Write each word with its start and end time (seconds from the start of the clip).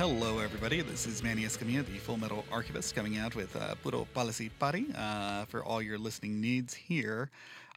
Hello 0.00 0.38
everybody. 0.38 0.80
This 0.80 1.06
is 1.06 1.22
Manny 1.22 1.42
Escamilla, 1.42 1.84
the 1.84 1.98
Full 1.98 2.16
Metal 2.16 2.42
Archivist, 2.50 2.94
coming 2.94 3.18
out 3.18 3.36
with 3.36 3.54
uh, 3.54 3.74
Puro 3.82 4.06
Policy 4.14 4.48
Party 4.48 4.86
uh, 4.96 5.44
for 5.44 5.62
all 5.62 5.82
your 5.82 5.98
listening 5.98 6.40
needs 6.40 6.72
here. 6.72 7.28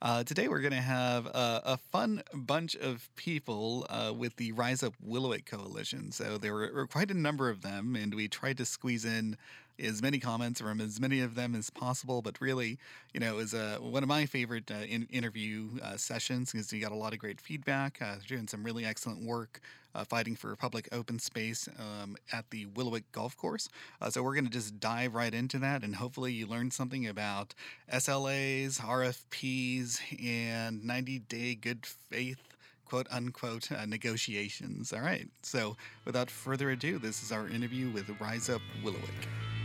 Uh, 0.02 0.24
today 0.24 0.48
we're 0.48 0.62
going 0.62 0.72
to 0.72 0.80
have 0.80 1.26
a, 1.26 1.62
a, 1.66 1.78
fun 1.78 2.24
bunch 2.34 2.78
of 2.78 3.10
people 3.18 3.86
uh, 3.90 4.14
with 4.18 4.38
the 4.38 4.54
Rise 4.54 4.84
Up 4.84 4.94
Willowick 5.06 5.46
Coalition. 5.46 6.14
So 6.14 6.38
there 6.38 6.54
were, 6.54 6.88
quite 6.88 7.12
a 7.12 7.14
number 7.14 7.50
of 7.50 7.62
them, 7.62 7.94
and 7.98 8.16
we 8.16 8.30
tried 8.30 8.58
to 8.60 8.66
squeeze 8.66 9.04
in 9.04 9.36
as 9.78 10.02
many 10.02 10.20
comments 10.20 10.62
from 10.62 10.80
as 10.80 11.02
many 11.02 11.20
of 11.20 11.36
them 11.36 11.56
as 11.56 11.70
possible. 11.70 12.22
But 12.22 12.40
really, 12.40 12.78
you 13.14 13.20
know, 13.20 13.34
it 13.34 13.36
was 13.36 13.54
uh, 13.54 13.80
one 13.82 14.02
of 14.02 14.08
my 14.08 14.26
favorite 14.26 14.72
uh, 14.72 14.86
in- 14.88 15.08
interview 15.12 15.68
uh, 15.82 15.98
sessions 15.98 16.54
because 16.54 16.72
you 16.72 16.80
got 16.80 16.94
a 16.94 16.96
lot 16.96 17.12
of 17.12 17.20
great 17.20 17.42
feedback. 17.42 18.02
Uh, 18.02 18.16
doing 18.26 18.48
some 18.48 18.64
really 18.64 18.86
excellent 18.86 19.22
work 19.26 19.60
uh, 19.96 20.04
fighting 20.04 20.36
for 20.36 20.56
public 20.56 20.88
open 20.92 21.20
space 21.20 21.68
um, 21.80 22.16
at 22.32 22.50
the 22.50 22.66
Willowick 22.66 23.04
Golf 23.12 23.36
Course. 23.38 23.70
Uh, 24.02 24.10
so 24.10 24.24
we're 24.24 24.34
going 24.34 24.46
to 24.46 24.52
just 24.52 24.80
dive 24.80 25.16
right 25.16 25.34
into 25.34 25.60
that, 25.60 25.84
and 25.84 25.96
hopefully 25.96 26.34
you 26.34 26.48
learned 26.48 26.74
something 26.74 27.08
about 27.08 27.54
SLAs, 27.92 28.80
RFPs, 28.80 30.00
and 30.24 30.84
90 30.84 31.20
day 31.20 31.56
good 31.56 31.86
faith 31.86 32.42
quote 32.86 33.08
unquote 33.10 33.72
uh, 33.72 33.86
negotiations. 33.86 34.94
All 34.94 35.02
right. 35.02 35.28
So 35.42 35.76
without 36.06 36.30
further 36.30 36.70
ado, 36.70 37.00
this 37.00 37.24
is 37.24 37.32
our 37.32 37.48
interview 37.48 37.90
with 37.90 38.10
Rise 38.22 38.50
Up 38.50 38.62
Willowick. 38.84 39.63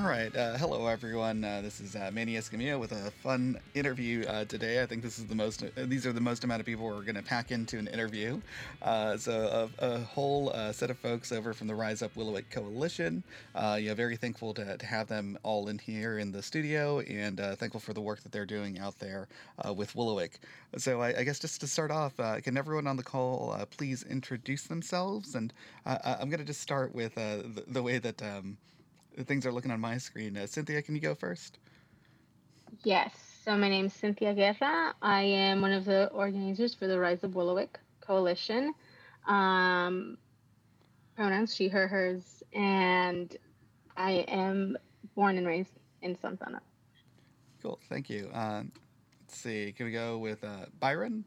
All 0.00 0.08
right. 0.08 0.34
Uh, 0.34 0.56
hello, 0.56 0.86
everyone. 0.86 1.44
Uh, 1.44 1.60
this 1.60 1.78
is 1.78 1.94
uh, 1.94 2.10
Manny 2.10 2.32
Escamilla 2.32 2.80
with 2.80 2.92
a 2.92 3.10
fun 3.22 3.60
interview 3.74 4.24
uh, 4.24 4.46
today. 4.46 4.82
I 4.82 4.86
think 4.86 5.02
this 5.02 5.18
is 5.18 5.26
the 5.26 5.34
most. 5.34 5.62
Uh, 5.62 5.68
these 5.76 6.06
are 6.06 6.12
the 6.12 6.22
most 6.22 6.42
amount 6.42 6.60
of 6.60 6.64
people 6.64 6.86
we're 6.86 7.02
going 7.02 7.16
to 7.16 7.22
pack 7.22 7.50
into 7.50 7.76
an 7.76 7.86
interview. 7.86 8.40
Uh, 8.80 9.18
so 9.18 9.68
a, 9.78 9.86
a 9.86 9.98
whole 9.98 10.54
set 10.72 10.88
of 10.88 10.98
folks 10.98 11.32
over 11.32 11.52
from 11.52 11.66
the 11.66 11.74
Rise 11.74 12.00
Up 12.00 12.14
Willowick 12.14 12.48
Coalition. 12.50 13.22
yeah, 13.54 13.92
very 13.92 14.16
thankful 14.16 14.54
to, 14.54 14.78
to 14.78 14.86
have 14.86 15.06
them 15.06 15.38
all 15.42 15.68
in 15.68 15.78
here 15.78 16.18
in 16.18 16.32
the 16.32 16.42
studio, 16.42 17.00
and 17.00 17.38
thankful 17.58 17.80
for 17.80 17.92
the 17.92 18.00
work 18.00 18.22
that 18.22 18.32
they're 18.32 18.46
doing 18.46 18.78
out 18.78 18.98
there 18.98 19.28
with 19.74 19.94
Willowick. 19.94 20.38
So 20.78 21.02
I, 21.02 21.18
I, 21.18 21.24
guess 21.24 21.38
just 21.38 21.60
to 21.60 21.66
start 21.66 21.90
off, 21.90 22.16
can 22.42 22.56
everyone 22.56 22.86
on 22.86 22.96
the 22.96 23.02
call 23.02 23.54
please 23.70 24.02
introduce 24.04 24.62
themselves? 24.62 25.34
And 25.34 25.52
I'm 25.84 26.30
going 26.30 26.40
to 26.40 26.46
just 26.46 26.62
start 26.62 26.94
with 26.94 27.16
the, 27.16 27.64
the, 27.66 27.82
way 27.82 27.98
that. 27.98 28.22
Um, 28.22 28.56
things 29.24 29.46
are 29.46 29.52
looking 29.52 29.70
on 29.70 29.80
my 29.80 29.98
screen. 29.98 30.36
Uh, 30.36 30.46
Cynthia, 30.46 30.82
can 30.82 30.94
you 30.94 31.00
go 31.00 31.14
first? 31.14 31.58
Yes. 32.84 33.12
So 33.44 33.56
my 33.56 33.68
name 33.68 33.86
is 33.86 33.94
Cynthia 33.94 34.34
Guerra. 34.34 34.94
I 35.00 35.22
am 35.22 35.60
one 35.62 35.72
of 35.72 35.84
the 35.84 36.08
organizers 36.08 36.74
for 36.74 36.86
the 36.86 36.98
Rise 36.98 37.24
Up 37.24 37.32
Willowick 37.32 37.76
Coalition. 38.00 38.74
Um, 39.26 40.18
pronouns 41.16 41.54
she, 41.54 41.68
her, 41.68 41.88
hers, 41.88 42.42
and 42.52 43.36
I 43.96 44.24
am 44.28 44.76
born 45.14 45.38
and 45.38 45.46
raised 45.46 45.72
in 46.02 46.16
Santa 46.18 46.46
Ana. 46.46 46.62
Cool. 47.62 47.78
Thank 47.88 48.08
you. 48.08 48.30
Uh, 48.32 48.62
let's 49.22 49.38
see. 49.38 49.72
Can 49.72 49.86
we 49.86 49.92
go 49.92 50.18
with 50.18 50.44
uh, 50.44 50.66
Byron? 50.78 51.24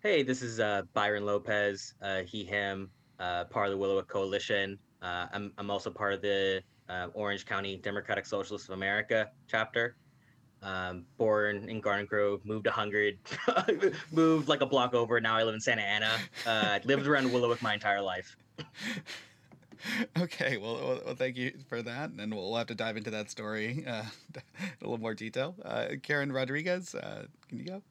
Hey, 0.00 0.22
this 0.22 0.42
is 0.42 0.60
uh, 0.60 0.82
Byron 0.92 1.24
Lopez. 1.24 1.94
Uh, 2.02 2.22
he, 2.22 2.44
him, 2.44 2.90
uh, 3.18 3.44
part 3.44 3.68
of 3.68 3.72
the 3.72 3.78
Willowick 3.78 4.08
Coalition. 4.08 4.78
I'm, 5.00 5.52
I'm 5.58 5.70
also 5.70 5.90
part 5.90 6.14
of 6.14 6.22
the 6.22 6.62
uh, 6.88 7.08
Orange 7.14 7.46
County 7.46 7.76
Democratic 7.76 8.26
Socialists 8.26 8.68
of 8.68 8.74
America 8.74 9.30
chapter. 9.48 9.96
Um, 10.62 11.04
born 11.18 11.68
in 11.68 11.80
Garden 11.80 12.06
Grove, 12.06 12.44
moved 12.44 12.64
to 12.64 12.70
Hungary, 12.70 13.18
moved 14.12 14.48
like 14.48 14.60
a 14.60 14.66
block 14.66 14.94
over. 14.94 15.20
Now 15.20 15.36
I 15.36 15.42
live 15.42 15.54
in 15.54 15.60
Santa 15.60 15.82
Ana. 15.82 16.16
Uh, 16.46 16.78
lived 16.84 17.06
around 17.06 17.26
Willowick 17.30 17.60
my 17.62 17.74
entire 17.74 18.00
life. 18.00 18.36
okay, 20.18 20.58
well, 20.58 21.00
well, 21.04 21.14
thank 21.16 21.36
you 21.36 21.52
for 21.68 21.82
that, 21.82 22.10
and 22.10 22.32
we'll, 22.32 22.50
we'll 22.50 22.58
have 22.58 22.68
to 22.68 22.76
dive 22.76 22.96
into 22.96 23.10
that 23.10 23.28
story 23.28 23.84
uh, 23.86 24.04
in 24.34 24.42
a 24.80 24.84
little 24.84 24.98
more 24.98 25.14
detail. 25.14 25.56
Uh, 25.64 25.88
Karen 26.00 26.30
Rodriguez, 26.30 26.94
uh, 26.94 27.26
can 27.48 27.58
you 27.58 27.64
go? 27.64 27.82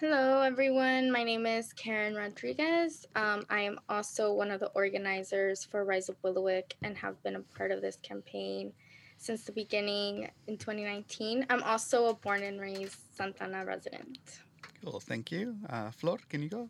Hello, 0.00 0.42
everyone. 0.42 1.10
My 1.10 1.24
name 1.24 1.44
is 1.44 1.72
Karen 1.72 2.14
Rodriguez. 2.14 3.04
Um, 3.16 3.44
I 3.50 3.62
am 3.62 3.80
also 3.88 4.32
one 4.32 4.52
of 4.52 4.60
the 4.60 4.68
organizers 4.68 5.64
for 5.64 5.84
Rise 5.84 6.08
Up 6.08 6.14
Willowick 6.22 6.74
and 6.84 6.96
have 6.96 7.20
been 7.24 7.34
a 7.34 7.40
part 7.40 7.72
of 7.72 7.82
this 7.82 7.96
campaign 7.96 8.72
since 9.16 9.42
the 9.42 9.50
beginning 9.50 10.30
in 10.46 10.56
2019. 10.56 11.46
I'm 11.50 11.64
also 11.64 12.06
a 12.06 12.14
born 12.14 12.44
and 12.44 12.60
raised 12.60 12.96
Santa 13.12 13.42
Ana 13.42 13.64
resident. 13.64 14.38
Cool, 14.84 15.00
thank 15.00 15.32
you. 15.32 15.56
Uh, 15.68 15.90
Flor, 15.90 16.18
can 16.28 16.44
you 16.44 16.48
go? 16.48 16.68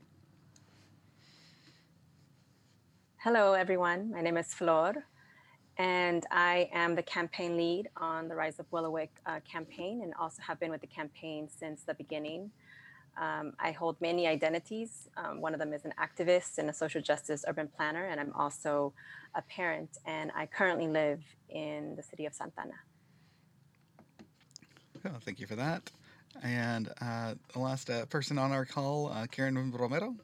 Hello, 3.18 3.52
everyone. 3.52 4.10
My 4.10 4.22
name 4.22 4.38
is 4.38 4.54
Flor, 4.54 4.94
and 5.76 6.24
I 6.30 6.70
am 6.72 6.94
the 6.94 7.02
campaign 7.02 7.58
lead 7.58 7.90
on 7.98 8.28
the 8.28 8.34
Rise 8.34 8.58
Up 8.58 8.70
Willowick 8.72 9.10
uh, 9.26 9.40
campaign 9.40 10.00
and 10.02 10.14
also 10.18 10.40
have 10.40 10.58
been 10.58 10.70
with 10.70 10.80
the 10.80 10.86
campaign 10.86 11.46
since 11.54 11.82
the 11.82 11.92
beginning. 11.92 12.50
Um, 13.18 13.52
I 13.58 13.72
hold 13.72 14.00
many 14.00 14.26
identities. 14.28 15.08
Um, 15.16 15.40
one 15.40 15.52
of 15.52 15.58
them 15.58 15.72
is 15.72 15.84
an 15.84 15.92
activist 16.00 16.58
and 16.58 16.70
a 16.70 16.72
social 16.72 17.02
justice 17.02 17.44
urban 17.48 17.68
planner, 17.68 18.06
and 18.06 18.20
I'm 18.20 18.32
also 18.32 18.92
a 19.34 19.42
parent. 19.42 19.98
And 20.06 20.30
I 20.36 20.46
currently 20.46 20.86
live 20.86 21.20
in 21.48 21.96
the 21.96 22.02
city 22.02 22.26
of 22.26 22.34
Santa 22.34 22.60
Ana. 22.60 22.74
Oh, 25.06 25.18
thank 25.20 25.40
you 25.40 25.46
for 25.46 25.56
that. 25.56 25.90
And 26.42 26.90
uh, 27.00 27.34
the 27.52 27.58
last 27.58 27.90
uh, 27.90 28.06
person 28.06 28.38
on 28.38 28.52
our 28.52 28.64
call, 28.64 29.08
uh, 29.08 29.26
Karen 29.26 29.72
Romero. 29.72 30.14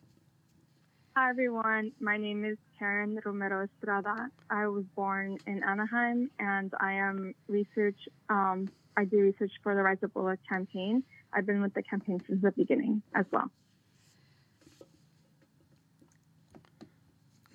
Hi, 1.17 1.31
everyone. 1.31 1.93
My 2.00 2.17
name 2.17 2.44
is 2.44 2.58
Karen 2.79 3.20
Romero 3.25 3.64
Estrada. 3.64 4.29
I 4.50 4.67
was 4.69 4.85
born 4.94 5.38
in 5.47 5.62
Anaheim, 5.64 6.31
and 6.38 6.73
I 6.81 6.94
am 6.94 7.35
research. 7.49 8.08
Um, 8.29 8.69
I 8.97 9.05
do 9.05 9.19
research 9.19 9.52
for 9.62 9.75
the 9.75 9.82
Rise 9.82 9.99
Up 10.05 10.12
Willowick 10.14 10.38
campaign 10.49 11.02
I've 11.34 11.46
been 11.46 11.60
with 11.60 11.75
the 11.75 11.82
campaign 11.82 12.22
since 12.26 12.42
the 12.42 12.52
beginning 12.52 13.02
as 13.14 13.26
well. 13.31 13.50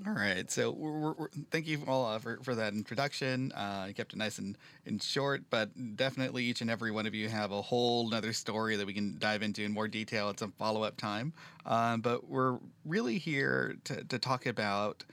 All 0.08 0.14
right. 0.14 0.50
So 0.50 0.72
we're, 0.72 1.12
we're, 1.12 1.28
thank 1.52 1.68
you 1.68 1.84
all 1.86 2.06
uh, 2.06 2.20
for, 2.20 2.40
for 2.42 2.56
that 2.56 2.74
introduction. 2.74 3.52
Uh, 3.52 3.86
you 3.90 3.94
kept 3.94 4.14
it 4.14 4.16
nice 4.16 4.38
and, 4.38 4.58
and 4.86 5.04
short, 5.04 5.44
but 5.50 5.70
definitely 5.98 6.46
each 6.46 6.62
and 6.62 6.70
every 6.70 6.90
one 6.90 7.06
of 7.06 7.14
you 7.14 7.28
have 7.28 7.52
a 7.52 7.62
whole 7.62 8.14
other 8.14 8.32
story 8.32 8.78
that 8.78 8.88
we 8.88 8.94
can 8.94 9.18
dive 9.20 9.44
into 9.44 9.62
in 9.62 9.74
more 9.74 9.90
detail 9.90 10.30
at 10.30 10.40
some 10.40 10.54
follow 10.54 10.84
up 10.84 10.96
time. 10.96 11.34
Um, 11.66 12.00
but 12.00 12.30
we're 12.30 12.60
really 12.86 13.18
here 13.18 13.76
to, 13.86 14.04
to 14.06 14.20
talk 14.20 14.46
about 14.46 15.04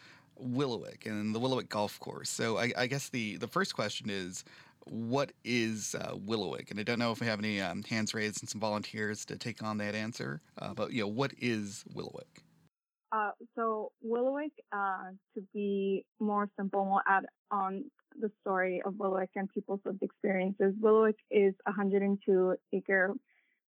Willowick 0.40 1.06
and 1.06 1.34
the 1.34 1.40
Willowick 1.40 1.68
Golf 1.68 1.98
Course. 1.98 2.30
So 2.30 2.56
I, 2.56 2.72
I 2.76 2.86
guess 2.86 3.08
the, 3.08 3.38
the 3.38 3.48
first 3.48 3.74
question 3.74 4.08
is 4.08 4.44
what 4.88 5.32
is 5.44 5.94
uh, 5.98 6.14
Willowick? 6.14 6.70
And 6.70 6.78
I 6.78 6.82
don't 6.82 6.98
know 6.98 7.12
if 7.12 7.20
we 7.20 7.26
have 7.26 7.38
any 7.38 7.60
um, 7.60 7.82
hands 7.82 8.14
raised 8.14 8.42
and 8.42 8.48
some 8.48 8.60
volunteers 8.60 9.24
to 9.26 9.36
take 9.36 9.62
on 9.62 9.78
that 9.78 9.94
answer. 9.94 10.40
Uh, 10.58 10.74
but 10.74 10.92
you 10.92 11.02
know, 11.02 11.08
what 11.08 11.32
is 11.38 11.84
Willowick? 11.94 12.42
Uh, 13.12 13.30
so 13.54 13.92
Willowick, 14.04 14.52
uh, 14.72 15.10
to 15.34 15.42
be 15.54 16.04
more 16.20 16.48
simple, 16.58 16.84
we'll 16.84 17.00
add 17.06 17.24
on 17.50 17.84
the 18.18 18.30
story 18.40 18.82
of 18.84 18.94
Willowick 18.94 19.28
and 19.36 19.48
people's 19.52 19.80
lived 19.84 20.02
experiences. 20.02 20.74
Willowick 20.80 21.16
is 21.30 21.54
a 21.66 21.70
102 21.70 22.56
acre 22.72 23.14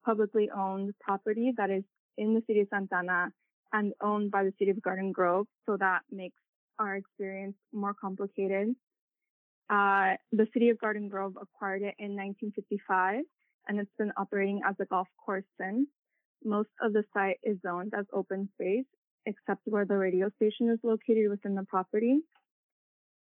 publicly 0.05 0.49
owned 0.55 0.93
property 0.99 1.53
that 1.57 1.69
is 1.69 1.83
in 2.17 2.33
the 2.33 2.41
city 2.47 2.61
of 2.61 2.67
Santa 2.69 2.95
Ana 2.95 3.29
and 3.73 3.93
owned 4.01 4.31
by 4.31 4.43
the 4.43 4.53
city 4.57 4.71
of 4.71 4.81
Garden 4.81 5.11
Grove. 5.11 5.45
So 5.65 5.77
that 5.77 6.01
makes 6.11 6.37
our 6.79 6.95
experience 6.95 7.55
more 7.73 7.93
complicated. 7.93 8.75
Uh, 9.69 10.15
the 10.31 10.47
city 10.53 10.69
of 10.69 10.79
Garden 10.79 11.09
Grove 11.09 11.37
acquired 11.39 11.83
it 11.83 11.95
in 11.99 12.15
1955 12.15 13.23
and 13.67 13.79
it's 13.79 13.91
been 13.97 14.11
operating 14.17 14.61
as 14.67 14.75
a 14.79 14.85
golf 14.85 15.07
course 15.23 15.45
since. 15.59 15.87
Most 16.43 16.69
of 16.81 16.93
the 16.93 17.03
site 17.13 17.37
is 17.43 17.57
zoned 17.61 17.93
as 17.97 18.05
open 18.11 18.49
space, 18.55 18.85
except 19.25 19.61
where 19.65 19.85
the 19.85 19.97
radio 19.97 20.29
station 20.37 20.69
is 20.69 20.79
located 20.83 21.29
within 21.29 21.53
the 21.53 21.63
property. 21.63 22.19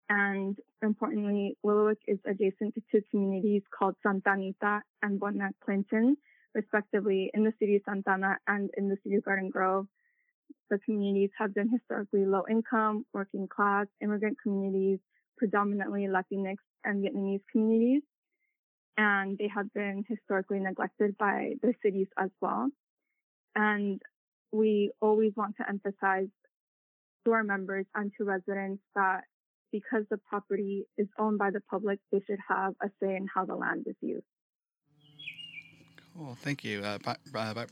And 0.10 0.57
importantly, 0.81 1.57
Willowick 1.66 1.98
is 2.07 2.19
adjacent 2.25 2.75
to 2.75 2.81
two 2.92 3.01
communities 3.12 3.63
called 3.78 3.95
Santa 4.04 4.31
Anita 4.33 4.81
and 5.01 5.19
Buena 5.19 5.50
Clinton, 5.63 6.18
respectively, 6.54 7.31
in 7.33 7.44
the 7.44 7.54
city 7.60 7.78
of 7.78 7.81
Santa 7.86 8.12
Ana 8.12 8.38
and 8.48 8.69
in 8.78 8.88
the 8.88 8.98
city 9.04 9.16
of 9.16 9.25
Garden 9.25 9.50
Grove. 9.50 9.88
The 10.69 10.80
communities 10.80 11.31
have 11.38 11.54
been 11.54 11.69
historically 11.69 12.25
low 12.25 12.44
income, 12.50 13.06
working 13.13 13.48
class, 13.48 13.88
immigrant 14.01 14.38
communities 14.42 15.00
predominantly 15.38 16.07
Latinx 16.07 16.56
and 16.83 17.04
Vietnamese 17.04 17.42
communities, 17.51 18.04
and 18.98 19.38
they 19.38 19.50
have 19.54 19.72
been 19.74 20.04
historically 20.07 20.60
neglected 20.60 21.18
by 21.18 21.54
the 21.62 21.74
cities 21.83 22.07
as 22.18 22.30
well. 22.42 22.69
And 23.56 24.01
we 24.51 24.92
always 25.01 25.33
want 25.36 25.56
to 25.57 25.68
emphasize 25.68 26.28
to 27.25 27.31
our 27.31 27.44
members 27.44 27.86
and 27.95 28.12
to 28.18 28.24
residents 28.24 28.81
that 28.95 29.22
because 29.72 30.04
the 30.10 30.18
property 30.18 30.86
is 30.98 31.07
owned 31.18 31.38
by 31.38 31.50
the 31.51 31.62
public, 31.69 32.00
they 32.12 32.22
should 32.28 32.39
have 32.48 32.74
a 32.81 32.89
say 33.01 33.16
in 33.16 33.28
how 33.33 33.45
the 33.45 33.56
land 33.56 33.86
is 33.88 33.95
used. 34.01 34.25
Cool. 36.16 36.36
Thank 36.42 36.63
you. 36.63 36.83
Uh, 36.83 36.98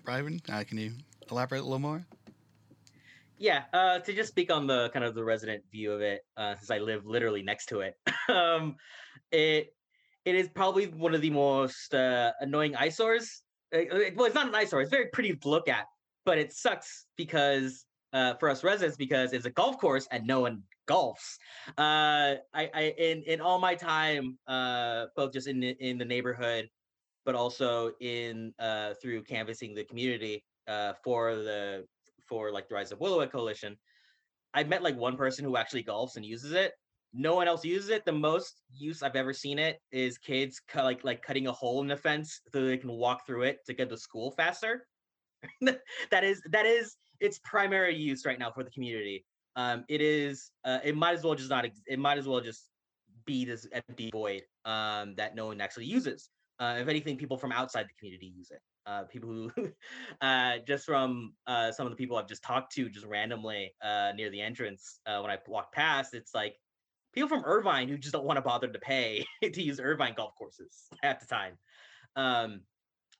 Byron, 0.05 0.41
uh, 0.49 0.63
can 0.63 0.77
you 0.77 0.93
elaborate 1.29 1.59
a 1.59 1.63
little 1.63 1.79
more? 1.79 2.05
Yeah, 3.39 3.63
uh, 3.71 3.99
to 3.99 4.13
just 4.13 4.29
speak 4.29 4.51
on 4.51 4.67
the 4.67 4.89
kind 4.89 5.05
of 5.05 5.15
the 5.15 5.23
resident 5.23 5.63
view 5.71 5.93
of 5.93 6.01
it, 6.01 6.23
uh, 6.35 6.55
since 6.55 6.69
I 6.69 6.79
live 6.79 7.05
literally 7.05 7.41
next 7.41 7.67
to 7.67 7.79
it, 7.79 7.95
um, 8.29 8.75
it 9.31 9.73
it 10.25 10.35
is 10.35 10.49
probably 10.49 10.87
one 10.87 11.15
of 11.15 11.21
the 11.21 11.29
most 11.29 11.93
uh, 11.93 12.33
annoying 12.41 12.75
eyesores. 12.75 13.41
Uh, 13.73 13.83
well, 14.17 14.25
it's 14.25 14.35
not 14.35 14.49
an 14.49 14.55
eyesore; 14.55 14.81
it's 14.81 14.91
very 14.91 15.07
pretty 15.13 15.33
to 15.33 15.49
look 15.49 15.69
at, 15.69 15.85
but 16.25 16.37
it 16.37 16.51
sucks 16.51 17.05
because 17.15 17.85
uh, 18.11 18.33
for 18.35 18.49
us 18.49 18.61
residents 18.61 18.97
because 18.97 19.31
it's 19.31 19.45
a 19.45 19.51
golf 19.51 19.77
course 19.79 20.05
and 20.11 20.27
no 20.27 20.41
one 20.41 20.61
golfs. 20.85 21.37
Uh, 21.77 22.43
I, 22.53 22.69
I 22.73 22.93
in 22.97 23.23
in 23.23 23.39
all 23.39 23.57
my 23.57 23.73
time, 23.73 24.37
uh, 24.47 25.05
both 25.15 25.31
just 25.31 25.47
in 25.47 25.61
the, 25.61 25.77
in 25.79 25.97
the 25.97 26.03
neighborhood, 26.03 26.67
but 27.25 27.35
also 27.35 27.93
in 28.01 28.53
uh, 28.59 28.95
through 29.01 29.23
canvassing 29.23 29.75
the 29.75 29.85
community 29.85 30.43
uh, 30.67 30.91
for 31.05 31.35
the 31.35 31.85
for 32.29 32.51
like 32.51 32.69
the 32.69 32.75
Rise 32.75 32.91
Up 32.91 32.99
Willowick 32.99 33.31
Coalition, 33.31 33.77
I 34.53 34.63
met 34.63 34.83
like 34.83 34.95
one 34.95 35.17
person 35.17 35.43
who 35.43 35.57
actually 35.57 35.83
golfs 35.83 36.15
and 36.15 36.25
uses 36.25 36.53
it. 36.53 36.73
No 37.13 37.35
one 37.35 37.47
else 37.47 37.65
uses 37.65 37.89
it. 37.89 38.05
The 38.05 38.11
most 38.11 38.61
use 38.71 39.01
I've 39.01 39.15
ever 39.15 39.33
seen 39.33 39.57
it 39.57 39.79
is 39.91 40.17
kids 40.17 40.61
cut, 40.67 40.83
like 40.83 41.03
like 41.03 41.23
cutting 41.23 41.47
a 41.47 41.51
hole 41.51 41.81
in 41.81 41.87
the 41.87 41.97
fence 41.97 42.41
so 42.53 42.65
they 42.65 42.77
can 42.77 42.91
walk 42.91 43.25
through 43.25 43.43
it 43.43 43.57
to 43.65 43.73
get 43.73 43.89
to 43.89 43.97
school 43.97 44.31
faster. 44.31 44.85
that 45.61 46.23
is 46.23 46.41
that 46.51 46.65
is 46.65 46.97
its 47.19 47.39
primary 47.43 47.95
use 47.95 48.25
right 48.25 48.39
now 48.39 48.51
for 48.51 48.63
the 48.63 48.71
community. 48.71 49.25
Um, 49.55 49.85
it 49.89 50.01
is 50.01 50.51
uh, 50.65 50.79
it 50.83 50.95
might 50.95 51.15
as 51.15 51.23
well 51.23 51.35
just 51.35 51.49
not 51.49 51.65
it 51.87 51.99
might 51.99 52.17
as 52.17 52.27
well 52.27 52.41
just 52.41 52.69
be 53.25 53.45
this 53.45 53.67
empty 53.71 54.09
void 54.11 54.43
um, 54.65 55.15
that 55.15 55.35
no 55.35 55.47
one 55.47 55.61
actually 55.61 55.85
uses. 55.85 56.29
Uh, 56.59 56.77
if 56.79 56.87
anything, 56.87 57.17
people 57.17 57.37
from 57.37 57.51
outside 57.51 57.85
the 57.85 57.93
community 57.97 58.33
use 58.35 58.51
it. 58.51 58.59
Uh, 58.89 59.03
people 59.03 59.51
who, 59.55 59.69
uh, 60.21 60.57
just 60.67 60.85
from 60.85 61.33
uh, 61.45 61.71
some 61.71 61.85
of 61.85 61.91
the 61.91 61.95
people 61.95 62.17
I've 62.17 62.27
just 62.27 62.43
talked 62.43 62.73
to, 62.73 62.89
just 62.89 63.05
randomly 63.05 63.73
uh, 63.83 64.13
near 64.15 64.31
the 64.31 64.41
entrance 64.41 64.99
uh, 65.05 65.19
when 65.19 65.29
I 65.29 65.37
walk 65.47 65.71
past, 65.71 66.15
it's 66.15 66.33
like 66.33 66.55
people 67.13 67.29
from 67.29 67.45
Irvine 67.45 67.87
who 67.87 67.97
just 67.97 68.13
don't 68.13 68.25
want 68.25 68.37
to 68.37 68.41
bother 68.41 68.67
to 68.67 68.79
pay 68.79 69.25
to 69.43 69.61
use 69.61 69.79
Irvine 69.79 70.13
golf 70.15 70.33
courses 70.35 70.87
at 71.03 71.19
the 71.19 71.27
time. 71.27 71.53
Um, 72.15 72.61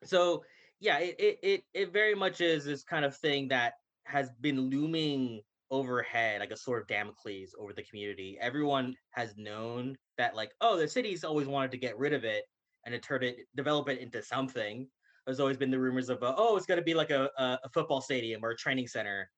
so 0.04 0.44
yeah, 0.80 0.98
it, 1.00 1.16
it 1.20 1.40
it 1.44 1.64
it 1.74 1.94
very 1.94 2.16
much 2.16 2.42
is 2.42 2.66
this 2.66 2.84
kind 2.84 3.06
of 3.06 3.16
thing 3.16 3.50
that 3.50 3.74
has 4.06 4.32
been 4.42 4.60
looming 4.70 5.42
overhead 5.72 6.40
like 6.40 6.52
a 6.52 6.58
sort 6.58 6.82
of 6.82 6.88
Damocles 6.88 7.54
over 7.60 7.74
the 7.74 7.84
community. 7.84 8.38
Everyone 8.42 8.96
has 9.12 9.36
known 9.38 9.98
that 10.18 10.36
like, 10.36 10.52
oh, 10.62 10.78
the 10.78 10.88
city's 10.88 11.24
always 11.24 11.48
wanted 11.48 11.72
to 11.72 11.78
get 11.78 11.98
rid 11.98 12.14
of 12.14 12.24
it 12.24 12.46
and 12.86 12.94
to 12.94 13.00
turn 13.00 13.24
it, 13.24 13.38
develop 13.56 13.90
it 13.90 14.00
into 14.00 14.24
something. 14.24 14.88
There's 15.30 15.40
always 15.40 15.58
been 15.58 15.70
the 15.70 15.78
rumors 15.78 16.10
of, 16.10 16.24
uh, 16.24 16.34
oh, 16.38 16.58
it's 16.58 16.66
going 16.66 16.80
to 16.80 16.84
be 16.84 16.96
like 16.96 17.12
a, 17.12 17.30
a, 17.38 17.70
football 17.72 18.02
stadium 18.02 18.44
or 18.44 18.50
a 18.50 18.56
training 18.56 18.88
center 18.88 19.30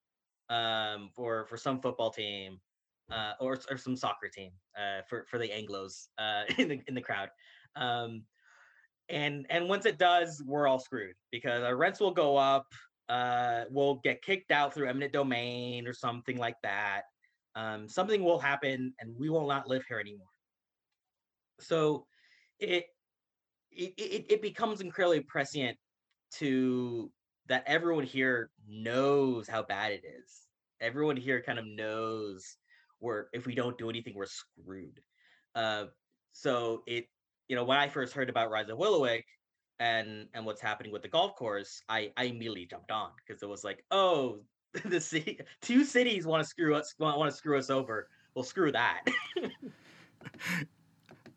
um, 0.49 1.09
for 1.13 1.45
for 1.47 1.57
some 1.57 1.81
football 1.81 2.09
team 2.09 2.61
uh, 3.11 3.33
or 3.41 3.59
or 3.69 3.77
some 3.77 3.97
soccer 3.97 4.29
team 4.29 4.51
uh, 4.77 5.01
for 5.09 5.25
for 5.29 5.38
the 5.38 5.51
Anglo's 5.51 6.07
uh, 6.17 6.43
in 6.57 6.69
the 6.69 6.81
in 6.88 6.95
the 6.95 7.01
crowd. 7.01 7.27
Um, 7.75 8.23
and 9.09 9.45
and 9.49 9.67
once 9.67 9.85
it 9.85 9.97
does, 9.97 10.41
we're 10.47 10.65
all 10.65 10.79
screwed 10.79 11.15
because 11.29 11.61
our 11.61 11.75
rents 11.75 11.99
will 11.99 12.11
go 12.13 12.38
up. 12.38 12.67
Uh, 13.09 13.65
we'll 13.69 13.95
get 13.95 14.21
kicked 14.21 14.51
out 14.51 14.73
through 14.73 14.88
eminent 14.88 15.11
domain 15.11 15.85
or 15.85 15.93
something 15.93 16.38
like 16.38 16.55
that. 16.63 17.01
Um, 17.57 17.89
something 17.89 18.24
will 18.24 18.39
happen, 18.39 18.93
and 19.01 19.13
we 19.19 19.27
will 19.27 19.45
not 19.45 19.67
live 19.67 19.83
here 19.89 20.00
anymore. 20.00 20.31
So, 21.60 22.05
it 22.60 22.86
it, 23.72 23.94
it, 23.98 24.25
it 24.30 24.42
becomes 24.42 24.82
incredibly 24.82 25.22
prescient 25.22 25.78
to 26.36 27.12
that 27.48 27.63
everyone 27.68 28.04
here 28.04 28.50
knows 28.68 29.48
how 29.48 29.63
bad 29.63 29.92
it 29.92 30.04
is. 30.06 30.48
Everyone 30.80 31.18
here 31.18 31.42
kind 31.42 31.60
of 31.60 31.66
knows 31.66 32.58
we're 33.00 33.25
if 33.34 33.46
we 33.46 33.56
don't 33.56 33.78
do 33.78 33.90
anything, 33.90 34.13
we're 34.16 34.25
screwed. 34.25 35.00
Uh, 35.56 35.86
so 36.34 36.84
it, 36.88 37.06
you 37.48 37.56
know, 37.56 37.63
when 37.63 37.78
I 37.78 37.88
first 37.88 38.13
heard 38.13 38.30
about 38.30 38.51
Rise 38.51 38.70
Up 38.70 38.78
Willowick 38.78 39.24
and 39.80 40.28
and 40.34 40.46
what's 40.46 40.62
happening 40.62 40.92
with 40.92 41.01
the 41.01 41.08
golf 41.08 41.36
course, 41.36 41.82
I 41.90 42.12
I 42.16 42.25
immediately 42.25 42.66
jumped 42.66 42.92
on 42.92 43.10
because 43.25 43.44
it 43.44 43.50
was 43.50 43.63
like, 43.63 43.84
oh, 43.92 44.40
the 44.86 45.01
city, 45.01 45.40
two 45.62 45.84
cities 45.84 46.25
want 46.25 46.44
to 46.44 46.50
screw 46.50 46.75
us, 46.75 46.94
want, 47.00 47.18
want 47.18 47.30
to 47.30 47.38
screw 47.38 47.58
us 47.58 47.70
over. 47.70 48.08
Well, 48.36 48.44
screw 48.44 48.72
that. 48.72 49.04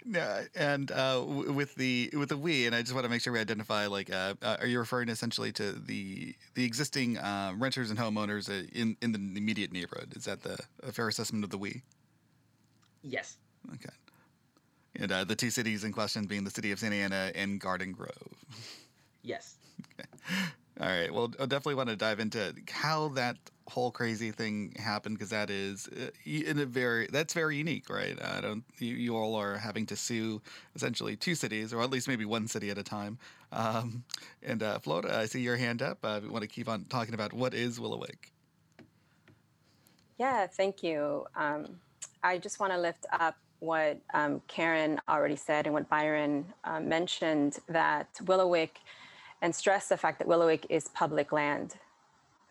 Yeah, 0.07 0.43
and 0.55 0.91
uh, 0.91 1.25
with 1.27 1.75
the 1.77 2.11
with 2.13 2.29
the 2.29 2.37
we, 2.37 2.67
and 2.67 2.75
I 2.75 2.83
just 2.83 2.93
want 2.93 3.05
to 3.05 3.09
make 3.09 3.23
sure 3.23 3.33
we 3.33 3.39
identify. 3.41 3.87
Like, 3.87 4.13
uh, 4.13 4.35
uh, 4.43 4.59
are 4.61 4.67
you 4.67 4.79
referring 4.79 5.09
essentially 5.09 5.51
to 5.53 5.73
the 5.73 6.35
the 6.55 6.65
existing 6.65 7.17
uh, 7.17 7.55
renters 7.57 7.89
and 7.89 7.99
homeowners 7.99 8.51
uh, 8.51 8.67
in 8.75 8.99
in 9.01 9.13
the 9.13 9.19
immediate 9.19 9.73
neighborhood? 9.73 10.13
Is 10.15 10.27
that 10.27 10.43
the 10.43 10.59
a 10.83 10.93
fair 10.93 11.09
assessment 11.09 11.43
of 11.43 11.51
the 11.51 11.57
we? 11.57 11.83
Yes. 13.03 13.39
Okay. 13.73 13.95
And 14.97 15.11
uh, 15.11 15.25
the 15.25 15.35
two 15.35 15.51
cities 15.51 15.85
in 15.85 15.93
question 15.93 16.27
being 16.27 16.45
the 16.45 16.51
city 16.51 16.71
of 16.71 16.79
Santa 16.79 16.97
Ana 16.97 17.33
and 17.35 17.59
Garden 17.61 17.93
Grove. 17.93 18.35
Yes. 19.23 19.57
Okay. 19.99 20.09
All 20.81 20.89
right. 20.89 21.13
Well, 21.13 21.33
I 21.39 21.47
definitely 21.47 21.75
want 21.75 21.89
to 21.89 21.97
dive 21.97 22.19
into 22.19 22.55
how 22.71 23.09
that 23.09 23.37
whole 23.69 23.91
crazy 23.91 24.31
thing 24.31 24.75
happened 24.79 25.17
because 25.17 25.31
that 25.31 25.49
is 25.51 25.89
uh, 25.89 26.11
in 26.25 26.59
a 26.59 26.67
very 26.67 27.07
that's 27.07 27.33
very 27.33 27.57
unique, 27.57 27.89
right? 27.89 28.19
I 28.23 28.41
don't 28.41 28.65
you, 28.79 28.95
you 28.95 29.17
all 29.17 29.35
are 29.37 29.57
having 29.57 29.87
to 29.87 29.97
sue 29.97 30.43
essentially 30.75 31.17
two 31.17 31.35
cities 31.35 31.73
or 31.73 31.83
at 31.83 31.91
least 31.91 32.09
maybe 32.09 32.25
one 32.25 32.47
city 32.47 32.71
at 32.71 32.79
a 32.79 32.83
time. 32.83 33.19
Um, 33.53 34.05
and 34.43 34.63
uh, 34.63 34.79
Flora, 34.81 35.19
I 35.19 35.27
see 35.27 35.41
your 35.41 35.57
hand 35.57 35.81
up. 35.81 35.99
Uh, 36.03 36.21
want 36.29 36.43
to 36.43 36.49
keep 36.49 36.69
on 36.69 36.85
talking 36.85 37.15
about 37.15 37.33
what 37.33 37.55
is 37.55 37.79
Willowick. 37.79 38.31
Yeah, 40.19 40.47
thank 40.47 40.83
you. 40.83 41.27
Um, 41.35 41.81
I 42.23 42.39
just 42.39 42.61
want 42.61 42.73
to 42.73 42.79
lift 42.79 43.07
up 43.13 43.37
what 43.61 43.99
um, 44.13 44.43
Karen 44.47 45.01
already 45.09 45.37
said 45.37 45.67
and 45.67 45.73
what 45.73 45.89
Byron 45.89 46.45
uh, 46.65 46.81
mentioned 46.81 47.59
that 47.69 48.09
Willowick 48.25 48.77
and 49.41 49.55
stress 49.55 49.89
the 49.89 49.97
fact 49.97 50.19
that 50.19 50.29
Willowick 50.29 50.67
is 50.69 50.89
public 50.89 51.33
land. 51.33 51.75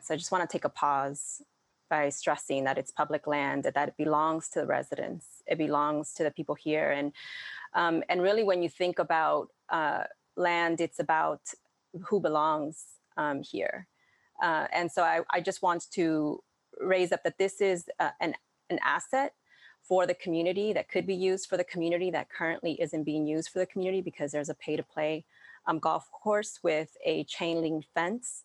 So 0.03 0.13
I 0.13 0.17
just 0.17 0.31
want 0.31 0.47
to 0.47 0.51
take 0.51 0.65
a 0.65 0.69
pause 0.69 1.41
by 1.89 2.09
stressing 2.09 2.63
that 2.65 2.77
it's 2.77 2.91
public 2.91 3.27
land, 3.27 3.63
that, 3.63 3.73
that 3.75 3.89
it 3.89 3.97
belongs 3.97 4.49
to 4.49 4.59
the 4.61 4.65
residents, 4.65 5.25
it 5.47 5.57
belongs 5.57 6.13
to 6.15 6.23
the 6.23 6.31
people 6.31 6.55
here. 6.55 6.91
And, 6.91 7.13
um, 7.73 8.03
and 8.09 8.21
really, 8.21 8.43
when 8.43 8.61
you 8.61 8.69
think 8.69 8.99
about 8.99 9.49
uh, 9.69 10.03
land, 10.35 10.81
it's 10.81 10.99
about 10.99 11.41
who 12.07 12.19
belongs 12.19 12.83
um, 13.17 13.43
here. 13.43 13.87
Uh, 14.41 14.67
and 14.73 14.91
so 14.91 15.03
I, 15.03 15.21
I, 15.29 15.39
just 15.39 15.61
want 15.61 15.89
to 15.91 16.41
raise 16.81 17.11
up 17.11 17.23
that 17.23 17.37
this 17.37 17.61
is 17.61 17.85
uh, 17.99 18.09
an, 18.19 18.33
an 18.69 18.79
asset 18.83 19.33
for 19.83 20.07
the 20.07 20.15
community 20.15 20.73
that 20.73 20.89
could 20.89 21.05
be 21.05 21.13
used 21.13 21.47
for 21.47 21.55
the 21.55 21.63
community 21.63 22.09
that 22.11 22.29
currently 22.29 22.73
isn't 22.81 23.03
being 23.03 23.27
used 23.27 23.49
for 23.49 23.59
the 23.59 23.65
community 23.65 24.01
because 24.01 24.31
there's 24.31 24.49
a 24.49 24.55
pay 24.55 24.75
to 24.75 24.83
play 24.83 25.23
um, 25.67 25.77
golf 25.77 26.09
course 26.11 26.59
with 26.63 26.97
a 27.05 27.23
chain 27.25 27.61
link 27.61 27.85
fence 27.93 28.43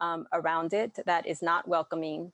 um, 0.00 0.26
around 0.32 0.72
it 0.72 0.98
that 1.06 1.26
is 1.26 1.42
not 1.42 1.68
welcoming 1.68 2.32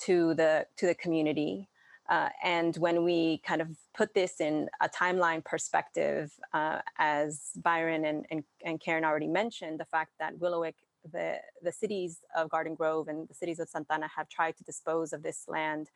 to 0.00 0.34
the 0.34 0.66
to 0.76 0.86
the 0.86 0.94
community. 0.94 1.68
Uh, 2.08 2.30
and 2.42 2.74
when 2.78 3.04
we 3.04 3.42
kind 3.46 3.60
of 3.60 3.68
put 3.94 4.14
this 4.14 4.40
in 4.40 4.66
a 4.80 4.88
timeline 4.88 5.44
perspective, 5.44 6.32
uh, 6.54 6.78
as 6.96 7.50
Byron 7.56 8.06
and, 8.06 8.24
and, 8.30 8.42
and, 8.64 8.80
Karen 8.80 9.04
already 9.04 9.26
mentioned, 9.26 9.78
the 9.78 9.84
fact 9.84 10.12
that 10.18 10.34
Willowick, 10.38 10.76
the, 11.12 11.36
the 11.62 11.70
cities 11.70 12.20
of 12.34 12.48
Garden 12.48 12.74
Grove 12.74 13.08
and 13.08 13.28
the 13.28 13.34
cities 13.34 13.58
of 13.58 13.68
Santa 13.68 13.92
Ana 13.92 14.08
have 14.16 14.26
tried 14.30 14.56
to 14.56 14.64
dispose 14.64 15.12
of 15.12 15.22
this 15.22 15.44
land, 15.48 15.90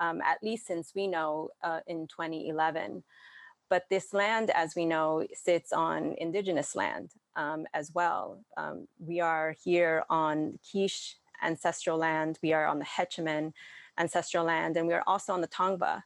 um, 0.00 0.20
at 0.22 0.42
least 0.42 0.66
since 0.66 0.90
we 0.92 1.06
know 1.06 1.50
uh, 1.62 1.80
in 1.86 2.08
2011. 2.08 3.04
But 3.74 3.88
this 3.90 4.14
land, 4.14 4.50
as 4.50 4.76
we 4.76 4.86
know, 4.86 5.26
sits 5.32 5.72
on 5.72 6.14
indigenous 6.18 6.76
land 6.76 7.10
um, 7.34 7.66
as 7.74 7.90
well. 7.92 8.44
Um, 8.56 8.86
we 9.00 9.18
are 9.18 9.56
here 9.64 10.04
on 10.08 10.60
Kizh 10.62 11.14
ancestral 11.42 11.98
land, 11.98 12.38
we 12.40 12.52
are 12.52 12.66
on 12.66 12.78
the 12.78 12.84
Acjachemen 12.84 13.52
ancestral 13.98 14.44
land, 14.44 14.76
and 14.76 14.86
we 14.86 14.94
are 14.94 15.02
also 15.08 15.32
on 15.32 15.40
the 15.40 15.48
Tongva 15.48 16.04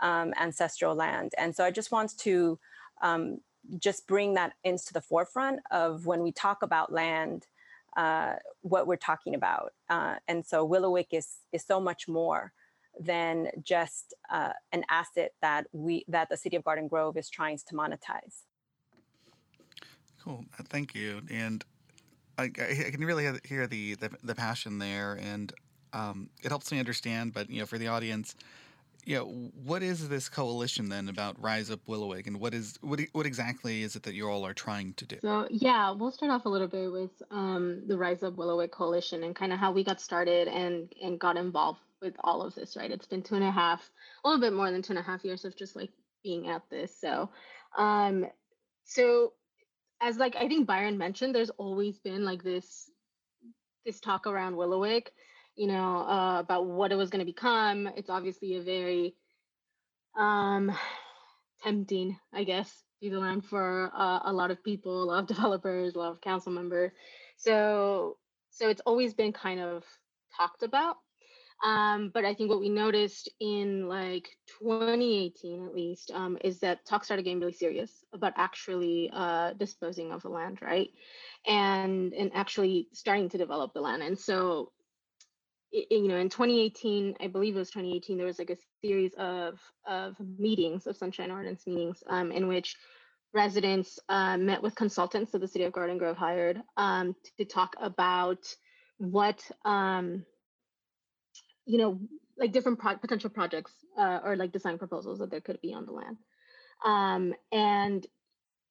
um, 0.00 0.32
ancestral 0.40 0.94
land. 0.94 1.32
And 1.36 1.54
so 1.54 1.64
I 1.64 1.70
just 1.70 1.92
want 1.92 2.16
to 2.20 2.58
um, 3.02 3.42
just 3.78 4.06
bring 4.06 4.32
that 4.32 4.54
into 4.64 4.94
the 4.94 5.02
forefront 5.02 5.60
of 5.70 6.06
when 6.06 6.22
we 6.22 6.32
talk 6.32 6.62
about 6.62 6.94
land, 6.94 7.46
uh, 7.94 8.36
what 8.62 8.86
we're 8.86 8.96
talking 8.96 9.34
about. 9.34 9.74
Uh, 9.90 10.14
and 10.28 10.46
so 10.46 10.66
Willowick 10.66 11.08
is, 11.10 11.28
is 11.52 11.62
so 11.62 11.78
much 11.78 12.08
more 12.08 12.54
than 13.00 13.48
just 13.62 14.14
uh, 14.30 14.52
an 14.72 14.84
asset 14.88 15.32
that 15.40 15.66
we 15.72 16.04
that 16.08 16.28
the 16.28 16.36
city 16.36 16.56
of 16.56 16.64
Garden 16.64 16.88
Grove 16.88 17.16
is 17.16 17.28
trying 17.28 17.58
to 17.58 17.74
monetize. 17.74 18.44
Cool, 20.22 20.44
uh, 20.58 20.62
thank 20.68 20.94
you. 20.94 21.22
And 21.30 21.64
I, 22.38 22.44
I 22.44 22.90
can 22.90 23.04
really 23.04 23.28
hear 23.44 23.66
the, 23.66 23.94
the, 23.96 24.10
the 24.22 24.34
passion 24.34 24.78
there, 24.78 25.18
and 25.20 25.52
um, 25.92 26.30
it 26.42 26.48
helps 26.48 26.70
me 26.70 26.78
understand. 26.78 27.32
But 27.32 27.50
you 27.50 27.60
know, 27.60 27.66
for 27.66 27.78
the 27.78 27.88
audience, 27.88 28.36
yeah, 29.04 29.18
what 29.18 29.82
is 29.82 30.08
this 30.08 30.28
coalition 30.28 30.88
then 30.88 31.08
about 31.08 31.40
Rise 31.42 31.70
Up 31.70 31.80
Willowick, 31.88 32.26
and 32.26 32.38
what 32.38 32.54
is 32.54 32.78
what 32.82 33.00
what 33.12 33.26
exactly 33.26 33.82
is 33.82 33.96
it 33.96 34.04
that 34.04 34.14
you 34.14 34.28
all 34.28 34.46
are 34.46 34.54
trying 34.54 34.94
to 34.94 35.04
do? 35.04 35.16
So 35.22 35.48
yeah, 35.50 35.90
we'll 35.90 36.12
start 36.12 36.30
off 36.30 36.44
a 36.44 36.48
little 36.48 36.68
bit 36.68 36.90
with 36.90 37.10
um, 37.30 37.82
the 37.86 37.96
Rise 37.96 38.22
Up 38.22 38.34
Willowick 38.34 38.70
coalition 38.70 39.24
and 39.24 39.34
kind 39.34 39.52
of 39.52 39.58
how 39.58 39.72
we 39.72 39.82
got 39.82 40.00
started 40.00 40.46
and 40.48 40.92
and 41.02 41.18
got 41.18 41.36
involved 41.36 41.80
with 42.02 42.14
all 42.22 42.42
of 42.42 42.54
this. 42.54 42.76
Right, 42.76 42.90
it's 42.90 43.06
been 43.06 43.22
two 43.22 43.36
and 43.36 43.44
a 43.44 43.50
half, 43.50 43.88
a 44.24 44.28
little 44.28 44.40
bit 44.40 44.52
more 44.52 44.70
than 44.70 44.82
two 44.82 44.92
and 44.92 44.98
a 44.98 45.02
half 45.02 45.24
years 45.24 45.44
of 45.44 45.56
just 45.56 45.76
like 45.76 45.90
being 46.22 46.48
at 46.48 46.62
this. 46.70 46.94
So, 47.00 47.30
um, 47.78 48.26
so 48.84 49.32
as 50.00 50.18
like 50.18 50.36
I 50.36 50.48
think 50.48 50.66
Byron 50.66 50.98
mentioned, 50.98 51.34
there's 51.34 51.50
always 51.50 51.98
been 51.98 52.24
like 52.24 52.42
this 52.42 52.90
this 53.84 54.00
talk 54.00 54.26
around 54.26 54.54
Willowick 54.54 55.08
you 55.56 55.66
know, 55.66 55.98
uh, 55.98 56.40
about 56.40 56.66
what 56.66 56.92
it 56.92 56.96
was 56.96 57.10
going 57.10 57.20
to 57.20 57.30
become. 57.30 57.88
It's 57.96 58.10
obviously 58.10 58.56
a 58.56 58.62
very 58.62 59.14
um, 60.16 60.72
tempting, 61.62 62.18
I 62.32 62.44
guess, 62.44 62.84
to 63.02 63.18
land 63.18 63.44
for 63.44 63.90
uh, 63.94 64.20
a 64.24 64.32
lot 64.32 64.50
of 64.50 64.62
people, 64.62 65.02
a 65.02 65.04
lot 65.04 65.18
of 65.20 65.26
developers, 65.36 65.94
a 65.94 65.98
lot 65.98 66.12
of 66.12 66.20
council 66.20 66.52
members. 66.52 66.92
So, 67.36 68.16
so 68.50 68.68
it's 68.68 68.82
always 68.86 69.14
been 69.14 69.32
kind 69.32 69.60
of 69.60 69.84
talked 70.36 70.62
about. 70.62 70.96
Um, 71.62 72.10
but 72.12 72.24
I 72.24 72.34
think 72.34 72.50
what 72.50 72.60
we 72.60 72.68
noticed 72.68 73.30
in 73.38 73.88
like 73.88 74.28
2018, 74.60 75.64
at 75.64 75.74
least, 75.74 76.10
um, 76.12 76.36
is 76.42 76.58
that 76.60 76.84
talk 76.84 77.04
started 77.04 77.22
getting 77.22 77.40
really 77.40 77.52
serious 77.52 78.04
about 78.12 78.32
actually 78.36 79.10
uh, 79.12 79.52
disposing 79.52 80.10
of 80.10 80.22
the 80.22 80.28
land, 80.28 80.58
right? 80.60 80.90
And 81.46 82.12
and 82.14 82.32
actually 82.34 82.88
starting 82.92 83.28
to 83.30 83.38
develop 83.38 83.74
the 83.74 83.80
land. 83.80 84.02
And 84.02 84.18
so 84.18 84.72
you 85.72 86.06
know 86.06 86.16
in 86.16 86.28
2018 86.28 87.14
i 87.20 87.26
believe 87.26 87.56
it 87.56 87.58
was 87.58 87.70
2018 87.70 88.18
there 88.18 88.26
was 88.26 88.38
like 88.38 88.50
a 88.50 88.56
series 88.82 89.14
of 89.14 89.58
of 89.86 90.14
meetings 90.38 90.86
of 90.86 90.96
sunshine 90.96 91.30
ordinance 91.30 91.66
meetings 91.66 92.02
um, 92.08 92.30
in 92.30 92.46
which 92.46 92.76
residents 93.32 93.98
uh, 94.10 94.36
met 94.36 94.62
with 94.62 94.74
consultants 94.74 95.32
that 95.32 95.40
the 95.40 95.48
city 95.48 95.64
of 95.64 95.72
garden 95.72 95.96
grove 95.96 96.16
hired 96.16 96.60
um, 96.76 97.16
to 97.38 97.44
talk 97.46 97.74
about 97.80 98.44
what 98.98 99.42
um, 99.64 100.24
you 101.66 101.78
know 101.78 102.00
like 102.38 102.52
different 102.52 102.78
pro- 102.78 102.96
potential 102.96 103.30
projects 103.30 103.72
uh, 103.98 104.20
or 104.24 104.36
like 104.36 104.52
design 104.52 104.78
proposals 104.78 105.18
that 105.18 105.30
there 105.30 105.40
could 105.40 105.60
be 105.60 105.72
on 105.72 105.86
the 105.86 105.92
land 105.92 106.16
um, 106.84 107.34
and 107.52 108.06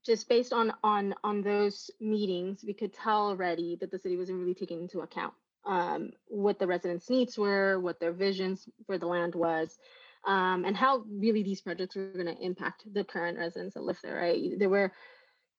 just 0.05 0.27
based 0.27 0.53
on 0.53 0.73
on 0.83 1.13
on 1.23 1.41
those 1.41 1.91
meetings 1.99 2.63
we 2.65 2.73
could 2.73 2.93
tell 2.93 3.27
already 3.27 3.77
that 3.79 3.91
the 3.91 3.99
city 3.99 4.17
wasn't 4.17 4.37
really 4.37 4.55
taking 4.55 4.81
into 4.81 5.01
account 5.01 5.33
um, 5.65 6.11
what 6.27 6.59
the 6.59 6.67
residents' 6.67 7.09
needs 7.09 7.37
were, 7.37 7.79
what 7.79 7.99
their 7.99 8.13
visions 8.13 8.67
for 8.85 8.97
the 8.97 9.05
land 9.05 9.35
was, 9.35 9.77
um, 10.25 10.65
and 10.65 10.75
how 10.75 11.03
really 11.09 11.43
these 11.43 11.61
projects 11.61 11.95
were 11.95 12.11
going 12.13 12.25
to 12.25 12.41
impact 12.41 12.83
the 12.91 13.03
current 13.03 13.37
residents 13.37 13.75
that 13.75 13.83
live 13.83 13.99
there. 14.03 14.15
Right, 14.15 14.57
there 14.57 14.69
were 14.69 14.91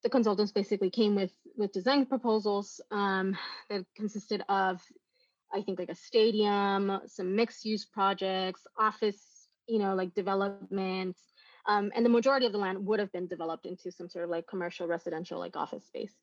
the 0.03 0.11
consultants 0.11 0.53
basically 0.53 0.91
came 0.91 1.15
with 1.15 1.33
with 1.57 1.73
design 1.73 2.07
proposals 2.07 2.81
um, 2.91 3.37
that 3.71 3.85
consisted 3.97 4.43
of, 4.49 4.81
I 5.55 5.63
think, 5.63 5.79
like 5.79 5.91
a 5.91 5.95
stadium, 5.95 7.01
some 7.07 7.37
mixed 7.37 7.65
use 7.65 7.85
projects, 7.85 8.67
office, 8.79 9.49
you 9.67 9.79
know, 9.79 9.95
like 9.95 10.15
developments. 10.15 11.21
Um, 11.69 11.93
and 11.95 12.05
the 12.05 12.11
majority 12.11 12.47
of 12.47 12.53
the 12.53 12.59
land 12.59 12.85
would 12.87 12.99
have 12.99 13.13
been 13.13 13.29
developed 13.29 13.67
into 13.67 13.93
some 13.93 14.09
sort 14.09 14.25
of 14.25 14.31
like 14.31 14.49
commercial 14.49 14.89
residential 14.89 15.39
like 15.39 15.55
office 15.55 15.87
space 15.87 16.15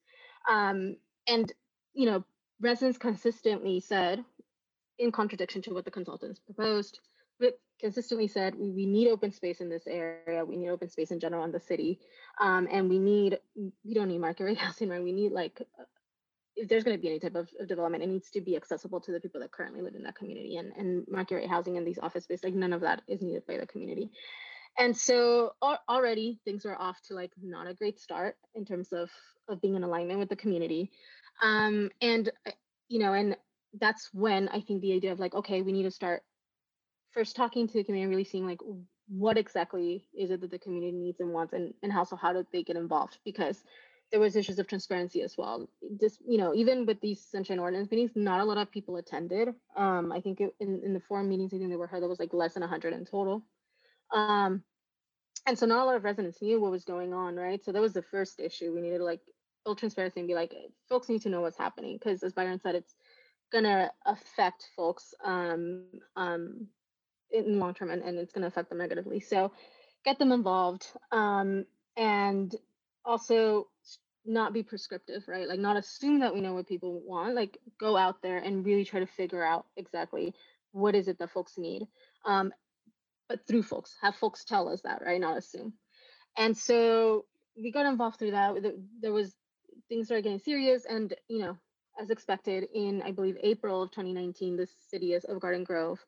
um, 0.48 0.96
and 1.28 1.52
you 1.94 2.06
know 2.06 2.24
residents 2.62 2.98
consistently 2.98 3.80
said, 3.80 4.24
in 4.98 5.12
contradiction 5.12 5.62
to 5.62 5.74
what 5.74 5.86
the 5.86 5.92
consultants 5.92 6.40
proposed, 6.40 7.00
but 7.40 7.58
consistently 7.80 8.28
said 8.28 8.54
we, 8.56 8.70
we 8.72 8.86
need 8.86 9.10
open 9.10 9.32
space 9.32 9.62
in 9.62 9.70
this 9.70 9.88
area. 9.88 10.44
We 10.44 10.58
need 10.58 10.70
open 10.70 10.90
space 10.90 11.12
in 11.12 11.20
general 11.20 11.46
in 11.46 11.52
the 11.52 11.60
city, 11.60 12.00
um, 12.42 12.68
and 12.72 12.90
we 12.90 13.00
need 13.00 13.40
we 13.56 13.94
don't 13.94 14.10
need 14.10 14.20
market 14.20 14.44
rate 14.44 14.58
housing, 14.66 14.90
right? 14.90 15.04
We 15.04 15.14
need 15.14 15.32
like 15.32 15.62
if 16.60 16.68
there's 16.68 16.84
going 16.84 16.98
to 16.98 17.02
be 17.02 17.08
any 17.08 17.20
type 17.20 17.36
of, 17.36 17.50
of, 17.60 17.68
development, 17.68 18.04
it 18.04 18.08
needs 18.10 18.30
to 18.32 18.42
be 18.42 18.56
accessible 18.56 19.00
to 19.02 19.12
the 19.12 19.20
people 19.20 19.40
that 19.40 19.52
currently 19.52 19.82
live 19.82 19.96
in 19.96 20.04
that 20.04 20.16
community. 20.16 20.58
And 20.58 20.72
and 20.78 21.06
market 21.10 21.36
rate 21.36 21.50
housing 21.50 21.78
and 21.78 21.88
these 21.88 22.00
office 22.00 22.26
space, 22.26 22.44
like 22.44 22.54
none 22.54 22.74
of 22.74 22.82
that 22.82 23.02
is 23.08 23.22
needed 23.22 23.46
by 23.48 23.58
the 23.58 23.68
community. 23.68 24.12
And 24.78 24.96
so 24.96 25.54
already 25.90 26.40
things 26.46 26.66
are 26.66 26.76
off 26.76 27.02
to 27.08 27.14
like 27.14 27.32
not 27.42 27.68
a 27.68 27.74
great 27.74 28.00
start 28.00 28.36
in 28.56 28.66
terms 28.66 28.92
of 28.92 29.10
of 29.48 29.62
being 29.62 29.76
in 29.76 29.84
alignment 29.84 30.20
with 30.20 30.30
the 30.30 30.36
community. 30.36 30.92
Um, 31.42 31.90
and 32.02 32.30
uh, 32.46 32.52
you 32.88 33.00
know, 33.00 33.14
and 33.14 33.36
that's 33.80 34.10
when 34.14 34.50
I 34.50 34.62
think 34.62 34.82
the 34.82 34.94
idea 34.94 35.12
of 35.12 35.20
like, 35.20 35.34
okay, 35.36 35.62
we 35.62 35.72
need 35.72 35.84
to 35.84 35.92
start 35.92 36.24
first 37.12 37.36
talking 37.36 37.68
to 37.68 37.74
the 37.74 37.84
community, 37.84 38.10
really 38.10 38.24
seeing 38.24 38.46
like 38.46 38.60
what 39.08 39.38
exactly 39.38 40.06
is 40.18 40.30
it 40.30 40.42
that 40.42 40.52
the 40.52 40.60
community 40.60 40.92
needs 40.92 41.20
and 41.20 41.34
wants, 41.34 41.54
and 41.54 41.74
and 41.84 41.92
how 41.92 42.04
so 42.04 42.16
how 42.16 42.34
do 42.34 42.46
they 42.52 42.64
get 42.64 42.76
involved 42.76 43.18
because 43.24 43.64
there 44.12 44.20
was 44.20 44.36
issues 44.36 44.60
of 44.60 44.68
transparency 44.68 45.22
as 45.22 45.36
well. 45.38 45.70
Just 46.00 46.20
you 46.28 46.38
know, 46.38 46.54
even 46.54 46.86
with 46.86 47.00
these 47.02 47.24
sunshine 47.30 47.60
ordinance 47.60 47.92
meetings, 47.92 48.12
not 48.16 48.40
a 48.40 48.46
lot 48.46 48.58
of 48.58 48.72
people 48.72 48.98
attended. 48.98 49.50
Um, 49.76 50.12
I 50.12 50.22
think 50.22 50.42
it, 50.42 50.54
in 50.60 50.82
in 50.84 50.94
the 50.94 51.02
forum 51.02 51.30
meetings, 51.30 51.54
I 51.54 51.58
think 51.58 51.70
they 51.70 51.76
were 51.76 51.88
heard 51.88 52.02
there 52.02 52.10
was 52.10 52.20
like 52.20 52.34
less 52.34 52.54
than 52.54 52.64
hundred 52.64 52.94
in 52.94 53.06
total. 53.06 53.44
Um, 54.14 54.64
and 55.46 55.58
so 55.58 55.66
not 55.66 55.84
a 55.84 55.86
lot 55.86 55.96
of 55.96 56.04
residents 56.04 56.42
knew 56.42 56.60
what 56.60 56.72
was 56.72 56.86
going 56.86 57.14
on, 57.14 57.36
right? 57.36 57.64
So 57.64 57.72
that 57.72 57.82
was 57.82 57.94
the 57.94 58.02
first 58.02 58.40
issue. 58.40 58.74
We 58.74 58.82
needed 58.82 59.02
like 59.02 59.22
full 59.64 59.76
transparency 59.76 60.20
and 60.20 60.28
be 60.28 60.36
like, 60.36 60.54
folks 60.88 61.10
need 61.10 61.22
to 61.24 61.30
know 61.30 61.42
what's 61.42 61.58
happening 61.58 61.98
because, 61.98 62.24
as 62.24 62.34
Byron 62.34 62.60
said, 62.62 62.76
it's 62.76 62.96
gonna 63.52 63.92
affect 64.06 64.70
folks 64.76 65.14
um, 65.24 65.86
um, 66.16 66.68
in 67.32 67.60
long 67.60 67.74
term 67.74 67.90
and, 67.92 68.02
and 68.02 68.18
it's 68.18 68.32
gonna 68.32 68.48
affect 68.48 68.70
them 68.70 68.78
negatively. 68.78 69.20
So 69.20 69.52
get 70.06 70.20
them 70.20 70.32
involved 70.32 70.88
um, 71.12 71.66
and 71.98 72.56
also 73.10 73.68
not 74.26 74.54
be 74.54 74.64
prescriptive, 74.64 75.24
right? 75.28 75.48
Like 75.48 75.60
not 75.60 75.78
assume 75.78 76.20
that 76.20 76.34
we 76.34 76.42
know 76.42 76.54
what 76.54 76.68
people 76.68 77.02
want. 77.06 77.36
Like 77.36 77.58
go 77.80 77.98
out 77.98 78.22
there 78.22 78.38
and 78.38 78.66
really 78.66 78.86
try 78.86 79.00
to 79.00 79.08
figure 79.08 79.44
out 79.44 79.66
exactly 79.76 80.34
what 80.72 80.96
is 80.96 81.08
it 81.08 81.18
that 81.20 81.32
folks 81.32 81.58
need. 81.58 81.88
Um, 82.26 82.54
but 83.28 83.46
through 83.48 83.64
folks, 83.64 83.96
have 84.02 84.16
folks 84.16 84.44
tell 84.44 84.70
us 84.70 84.82
that, 84.82 85.02
right? 85.06 85.20
Not 85.20 85.38
assume. 85.38 85.74
And 86.38 86.56
so 86.56 87.26
we 87.58 87.72
got 87.72 87.86
involved 87.86 88.20
through 88.20 88.32
that. 88.32 88.56
There 89.02 89.14
was 89.14 89.36
things 89.90 90.06
started 90.06 90.24
getting 90.24 90.40
serious 90.40 90.86
and 90.86 91.14
you 91.28 91.40
know 91.40 91.58
as 92.00 92.10
expected 92.10 92.68
in 92.74 93.02
i 93.04 93.12
believe 93.12 93.36
april 93.44 93.84
of 93.84 93.92
2019 93.92 94.56
the 94.56 94.68
city 94.90 95.14
of 95.14 95.40
garden 95.40 95.64
grove 95.64 96.00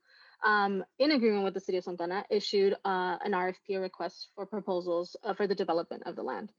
um, 0.43 0.83
in 0.97 1.11
agreement 1.11 1.43
with 1.43 1.53
the 1.53 1.59
city 1.59 1.77
of 1.77 1.83
santa 1.83 2.03
ana 2.03 2.23
issued 2.29 2.73
uh, 2.85 3.17
an 3.23 3.31
rfp 3.31 3.81
request 3.81 4.29
for 4.35 4.45
proposals 4.45 5.15
uh, 5.23 5.33
for 5.33 5.47
the 5.47 5.55
development 5.55 6.03
of 6.05 6.15
the 6.15 6.23
land 6.23 6.51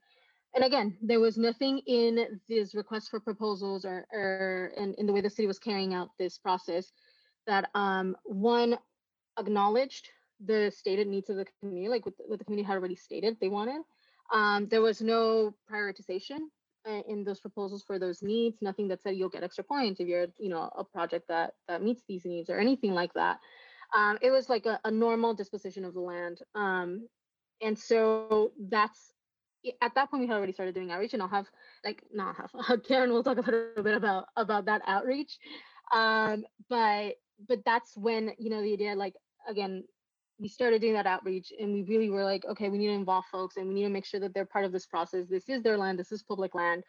and 0.54 0.64
again 0.64 0.96
there 1.02 1.20
was 1.20 1.36
nothing 1.36 1.78
in 1.86 2.40
these 2.48 2.74
requests 2.74 3.08
for 3.08 3.20
proposals 3.20 3.84
or, 3.84 4.06
or 4.12 4.72
in, 4.76 4.94
in 4.94 5.06
the 5.06 5.12
way 5.12 5.20
the 5.20 5.30
city 5.30 5.46
was 5.46 5.58
carrying 5.58 5.94
out 5.94 6.10
this 6.18 6.38
process 6.38 6.92
that 7.46 7.68
um, 7.74 8.16
one 8.24 8.78
acknowledged 9.38 10.08
the 10.44 10.72
stated 10.76 11.06
needs 11.06 11.30
of 11.30 11.36
the 11.36 11.46
community 11.60 11.88
like 11.88 12.04
what 12.04 12.16
the, 12.16 12.24
what 12.26 12.38
the 12.38 12.44
community 12.44 12.66
had 12.66 12.76
already 12.76 12.96
stated 12.96 13.36
they 13.40 13.48
wanted. 13.48 13.82
Um, 14.32 14.66
there 14.68 14.80
was 14.80 15.02
no 15.02 15.54
prioritization 15.70 16.38
uh, 16.88 17.02
in 17.08 17.22
those 17.22 17.40
proposals 17.40 17.84
for 17.86 17.98
those 17.98 18.22
needs 18.22 18.58
nothing 18.60 18.88
that 18.88 19.02
said 19.02 19.16
you'll 19.16 19.28
get 19.28 19.44
extra 19.44 19.64
points 19.64 20.00
if 20.00 20.08
you're 20.08 20.26
you 20.38 20.48
know 20.48 20.70
a 20.76 20.84
project 20.84 21.28
that 21.28 21.52
that 21.68 21.82
meets 21.82 22.02
these 22.08 22.24
needs 22.24 22.50
or 22.50 22.58
anything 22.58 22.92
like 22.92 23.12
that. 23.14 23.38
Um, 23.94 24.18
it 24.22 24.30
was 24.30 24.48
like 24.48 24.64
a, 24.64 24.80
a, 24.86 24.90
normal 24.90 25.34
disposition 25.34 25.84
of 25.84 25.92
the 25.92 26.00
land 26.00 26.38
um, 26.54 27.06
and 27.60 27.78
so 27.78 28.52
that's 28.70 29.12
at 29.80 29.94
that 29.94 30.10
point 30.10 30.20
we 30.20 30.26
had 30.26 30.36
already 30.36 30.52
started 30.52 30.74
doing 30.74 30.90
outreach 30.90 31.12
and 31.12 31.22
i'll 31.22 31.28
have 31.28 31.46
like 31.84 32.02
not 32.12 32.36
have 32.36 32.82
karen 32.88 33.12
will 33.12 33.22
talk 33.22 33.38
a 33.38 33.40
little 33.40 33.82
bit 33.82 33.94
about 33.94 34.26
about 34.36 34.64
that 34.64 34.82
outreach 34.86 35.38
um, 35.94 36.44
but 36.68 37.14
but 37.48 37.58
that's 37.64 37.96
when 37.96 38.32
you 38.38 38.50
know 38.50 38.62
the 38.62 38.72
idea 38.72 38.94
like 38.94 39.14
again 39.48 39.84
we 40.42 40.48
started 40.48 40.80
doing 40.80 40.94
that 40.94 41.06
outreach 41.06 41.52
and 41.58 41.72
we 41.72 41.82
really 41.84 42.10
were 42.10 42.24
like, 42.24 42.44
okay, 42.44 42.68
we 42.68 42.76
need 42.76 42.88
to 42.88 42.92
involve 42.92 43.24
folks 43.30 43.56
and 43.56 43.68
we 43.68 43.74
need 43.74 43.84
to 43.84 43.88
make 43.88 44.04
sure 44.04 44.18
that 44.18 44.34
they're 44.34 44.44
part 44.44 44.64
of 44.64 44.72
this 44.72 44.86
process. 44.86 45.26
This 45.28 45.48
is 45.48 45.62
their 45.62 45.78
land, 45.78 45.98
this 45.98 46.10
is 46.10 46.24
public 46.24 46.54
land, 46.54 46.82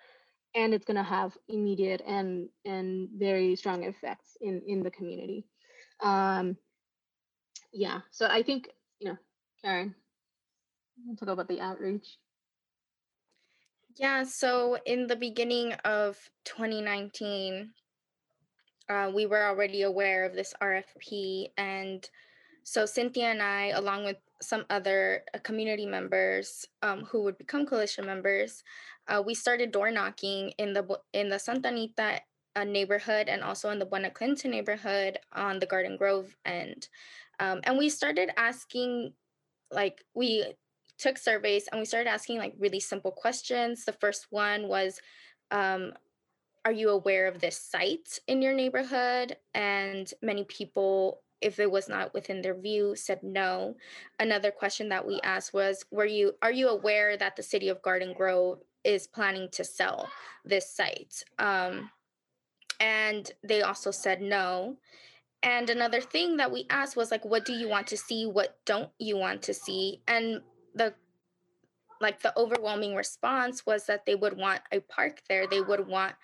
and 0.56 0.74
it's 0.74 0.86
going 0.86 0.98
to 0.98 1.04
have 1.04 1.38
immediate 1.48 2.02
and 2.06 2.50
and 2.66 3.10
very 3.16 3.56
strong 3.56 3.84
effects 3.84 4.38
in 4.42 4.62
in 4.68 4.82
the 4.82 4.92
community. 4.92 5.46
Um, 6.02 6.58
yeah, 7.72 8.02
so 8.12 8.28
I 8.28 8.42
think 8.42 8.70
you 9.00 9.10
know, 9.10 9.18
Karen, 9.64 9.94
we'll 11.06 11.16
talk 11.16 11.30
about 11.30 11.48
the 11.48 11.62
outreach. 11.62 12.18
Yeah, 13.96 14.24
so 14.24 14.78
in 14.86 15.08
the 15.08 15.16
beginning 15.16 15.74
of 15.86 16.18
2019, 16.46 17.72
uh, 18.90 19.12
we 19.14 19.26
were 19.26 19.46
already 19.46 19.84
aware 19.84 20.26
of 20.26 20.34
this 20.34 20.54
RFP 20.62 21.50
and 21.58 22.08
so 22.64 22.86
Cynthia 22.86 23.26
and 23.26 23.42
I, 23.42 23.68
along 23.68 24.06
with 24.06 24.18
some 24.42 24.66
other 24.70 25.24
uh, 25.34 25.40
community 25.40 25.86
members 25.86 26.66
um, 26.82 27.02
who 27.02 27.24
would 27.24 27.38
become 27.38 27.66
coalition 27.66 28.06
members, 28.06 28.64
uh, 29.08 29.22
we 29.26 29.36
started 29.36 29.72
door 29.72 29.92
knocking 29.92 30.54
in 30.58 30.74
the 30.74 31.00
in 31.12 31.30
the 31.30 31.38
Santa 31.38 31.68
Anita 31.70 32.22
uh, 32.56 32.64
neighborhood 32.64 33.28
and 33.28 33.44
also 33.44 33.70
in 33.70 33.80
the 33.80 33.86
Buena 33.86 34.10
Clinton 34.10 34.52
neighborhood 34.52 35.20
on 35.34 35.60
the 35.60 35.66
Garden 35.66 35.98
Grove 35.98 36.36
end. 36.46 36.88
Um, 37.40 37.60
and 37.64 37.78
we 37.78 37.90
started 37.90 38.30
asking, 38.38 39.14
like, 39.72 40.04
we 40.14 40.54
took 41.04 41.18
surveys 41.18 41.68
and 41.68 41.80
we 41.80 41.86
started 41.86 42.10
asking 42.10 42.38
like 42.38 42.54
really 42.58 42.80
simple 42.80 43.12
questions. 43.12 43.84
The 43.84 43.92
first 43.92 44.28
one 44.30 44.70
was, 44.70 45.02
um, 45.52 45.92
are 46.66 46.72
you 46.72 46.90
aware 46.90 47.28
of 47.28 47.40
this 47.40 47.58
site 47.58 48.20
in 48.28 48.42
your 48.42 48.54
neighborhood? 48.54 49.36
And 49.54 50.10
many 50.22 50.46
people, 50.46 51.20
if 51.42 51.60
it 51.60 51.70
was 51.70 51.90
not 51.90 52.14
within 52.14 52.42
their 52.42 52.58
view, 52.58 52.96
said 52.96 53.22
no. 53.22 53.76
Another 54.18 54.50
question 54.50 54.88
that 54.90 55.06
we 55.06 55.20
asked 55.24 55.54
was, 55.54 55.84
were 55.92 56.06
you 56.06 56.32
are 56.42 56.54
you 56.54 56.70
aware 56.70 57.18
that 57.18 57.36
the 57.36 57.44
city 57.44 57.68
of 57.68 57.82
Garden 57.82 58.14
Grove 58.14 58.60
is 58.86 59.08
planning 59.08 59.50
to 59.52 59.66
sell 59.66 60.08
this 60.46 60.70
site? 60.70 61.26
Um, 61.38 61.92
and 62.80 63.30
they 63.44 63.62
also 63.62 63.92
said 63.92 64.22
no. 64.22 64.78
And 65.44 65.70
another 65.70 66.00
thing 66.00 66.38
that 66.38 66.54
we 66.54 66.66
asked 66.70 66.96
was 66.96 67.12
like, 67.12 67.26
what 67.26 67.44
do 67.44 67.52
you 67.52 67.68
want 67.68 67.88
to 67.88 67.98
see? 67.98 68.26
What 68.26 68.56
don't 68.66 68.90
you 68.98 69.18
want 69.18 69.42
to 69.44 69.54
see? 69.54 70.02
And 70.08 70.42
the 70.76 70.94
like 72.02 72.22
the 72.22 72.38
overwhelming 72.38 72.96
response 72.96 73.66
was 73.66 73.86
that 73.86 74.06
they 74.06 74.16
would 74.16 74.36
want 74.36 74.62
a 74.72 74.82
park 74.82 75.22
there. 75.30 75.48
They 75.48 75.62
would 75.62 75.88
want 75.88 76.16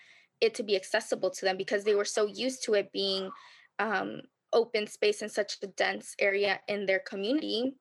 it 0.42 0.54
to 0.56 0.64
be 0.64 0.76
accessible 0.76 1.30
to 1.30 1.46
them 1.46 1.58
because 1.58 1.84
they 1.84 1.96
were 1.96 2.06
so 2.06 2.26
used 2.26 2.64
to 2.64 2.74
it 2.74 2.92
being 2.92 3.30
um, 3.78 4.22
open 4.52 4.88
space 4.88 5.22
in 5.22 5.30
such 5.30 5.58
a 5.64 5.68
dense 5.68 6.16
area 6.20 6.60
in 6.68 6.86
their 6.86 7.00
community 7.00 7.76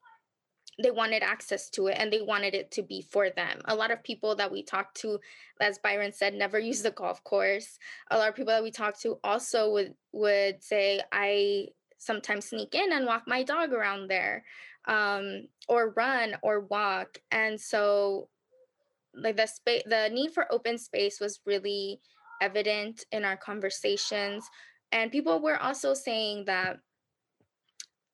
they 0.81 0.90
wanted 0.90 1.22
access 1.22 1.68
to 1.70 1.88
it 1.88 1.96
and 1.98 2.12
they 2.12 2.22
wanted 2.22 2.54
it 2.54 2.70
to 2.72 2.83
be 2.83 3.02
for 3.02 3.31
them. 3.31 3.61
A 3.64 3.74
lot 3.74 3.90
of 3.90 4.02
people 4.02 4.37
that 4.37 4.50
we 4.50 4.62
talked 4.62 5.00
to, 5.00 5.18
as 5.61 5.78
Byron 5.78 6.12
said, 6.12 6.35
never 6.35 6.59
use 6.59 6.83
the 6.83 6.90
golf 6.90 7.22
course. 7.24 7.78
A 8.11 8.18
lot 8.18 8.28
of 8.28 8.35
people 8.35 8.52
that 8.52 8.62
we 8.62 8.70
talked 8.70 9.02
to 9.02 9.18
also 9.24 9.72
would 9.72 9.94
would 10.12 10.62
say, 10.62 11.00
I 11.12 11.68
sometimes 11.98 12.46
sneak 12.46 12.74
in 12.74 12.92
and 12.92 13.06
walk 13.06 13.24
my 13.26 13.42
dog 13.42 13.72
around 13.72 14.08
there, 14.08 14.44
um, 14.87 15.48
or 15.68 15.90
run 15.90 16.37
or 16.42 16.61
walk. 16.61 17.18
And 17.30 17.61
so 17.61 18.28
like 19.14 19.37
the 19.37 19.46
space 19.46 19.82
the 19.87 20.08
need 20.12 20.32
for 20.32 20.50
open 20.52 20.78
space 20.78 21.20
was 21.20 21.40
really 21.46 22.00
evident 22.40 23.04
in 23.12 23.24
our 23.24 23.37
conversations 23.37 24.48
and 24.92 25.12
people 25.12 25.40
were 25.40 25.61
also 25.61 25.94
saying 25.94 26.44
that 26.46 26.78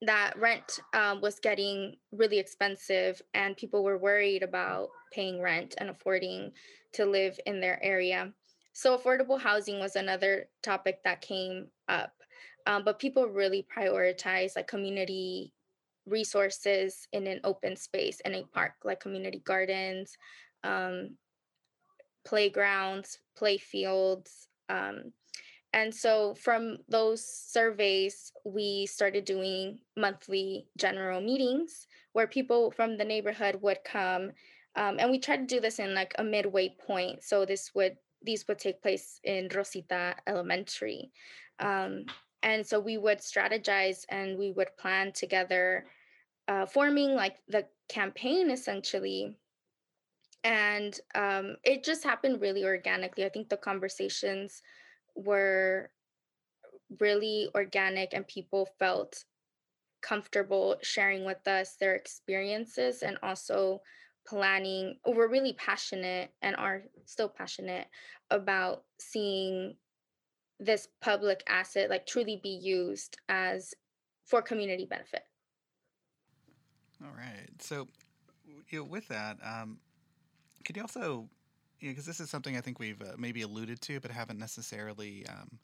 that 0.03 0.35
rent 0.37 0.81
um, 0.93 1.21
was 1.21 1.39
getting 1.39 1.95
really 2.13 2.39
expensive 2.39 3.23
and 3.33 3.57
people 3.57 3.83
were 3.83 3.99
worried 3.99 4.43
about 4.43 4.89
paying 5.13 5.41
rent 5.41 5.75
and 5.79 5.89
affording 5.89 6.51
to 6.93 7.05
live 7.05 7.39
in 7.47 7.61
their 7.61 7.83
area 7.83 8.33
so 8.73 8.97
affordable 8.97 9.41
housing 9.41 9.79
was 9.79 9.97
another 9.97 10.49
topic 10.63 11.01
that 11.05 11.21
came 11.21 11.67
up 11.89 12.13
um, 12.67 12.85
but 12.85 12.99
people 12.99 13.27
really 13.27 13.67
prioritize 13.77 14.57
like 14.57 14.67
community 14.67 15.53
resources 16.07 17.09
in 17.13 17.27
an 17.27 17.41
open 17.45 17.75
space 17.77 18.21
in 18.27 18.35
a 18.35 18.43
park 18.53 18.73
like 18.85 19.01
community 19.01 19.43
gardens 19.45 20.17
um, 20.65 21.17
playgrounds, 22.25 23.19
play 23.37 23.59
fields. 23.59 24.49
Um, 24.69 25.13
and 25.73 25.95
so 25.95 26.35
from 26.35 26.79
those 26.89 27.25
surveys, 27.25 28.33
we 28.45 28.87
started 28.87 29.25
doing 29.25 29.79
monthly 29.97 30.67
general 30.79 31.21
meetings 31.21 31.87
where 32.13 32.27
people 32.27 32.71
from 32.71 32.97
the 32.97 33.05
neighborhood 33.05 33.59
would 33.61 33.79
come. 33.85 34.31
Um, 34.77 34.97
and 34.99 35.11
we 35.11 35.19
tried 35.19 35.49
to 35.49 35.55
do 35.55 35.61
this 35.61 35.79
in 35.79 35.95
like 35.95 36.15
a 36.19 36.25
midway 36.25 36.75
point. 36.87 37.23
So 37.23 37.45
this 37.45 37.71
would 37.75 37.97
these 38.23 38.49
would 38.49 38.59
take 38.59 38.81
place 38.81 39.21
in 39.25 39.49
Rosita 39.55 40.15
Elementary. 40.27 41.11
Um, 41.61 42.07
and 42.45 42.65
so 42.65 42.79
we 42.79 42.97
would 42.97 43.19
strategize 43.19 44.05
and 44.09 44.39
we 44.39 44.53
would 44.53 44.77
plan 44.77 45.11
together, 45.11 45.87
uh, 46.47 46.67
forming 46.67 47.15
like 47.15 47.39
the 47.49 47.67
campaign 47.89 48.51
essentially 48.51 49.35
and 50.45 51.01
um, 51.15 51.57
it 51.65 51.83
just 51.83 52.05
happened 52.05 52.43
really 52.43 52.65
organically. 52.65 53.25
I 53.25 53.31
think 53.31 53.49
the 53.49 53.57
conversations 53.57 54.61
were 55.17 55.91
really 57.01 57.49
organic, 57.55 58.13
and 58.13 58.29
people 58.29 58.69
felt 58.79 59.25
comfortable 60.03 60.77
sharing 60.83 61.25
with 61.25 61.49
us 61.49 61.77
their 61.81 61.95
experiences 61.95 63.03
and 63.03 63.17
also 63.23 63.81
planning. 64.27 64.99
We're 65.07 65.31
really 65.31 65.55
passionate 65.55 66.31
and 66.43 66.55
are 66.57 66.83
still 67.07 67.31
passionate 67.31 67.87
about 68.31 68.85
seeing 69.01 69.77
this 70.61 70.89
public 71.01 71.43
asset 71.49 71.91
like 71.91 72.07
truly 72.07 72.41
be 72.43 72.51
used 72.51 73.19
as 73.29 73.75
for 74.25 74.41
community 74.41 74.87
benefit. 74.87 75.23
All 77.03 77.13
right. 77.17 77.49
So, 77.61 77.89
you 78.71 78.79
know, 78.79 78.85
with 78.85 79.09
that, 79.09 79.37
um, 79.45 79.79
could 80.65 80.77
you 80.77 80.83
also, 80.83 81.29
you 81.81 81.89
know, 81.89 81.93
because 81.93 82.07
this 82.07 82.21
is 82.21 82.31
something 82.31 82.57
I 82.57 82.61
think 82.61 82.79
we've 82.79 83.01
uh, 83.03 83.13
maybe 83.19 83.43
alluded 83.43 83.81
to, 83.83 84.01
but 84.01 84.11
haven't 84.11 84.39
necessarily 84.39 85.27
um, 85.29 85.59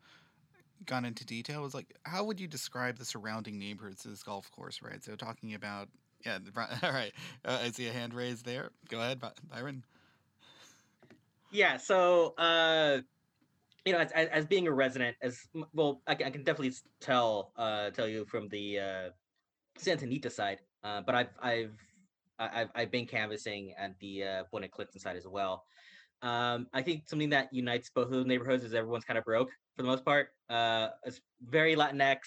gone 0.85 1.05
into 1.05 1.25
detail. 1.25 1.65
Is 1.65 1.75
like, 1.75 1.95
how 2.05 2.25
would 2.25 2.39
you 2.39 2.49
describe 2.49 2.99
the 2.99 3.05
surrounding 3.05 3.59
neighborhoods 3.59 4.05
of 4.05 4.11
this 4.11 4.23
golf 4.23 4.51
course? 4.51 4.83
Right. 4.83 5.03
So 5.03 5.17
talking 5.17 5.55
about, 5.55 5.89
yeah. 6.27 6.39
All 6.83 6.93
right. 6.93 7.13
Uh, 7.45 7.61
I 7.63 7.71
see 7.71 7.89
a 7.89 7.93
hand 7.93 8.13
raised 8.13 8.45
there. 8.45 8.71
Go 8.89 9.01
ahead, 9.01 9.21
Byron. 9.49 9.85
Yeah. 11.51 11.79
So. 11.79 12.35
uh 12.37 13.01
you 13.85 13.93
know, 13.93 13.99
as, 13.99 14.11
as, 14.13 14.47
being 14.47 14.67
a 14.67 14.73
resident, 14.73 15.17
as 15.23 15.39
well, 15.73 16.03
I, 16.07 16.13
I 16.13 16.31
can 16.31 16.45
definitely 16.45 16.75
tell 17.01 17.53
uh, 17.57 17.91
tell 17.91 18.09
you 18.09 18.25
from 18.27 18.49
the 18.49 18.79
uh, 18.79 19.09
Santa 19.79 20.05
Anita 20.05 20.31
side. 20.31 20.59
Uh, 20.83 21.01
but 21.01 21.15
I've 21.15 21.31
I've 21.43 21.73
I've, 22.39 22.71
I've 22.75 22.91
been 22.91 23.07
canvassing 23.07 23.75
at 23.79 23.99
the 24.01 24.25
uh, 24.25 24.43
Buena 24.51 24.69
Clinton 24.69 25.01
side 25.01 25.17
as 25.17 25.27
well. 25.27 25.65
Um, 26.23 26.67
I 26.73 26.83
think 26.83 27.09
something 27.09 27.31
that 27.31 27.53
unites 27.53 27.91
both 27.95 28.07
of 28.07 28.13
those 28.13 28.27
neighborhoods 28.27 28.65
is 28.65 28.75
everyone's 28.75 29.05
kind 29.05 29.19
of 29.19 29.25
broke 29.25 29.51
for 29.77 29.83
the 29.83 29.89
most 29.89 30.05
part. 30.05 30.29
Uh, 30.49 30.89
it's 31.05 31.21
very 31.43 31.77
Latinx, 31.77 32.19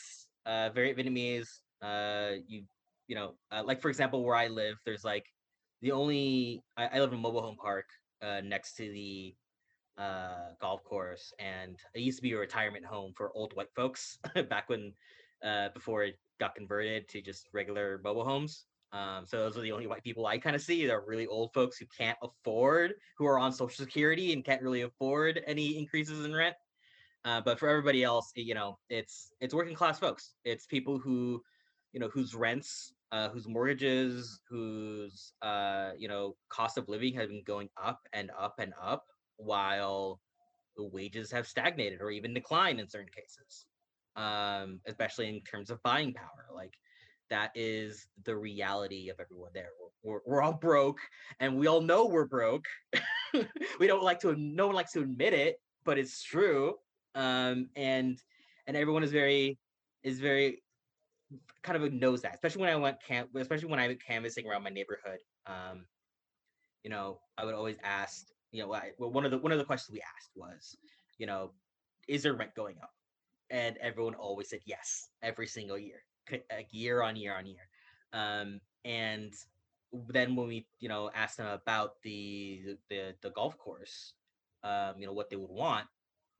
uh, 0.45 0.69
very 0.69 0.93
Vietnamese. 0.93 1.49
Uh, 1.81 2.37
you 2.47 2.63
you 3.07 3.15
know, 3.15 3.33
uh, 3.51 3.63
like 3.63 3.81
for 3.81 3.89
example, 3.89 4.23
where 4.23 4.35
I 4.35 4.47
live, 4.47 4.77
there's 4.85 5.03
like 5.03 5.25
the 5.81 5.91
only 5.91 6.63
I, 6.77 6.87
I 6.93 6.99
live 6.99 7.11
in 7.11 7.19
a 7.19 7.21
mobile 7.21 7.41
home 7.41 7.57
park 7.57 7.85
uh, 8.21 8.41
next 8.43 8.75
to 8.75 8.83
the 8.89 9.35
uh, 9.97 10.53
golf 10.59 10.83
course, 10.83 11.33
and 11.39 11.77
it 11.93 12.01
used 12.01 12.17
to 12.17 12.23
be 12.23 12.33
a 12.33 12.37
retirement 12.37 12.85
home 12.85 13.13
for 13.15 13.31
old 13.35 13.53
white 13.55 13.73
folks 13.75 14.17
back 14.49 14.69
when 14.69 14.93
uh, 15.43 15.69
before 15.73 16.03
it 16.03 16.19
got 16.39 16.55
converted 16.55 17.07
to 17.09 17.21
just 17.21 17.47
regular 17.53 18.01
mobile 18.03 18.25
homes. 18.25 18.65
Um, 18.93 19.25
so 19.25 19.37
those 19.37 19.57
are 19.57 19.61
the 19.61 19.71
only 19.71 19.87
white 19.87 20.03
people 20.03 20.27
I 20.27 20.37
kind 20.37 20.55
of 20.55 20.61
see. 20.61 20.85
They're 20.85 21.03
really 21.05 21.25
old 21.25 21.51
folks 21.53 21.77
who 21.77 21.85
can't 21.97 22.17
afford, 22.21 22.93
who 23.17 23.25
are 23.25 23.39
on 23.39 23.51
Social 23.51 23.83
Security 23.83 24.33
and 24.33 24.45
can't 24.45 24.61
really 24.61 24.81
afford 24.81 25.41
any 25.47 25.77
increases 25.77 26.25
in 26.25 26.33
rent. 26.33 26.55
Uh, 27.25 27.41
but 27.41 27.57
for 27.57 27.69
everybody 27.69 28.03
else, 28.03 28.31
you 28.35 28.53
know, 28.53 28.77
it's 28.89 29.31
it's 29.39 29.53
working 29.53 29.73
class 29.73 29.97
folks. 29.97 30.35
It's 30.43 30.65
people 30.65 30.99
who, 30.99 31.41
you 31.93 31.99
know, 31.99 32.09
whose 32.09 32.35
rents, 32.35 32.93
uh, 33.11 33.29
whose 33.29 33.47
mortgages, 33.47 34.41
whose 34.47 35.33
uh, 35.41 35.91
you 35.97 36.07
know, 36.07 36.35
cost 36.49 36.77
of 36.77 36.87
living 36.89 37.13
has 37.15 37.29
been 37.29 37.43
going 37.45 37.69
up 37.81 38.01
and 38.11 38.29
up 38.37 38.55
and 38.59 38.73
up, 38.79 39.05
while 39.37 40.19
the 40.77 40.83
wages 40.83 41.31
have 41.31 41.47
stagnated 41.47 42.01
or 42.01 42.11
even 42.11 42.33
declined 42.33 42.79
in 42.79 42.87
certain 42.87 43.11
cases. 43.13 43.65
Um, 44.15 44.79
especially 44.85 45.27
in 45.27 45.41
terms 45.41 45.71
of 45.71 45.81
buying 45.81 46.13
power. 46.13 46.47
Like 46.53 46.73
that 47.29 47.51
is 47.55 48.07
the 48.25 48.35
reality 48.35 49.09
of 49.09 49.19
everyone 49.19 49.49
there. 49.53 49.69
We're, 50.03 50.13
we're, 50.13 50.21
we're 50.25 50.41
all 50.41 50.53
broke 50.53 50.99
and 51.39 51.57
we 51.57 51.65
all 51.67 51.81
know 51.81 52.05
we're 52.05 52.27
broke. 52.27 52.65
we 53.79 53.87
don't 53.87 54.03
like 54.03 54.19
to, 54.19 54.35
no 54.35 54.67
one 54.67 54.75
likes 54.75 54.91
to 54.91 55.01
admit 55.01 55.33
it, 55.33 55.59
but 55.83 55.97
it's 55.97 56.21
true. 56.21 56.75
Um, 57.15 57.69
and, 57.75 58.19
and 58.67 58.77
everyone 58.77 59.03
is 59.03 59.11
very, 59.11 59.57
is 60.03 60.19
very 60.19 60.61
kind 61.63 61.81
of 61.81 61.93
knows 61.93 62.21
that, 62.21 62.35
especially 62.35 62.61
when 62.61 62.69
I 62.69 62.75
went 62.75 63.03
camp, 63.03 63.29
especially 63.35 63.69
when 63.69 63.79
I 63.79 63.87
was 63.87 63.97
canvassing 64.05 64.47
around 64.47 64.63
my 64.63 64.69
neighborhood. 64.69 65.19
Um, 65.47 65.85
you 66.83 66.89
know, 66.89 67.19
I 67.37 67.45
would 67.45 67.55
always 67.55 67.77
ask, 67.83 68.27
you 68.53 68.63
know, 68.63 68.73
I, 68.73 68.91
well, 68.97 69.11
one 69.11 69.25
of 69.25 69.31
the, 69.31 69.37
one 69.37 69.51
of 69.51 69.57
the 69.57 69.65
questions 69.65 69.93
we 69.93 70.01
asked 70.01 70.31
was, 70.35 70.77
you 71.17 71.25
know, 71.25 71.51
is 72.07 72.23
there 72.23 72.33
rent 72.33 72.55
going 72.55 72.75
up? 72.81 72.91
And 73.49 73.77
everyone 73.77 74.15
always 74.15 74.49
said 74.49 74.61
yes 74.65 75.09
every 75.21 75.47
single 75.47 75.77
year 75.77 76.03
like 76.31 76.67
year 76.71 77.01
on 77.01 77.15
year 77.15 77.35
on 77.35 77.45
year. 77.45 77.67
Um, 78.13 78.61
and 78.85 79.33
then 80.09 80.35
when 80.35 80.47
we, 80.47 80.65
you 80.79 80.89
know, 80.89 81.09
asked 81.13 81.37
them 81.37 81.47
about 81.47 82.01
the 82.03 82.77
the 82.89 83.13
the 83.21 83.29
golf 83.31 83.57
course, 83.57 84.13
um, 84.63 84.93
you 84.97 85.05
know, 85.05 85.13
what 85.13 85.29
they 85.29 85.35
would 85.35 85.49
want, 85.49 85.85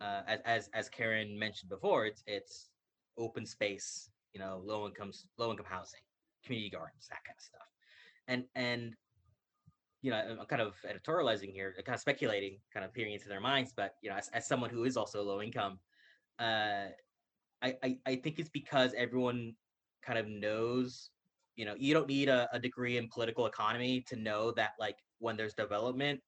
uh, 0.02 0.22
as 0.28 0.40
as 0.46 0.70
as 0.74 0.90
Karen 0.90 1.38
mentioned 1.38 1.70
before, 1.70 2.06
it's 2.06 2.24
it's 2.28 2.70
open 3.18 3.46
space, 3.46 4.10
you 4.34 4.40
know, 4.40 4.62
low 4.64 4.86
incomes, 4.88 5.26
low 5.38 5.52
income 5.52 5.68
housing, 5.70 6.02
community 6.44 6.70
gardens, 6.70 7.08
that 7.10 7.24
kind 7.26 7.36
of 7.38 7.44
stuff, 7.44 7.68
and 8.28 8.44
and 8.56 8.96
you 10.04 10.12
know, 10.12 10.18
I'm 10.18 10.46
kind 10.46 10.62
of 10.62 10.76
editorializing 10.86 11.52
here, 11.52 11.74
kind 11.86 11.96
of 11.96 12.02
speculating, 12.02 12.60
kind 12.74 12.86
of 12.86 12.94
peering 12.94 13.14
into 13.14 13.30
their 13.30 13.42
minds, 13.42 13.74
but 13.76 13.96
you 14.02 14.10
know, 14.10 14.18
as, 14.18 14.30
as 14.30 14.48
someone 14.48 14.70
who 14.70 14.84
is 14.84 14.98
also 14.98 15.24
low 15.24 15.42
income, 15.42 15.80
uh, 16.40 16.88
I, 17.64 17.76
I 17.82 17.98
I 18.06 18.16
think 18.18 18.38
it's 18.38 18.50
because 18.50 18.94
everyone 18.96 19.56
kind 20.06 20.20
of 20.20 20.28
knows 20.28 21.10
you 21.56 21.66
know 21.66 21.76
you 21.78 21.94
don't 21.94 22.08
need 22.08 22.28
a, 22.28 22.50
a 22.52 22.60
degree 22.60 22.98
in 22.98 23.08
political 23.08 23.46
economy 23.46 24.02
to 24.10 24.16
know 24.18 24.52
that 24.52 24.72
like 24.80 24.98
when 25.20 25.38
there's 25.38 25.54
development 25.54 26.20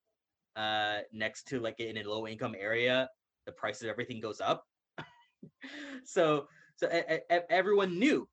uh 0.56 1.00
next 1.12 1.44
to 1.50 1.60
like 1.60 1.78
in 1.82 1.98
a 1.98 2.04
low 2.04 2.26
income 2.28 2.56
area 2.58 3.10
the 3.46 3.52
price 3.52 3.82
of 3.82 3.90
everything 3.90 4.20
goes 4.20 4.42
up. 4.42 4.64
So 6.06 6.48
so 6.76 6.88
a, 6.92 7.22
a, 7.30 7.52
everyone 7.52 8.00
knew 8.00 8.28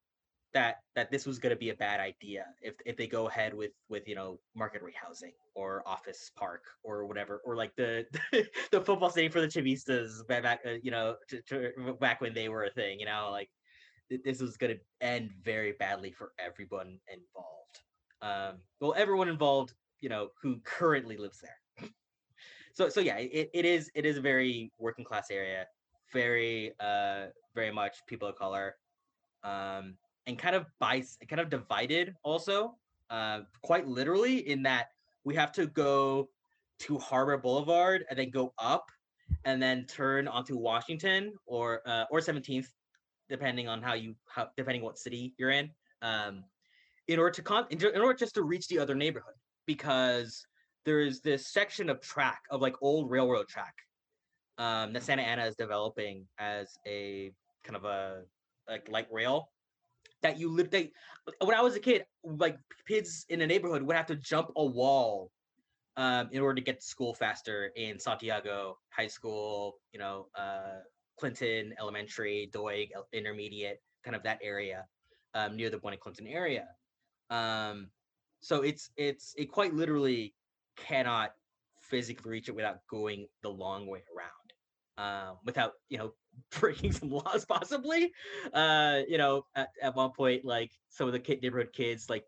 that 0.54 0.76
that 0.94 1.10
this 1.10 1.26
was 1.26 1.38
going 1.38 1.50
to 1.50 1.58
be 1.58 1.70
a 1.70 1.74
bad 1.74 2.00
idea 2.00 2.46
if 2.60 2.74
if 2.84 2.96
they 2.96 3.06
go 3.06 3.28
ahead 3.28 3.54
with 3.54 3.72
with 3.88 4.06
you 4.06 4.14
know 4.14 4.38
market 4.54 4.82
rate 4.82 4.94
housing 4.94 5.32
or 5.54 5.82
office 5.86 6.30
park 6.36 6.64
or 6.82 7.06
whatever 7.06 7.40
or 7.44 7.56
like 7.56 7.74
the 7.76 8.04
the 8.70 8.80
football 8.80 9.10
stadium 9.10 9.32
for 9.32 9.40
the 9.40 9.46
Chavistas 9.46 10.26
back 10.28 10.60
uh, 10.66 10.72
you 10.82 10.90
know 10.90 11.16
to, 11.28 11.42
to, 11.42 11.96
back 12.00 12.20
when 12.20 12.34
they 12.34 12.48
were 12.48 12.64
a 12.64 12.70
thing 12.70 13.00
you 13.00 13.06
know 13.06 13.28
like 13.30 13.48
this 14.24 14.40
was 14.40 14.56
going 14.56 14.74
to 14.74 15.06
end 15.06 15.30
very 15.42 15.72
badly 15.72 16.12
for 16.12 16.32
everyone 16.38 16.98
involved. 17.08 17.80
Um 18.20 18.60
well 18.80 18.94
everyone 18.96 19.28
involved 19.28 19.72
you 20.00 20.08
know 20.08 20.28
who 20.40 20.60
currently 20.64 21.16
lives 21.16 21.40
there. 21.40 21.88
So 22.74 22.88
so 22.88 23.00
yeah 23.00 23.18
it, 23.18 23.50
it 23.52 23.66
is 23.66 23.90
it 23.94 24.06
is 24.06 24.16
a 24.16 24.22
very 24.22 24.72
working 24.78 25.04
class 25.04 25.30
area 25.30 25.66
very 26.10 26.72
uh 26.80 27.26
very 27.54 27.70
much 27.70 27.96
people 28.06 28.28
of 28.28 28.36
color. 28.36 28.76
Um 29.44 29.96
and 30.26 30.38
kind 30.38 30.54
of 30.54 30.66
by 30.78 31.02
kind 31.28 31.40
of 31.40 31.50
divided 31.50 32.14
also 32.22 32.76
uh, 33.10 33.40
quite 33.62 33.86
literally 33.86 34.48
in 34.48 34.62
that 34.62 34.88
we 35.24 35.34
have 35.34 35.52
to 35.52 35.66
go 35.66 36.28
to 36.80 36.98
Harbor 36.98 37.36
Boulevard 37.36 38.04
and 38.08 38.18
then 38.18 38.30
go 38.30 38.52
up 38.58 38.90
and 39.44 39.62
then 39.62 39.84
turn 39.86 40.28
onto 40.28 40.56
Washington 40.56 41.32
or 41.46 41.82
uh, 41.86 42.04
or 42.10 42.20
17th 42.20 42.66
depending 43.28 43.68
on 43.68 43.82
how 43.82 43.94
you 43.94 44.14
how 44.28 44.48
depending 44.56 44.82
what 44.82 44.98
city 44.98 45.34
you're 45.38 45.50
in 45.50 45.70
um, 46.02 46.44
in 47.08 47.18
order 47.18 47.30
to 47.30 47.42
con 47.42 47.66
in 47.70 48.00
order 48.00 48.14
just 48.14 48.34
to 48.34 48.42
reach 48.42 48.68
the 48.68 48.78
other 48.78 48.94
neighborhood 48.94 49.34
because 49.66 50.44
there 50.84 51.00
is 51.00 51.20
this 51.20 51.46
section 51.46 51.88
of 51.88 52.00
track 52.00 52.42
of 52.50 52.60
like 52.60 52.74
old 52.82 53.10
railroad 53.10 53.46
track 53.48 53.74
um, 54.58 54.92
that 54.92 55.02
Santa 55.02 55.22
Ana 55.22 55.44
is 55.44 55.56
developing 55.56 56.26
as 56.38 56.76
a 56.86 57.32
kind 57.64 57.76
of 57.76 57.84
a 57.84 58.22
like 58.68 58.88
light 58.90 59.08
rail 59.10 59.48
that 60.22 60.38
you 60.38 60.50
live 60.50 60.70
they 60.70 60.92
when 61.40 61.56
I 61.56 61.60
was 61.60 61.76
a 61.76 61.80
kid, 61.80 62.04
like 62.24 62.58
kids 62.86 63.26
in 63.28 63.40
the 63.40 63.46
neighborhood 63.46 63.82
would 63.82 63.96
have 63.96 64.06
to 64.06 64.16
jump 64.16 64.50
a 64.56 64.64
wall 64.64 65.30
um, 65.96 66.28
in 66.32 66.40
order 66.40 66.54
to 66.54 66.60
get 66.60 66.80
to 66.80 66.86
school 66.86 67.14
faster 67.14 67.72
in 67.76 67.98
Santiago 67.98 68.78
High 68.90 69.08
School, 69.08 69.76
you 69.92 69.98
know, 69.98 70.26
uh, 70.34 70.80
Clinton 71.18 71.74
Elementary, 71.78 72.50
Doig 72.52 72.90
Intermediate, 73.12 73.80
kind 74.02 74.16
of 74.16 74.22
that 74.22 74.38
area 74.42 74.86
um, 75.34 75.56
near 75.56 75.70
the 75.70 75.78
Buena 75.78 75.96
Clinton 75.96 76.26
area. 76.26 76.66
Um, 77.30 77.88
so 78.40 78.62
it's 78.62 78.90
it's 78.96 79.34
it 79.36 79.46
quite 79.50 79.74
literally 79.74 80.34
cannot 80.76 81.32
physically 81.80 82.30
reach 82.30 82.48
it 82.48 82.56
without 82.56 82.78
going 82.88 83.26
the 83.42 83.48
long 83.48 83.86
way 83.86 84.02
around, 84.16 85.28
um, 85.28 85.36
without 85.44 85.72
you 85.88 85.98
know 85.98 86.12
breaking 86.60 86.92
some 86.92 87.10
laws 87.10 87.44
possibly. 87.44 88.12
Uh 88.52 89.00
you 89.08 89.18
know 89.18 89.46
at, 89.54 89.70
at 89.82 89.94
one 89.96 90.12
point 90.12 90.44
like 90.44 90.72
some 90.90 91.06
of 91.06 91.12
the 91.12 91.20
kid, 91.20 91.42
neighborhood 91.42 91.72
kids 91.72 92.08
like 92.10 92.24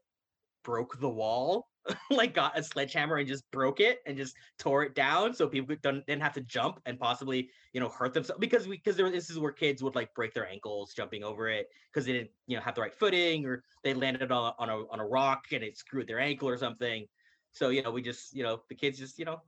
broke 0.62 0.98
the 0.98 1.08
wall 1.08 1.68
like 2.10 2.34
got 2.34 2.58
a 2.58 2.62
sledgehammer 2.62 3.16
and 3.16 3.28
just 3.28 3.48
broke 3.50 3.80
it 3.80 4.00
and 4.06 4.16
just 4.16 4.36
tore 4.58 4.82
it 4.84 4.94
down 4.94 5.34
so 5.34 5.46
people 5.46 5.76
don't, 5.82 6.04
didn't 6.06 6.22
have 6.22 6.32
to 6.32 6.40
jump 6.40 6.80
and 6.86 6.98
possibly 6.98 7.50
you 7.72 7.80
know 7.80 7.88
hurt 7.88 8.14
themselves 8.14 8.40
because 8.40 8.66
we 8.66 8.76
because 8.76 8.96
there 8.96 9.10
this 9.10 9.28
is 9.28 9.38
where 9.38 9.52
kids 9.52 9.82
would 9.82 9.94
like 9.94 10.14
break 10.14 10.32
their 10.32 10.48
ankles 10.48 10.94
jumping 10.94 11.22
over 11.22 11.48
it 11.48 11.68
because 11.92 12.06
they 12.06 12.12
didn't 12.12 12.30
you 12.46 12.56
know 12.56 12.62
have 12.62 12.74
the 12.74 12.80
right 12.80 12.94
footing 12.94 13.44
or 13.44 13.62
they 13.82 13.92
landed 13.92 14.32
on 14.32 14.52
a, 14.58 14.62
on 14.62 14.70
a 14.70 14.76
on 14.90 15.00
a 15.00 15.06
rock 15.06 15.44
and 15.52 15.62
it 15.62 15.76
screwed 15.76 16.06
their 16.06 16.20
ankle 16.20 16.48
or 16.48 16.56
something. 16.56 17.06
So 17.52 17.68
you 17.68 17.82
know 17.82 17.90
we 17.90 18.00
just 18.00 18.34
you 18.34 18.42
know 18.42 18.62
the 18.68 18.74
kids 18.74 18.98
just 18.98 19.18
you 19.18 19.26
know 19.26 19.42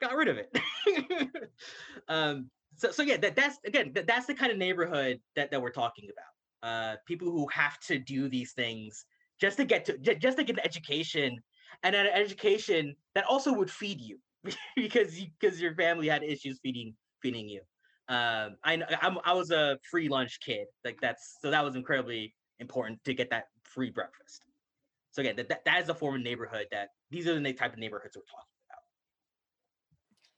got 0.00 0.14
rid 0.14 0.28
of 0.28 0.38
it. 0.38 0.56
Um 2.08 2.50
so 2.78 2.90
so 2.90 3.02
yeah 3.02 3.16
that, 3.16 3.36
that's 3.36 3.58
again 3.66 3.92
that, 3.94 4.06
that's 4.06 4.26
the 4.26 4.34
kind 4.34 4.50
of 4.50 4.58
neighborhood 4.58 5.20
that, 5.36 5.50
that 5.50 5.60
we're 5.60 5.70
talking 5.70 6.08
about 6.10 6.68
uh 6.68 6.96
people 7.06 7.30
who 7.30 7.46
have 7.48 7.78
to 7.80 7.98
do 7.98 8.28
these 8.28 8.52
things 8.52 9.04
just 9.40 9.56
to 9.58 9.64
get 9.64 9.84
to 9.84 9.98
just 9.98 10.38
to 10.38 10.44
get 10.44 10.56
an 10.56 10.64
education 10.64 11.38
and 11.82 11.94
an 11.94 12.06
education 12.06 12.94
that 13.14 13.24
also 13.24 13.52
would 13.52 13.70
feed 13.70 14.00
you 14.00 14.18
because 14.76 15.20
you 15.20 15.26
because 15.38 15.60
your 15.60 15.74
family 15.74 16.08
had 16.08 16.22
issues 16.22 16.58
feeding 16.62 16.94
feeding 17.22 17.48
you. 17.48 17.60
Um 18.08 18.56
i 18.64 18.82
I'm, 19.02 19.18
i 19.24 19.32
was 19.32 19.50
a 19.50 19.78
free 19.90 20.08
lunch 20.08 20.40
kid 20.40 20.66
like 20.84 20.98
that's 21.00 21.38
so 21.40 21.50
that 21.50 21.64
was 21.64 21.76
incredibly 21.76 22.34
important 22.58 23.02
to 23.04 23.14
get 23.14 23.30
that 23.30 23.44
free 23.64 23.90
breakfast. 23.90 24.42
So 25.10 25.22
again 25.22 25.36
that, 25.36 25.48
that, 25.48 25.64
that 25.64 25.82
is 25.82 25.88
a 25.88 25.94
form 25.94 26.16
of 26.16 26.22
neighborhood 26.22 26.66
that 26.70 26.88
these 27.10 27.26
are 27.26 27.38
the 27.38 27.52
type 27.52 27.72
of 27.72 27.78
neighborhoods 27.78 28.16
we're 28.16 28.22
talking 28.22 28.48
about. 28.68 28.82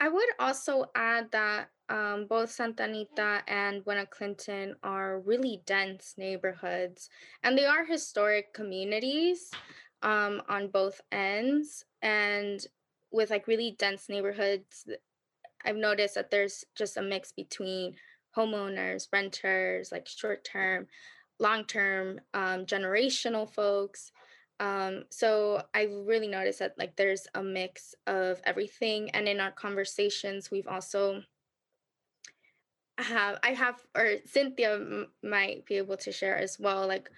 I 0.02 0.08
would 0.08 0.28
also 0.38 0.86
add 0.94 1.30
that 1.32 1.70
um, 1.90 2.26
both 2.26 2.50
Santa 2.50 2.84
Anita 2.84 3.42
and 3.48 3.84
Buena 3.84 4.06
Clinton 4.06 4.76
are 4.84 5.20
really 5.20 5.60
dense 5.66 6.14
neighborhoods, 6.16 7.10
and 7.42 7.58
they 7.58 7.66
are 7.66 7.84
historic 7.84 8.54
communities 8.54 9.50
um, 10.02 10.40
on 10.48 10.68
both 10.68 11.00
ends. 11.10 11.84
And 12.00 12.64
with 13.10 13.30
like 13.30 13.48
really 13.48 13.74
dense 13.76 14.08
neighborhoods, 14.08 14.86
I've 15.64 15.76
noticed 15.76 16.14
that 16.14 16.30
there's 16.30 16.64
just 16.76 16.96
a 16.96 17.02
mix 17.02 17.32
between 17.32 17.96
homeowners, 18.36 19.08
renters, 19.12 19.90
like 19.90 20.06
short 20.06 20.44
term, 20.44 20.86
long 21.40 21.64
term, 21.64 22.20
um, 22.34 22.66
generational 22.66 23.50
folks. 23.50 24.12
Um, 24.60 25.04
so 25.10 25.62
I 25.74 25.88
really 26.06 26.28
noticed 26.28 26.60
that 26.60 26.78
like 26.78 26.94
there's 26.94 27.26
a 27.34 27.42
mix 27.42 27.96
of 28.06 28.40
everything, 28.44 29.10
and 29.10 29.26
in 29.26 29.40
our 29.40 29.50
conversations, 29.50 30.52
we've 30.52 30.68
also 30.68 31.22
have 33.02 33.38
I 33.42 33.50
have 33.50 33.80
or 33.96 34.16
Cynthia 34.26 35.06
might 35.22 35.66
be 35.66 35.76
able 35.76 35.96
to 35.98 36.12
share 36.12 36.36
as 36.36 36.58
well. 36.58 36.86
Like 36.86 37.10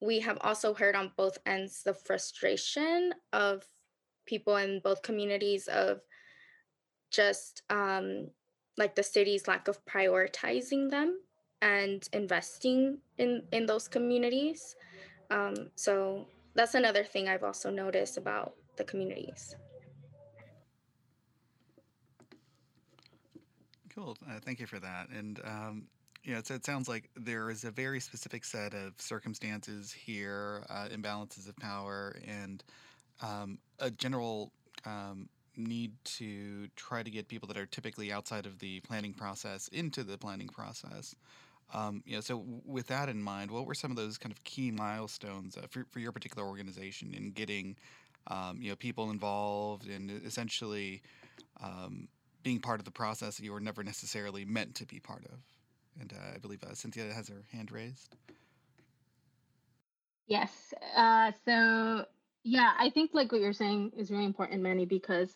we 0.00 0.20
have 0.20 0.38
also 0.40 0.74
heard 0.74 0.94
on 0.94 1.12
both 1.16 1.38
ends 1.46 1.82
the 1.82 1.94
frustration 1.94 3.12
of 3.32 3.64
people 4.26 4.56
in 4.56 4.80
both 4.82 5.02
communities 5.02 5.68
of 5.68 6.00
just 7.10 7.62
um, 7.70 8.28
like 8.76 8.94
the 8.94 9.02
city's 9.02 9.46
lack 9.46 9.68
of 9.68 9.84
prioritizing 9.86 10.90
them 10.90 11.20
and 11.62 12.08
investing 12.12 12.98
in 13.18 13.42
in 13.52 13.66
those 13.66 13.88
communities. 13.88 14.76
Um, 15.30 15.70
so 15.74 16.26
that's 16.54 16.74
another 16.74 17.04
thing 17.04 17.28
I've 17.28 17.44
also 17.44 17.70
noticed 17.70 18.16
about 18.16 18.54
the 18.76 18.84
communities. 18.84 19.56
Cool. 23.94 24.16
Uh, 24.28 24.40
thank 24.44 24.60
you 24.60 24.66
for 24.66 24.78
that. 24.80 25.08
And 25.10 25.40
um, 25.44 25.86
yeah, 26.24 26.38
it, 26.38 26.50
it 26.50 26.64
sounds 26.64 26.88
like 26.88 27.10
there 27.16 27.50
is 27.50 27.64
a 27.64 27.70
very 27.70 28.00
specific 28.00 28.44
set 28.44 28.74
of 28.74 28.94
circumstances 28.98 29.92
here, 29.92 30.64
uh, 30.68 30.88
imbalances 30.88 31.48
of 31.48 31.56
power, 31.56 32.16
and 32.26 32.64
um, 33.22 33.58
a 33.78 33.90
general 33.90 34.50
um, 34.84 35.28
need 35.56 35.92
to 36.04 36.66
try 36.74 37.02
to 37.02 37.10
get 37.10 37.28
people 37.28 37.46
that 37.48 37.56
are 37.56 37.66
typically 37.66 38.12
outside 38.12 38.46
of 38.46 38.58
the 38.58 38.80
planning 38.80 39.14
process 39.14 39.68
into 39.68 40.02
the 40.02 40.18
planning 40.18 40.48
process. 40.48 41.14
Um, 41.72 42.02
you 42.04 42.16
know, 42.16 42.20
so 42.20 42.44
with 42.64 42.88
that 42.88 43.08
in 43.08 43.22
mind, 43.22 43.50
what 43.50 43.66
were 43.66 43.74
some 43.74 43.90
of 43.90 43.96
those 43.96 44.18
kind 44.18 44.32
of 44.32 44.42
key 44.44 44.70
milestones 44.70 45.56
uh, 45.56 45.66
for, 45.70 45.86
for 45.90 46.00
your 46.00 46.12
particular 46.12 46.46
organization 46.46 47.14
in 47.14 47.30
getting, 47.30 47.76
um, 48.26 48.58
you 48.60 48.70
know, 48.70 48.76
people 48.76 49.10
involved 49.10 49.88
and 49.88 50.10
essentially 50.24 51.02
um, 51.62 52.08
being 52.44 52.60
part 52.60 52.78
of 52.78 52.84
the 52.84 52.92
process 52.92 53.36
that 53.36 53.44
you 53.44 53.52
were 53.52 53.60
never 53.60 53.82
necessarily 53.82 54.44
meant 54.44 54.76
to 54.76 54.86
be 54.86 55.00
part 55.00 55.24
of? 55.24 55.40
And 56.00 56.12
uh, 56.12 56.36
I 56.36 56.38
believe 56.38 56.62
uh, 56.62 56.74
Cynthia 56.74 57.12
has 57.12 57.28
her 57.28 57.44
hand 57.50 57.72
raised. 57.72 58.14
Yes. 60.26 60.72
Uh, 60.96 61.32
so 61.44 62.04
yeah, 62.44 62.72
I 62.78 62.90
think 62.90 63.10
like 63.12 63.32
what 63.32 63.40
you're 63.40 63.52
saying 63.52 63.92
is 63.96 64.10
really 64.10 64.24
important, 64.24 64.62
Manny, 64.62 64.86
because 64.86 65.34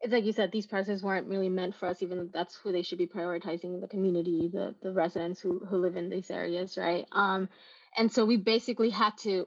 it's 0.00 0.12
like 0.12 0.24
you 0.24 0.32
said, 0.32 0.52
these 0.52 0.66
processes 0.66 1.02
weren't 1.02 1.28
really 1.28 1.48
meant 1.48 1.74
for 1.74 1.88
us, 1.88 2.02
even 2.02 2.18
though 2.18 2.28
that's 2.32 2.56
who 2.56 2.72
they 2.72 2.82
should 2.82 2.98
be 2.98 3.06
prioritizing 3.06 3.80
the 3.80 3.88
community, 3.88 4.50
the 4.52 4.74
the 4.82 4.92
residents 4.92 5.40
who 5.40 5.60
who 5.64 5.78
live 5.78 5.96
in 5.96 6.10
these 6.10 6.30
areas, 6.30 6.76
right? 6.76 7.06
Um, 7.12 7.48
and 7.96 8.12
so 8.12 8.24
we 8.24 8.36
basically 8.36 8.90
had 8.90 9.16
to 9.18 9.46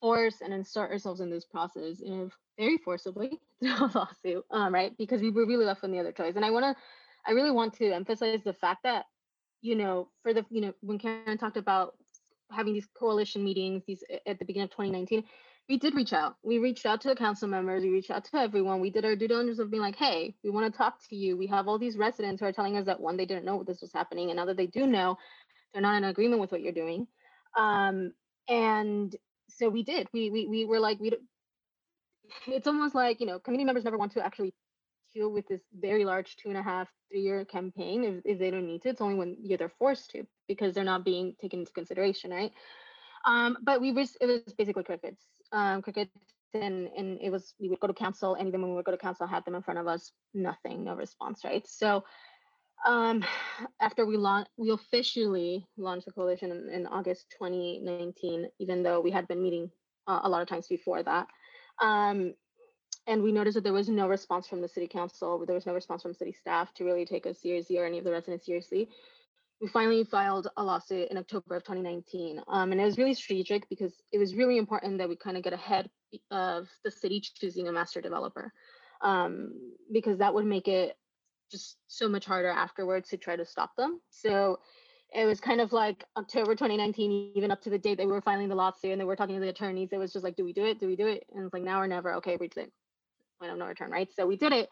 force 0.00 0.40
and 0.40 0.52
insert 0.52 0.90
ourselves 0.90 1.20
in 1.20 1.30
this 1.30 1.44
process 1.44 2.00
you 2.00 2.10
know, 2.10 2.30
very 2.58 2.78
forcibly 2.78 3.40
through 3.60 3.74
a 3.74 3.90
lawsuit, 3.94 4.44
um, 4.50 4.72
right? 4.72 4.96
Because 4.98 5.20
we 5.20 5.30
were 5.30 5.46
really 5.46 5.64
left 5.64 5.82
with 5.82 5.90
no 5.90 5.98
other 5.98 6.12
choice. 6.12 6.36
And 6.36 6.44
I 6.44 6.50
want 6.50 6.64
to, 6.64 6.82
I 7.26 7.32
really 7.32 7.50
want 7.50 7.74
to 7.74 7.90
emphasize 7.90 8.40
the 8.44 8.52
fact 8.52 8.82
that, 8.84 9.06
you 9.62 9.74
know, 9.74 10.08
for 10.22 10.34
the, 10.34 10.44
you 10.50 10.60
know, 10.60 10.74
when 10.80 10.98
Karen 10.98 11.38
talked 11.38 11.56
about 11.56 11.94
having 12.50 12.74
these 12.74 12.88
coalition 12.98 13.42
meetings, 13.44 13.82
these 13.86 14.02
at 14.26 14.38
the 14.38 14.44
beginning 14.44 14.64
of 14.64 14.70
2019, 14.70 15.24
we 15.68 15.78
did 15.78 15.94
reach 15.94 16.12
out. 16.12 16.36
We 16.42 16.58
reached 16.58 16.84
out 16.84 17.00
to 17.02 17.08
the 17.08 17.16
council 17.16 17.48
members. 17.48 17.82
We 17.82 17.90
reached 17.90 18.10
out 18.10 18.24
to 18.26 18.36
everyone. 18.36 18.80
We 18.80 18.90
did 18.90 19.04
our 19.04 19.16
due 19.16 19.28
diligence 19.28 19.58
of 19.58 19.70
being 19.70 19.82
like, 19.82 19.96
hey, 19.96 20.34
we 20.44 20.50
want 20.50 20.70
to 20.70 20.76
talk 20.76 20.98
to 21.08 21.16
you. 21.16 21.38
We 21.38 21.46
have 21.46 21.68
all 21.68 21.78
these 21.78 21.96
residents 21.96 22.40
who 22.40 22.46
are 22.46 22.52
telling 22.52 22.76
us 22.76 22.84
that 22.86 23.00
one, 23.00 23.16
they 23.16 23.24
didn't 23.24 23.46
know 23.46 23.62
this 23.62 23.80
was 23.80 23.92
happening, 23.92 24.30
and 24.30 24.36
now 24.36 24.44
that 24.44 24.58
they 24.58 24.66
do 24.66 24.86
know, 24.86 25.16
they're 25.72 25.82
not 25.82 25.96
in 25.96 26.04
agreement 26.04 26.40
with 26.40 26.52
what 26.52 26.60
you're 26.60 26.72
doing. 26.72 27.06
Um, 27.56 28.12
and 28.48 29.14
so 29.48 29.68
we 29.70 29.82
did. 29.82 30.08
We 30.12 30.30
we 30.30 30.46
we 30.46 30.64
were 30.64 30.80
like, 30.80 31.00
we. 31.00 31.12
It's 32.46 32.66
almost 32.66 32.94
like 32.94 33.20
you 33.20 33.26
know, 33.26 33.38
community 33.38 33.66
members 33.66 33.84
never 33.84 33.98
want 33.98 34.12
to 34.12 34.24
actually 34.24 34.54
deal 35.14 35.30
with 35.30 35.46
this 35.48 35.60
very 35.78 36.04
large 36.04 36.36
two 36.36 36.48
and 36.48 36.58
a 36.58 36.62
half, 36.62 36.88
three 37.10 37.20
year 37.20 37.44
campaign 37.44 38.04
if, 38.04 38.22
if 38.24 38.38
they 38.38 38.50
don't 38.50 38.66
need 38.66 38.82
to. 38.82 38.88
It's 38.88 39.00
only 39.00 39.14
when 39.14 39.36
you're 39.42 39.58
they're 39.58 39.72
forced 39.78 40.10
to 40.10 40.24
because 40.48 40.74
they're 40.74 40.84
not 40.84 41.04
being 41.04 41.34
taken 41.40 41.60
into 41.60 41.72
consideration, 41.72 42.30
right? 42.30 42.52
Um, 43.26 43.58
but 43.62 43.80
we 43.80 43.92
was 43.92 44.16
it 44.20 44.26
was 44.26 44.40
basically 44.58 44.84
crickets, 44.84 45.24
um, 45.52 45.82
crickets, 45.82 46.10
and 46.52 46.88
and 46.96 47.18
it 47.22 47.30
was 47.30 47.54
we 47.60 47.68
would 47.68 47.80
go 47.80 47.86
to 47.86 47.94
council, 47.94 48.34
and 48.34 48.48
even 48.48 48.60
when 48.60 48.70
we 48.70 48.76
would 48.76 48.84
go 48.84 48.92
to 48.92 48.98
council, 48.98 49.26
have 49.26 49.44
them 49.44 49.54
in 49.54 49.62
front 49.62 49.80
of 49.80 49.86
us, 49.86 50.12
nothing, 50.34 50.84
no 50.84 50.94
response, 50.94 51.42
right? 51.44 51.66
So 51.66 52.04
um, 52.86 53.24
after 53.80 54.04
we 54.04 54.16
launched, 54.16 54.50
we 54.56 54.70
officially 54.70 55.66
launched 55.78 56.06
the 56.06 56.12
coalition 56.12 56.50
in, 56.50 56.68
in, 56.70 56.86
August 56.86 57.26
2019, 57.38 58.46
even 58.58 58.82
though 58.82 59.00
we 59.00 59.10
had 59.10 59.26
been 59.26 59.42
meeting 59.42 59.70
uh, 60.06 60.20
a 60.24 60.28
lot 60.28 60.42
of 60.42 60.48
times 60.48 60.66
before 60.66 61.02
that. 61.02 61.26
Um, 61.80 62.34
and 63.06 63.22
we 63.22 63.32
noticed 63.32 63.56
that 63.56 63.64
there 63.64 63.72
was 63.72 63.88
no 63.88 64.08
response 64.08 64.46
from 64.46 64.60
the 64.60 64.68
city 64.68 64.88
council. 64.88 65.44
There 65.44 65.54
was 65.54 65.66
no 65.66 65.74
response 65.74 66.02
from 66.02 66.14
city 66.14 66.32
staff 66.32 66.72
to 66.74 66.84
really 66.84 67.04
take 67.04 67.26
us 67.26 67.40
seriously 67.40 67.78
or 67.78 67.84
any 67.84 67.98
of 67.98 68.04
the 68.04 68.10
residents 68.10 68.46
seriously. 68.46 68.88
We 69.60 69.68
finally 69.68 70.04
filed 70.04 70.48
a 70.56 70.64
lawsuit 70.64 71.10
in 71.10 71.18
October 71.18 71.56
of 71.56 71.64
2019. 71.64 72.40
Um, 72.48 72.72
and 72.72 72.80
it 72.80 72.84
was 72.84 72.98
really 72.98 73.14
strategic 73.14 73.68
because 73.68 73.92
it 74.12 74.18
was 74.18 74.34
really 74.34 74.58
important 74.58 74.98
that 74.98 75.08
we 75.08 75.16
kind 75.16 75.36
of 75.36 75.42
get 75.42 75.52
ahead 75.52 75.90
of 76.30 76.68
the 76.84 76.90
city 76.90 77.20
choosing 77.20 77.68
a 77.68 77.72
master 77.72 78.00
developer 78.00 78.52
um, 79.02 79.52
because 79.92 80.18
that 80.18 80.34
would 80.34 80.46
make 80.46 80.66
it 80.66 80.96
just 81.50 81.76
so 81.86 82.08
much 82.08 82.24
harder 82.24 82.48
afterwards 82.48 83.10
to 83.10 83.16
try 83.16 83.36
to 83.36 83.44
stop 83.44 83.76
them. 83.76 84.00
So 84.10 84.58
it 85.14 85.26
was 85.26 85.40
kind 85.40 85.60
of 85.60 85.72
like 85.72 86.04
October 86.16 86.54
2019, 86.54 87.32
even 87.34 87.50
up 87.50 87.62
to 87.62 87.70
the 87.70 87.78
date 87.78 87.98
we 87.98 88.06
were 88.06 88.20
filing 88.20 88.48
the 88.48 88.54
lawsuit 88.54 88.90
and 88.90 89.00
they 89.00 89.04
were 89.04 89.16
talking 89.16 89.36
to 89.36 89.40
the 89.40 89.48
attorneys. 89.48 89.92
It 89.92 89.98
was 89.98 90.12
just 90.12 90.24
like, 90.24 90.36
do 90.36 90.44
we 90.44 90.52
do 90.52 90.64
it? 90.64 90.80
Do 90.80 90.86
we 90.86 90.96
do 90.96 91.06
it? 91.06 91.24
And 91.32 91.44
it's 91.44 91.54
like 91.54 91.62
now 91.62 91.80
or 91.80 91.86
never. 91.86 92.14
Okay, 92.14 92.36
we 92.38 92.48
did 92.48 92.64
it 92.64 92.72
point 93.38 93.52
of 93.52 93.58
no 93.58 93.66
return, 93.66 93.90
right? 93.90 94.08
So 94.14 94.26
we 94.26 94.36
did 94.36 94.52
it. 94.52 94.68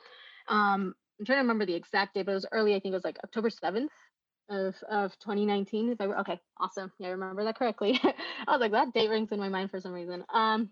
Um, 0.48 0.94
I'm 1.18 1.26
trying 1.26 1.36
to 1.36 1.42
remember 1.42 1.66
the 1.66 1.74
exact 1.74 2.14
date, 2.14 2.26
but 2.26 2.32
it 2.32 2.36
was 2.36 2.46
early. 2.52 2.74
I 2.74 2.80
think 2.80 2.92
it 2.92 2.96
was 2.96 3.04
like 3.04 3.18
October 3.22 3.50
7th 3.50 3.88
of 4.50 4.74
of 4.90 5.18
2019. 5.20 5.90
If 5.90 6.00
I 6.00 6.06
okay, 6.06 6.40
awesome. 6.58 6.90
Yeah, 6.98 7.08
I 7.08 7.10
remember 7.10 7.44
that 7.44 7.56
correctly. 7.56 8.00
I 8.48 8.50
was 8.50 8.60
like, 8.60 8.72
that 8.72 8.92
date 8.92 9.10
rings 9.10 9.30
in 9.30 9.38
my 9.38 9.48
mind 9.48 9.70
for 9.70 9.80
some 9.80 9.92
reason. 9.92 10.24
Um, 10.32 10.70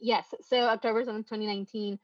yes. 0.00 0.26
So 0.42 0.58
October 0.58 1.04
7th, 1.04 1.28
2019. 1.28 1.98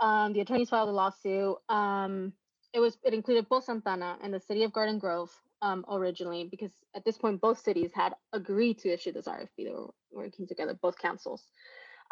Um, 0.00 0.32
the 0.32 0.40
attorneys 0.40 0.70
filed 0.70 0.88
a 0.88 0.92
lawsuit. 0.92 1.56
Um, 1.68 2.32
it 2.72 2.80
was 2.80 2.96
it 3.04 3.12
included 3.12 3.48
both 3.48 3.64
Santa 3.64 3.90
Ana 3.90 4.18
and 4.22 4.32
the 4.32 4.40
city 4.40 4.62
of 4.62 4.72
Garden 4.72 4.98
Grove 4.98 5.30
um, 5.62 5.84
originally, 5.90 6.48
because 6.50 6.72
at 6.94 7.04
this 7.04 7.18
point 7.18 7.40
both 7.40 7.60
cities 7.60 7.90
had 7.94 8.14
agreed 8.32 8.78
to 8.80 8.92
issue 8.92 9.12
this 9.12 9.26
RFP. 9.26 9.48
They 9.58 9.70
were 9.70 9.90
working 10.12 10.46
together, 10.46 10.78
both 10.80 10.98
councils 10.98 11.44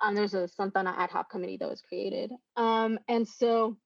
um, 0.02 0.14
there's 0.14 0.34
a 0.34 0.48
Santa 0.48 0.78
Ana 0.80 0.94
ad 0.96 1.10
hoc 1.10 1.30
committee 1.30 1.56
that 1.58 1.68
was 1.68 1.80
created. 1.80 2.32
Um, 2.56 2.98
and 3.08 3.26
so 3.26 3.76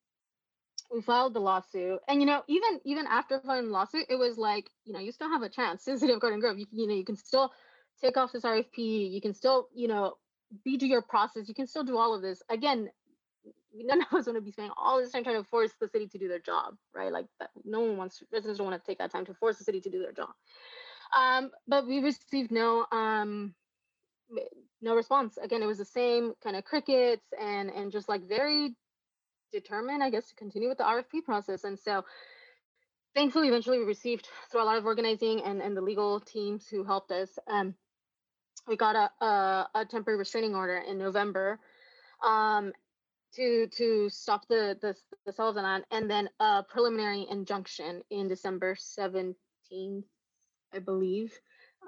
we 0.93 1.03
filed 1.03 1.35
the 1.35 1.41
lawsuit. 1.41 2.01
And 2.09 2.21
you 2.21 2.27
know, 2.27 2.43
even 2.49 2.81
even 2.85 3.07
after 3.07 3.41
filing 3.41 3.67
the 3.67 3.73
lawsuit, 3.73 4.07
it 4.09 4.17
was 4.17 4.37
like, 4.37 4.69
you 4.85 4.93
know, 4.93 5.01
you 5.01 5.13
still 5.13 5.31
have 5.31 5.43
a 5.43 5.49
chance. 5.49 5.85
City 5.85 6.13
of 6.13 6.21
Garden 6.21 6.41
Grove, 6.41 6.59
you, 6.59 6.67
you 6.73 6.87
know, 6.87 6.95
you 6.95 7.05
can 7.05 7.17
still 7.17 7.53
take 8.01 8.17
off 8.17 8.33
this 8.33 8.45
RFP. 8.45 9.11
You 9.11 9.21
can 9.21 9.35
still, 9.35 9.69
you 9.75 9.89
know, 9.89 10.15
be 10.65 10.77
do 10.77 10.87
your 10.87 11.03
process. 11.03 11.49
You 11.49 11.55
can 11.55 11.67
still 11.67 11.85
do 11.85 11.97
all 11.97 12.15
of 12.15 12.23
this. 12.23 12.43
Again, 12.49 12.91
none 13.75 14.03
of 14.03 14.13
us 14.13 14.27
want 14.27 14.37
to 14.37 14.41
be 14.41 14.53
spending 14.53 14.73
all 14.77 14.99
this 14.99 15.13
time 15.13 15.25
trying 15.25 15.43
to 15.43 15.49
force 15.49 15.73
the 15.81 15.89
city 15.89 16.07
to 16.09 16.19
do 16.19 16.29
their 16.29 16.41
job, 16.41 16.75
right? 16.95 17.13
Like 17.13 17.27
that, 17.39 17.51
no 17.65 17.81
one 17.81 17.97
wants 17.97 18.23
residents 18.33 18.59
don't 18.59 18.69
want 18.69 18.83
to 18.83 18.87
take 18.87 18.99
that 18.99 19.11
time 19.11 19.27
to 19.27 19.35
force 19.35 19.59
the 19.59 19.65
city 19.65 19.81
to 19.81 19.91
do 19.91 20.01
their 20.01 20.13
job. 20.13 20.31
Um, 21.17 21.51
but 21.67 21.87
we 21.87 22.01
received 22.01 22.51
no 22.51 22.87
um, 22.93 23.55
no 24.81 24.95
response. 24.95 25.39
Again, 25.43 25.63
it 25.63 25.67
was 25.67 25.79
the 25.79 25.85
same 25.85 26.35
kind 26.43 26.57
of 26.57 26.65
crickets 26.65 27.27
and 27.41 27.71
and 27.71 27.93
just 27.93 28.09
like 28.09 28.29
very 28.29 28.75
determined, 29.53 30.03
I 30.03 30.11
guess, 30.11 30.29
to 30.29 30.35
continue 30.35 30.69
with 30.69 30.79
the 30.79 30.85
RFP 30.85 31.25
process. 31.25 31.65
And 31.65 31.79
so 31.79 32.05
thankfully, 33.15 33.49
eventually 33.49 33.79
we 33.79 33.85
received 33.85 34.29
through 34.51 34.63
a 34.63 34.65
lot 34.65 34.79
of 34.79 34.87
organizing 34.87 35.43
and, 35.43 35.61
and 35.61 35.77
the 35.77 35.81
legal 35.81 36.21
teams 36.21 36.67
who 36.69 36.85
helped 36.85 37.11
us. 37.11 37.31
Um, 37.49 37.75
we 38.69 38.77
got 38.77 38.95
a, 38.95 39.25
a, 39.25 39.69
a 39.75 39.85
temporary 39.85 40.19
restraining 40.19 40.55
order 40.55 40.77
in 40.77 40.99
November 40.99 41.59
um, 42.25 42.73
to 43.37 43.69
to 43.69 44.09
stop 44.11 44.47
the, 44.49 44.77
the 44.81 44.95
the 45.27 45.43
land, 45.63 45.85
and 45.91 46.11
then 46.11 46.29
a 46.41 46.63
preliminary 46.69 47.27
injunction 47.31 48.03
in 48.11 48.29
December 48.29 48.75
17th, 48.75 50.05
I 50.75 50.79
believe, 50.85 51.39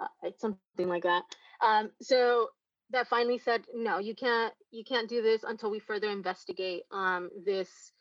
uh, 0.01 0.31
something 0.39 0.89
like 0.89 1.03
that. 1.05 1.23
Um, 1.61 1.91
so 2.01 2.49
that 2.91 3.09
finally 3.09 3.39
said, 3.39 3.63
no, 3.75 3.99
you 3.99 4.15
can't 4.15 4.55
you 4.71 4.85
can't 4.85 5.09
do 5.09 5.23
this 5.23 5.43
until 5.45 5.71
we 5.71 5.79
further 5.79 6.11
investigate 6.11 6.83
um, 6.93 7.31
this 7.45 7.93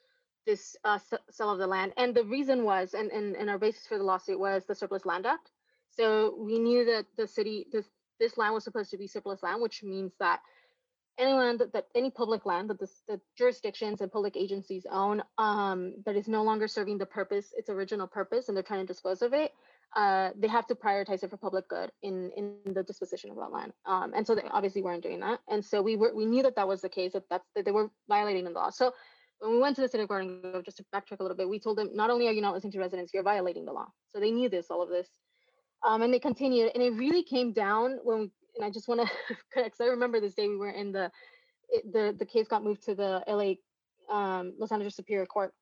this 0.46 0.76
uh, 0.84 1.00
sale 1.30 1.52
of 1.52 1.60
the 1.60 1.68
land. 1.68 1.94
And 1.98 2.16
the 2.16 2.24
reason 2.24 2.64
was, 2.64 2.94
and, 2.94 3.12
and, 3.12 3.36
and 3.36 3.50
our 3.50 3.58
basis 3.60 3.86
for 3.88 3.98
the 3.98 4.04
lawsuit 4.04 4.40
was 4.40 4.66
the 4.66 4.76
Surplus 4.76 5.06
Land 5.06 5.26
Act. 5.26 5.52
So 5.92 6.36
we 6.40 6.60
knew 6.60 6.86
that 6.86 7.06
the 7.18 7.28
city, 7.28 7.68
this, 7.72 7.86
this 8.20 8.38
land 8.38 8.54
was 8.54 8.64
supposed 8.64 8.92
to 8.92 8.98
be 8.98 9.08
surplus 9.08 9.44
land, 9.44 9.62
which 9.62 9.84
means 9.84 10.14
that 10.20 10.40
any 11.22 11.34
land 11.34 11.60
that, 11.60 11.72
that 11.74 11.88
any 11.96 12.10
public 12.10 12.46
land 12.46 12.70
that 12.70 12.80
the, 12.80 12.90
the, 13.08 13.22
jurisdictions 13.38 14.02
and 14.02 14.12
public 14.12 14.36
agencies 14.36 14.86
own 14.92 15.22
um, 15.38 15.94
that 16.06 16.16
is 16.16 16.28
no 16.28 16.44
longer 16.44 16.68
serving 16.68 16.98
the 16.98 17.06
purpose, 17.06 17.54
its 17.56 17.70
original 17.70 18.08
purpose, 18.08 18.48
and 18.48 18.58
they're 18.58 18.64
trying 18.64 18.86
to 18.86 18.94
dispose 18.94 19.22
of 19.22 19.34
it, 19.34 19.54
uh, 19.96 20.32
they 20.38 20.48
have 20.48 20.66
to 20.68 20.76
prioritize 20.76 21.24
it 21.24 21.30
for 21.30 21.38
public 21.38 21.68
good 21.68 21.92
in 22.02 22.32
in 22.36 22.74
the 22.74 22.84
disposition 22.84 23.30
of 23.30 23.36
that 23.38 23.52
land. 23.52 23.74
Um, 23.86 24.14
and 24.16 24.26
so 24.26 24.36
they 24.36 24.42
obviously 24.52 24.82
weren't 24.82 25.04
doing 25.04 25.20
that. 25.20 25.40
And 25.50 25.64
so 25.64 25.82
we 25.82 25.96
were 25.96 26.14
we 26.16 26.26
knew 26.26 26.44
that 26.44 26.56
that 26.56 26.68
was 26.68 26.82
the 26.82 26.90
case 26.90 27.14
that 27.14 27.24
that's 27.30 27.48
that 27.56 27.66
they 27.66 27.72
were 27.72 27.92
violating 28.08 28.44
the 28.46 28.52
law. 28.52 28.70
So 28.70 28.94
when 29.40 29.54
we 29.54 29.60
went 29.60 29.76
to 29.76 29.82
the 29.82 29.88
city 29.88 30.04
of 30.04 30.10
Garden 30.10 30.40
Grove, 30.42 30.64
just 30.64 30.78
to 30.78 30.86
backtrack 30.94 31.20
a 31.20 31.24
little 31.24 31.36
bit, 31.36 31.50
we 31.50 31.60
told 31.60 31.78
them 31.78 31.90
not 31.94 32.10
only 32.10 32.28
are 32.28 32.32
you 32.32 32.42
not 32.42 32.54
listening 32.54 32.72
to 32.74 32.80
residents, 32.80 33.14
you're 33.14 33.24
violating 33.24 33.66
the 33.66 33.74
law. 33.74 33.88
So 34.10 34.20
they 34.20 34.32
knew 34.32 34.50
this, 34.50 34.68
all 34.70 34.82
of 34.82 34.90
this, 34.90 35.08
um, 35.86 36.04
and 36.04 36.14
they 36.14 36.20
continued. 36.20 36.72
And 36.74 36.84
it 36.84 36.92
really 36.92 37.24
came 37.24 37.52
down 37.52 38.00
when 38.04 38.20
we. 38.20 38.32
And 38.56 38.66
I 38.66 38.70
just 38.70 38.88
want 38.88 39.02
to, 39.02 39.08
correct 39.54 39.78
because 39.78 39.82
I 39.82 39.86
remember 39.86 40.20
this 40.20 40.34
day 40.34 40.48
we 40.48 40.58
were 40.58 40.72
in 40.72 40.92
the, 40.92 41.12
it, 41.70 41.92
the 41.92 42.16
the 42.18 42.26
case 42.26 42.48
got 42.48 42.64
moved 42.64 42.84
to 42.84 42.96
the 42.96 43.24
LA, 43.28 43.54
um, 44.14 44.54
Los 44.60 44.72
Angeles 44.72 44.96
Superior 44.96 45.26
Court, 45.26 45.54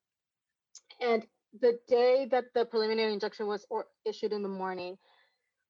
and 0.99 1.25
the 1.61 1.79
day 1.87 2.27
that 2.31 2.45
the 2.53 2.65
preliminary 2.65 3.13
injunction 3.13 3.47
was 3.47 3.65
or 3.69 3.85
issued 4.05 4.33
in 4.33 4.43
the 4.43 4.49
morning 4.49 4.97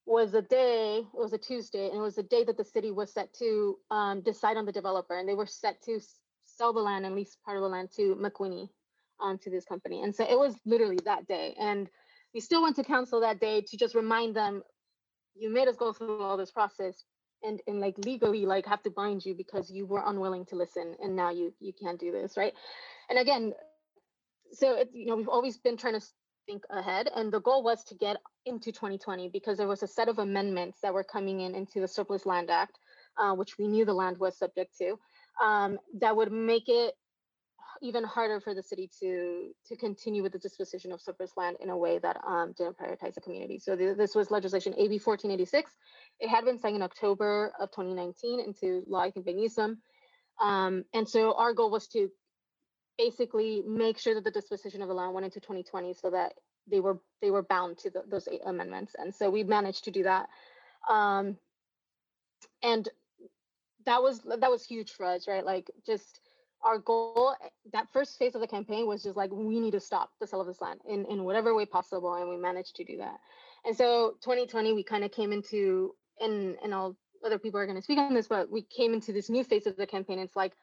was 0.05 0.34
a 0.34 0.41
day 0.41 0.97
it 0.97 1.19
was 1.19 1.34
a 1.34 1.38
tuesday 1.38 1.88
and 1.88 1.97
it 1.97 2.01
was 2.01 2.15
the 2.15 2.23
day 2.23 2.43
that 2.43 2.58
the 2.58 2.63
city 2.63 2.91
was 2.91 3.13
set 3.13 3.34
to 3.34 3.77
um, 3.91 4.21
decide 4.21 4.58
on 4.58 4.65
the 4.65 4.71
developer 4.71 5.17
and 5.17 5.29
they 5.29 5.36
were 5.36 5.45
set 5.45 5.82
to 5.84 5.99
sell 6.43 6.73
the 6.73 6.79
land 6.79 7.05
and 7.05 7.15
lease 7.15 7.38
part 7.45 7.58
of 7.58 7.63
the 7.63 7.69
land 7.69 7.89
to 7.95 8.15
McWhinney 8.15 8.69
um, 9.21 9.38
to 9.38 9.49
this 9.49 9.65
company. 9.65 10.01
And 10.01 10.13
so 10.13 10.23
it 10.27 10.38
was 10.38 10.55
literally 10.65 10.99
that 11.05 11.27
day 11.27 11.55
and 11.60 11.89
we 12.34 12.39
still 12.39 12.62
went 12.62 12.75
to 12.77 12.84
council 12.84 13.21
that 13.21 13.39
day 13.39 13.62
to 13.62 13.77
just 13.77 13.95
remind 13.95 14.36
them 14.36 14.63
you 15.35 15.49
made 15.49 15.67
us 15.67 15.75
go 15.75 15.93
through 15.93 16.21
all 16.21 16.37
this 16.37 16.51
process 16.51 17.03
and 17.43 17.61
and 17.67 17.79
like 17.79 17.95
legally 17.99 18.45
like 18.45 18.65
have 18.65 18.83
to 18.83 18.89
bind 18.89 19.25
you 19.25 19.33
because 19.33 19.71
you 19.71 19.85
were 19.85 20.03
unwilling 20.05 20.45
to 20.45 20.55
listen 20.55 20.95
and 21.01 21.15
now 21.15 21.29
you 21.29 21.53
you 21.59 21.73
can't 21.73 21.99
do 21.99 22.11
this 22.11 22.37
right? 22.37 22.53
And 23.09 23.19
again 23.19 23.53
so 24.51 24.75
it, 24.75 24.89
you 24.93 25.07
know 25.07 25.15
we've 25.15 25.29
always 25.29 25.57
been 25.57 25.77
trying 25.77 25.99
to 25.99 26.05
think 26.47 26.63
ahead 26.71 27.09
and 27.15 27.31
the 27.31 27.41
goal 27.41 27.63
was 27.63 27.83
to 27.83 27.95
get 27.95 28.17
into 28.45 28.71
2020 28.71 29.29
because 29.29 29.57
there 29.57 29.67
was 29.67 29.83
a 29.83 29.87
set 29.87 30.09
of 30.09 30.19
amendments 30.19 30.79
that 30.81 30.93
were 30.93 31.03
coming 31.03 31.41
in 31.41 31.53
into 31.53 31.79
the 31.79 31.87
surplus 31.87 32.25
land 32.25 32.49
act 32.49 32.79
uh, 33.19 33.33
which 33.33 33.57
we 33.59 33.67
knew 33.67 33.85
the 33.85 33.93
land 33.93 34.17
was 34.17 34.37
subject 34.37 34.75
to 34.77 34.97
um, 35.43 35.77
that 35.99 36.15
would 36.15 36.31
make 36.31 36.67
it 36.67 36.95
even 37.81 38.03
harder 38.03 38.39
for 38.39 38.53
the 38.53 38.63
city 38.63 38.89
to 38.99 39.51
to 39.67 39.75
continue 39.75 40.23
with 40.23 40.33
the 40.33 40.39
disposition 40.39 40.91
of 40.91 41.01
surplus 41.01 41.31
land 41.37 41.57
in 41.59 41.69
a 41.69 41.77
way 41.77 41.99
that 41.99 42.17
um, 42.27 42.53
didn't 42.57 42.77
prioritize 42.77 43.15
the 43.15 43.21
community. 43.21 43.59
So 43.59 43.75
th- 43.75 43.97
this 43.97 44.15
was 44.15 44.31
legislation 44.31 44.73
AB 44.73 44.99
1486. 44.99 45.71
It 46.19 46.29
had 46.29 46.45
been 46.45 46.59
signed 46.59 46.75
in 46.75 46.81
October 46.81 47.53
of 47.59 47.71
2019 47.71 48.39
into 48.39 48.83
law, 48.87 49.01
I 49.01 49.11
think, 49.11 49.25
by. 49.25 49.75
Um, 50.41 50.85
and 50.93 51.07
so 51.07 51.33
our 51.35 51.53
goal 51.53 51.69
was 51.69 51.87
to 51.89 52.09
basically 52.97 53.63
make 53.65 53.97
sure 53.97 54.13
that 54.13 54.23
the 54.23 54.31
disposition 54.31 54.81
of 54.81 54.89
the 54.89 54.93
land 54.93 55.13
went 55.13 55.25
into 55.25 55.39
2020 55.39 55.93
so 55.93 56.09
that 56.09 56.33
they 56.69 56.81
were 56.81 56.99
they 57.21 57.31
were 57.31 57.43
bound 57.43 57.77
to 57.79 57.89
the, 57.89 58.03
those 58.09 58.27
amendments 58.45 58.93
and 58.97 59.15
so 59.15 59.29
we 59.29 59.43
managed 59.43 59.85
to 59.85 59.91
do 59.91 60.03
that 60.03 60.27
um, 60.89 61.37
and 62.61 62.89
that 63.85 64.03
was 64.03 64.21
that 64.21 64.51
was 64.51 64.65
huge 64.65 64.91
for 64.91 65.05
us 65.05 65.27
right 65.27 65.45
like 65.45 65.71
just 65.85 66.19
our 66.63 66.78
goal 66.80 67.36
that 67.72 67.88
first 67.91 68.17
phase 68.17 68.36
of 68.36 68.41
the 68.41 68.48
campaign 68.48 68.88
was 68.88 69.04
just 69.04 69.15
like 69.15 69.32
we 69.32 69.60
need 69.60 69.72
to 69.72 69.80
stop 69.80 70.10
the 70.19 70.28
sale 70.28 70.41
of 70.41 70.48
this 70.48 70.62
land 70.62 70.80
in 70.88 71.06
in 71.06 71.24
whatever 71.24 71.56
way 71.56 71.65
possible 71.65 72.15
and 72.15 72.30
we 72.30 72.38
managed 72.38 72.76
to 72.76 72.84
do 72.84 72.98
that 72.98 73.17
and 73.65 73.76
so 73.76 74.15
2020 74.24 74.74
we 74.74 74.84
kind 74.84 75.04
of 75.04 75.12
came 75.12 75.32
into 75.32 75.93
and 76.19 76.58
and 76.63 76.74
i'll 76.74 76.95
other 77.26 77.39
people 77.39 77.60
are 77.60 77.65
going 77.65 77.78
to 77.78 77.82
speak 77.82 78.00
on 78.00 78.13
this, 78.13 78.28
but 78.28 78.52
we 78.52 78.62
came 78.62 78.93
into 78.93 79.12
this 79.12 79.30
new 79.30 79.43
phase 79.43 79.67
of 79.67 79.76
the 79.76 79.88
campaign. 79.88 80.19
It's 80.19 80.36
like 80.36 80.54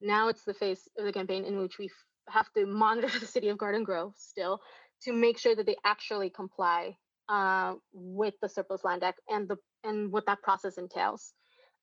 now 0.00 0.28
it's 0.28 0.44
the 0.44 0.54
phase 0.54 0.88
of 0.98 1.04
the 1.04 1.12
campaign 1.12 1.44
in 1.44 1.58
which 1.58 1.78
we 1.78 1.90
have 2.28 2.52
to 2.54 2.66
monitor 2.66 3.08
the 3.20 3.26
city 3.26 3.48
of 3.48 3.58
Garden 3.58 3.84
Grove 3.84 4.14
still 4.16 4.60
to 5.02 5.12
make 5.12 5.38
sure 5.38 5.54
that 5.54 5.66
they 5.66 5.76
actually 5.84 6.30
comply 6.30 6.96
uh, 7.28 7.74
with 7.92 8.34
the 8.40 8.48
Surplus 8.48 8.84
Land 8.84 9.02
Act 9.02 9.20
and 9.28 9.48
the 9.48 9.56
and 9.84 10.10
what 10.10 10.26
that 10.26 10.42
process 10.42 10.78
entails. 10.78 11.32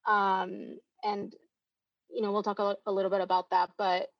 Um, 0.08 0.78
and 1.04 1.34
you 2.16 2.22
know, 2.22 2.32
we'll 2.32 2.44
talk 2.44 2.60
a, 2.60 2.78
a, 2.86 2.92
little 2.92 3.12
bit 3.12 3.22
about 3.22 3.50
that, 3.50 3.72
but 3.78 4.12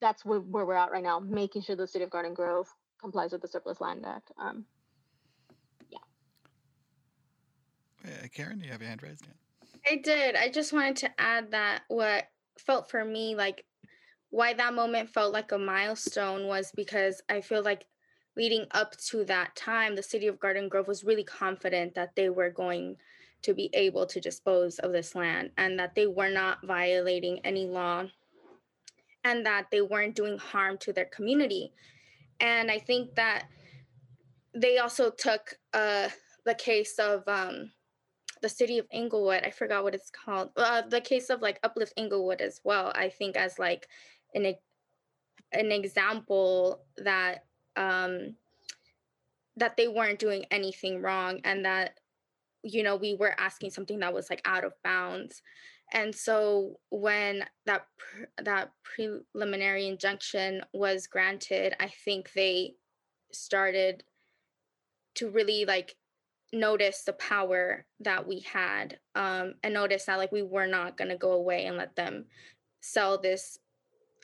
that's 0.00 0.24
where, 0.24 0.40
where 0.40 0.66
we're 0.66 0.74
at 0.74 0.92
right 0.92 1.02
now, 1.02 1.18
making 1.18 1.62
sure 1.62 1.74
the 1.74 1.86
city 1.86 2.04
of 2.04 2.10
Garden 2.10 2.34
Grove 2.34 2.68
complies 3.00 3.32
with 3.32 3.40
the 3.40 3.48
Surplus 3.48 3.80
Land 3.80 4.04
Act. 4.06 4.30
Um, 4.38 4.64
yeah. 5.90 5.98
Uh, 8.04 8.28
Karen, 8.32 8.60
you 8.60 8.70
have 8.70 8.82
your 8.82 8.88
hand 8.88 9.02
raised? 9.02 9.22
Again. 9.22 9.34
I 9.90 9.96
did. 9.96 10.36
I 10.36 10.50
just 10.50 10.72
wanted 10.72 10.96
to 10.96 11.10
add 11.18 11.50
that 11.52 11.82
what 11.88 12.28
felt 12.58 12.90
for 12.90 13.04
me 13.04 13.34
like 13.34 13.64
why 14.30 14.52
that 14.52 14.74
moment 14.74 15.08
felt 15.08 15.32
like 15.32 15.52
a 15.52 15.58
milestone 15.58 16.46
was 16.46 16.70
because 16.76 17.22
I 17.30 17.40
feel 17.40 17.62
like 17.62 17.86
leading 18.36 18.66
up 18.72 18.96
to 19.08 19.24
that 19.24 19.56
time, 19.56 19.96
the 19.96 20.02
city 20.02 20.26
of 20.26 20.38
Garden 20.38 20.68
Grove 20.68 20.86
was 20.86 21.02
really 21.04 21.24
confident 21.24 21.94
that 21.94 22.14
they 22.14 22.28
were 22.28 22.50
going 22.50 22.96
to 23.42 23.54
be 23.54 23.70
able 23.72 24.06
to 24.06 24.20
dispose 24.20 24.78
of 24.78 24.92
this 24.92 25.14
land 25.14 25.50
and 25.56 25.78
that 25.78 25.94
they 25.94 26.06
were 26.06 26.30
not 26.30 26.58
violating 26.66 27.40
any 27.44 27.66
law 27.66 28.04
and 29.24 29.46
that 29.46 29.66
they 29.70 29.80
weren't 29.80 30.14
doing 30.14 30.38
harm 30.38 30.76
to 30.78 30.92
their 30.92 31.04
community. 31.06 31.72
And 32.40 32.70
I 32.70 32.78
think 32.78 33.14
that 33.14 33.46
they 34.54 34.78
also 34.78 35.10
took 35.10 35.54
uh, 35.72 36.08
the 36.44 36.54
case 36.54 36.98
of 36.98 37.22
um, 37.26 37.70
the 38.42 38.48
city 38.48 38.78
of 38.78 38.86
Inglewood. 38.90 39.44
I 39.44 39.50
forgot 39.50 39.84
what 39.84 39.94
it's 39.94 40.10
called. 40.10 40.50
Uh, 40.56 40.82
the 40.82 41.00
case 41.00 41.30
of 41.30 41.42
like 41.42 41.60
Uplift 41.62 41.92
Inglewood 41.96 42.40
as 42.40 42.60
well. 42.64 42.92
I 42.94 43.08
think 43.08 43.36
as 43.36 43.58
like 43.58 43.88
an 44.34 44.54
an 45.52 45.72
example 45.72 46.84
that 46.98 47.44
um, 47.76 48.34
that 49.56 49.76
they 49.76 49.88
weren't 49.88 50.18
doing 50.18 50.44
anything 50.50 51.00
wrong 51.00 51.40
and 51.44 51.64
that 51.64 51.98
you 52.62 52.82
know 52.82 52.96
we 52.96 53.14
were 53.14 53.34
asking 53.38 53.70
something 53.70 54.00
that 54.00 54.14
was 54.14 54.30
like 54.30 54.42
out 54.44 54.64
of 54.64 54.72
bounds. 54.82 55.42
And 55.92 56.14
so 56.14 56.78
when 56.90 57.44
that 57.66 57.86
that 58.42 58.72
preliminary 58.82 59.86
injunction 59.86 60.62
was 60.74 61.06
granted 61.06 61.74
i 61.80 61.88
think 62.04 62.32
they 62.32 62.74
started 63.32 64.02
to 65.14 65.30
really 65.30 65.64
like 65.64 65.94
notice 66.52 67.02
the 67.02 67.12
power 67.14 67.86
that 68.00 68.26
we 68.26 68.40
had 68.40 68.98
um, 69.14 69.54
and 69.62 69.74
notice 69.74 70.04
that 70.04 70.18
like 70.18 70.32
we 70.32 70.42
were 70.42 70.66
not 70.66 70.96
going 70.96 71.10
to 71.10 71.16
go 71.16 71.32
away 71.32 71.66
and 71.66 71.76
let 71.76 71.94
them 71.96 72.24
sell 72.80 73.18
this 73.18 73.58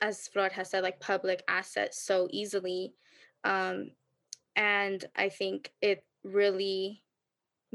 as 0.01 0.27
Flor 0.27 0.49
has 0.49 0.69
said 0.69 0.83
like 0.83 0.99
public 0.99 1.43
assets 1.47 2.01
so 2.01 2.27
easily. 2.31 2.93
Um, 3.43 3.91
and 4.55 5.03
i 5.15 5.29
think 5.29 5.71
it 5.81 6.03
really 6.23 7.03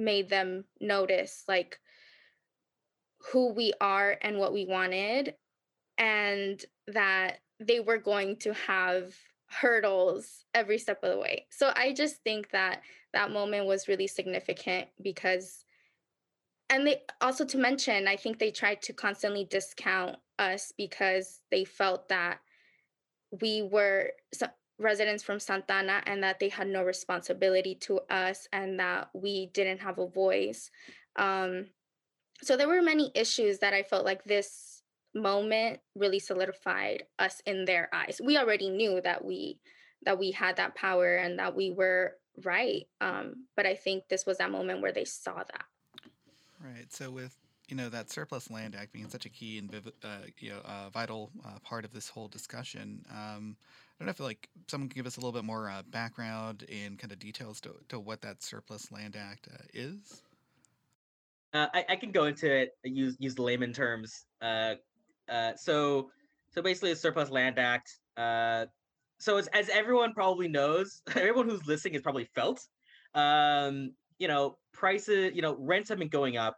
made 0.01 0.29
them 0.29 0.65
notice 0.81 1.45
like 1.47 1.79
who 3.33 3.53
we 3.53 3.73
are 3.81 4.17
and 4.23 4.39
what 4.39 4.53
we 4.53 4.65
wanted 4.65 5.35
and 5.99 6.65
that 6.89 7.41
they 7.61 7.79
were 7.79 7.99
going 7.99 8.37
to 8.37 8.55
have 8.55 9.15
hurdles 9.51 10.45
every 10.55 10.79
step 10.79 11.03
of 11.03 11.11
the 11.11 11.19
way. 11.19 11.47
So 11.51 11.73
I 11.75 11.93
just 11.93 12.23
think 12.23 12.51
that 12.51 12.83
that 13.13 13.31
moment 13.31 13.67
was 13.67 13.89
really 13.89 14.07
significant 14.07 14.89
because 15.03 15.65
and 16.71 16.87
they 16.87 17.03
also 17.21 17.45
to 17.45 17.59
mention 17.59 18.07
I 18.07 18.17
think 18.17 18.39
they 18.39 18.53
tried 18.53 18.81
to 18.83 18.93
constantly 18.93 19.45
discount 19.45 20.17
us 20.39 20.73
because 20.77 21.41
they 21.51 21.65
felt 21.65 22.09
that 22.09 22.39
we 23.41 23.63
were 23.63 24.13
residents 24.81 25.23
from 25.23 25.39
Santa 25.39 25.75
Ana 25.75 26.03
and 26.07 26.23
that 26.23 26.41
they 26.41 26.49
had 26.49 26.67
no 26.67 26.83
responsibility 26.83 27.75
to 27.77 28.01
us 28.11 28.49
and 28.53 28.81
that 28.81 29.11
we 29.13 29.51
didn't 29.53 29.81
have 29.81 29.99
a 29.99 30.09
voice. 30.09 30.71
Um, 31.17 31.67
so 32.43 32.57
there 32.57 32.69
were 32.69 32.83
many 32.83 33.13
issues 33.15 33.59
that 33.59 33.75
I 33.75 33.83
felt 33.83 34.05
like 34.05 34.25
this 34.25 34.83
moment 35.15 35.81
really 35.95 36.19
solidified 36.19 37.05
us 37.19 37.43
in 37.47 37.65
their 37.65 37.89
eyes. 37.93 38.21
We 38.25 38.39
already 38.39 38.71
knew 38.71 39.01
that 39.03 39.25
we 39.25 39.61
that 40.07 40.19
we 40.19 40.31
had 40.31 40.57
that 40.57 40.75
power 40.75 41.17
and 41.17 41.39
that 41.39 41.55
we 41.55 41.71
were 41.71 42.17
right. 42.43 42.87
Um, 43.03 43.45
but 43.55 43.67
I 43.67 43.75
think 43.75 44.05
this 44.09 44.25
was 44.25 44.39
that 44.39 44.51
moment 44.51 44.81
where 44.81 44.93
they 44.93 45.05
saw 45.05 45.35
that. 45.35 45.65
Right. 46.59 46.91
So 46.91 47.11
with 47.11 47.37
you 47.69 47.77
know 47.77 47.89
that 47.91 48.11
surplus 48.11 48.51
land 48.51 48.75
act 48.75 48.93
being 48.93 49.09
such 49.09 49.27
a 49.27 49.29
key 49.29 49.59
and 49.59 49.75
uh, 50.03 50.09
you 50.39 50.51
know 50.51 50.61
uh, 50.65 50.89
vital 50.91 51.31
uh, 51.45 51.59
part 51.63 51.85
of 51.85 51.93
this 51.93 52.09
whole 52.09 52.29
discussion, 52.29 53.05
um, 53.11 53.57
don't 54.01 54.07
know 54.07 54.11
if 54.11 54.21
like 54.21 54.49
someone 54.69 54.89
can 54.89 54.97
give 54.97 55.07
us 55.07 55.17
a 55.17 55.21
little 55.21 55.33
bit 55.33 55.45
more 55.45 55.71
uh, 55.71 55.83
background 55.91 56.65
and 56.71 56.99
kind 56.99 57.13
of 57.13 57.19
details 57.19 57.61
to, 57.61 57.75
to 57.89 58.01
what 58.01 58.21
that 58.23 58.43
surplus 58.43 58.91
land 58.91 59.17
act 59.17 59.49
uh, 59.53 59.63
is. 59.73 60.23
Uh, 61.53 61.67
I, 61.75 61.85
I, 61.91 61.97
can 61.97 62.13
go 62.13 62.27
into 62.27 62.49
it 62.49 62.71
use 62.85 63.17
use 63.19 63.37
layman 63.37 63.73
terms 63.73 64.27
uh, 64.41 64.75
so 65.57 66.11
so 66.51 66.63
basically, 66.63 66.91
the 66.91 66.97
Surplus 66.97 67.31
Land 67.31 67.59
Act. 67.59 67.97
Uh, 68.17 68.67
so 69.19 69.37
as, 69.37 69.47
as 69.49 69.69
everyone 69.69 70.13
probably 70.13 70.49
knows, 70.49 71.03
everyone 71.15 71.49
who's 71.49 71.67
listening 71.67 71.95
has 71.95 72.03
probably 72.03 72.29
felt. 72.35 72.61
Um, 73.15 73.93
you 74.19 74.29
know, 74.29 74.57
prices. 74.73 75.33
You 75.35 75.43
know, 75.43 75.57
rents 75.59 75.89
have 75.89 75.99
been 75.99 76.09
going 76.09 76.37
up 76.37 76.57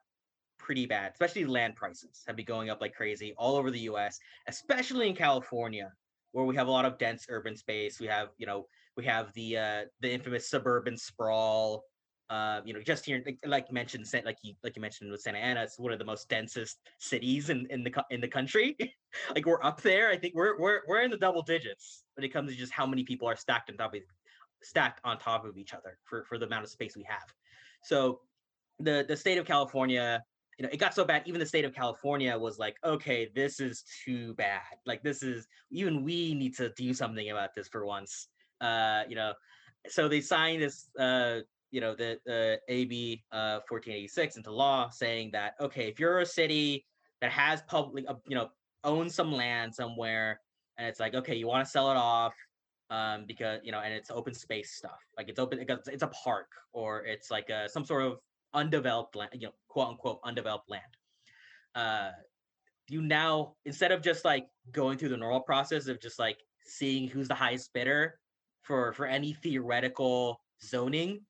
pretty 0.58 0.86
bad, 0.86 1.12
especially 1.12 1.44
land 1.44 1.76
prices 1.76 2.22
have 2.26 2.36
been 2.36 2.46
going 2.46 2.70
up 2.70 2.80
like 2.80 2.94
crazy 2.94 3.34
all 3.36 3.56
over 3.56 3.70
the 3.70 3.80
U.S., 3.80 4.18
especially 4.48 5.08
in 5.08 5.14
California, 5.14 5.90
where 6.32 6.44
we 6.44 6.56
have 6.56 6.66
a 6.66 6.70
lot 6.70 6.84
of 6.84 6.98
dense 6.98 7.26
urban 7.28 7.56
space. 7.56 8.00
We 8.00 8.06
have, 8.08 8.28
you 8.38 8.46
know, 8.46 8.66
we 8.96 9.04
have 9.04 9.32
the 9.34 9.58
uh, 9.58 9.82
the 10.00 10.12
infamous 10.12 10.50
suburban 10.50 10.96
sprawl. 10.96 11.84
Uh, 12.30 12.62
you 12.64 12.72
know, 12.72 12.80
just 12.80 13.04
here, 13.04 13.22
like, 13.26 13.38
like 13.44 13.70
mentioned, 13.70 14.06
like 14.24 14.38
you 14.42 14.54
like 14.64 14.74
you 14.74 14.80
mentioned 14.80 15.10
with 15.10 15.20
Santa 15.20 15.38
Ana, 15.38 15.62
it's 15.62 15.78
one 15.78 15.92
of 15.92 15.98
the 15.98 16.04
most 16.04 16.30
densest 16.30 16.78
cities 16.98 17.50
in, 17.50 17.66
in 17.68 17.84
the 17.84 17.92
in 18.10 18.20
the 18.20 18.28
country. 18.28 18.76
like 19.34 19.44
we're 19.44 19.62
up 19.62 19.82
there. 19.82 20.10
I 20.10 20.16
think 20.16 20.34
we're 20.34 20.58
we're 20.58 20.80
we're 20.88 21.02
in 21.02 21.10
the 21.10 21.18
double 21.18 21.42
digits 21.42 22.04
when 22.14 22.24
it 22.24 22.32
comes 22.32 22.50
to 22.50 22.56
just 22.56 22.72
how 22.72 22.86
many 22.86 23.04
people 23.04 23.28
are 23.28 23.36
stacked 23.36 23.70
on 23.70 23.76
top 23.76 23.94
of 23.94 24.00
stacked 24.62 25.00
on 25.04 25.18
top 25.18 25.44
of 25.44 25.58
each 25.58 25.74
other 25.74 25.98
for 26.04 26.24
for 26.24 26.38
the 26.38 26.46
amount 26.46 26.64
of 26.64 26.70
space 26.70 26.96
we 26.96 27.04
have. 27.06 27.34
So 27.82 28.20
the 28.78 29.04
the 29.06 29.16
state 29.16 29.36
of 29.36 29.44
California, 29.44 30.22
you 30.58 30.64
know, 30.64 30.68
it 30.72 30.78
got 30.78 30.94
so 30.94 31.04
bad. 31.04 31.22
Even 31.26 31.40
the 31.40 31.46
state 31.46 31.64
of 31.64 31.74
California 31.74 32.36
was 32.36 32.58
like, 32.58 32.76
okay, 32.84 33.30
this 33.34 33.60
is 33.60 33.84
too 34.04 34.34
bad. 34.34 34.60
Like 34.86 35.02
this 35.02 35.22
is 35.22 35.46
even 35.70 36.04
we 36.04 36.34
need 36.34 36.56
to 36.56 36.70
do 36.76 36.92
something 36.92 37.30
about 37.30 37.54
this 37.54 37.68
for 37.68 37.86
once. 37.86 38.28
Uh, 38.60 39.02
you 39.08 39.16
know, 39.16 39.32
so 39.88 40.08
they 40.08 40.20
signed 40.20 40.62
this 40.62 40.88
uh 40.98 41.40
you 41.72 41.80
know 41.80 41.94
the 41.94 42.18
the 42.26 42.60
AB 42.68 43.24
uh, 43.32 43.60
1486 43.68 44.36
into 44.36 44.52
law, 44.52 44.90
saying 44.90 45.30
that 45.32 45.54
okay, 45.60 45.88
if 45.88 45.98
you're 45.98 46.20
a 46.20 46.26
city 46.26 46.84
that 47.20 47.32
has 47.32 47.62
public, 47.62 48.04
uh, 48.08 48.14
you 48.28 48.36
know, 48.36 48.48
owns 48.84 49.14
some 49.14 49.32
land 49.32 49.74
somewhere, 49.74 50.38
and 50.78 50.86
it's 50.86 51.00
like 51.00 51.14
okay, 51.14 51.34
you 51.34 51.48
want 51.48 51.64
to 51.64 51.70
sell 51.70 51.90
it 51.90 51.96
off 51.96 52.34
um, 52.90 53.24
because 53.26 53.60
you 53.64 53.72
know, 53.72 53.80
and 53.80 53.92
it's 53.94 54.10
open 54.10 54.34
space 54.34 54.74
stuff, 54.74 55.00
like 55.16 55.30
it's 55.30 55.38
open, 55.38 55.64
it's 55.86 56.02
a 56.02 56.08
park 56.08 56.48
or 56.74 57.04
it's 57.04 57.30
like 57.30 57.48
a, 57.48 57.68
some 57.68 57.86
sort 57.86 58.02
of 58.02 58.18
undeveloped 58.54 59.16
land, 59.16 59.30
you 59.34 59.48
know, 59.48 59.52
quote 59.68 59.88
unquote 59.88 60.20
undeveloped 60.24 60.68
land. 60.70 60.82
Uh, 61.74 62.10
you 62.88 63.00
now 63.00 63.54
instead 63.64 63.92
of 63.92 64.02
just 64.02 64.24
like 64.24 64.46
going 64.72 64.98
through 64.98 65.08
the 65.08 65.16
normal 65.16 65.40
process 65.40 65.86
of 65.86 66.00
just 66.00 66.18
like 66.18 66.38
seeing 66.64 67.08
who's 67.08 67.28
the 67.28 67.34
highest 67.34 67.72
bidder 67.72 68.18
for 68.62 68.92
for 68.92 69.06
any 69.06 69.32
theoretical 69.32 70.40
zoning 70.62 71.20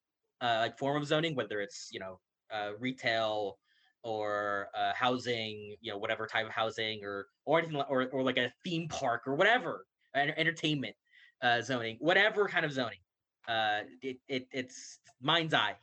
uh, 0.43 0.59
like 0.61 0.79
form 0.79 1.01
of 1.01 1.07
zoning, 1.07 1.35
whether 1.35 1.61
it's 1.61 1.89
you 1.93 2.01
know 2.01 2.19
uh, 2.53 2.71
retail 2.79 3.59
or 4.03 4.69
uh, 4.77 4.93
housing, 4.95 5.77
you 5.81 5.93
know 5.93 5.99
whatever 5.99 6.27
type 6.27 6.45
of 6.45 6.53
housing 6.53 7.03
or 7.05 7.27
or 7.47 7.61
anything 7.61 7.79
like, 7.79 7.89
or 7.89 8.09
or 8.09 8.23
like 8.23 8.39
a 8.39 8.53
theme 8.65 8.89
park 8.89 9.23
or 9.27 9.35
whatever, 9.37 9.87
entertainment 10.15 10.95
uh, 11.43 11.63
zoning, 11.63 11.97
whatever 12.01 12.47
kind 12.49 12.67
of 12.67 12.73
zoning. 12.73 12.99
Uh, 13.49 13.81
it, 14.03 14.19
it 14.29 14.49
it's 14.53 14.99
mind's 15.21 15.55
eye. 15.55 15.77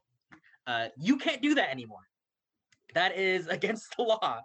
Uh, 0.70 0.88
you 0.98 1.18
can't 1.18 1.42
do 1.42 1.56
that 1.56 1.72
anymore. 1.72 2.08
That 2.94 3.18
is 3.18 3.48
against 3.58 3.98
the 3.98 4.04
law. 4.04 4.42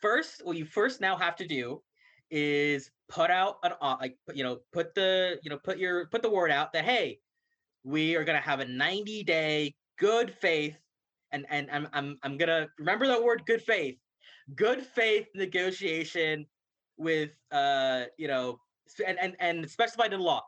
First, 0.00 0.42
what 0.44 0.56
you 0.56 0.64
first 0.64 1.00
now 1.00 1.16
have 1.16 1.34
to 1.36 1.46
do 1.46 1.82
is 2.30 2.90
put 3.08 3.30
out 3.30 3.56
an 3.64 3.72
like 4.00 4.16
you 4.32 4.44
know 4.44 4.58
put 4.72 4.94
the 4.94 5.38
you 5.42 5.50
know 5.50 5.58
put 5.62 5.78
your 5.78 6.06
put 6.06 6.22
the 6.22 6.30
word 6.30 6.50
out 6.50 6.72
that 6.72 6.84
hey 6.84 7.18
we 7.84 8.16
are 8.16 8.24
to 8.24 8.38
have 8.38 8.60
a 8.60 8.64
90 8.64 9.22
day 9.24 9.74
good 9.98 10.32
faith 10.32 10.76
and 11.32 11.44
and 11.50 11.68
I'm, 11.70 11.86
I'm 11.92 12.18
i'm 12.22 12.38
gonna 12.38 12.66
remember 12.78 13.06
that 13.08 13.22
word 13.22 13.42
good 13.46 13.60
faith 13.60 13.96
good 14.56 14.82
faith 14.82 15.26
negotiation 15.34 16.46
with 16.96 17.30
uh 17.52 18.04
you 18.16 18.26
know 18.26 18.58
and 19.06 19.18
and, 19.20 19.36
and 19.38 19.70
specified 19.70 20.14
in 20.14 20.20
law 20.20 20.42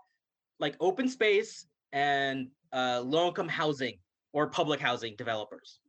like 0.59 0.77
open 0.81 1.09
space 1.09 1.67
and 1.93 2.49
uh 2.73 3.03
low 3.05 3.29
income 3.29 3.49
housing 3.49 3.99
or 4.37 4.47
public 4.47 4.79
housing 4.79 5.17
developers. 5.17 5.81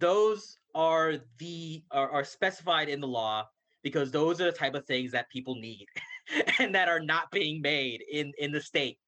Those 0.00 0.58
are 0.74 1.18
the 1.38 1.84
are, 1.92 2.10
are 2.10 2.24
specified 2.24 2.88
in 2.88 3.00
the 3.00 3.06
law 3.06 3.46
because 3.84 4.10
those 4.10 4.40
are 4.40 4.46
the 4.46 4.58
type 4.58 4.74
of 4.74 4.84
things 4.86 5.12
that 5.12 5.30
people 5.30 5.54
need 5.54 5.86
and 6.58 6.74
that 6.74 6.88
are 6.88 6.98
not 6.98 7.30
being 7.30 7.62
made 7.62 8.02
in 8.10 8.32
in 8.38 8.50
the 8.50 8.60
state 8.60 8.98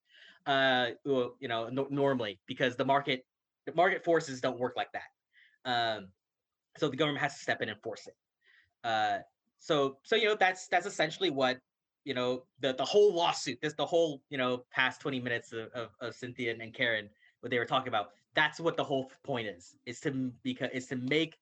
uh 0.47 0.87
you 1.03 1.47
know 1.49 1.67
no, 1.69 1.87
normally 1.89 2.39
because 2.47 2.77
the 2.77 2.85
market 2.85 3.25
the 3.65 3.73
market 3.73 4.05
forces 4.05 4.39
don't 4.39 4.57
work 4.57 4.75
like 4.77 4.91
that. 4.93 5.09
Um 5.69 6.07
so 6.77 6.87
the 6.87 6.95
government 6.95 7.21
has 7.21 7.33
to 7.33 7.41
step 7.41 7.61
in 7.61 7.67
and 7.67 7.81
force 7.81 8.07
it. 8.07 8.15
Uh 8.87 9.17
so 9.59 9.97
so 10.03 10.15
you 10.15 10.23
know 10.23 10.37
that's 10.39 10.69
that's 10.69 10.85
essentially 10.85 11.29
what 11.29 11.59
you 12.05 12.13
know 12.13 12.43
the 12.61 12.73
the 12.75 12.85
whole 12.85 13.13
lawsuit 13.13 13.59
this 13.61 13.73
the 13.73 13.85
whole 13.85 14.21
you 14.29 14.37
know 14.37 14.63
past 14.71 15.01
20 15.01 15.19
minutes 15.19 15.51
of, 15.51 15.67
of, 15.73 15.89
of 15.99 16.15
cynthia 16.15 16.55
and 16.57 16.73
karen 16.73 17.09
what 17.41 17.51
they 17.51 17.59
were 17.59 17.65
talking 17.65 17.89
about 17.89 18.11
that's 18.35 18.59
what 18.59 18.77
the 18.77 18.83
whole 18.83 19.11
point 19.23 19.47
is 19.47 19.75
is 19.85 19.99
to 19.99 20.31
because 20.43 20.69
is 20.73 20.87
to 20.87 20.95
make 20.95 21.37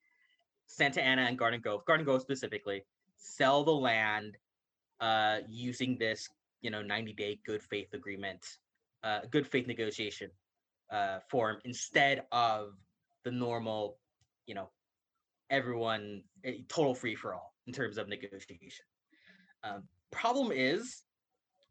santa 0.66 1.02
ana 1.02 1.24
and 1.24 1.38
garden 1.38 1.60
grove 1.62 1.86
garden 1.86 2.06
grove 2.06 2.22
specifically 2.22 2.84
sell 3.18 3.64
the 3.64 3.72
land 3.72 4.38
uh 5.00 5.40
using 5.48 5.98
this 5.98 6.28
you 6.62 6.70
know 6.70 6.82
90 6.82 7.14
day 7.14 7.40
good 7.46 7.62
faith 7.62 7.94
agreement 7.94 8.46
uh 9.04 9.20
good 9.32 9.48
faith 9.48 9.68
negotiation 9.68 10.30
uh 10.92 11.20
form 11.30 11.58
instead 11.66 12.24
of 12.32 12.74
the 13.24 13.32
normal 13.32 13.98
you 14.46 14.56
know 14.56 14.70
everyone 15.50 16.24
total 16.68 16.94
free 16.94 17.16
for 17.16 17.34
all 17.34 17.54
in 17.68 17.74
terms 17.74 17.98
of 17.98 18.08
negotiation. 18.08 18.86
Um, 19.64 19.84
problem 20.12 20.52
is 20.52 21.04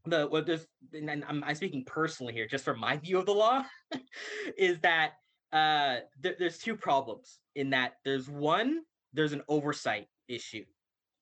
the 0.06 0.26
what 0.26 0.46
this 0.46 0.66
and 0.92 1.10
I'm, 1.10 1.44
I'm 1.44 1.54
speaking 1.54 1.84
personally 1.84 2.32
here 2.32 2.46
just 2.46 2.64
from 2.64 2.80
my 2.80 2.96
view 2.96 3.18
of 3.18 3.26
the 3.26 3.34
law 3.34 3.64
is 4.58 4.78
that 4.80 5.12
uh 5.52 5.96
there, 6.20 6.34
there's 6.38 6.58
two 6.58 6.76
problems 6.76 7.38
in 7.54 7.70
that 7.70 7.94
there's 8.04 8.28
one 8.28 8.80
there's 9.12 9.32
an 9.32 9.42
oversight 9.48 10.06
issue 10.28 10.64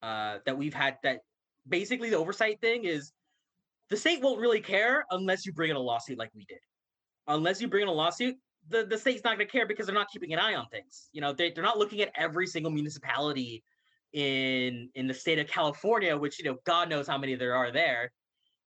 uh 0.03 0.39
that 0.47 0.57
we've 0.57 0.75
had 0.75 0.99
that 1.03 1.21
basically 1.69 2.11
the 2.11 2.17
oversight 2.17 2.61
thing 2.61 2.85
is 2.85 3.13
the 3.91 3.97
state 3.97 4.23
won't 4.23 4.41
really 4.41 4.61
care 4.61 5.05
unless 5.11 5.45
you 5.45 5.53
bring 5.53 5.71
in 5.71 5.77
a 5.77 5.81
lawsuit 5.81 6.19
like 6.19 6.31
we 6.35 6.45
did. 6.47 6.59
Unless 7.27 7.61
you 7.61 7.69
bring 7.69 7.83
in 7.83 7.89
a 7.89 7.93
lawsuit 7.93 8.37
the, 8.69 8.85
the 8.85 8.97
state's 8.97 9.23
not 9.25 9.37
going 9.37 9.47
to 9.47 9.53
care 9.53 9.67
because 9.67 9.87
they're 9.87 9.95
not 9.95 10.11
keeping 10.11 10.33
an 10.33 10.39
eye 10.39 10.55
on 10.55 10.67
things. 10.69 11.09
You 11.13 11.21
know 11.21 11.33
they, 11.33 11.51
they're 11.51 11.65
not 11.65 11.79
looking 11.79 12.01
at 12.01 12.11
every 12.17 12.47
single 12.47 12.71
municipality 12.71 13.63
in 14.13 14.89
in 14.95 15.07
the 15.07 15.15
state 15.15 15.39
of 15.39 15.47
California, 15.47 16.17
which 16.17 16.39
you 16.39 16.45
know 16.47 16.57
God 16.65 16.89
knows 16.89 17.07
how 17.07 17.19
many 17.19 17.35
there 17.35 17.55
are 17.55 17.71
there, 17.71 18.13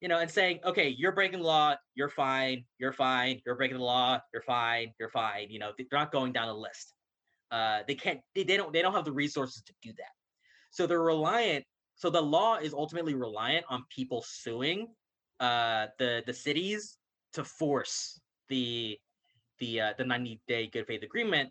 you 0.01 0.09
know, 0.09 0.18
and 0.18 0.30
saying, 0.30 0.61
okay, 0.64 0.94
you're 0.96 1.12
breaking 1.12 1.40
the 1.40 1.46
law, 1.46 1.74
you're 1.94 2.09
fine, 2.09 2.64
you're 2.78 2.92
fine, 2.92 3.40
you're 3.44 3.57
breaking 3.57 3.78
the 3.78 3.84
law, 3.84 4.20
you're 4.32 4.42
fine, 4.42 4.92
you're 5.01 5.09
fine. 5.09 5.51
You 5.51 5.59
know, 5.59 5.72
they're 5.76 5.86
not 5.92 6.12
going 6.12 6.32
down 6.32 6.49
a 6.49 6.55
list. 6.55 6.94
Uh, 7.51 7.80
they 7.86 7.94
can't, 7.94 8.20
they, 8.34 8.44
they 8.44 8.57
don't, 8.57 8.72
they 8.72 8.82
don't 8.82 8.94
have 8.94 9.05
the 9.05 9.12
resources 9.12 9.62
to 9.62 9.72
do 9.82 9.90
that. 9.96 10.12
So 10.70 10.86
they're 10.86 11.03
reliant. 11.03 11.64
So 11.96 12.11
the 12.11 12.20
law 12.20 12.57
is 12.57 12.72
ultimately 12.72 13.14
reliant 13.14 13.64
on 13.68 13.84
people 13.90 14.24
suing 14.26 14.88
uh, 15.40 15.86
the 15.99 16.22
the 16.26 16.34
cities 16.34 16.99
to 17.32 17.44
force 17.44 18.20
the 18.49 18.99
the 19.59 19.80
uh, 19.80 19.92
the 19.99 20.05
90 20.05 20.40
day 20.46 20.68
good 20.68 20.86
faith 20.86 21.03
agreement. 21.03 21.51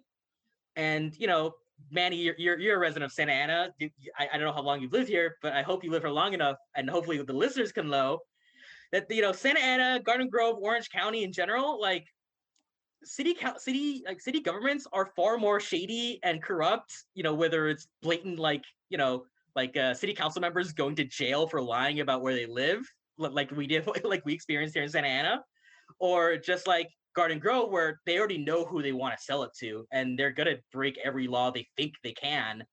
And 0.75 1.15
you 1.17 1.27
know, 1.27 1.53
Manny, 1.91 2.17
you're, 2.17 2.35
you're, 2.37 2.59
you're 2.59 2.75
a 2.75 2.79
resident 2.79 3.05
of 3.05 3.11
Santa 3.11 3.33
Ana. 3.33 3.73
I, 4.17 4.27
I 4.33 4.37
don't 4.37 4.45
know 4.45 4.53
how 4.53 4.61
long 4.61 4.81
you've 4.81 4.93
lived 4.93 5.09
here, 5.09 5.37
but 5.41 5.53
I 5.53 5.61
hope 5.61 5.83
you 5.83 5.91
live 5.91 6.03
here 6.03 6.11
long 6.11 6.33
enough, 6.33 6.57
and 6.75 6.89
hopefully 6.89 7.21
the 7.21 7.33
listeners 7.33 7.71
can 7.71 7.89
know 7.89 8.19
that 8.91 9.05
you 9.09 9.21
know 9.21 9.31
Santa 9.31 9.59
Ana, 9.59 9.99
Garden 10.03 10.29
Grove, 10.29 10.57
Orange 10.61 10.89
County 10.89 11.23
in 11.23 11.31
general, 11.31 11.79
like 11.81 12.05
city 13.03 13.37
city 13.57 14.03
like 14.05 14.21
city 14.21 14.39
governments 14.39 14.87
are 14.91 15.11
far 15.15 15.37
more 15.37 15.59
shady 15.59 16.19
and 16.23 16.41
corrupt. 16.41 16.93
You 17.13 17.23
know 17.23 17.33
whether 17.33 17.67
it's 17.67 17.87
blatant 18.01 18.39
like 18.39 18.63
you 18.89 18.97
know 18.97 19.25
like 19.55 19.75
uh, 19.75 19.93
city 19.93 20.13
council 20.13 20.41
members 20.41 20.71
going 20.73 20.95
to 20.95 21.03
jail 21.05 21.47
for 21.47 21.61
lying 21.61 21.99
about 21.99 22.21
where 22.21 22.35
they 22.35 22.45
live, 22.45 22.85
like 23.17 23.51
we 23.51 23.67
did 23.67 23.87
like 24.03 24.25
we 24.25 24.33
experienced 24.33 24.75
here 24.75 24.83
in 24.83 24.89
Santa 24.89 25.07
Ana, 25.07 25.43
or 25.99 26.37
just 26.37 26.67
like 26.67 26.89
Garden 27.15 27.39
Grove, 27.39 27.71
where 27.71 27.99
they 28.05 28.19
already 28.19 28.37
know 28.37 28.65
who 28.65 28.81
they 28.81 28.91
want 28.91 29.17
to 29.17 29.23
sell 29.23 29.43
it 29.43 29.51
to, 29.59 29.85
and 29.91 30.17
they're 30.17 30.31
gonna 30.31 30.57
break 30.71 30.97
every 31.03 31.27
law 31.27 31.51
they 31.51 31.67
think 31.75 31.93
they 32.03 32.13
can 32.13 32.63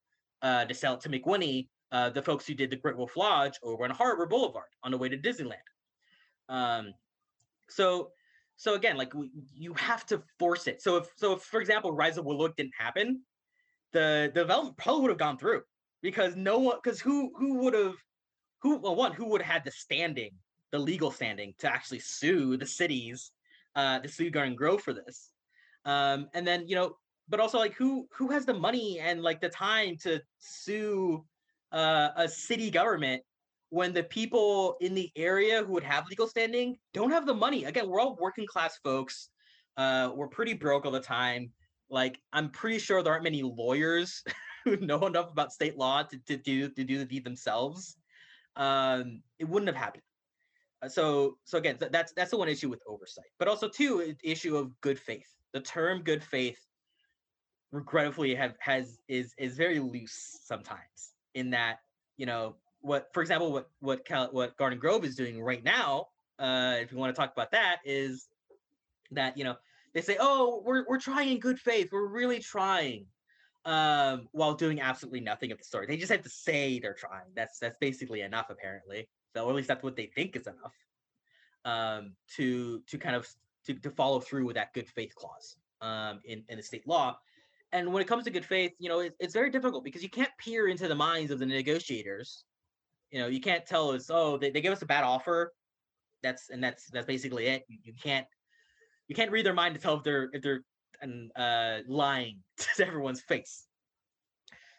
uh, 0.41 0.65
to 0.65 0.73
sell 0.73 0.93
it 0.93 1.01
to 1.01 1.09
McWhinney, 1.09 1.67
uh, 1.91 2.09
the 2.09 2.21
folks 2.21 2.45
who 2.45 2.53
did 2.53 2.69
the 2.69 2.75
Great 2.75 2.97
Wolf 2.97 3.17
Lodge 3.17 3.53
over 3.63 3.83
on 3.83 3.89
Harbor 3.89 4.27
Boulevard 4.27 4.69
on 4.83 4.91
the 4.91 4.97
way 4.97 5.09
to 5.09 5.17
Disneyland. 5.17 5.55
Um, 6.49 6.93
so, 7.69 8.11
so 8.57 8.75
again, 8.75 8.97
like 8.97 9.13
we, 9.13 9.31
you 9.53 9.73
have 9.73 10.05
to 10.07 10.21
force 10.39 10.67
it. 10.67 10.81
So 10.81 10.97
if, 10.97 11.09
so 11.15 11.33
if, 11.33 11.41
for 11.41 11.59
example, 11.59 11.91
Rise 11.91 12.17
Up 12.17 12.25
Willowick 12.25 12.55
didn't 12.55 12.75
happen, 12.77 13.21
the, 13.91 14.31
the 14.33 14.41
development 14.41 14.77
probably 14.77 15.01
would 15.01 15.11
have 15.11 15.17
gone 15.19 15.37
through 15.37 15.61
because 16.01 16.35
no 16.35 16.59
one, 16.59 16.77
because 16.83 16.99
who, 16.99 17.31
who 17.37 17.55
would 17.59 17.73
have, 17.73 17.95
who, 18.61 18.77
well, 18.77 18.95
one, 18.95 19.11
who 19.11 19.25
would 19.29 19.41
have 19.41 19.53
had 19.53 19.65
the 19.65 19.71
standing, 19.71 20.31
the 20.71 20.79
legal 20.79 21.11
standing 21.11 21.53
to 21.59 21.71
actually 21.71 21.99
sue 21.99 22.57
the 22.57 22.65
cities 22.65 23.31
uh, 23.75 23.99
the 23.99 24.07
Sweet 24.07 24.31
Garden 24.31 24.55
Grove 24.55 24.81
for 24.81 24.93
this. 24.93 25.31
Um, 25.85 26.29
and 26.33 26.47
then 26.47 26.67
you 26.67 26.75
know, 26.75 26.95
but 27.29 27.39
also 27.39 27.57
like 27.57 27.73
who 27.73 28.07
who 28.11 28.29
has 28.29 28.45
the 28.45 28.53
money 28.53 28.99
and 28.99 29.21
like 29.21 29.41
the 29.41 29.49
time 29.49 29.97
to 30.03 30.21
sue 30.39 31.23
uh, 31.71 32.09
a 32.15 32.27
city 32.27 32.71
government 32.71 33.21
when 33.75 33.91
the 33.91 34.03
people 34.03 34.77
in 34.79 34.95
the 34.95 35.11
area 35.17 35.61
who 35.61 35.73
would 35.73 35.83
have 35.83 36.07
legal 36.07 36.27
standing 36.27 36.77
don't 36.93 37.11
have 37.11 37.25
the 37.25 37.33
money? 37.33 37.65
Again, 37.65 37.89
we're 37.89 37.99
all 37.99 38.17
working 38.21 38.47
class 38.47 38.79
folks. 38.81 39.27
Uh, 39.75 40.11
we're 40.15 40.29
pretty 40.29 40.53
broke 40.53 40.85
all 40.85 40.93
the 40.93 40.99
time. 41.01 41.51
Like 41.89 42.17
I'm 42.31 42.51
pretty 42.51 42.79
sure 42.79 43.03
there 43.03 43.11
aren't 43.11 43.25
many 43.25 43.43
lawyers 43.43 44.23
who 44.63 44.77
know 44.77 45.05
enough 45.05 45.29
about 45.29 45.51
state 45.51 45.77
law 45.77 46.03
to, 46.03 46.17
to 46.27 46.37
do 46.37 46.69
to 46.69 46.83
do 46.85 46.97
the 46.99 47.03
deed 47.03 47.25
themselves. 47.25 47.97
Um, 48.55 49.21
it 49.39 49.49
wouldn't 49.49 49.67
have 49.67 49.75
happened. 49.75 50.03
Uh, 50.81 50.87
so 50.87 51.37
so 51.43 51.57
again 51.57 51.75
that's 51.91 52.13
that's 52.13 52.31
the 52.31 52.37
one 52.37 52.47
issue 52.47 52.69
with 52.69 52.81
oversight 52.87 53.31
but 53.39 53.47
also 53.47 53.67
two 53.67 54.13
issue 54.23 54.55
of 54.57 54.69
good 54.81 54.99
faith 54.99 55.27
the 55.53 55.59
term 55.59 56.01
good 56.01 56.21
faith 56.21 56.59
regretfully 57.71 58.35
have 58.35 58.55
has 58.59 58.99
is 59.07 59.33
is 59.37 59.55
very 59.55 59.79
loose 59.79 60.39
sometimes 60.43 61.13
in 61.33 61.49
that 61.49 61.77
you 62.17 62.25
know 62.25 62.55
what 62.85 63.07
for 63.13 63.21
example 63.21 63.51
what 63.51 63.69
what 63.79 64.05
Cal, 64.05 64.27
what 64.31 64.55
garden 64.57 64.79
grove 64.79 65.03
is 65.03 65.15
doing 65.15 65.41
right 65.41 65.63
now 65.63 66.07
uh 66.39 66.75
if 66.79 66.91
you 66.91 66.97
want 66.97 67.13
to 67.13 67.19
talk 67.19 67.31
about 67.33 67.51
that 67.51 67.77
is 67.85 68.27
that 69.11 69.37
you 69.37 69.43
know 69.43 69.55
they 69.93 70.01
say 70.01 70.17
oh 70.19 70.61
we're 70.65 70.85
we're 70.87 70.99
trying 70.99 71.29
in 71.29 71.39
good 71.39 71.59
faith 71.59 71.89
we're 71.91 72.07
really 72.07 72.39
trying 72.39 73.05
um 73.65 74.27
while 74.31 74.53
doing 74.53 74.79
absolutely 74.79 75.19
nothing 75.19 75.51
of 75.51 75.57
the 75.57 75.63
sort. 75.63 75.87
they 75.87 75.97
just 75.97 76.11
have 76.11 76.21
to 76.21 76.29
say 76.29 76.79
they're 76.79 76.93
trying 76.93 77.25
that's 77.35 77.59
that's 77.59 77.77
basically 77.79 78.21
enough 78.21 78.47
apparently 78.49 79.07
So, 79.33 79.45
or 79.45 79.49
at 79.49 79.55
least 79.55 79.67
that's 79.67 79.83
what 79.83 79.95
they 79.95 80.07
think 80.07 80.35
is 80.35 80.47
enough 80.47 80.73
um, 81.65 82.13
to 82.37 82.81
to 82.87 82.97
kind 82.97 83.15
of 83.15 83.27
to, 83.65 83.73
to 83.73 83.89
follow 83.89 84.19
through 84.19 84.45
with 84.45 84.55
that 84.55 84.73
good 84.73 84.87
faith 84.87 85.13
clause 85.15 85.57
um, 85.81 86.21
in 86.23 86.43
in 86.47 86.57
the 86.57 86.63
state 86.63 86.87
law. 86.87 87.17
And 87.71 87.91
when 87.91 88.01
it 88.01 88.07
comes 88.07 88.23
to 88.23 88.29
good 88.29 88.45
faith, 88.45 88.71
you 88.79 88.87
know, 88.87 88.99
it, 88.99 89.15
it's 89.19 89.33
very 89.33 89.49
difficult 89.49 89.83
because 89.83 90.01
you 90.01 90.09
can't 90.09 90.29
peer 90.37 90.67
into 90.69 90.87
the 90.87 90.95
minds 90.95 91.31
of 91.31 91.39
the 91.39 91.45
negotiators. 91.45 92.45
You 93.15 93.21
know, 93.21 93.27
you 93.27 93.39
can't 93.39 93.65
tell 93.65 93.91
us, 93.91 94.09
oh, 94.09 94.37
they, 94.37 94.51
they 94.51 94.59
give 94.59 94.73
us 94.73 94.81
a 94.81 94.85
bad 94.85 95.03
offer. 95.03 95.53
That's 96.21 96.49
and 96.49 96.63
that's 96.63 96.89
that's 96.91 97.05
basically 97.05 97.47
it. 97.47 97.63
You, 97.67 97.77
you 97.83 97.93
can't 97.93 98.27
you 99.07 99.15
can't 99.15 99.31
read 99.31 99.45
their 99.45 99.53
mind 99.53 99.75
to 99.75 99.81
tell 99.81 99.95
if 99.95 100.03
they're 100.03 100.29
if 100.33 100.41
they're 100.41 100.63
uh, 101.35 101.79
lying 101.87 102.39
to 102.75 102.85
everyone's 102.85 103.21
face. 103.21 103.67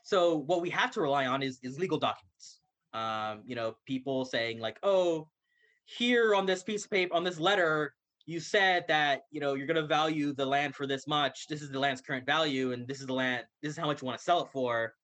So 0.05 0.37
what 0.37 0.61
we 0.61 0.71
have 0.71 0.91
to 0.93 1.01
rely 1.01 1.27
on 1.27 1.43
is 1.43 1.59
is 1.63 1.79
legal 1.79 1.99
documents 1.99 2.61
um, 2.97 3.43
you 3.45 3.55
know, 3.55 3.77
people 3.87 4.25
saying 4.25 4.59
like, 4.59 4.79
oh, 4.83 5.29
here 5.85 6.35
on 6.35 6.47
this 6.47 6.63
piece 6.63 6.85
of 6.85 6.91
paper, 6.91 7.15
on 7.15 7.25
this 7.25 7.39
letter, 7.39 7.95
you 8.25 8.41
said 8.41 8.85
that 8.89 9.23
you 9.31 9.41
know 9.41 9.55
you're 9.55 9.67
going 9.67 9.81
to 9.81 9.87
value 9.87 10.33
the 10.33 10.47
land 10.47 10.75
for 10.75 10.87
this 10.87 11.07
much. 11.07 11.47
This 11.47 11.63
is 11.63 11.71
the 11.71 11.79
land's 11.79 12.01
current 12.01 12.27
value, 12.27 12.73
and 12.73 12.89
this 12.89 13.01
is 13.01 13.07
the 13.07 13.13
land. 13.13 13.45
This 13.63 13.73
is 13.73 13.79
how 13.79 13.87
much 13.87 14.03
you 14.03 14.07
want 14.07 14.19
to 14.19 14.25
sell 14.25 14.43
it 14.43 14.49
for. 14.51 14.95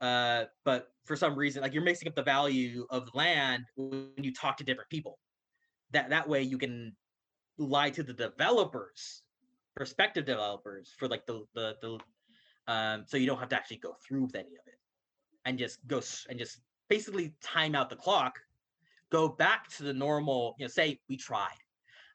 Uh, 0.00 0.44
but 0.64 0.88
for 1.04 1.16
some 1.16 1.36
reason, 1.36 1.62
like 1.62 1.74
you're 1.74 1.82
mixing 1.82 2.08
up 2.08 2.14
the 2.14 2.22
value 2.22 2.86
of 2.90 3.08
land 3.14 3.64
when 3.76 4.12
you 4.18 4.32
talk 4.32 4.56
to 4.58 4.64
different 4.64 4.90
people. 4.90 5.18
That 5.92 6.10
that 6.10 6.28
way 6.28 6.42
you 6.42 6.58
can 6.58 6.96
lie 7.58 7.90
to 7.90 8.02
the 8.02 8.12
developers, 8.12 9.22
prospective 9.76 10.24
developers, 10.24 10.92
for 10.98 11.08
like 11.08 11.26
the 11.26 11.44
the 11.54 11.76
the 11.82 12.72
um, 12.72 13.04
so 13.06 13.16
you 13.16 13.26
don't 13.26 13.38
have 13.38 13.50
to 13.50 13.56
actually 13.56 13.78
go 13.78 13.94
through 14.06 14.22
with 14.22 14.34
any 14.34 14.48
of 14.48 14.66
it, 14.66 14.78
and 15.44 15.58
just 15.58 15.86
go 15.86 16.00
and 16.28 16.38
just 16.38 16.60
basically 16.88 17.34
time 17.42 17.74
out 17.74 17.90
the 17.90 17.96
clock, 17.96 18.38
go 19.10 19.28
back 19.28 19.68
to 19.76 19.82
the 19.82 19.92
normal, 19.92 20.54
you 20.58 20.64
know, 20.64 20.68
say 20.68 20.98
we 21.08 21.16
tried, 21.16 21.58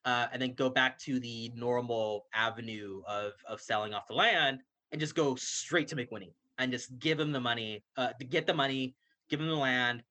uh, 0.06 0.28
and 0.34 0.42
then 0.42 0.54
go 0.56 0.70
back 0.70 0.98
to 1.00 1.20
the 1.20 1.52
normal 1.56 2.26
avenue 2.34 3.02
of 3.08 3.34
of 3.48 3.62
selling 3.62 3.94
off 3.94 4.08
the 4.08 4.16
land 4.16 4.62
and 4.92 5.00
just 5.00 5.14
go 5.14 5.36
straight 5.36 5.88
to 5.88 5.96
McWhinney 5.96 6.34
and 6.60 6.72
just 6.72 6.99
give 6.99 7.18
them 7.18 7.32
the 7.32 7.39
money, 7.39 7.84
uh, 7.97 8.10
to 8.20 8.26
get 8.26 8.45
the 8.45 8.53
money, 8.53 8.95
give 9.30 9.39
them 9.39 9.47
the 9.47 9.55
land, 9.55 10.03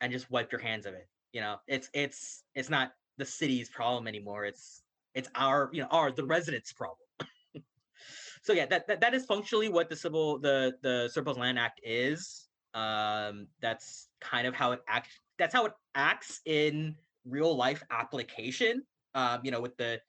and 0.00 0.12
just 0.12 0.30
wipe 0.30 0.52
your 0.52 0.60
hands 0.60 0.84
of 0.84 0.92
it. 0.92 1.08
You 1.32 1.40
know, 1.40 1.56
it's 1.66 1.88
it's 1.94 2.42
it's 2.54 2.68
not 2.68 2.92
the 3.16 3.24
city's 3.24 3.70
problem 3.70 4.06
anymore. 4.06 4.44
It's 4.44 4.82
it's 5.14 5.28
our 5.34 5.70
you 5.72 5.82
know 5.82 5.88
our 5.90 6.10
the 6.10 6.24
residents' 6.24 6.72
problem. 6.72 6.98
so 8.42 8.52
yeah, 8.52 8.66
that, 8.66 8.86
that 8.88 9.00
that 9.00 9.14
is 9.14 9.24
functionally 9.24 9.68
what 9.68 9.88
the 9.88 9.96
civil 9.96 10.38
the 10.38 10.74
the 10.82 11.08
Surplus 11.12 11.38
Land 11.38 11.58
Act 11.58 11.80
is. 11.82 12.48
Um, 12.74 13.46
that's 13.60 14.08
kind 14.20 14.46
of 14.46 14.54
how 14.54 14.72
it 14.72 14.80
acts. 14.88 15.10
That's 15.38 15.54
how 15.54 15.66
it 15.66 15.72
acts 15.94 16.40
in 16.44 16.96
real 17.24 17.56
life 17.56 17.82
application. 17.90 18.82
Um, 19.14 19.40
you 19.44 19.52
know, 19.52 19.60
with 19.60 19.76
the 19.76 20.00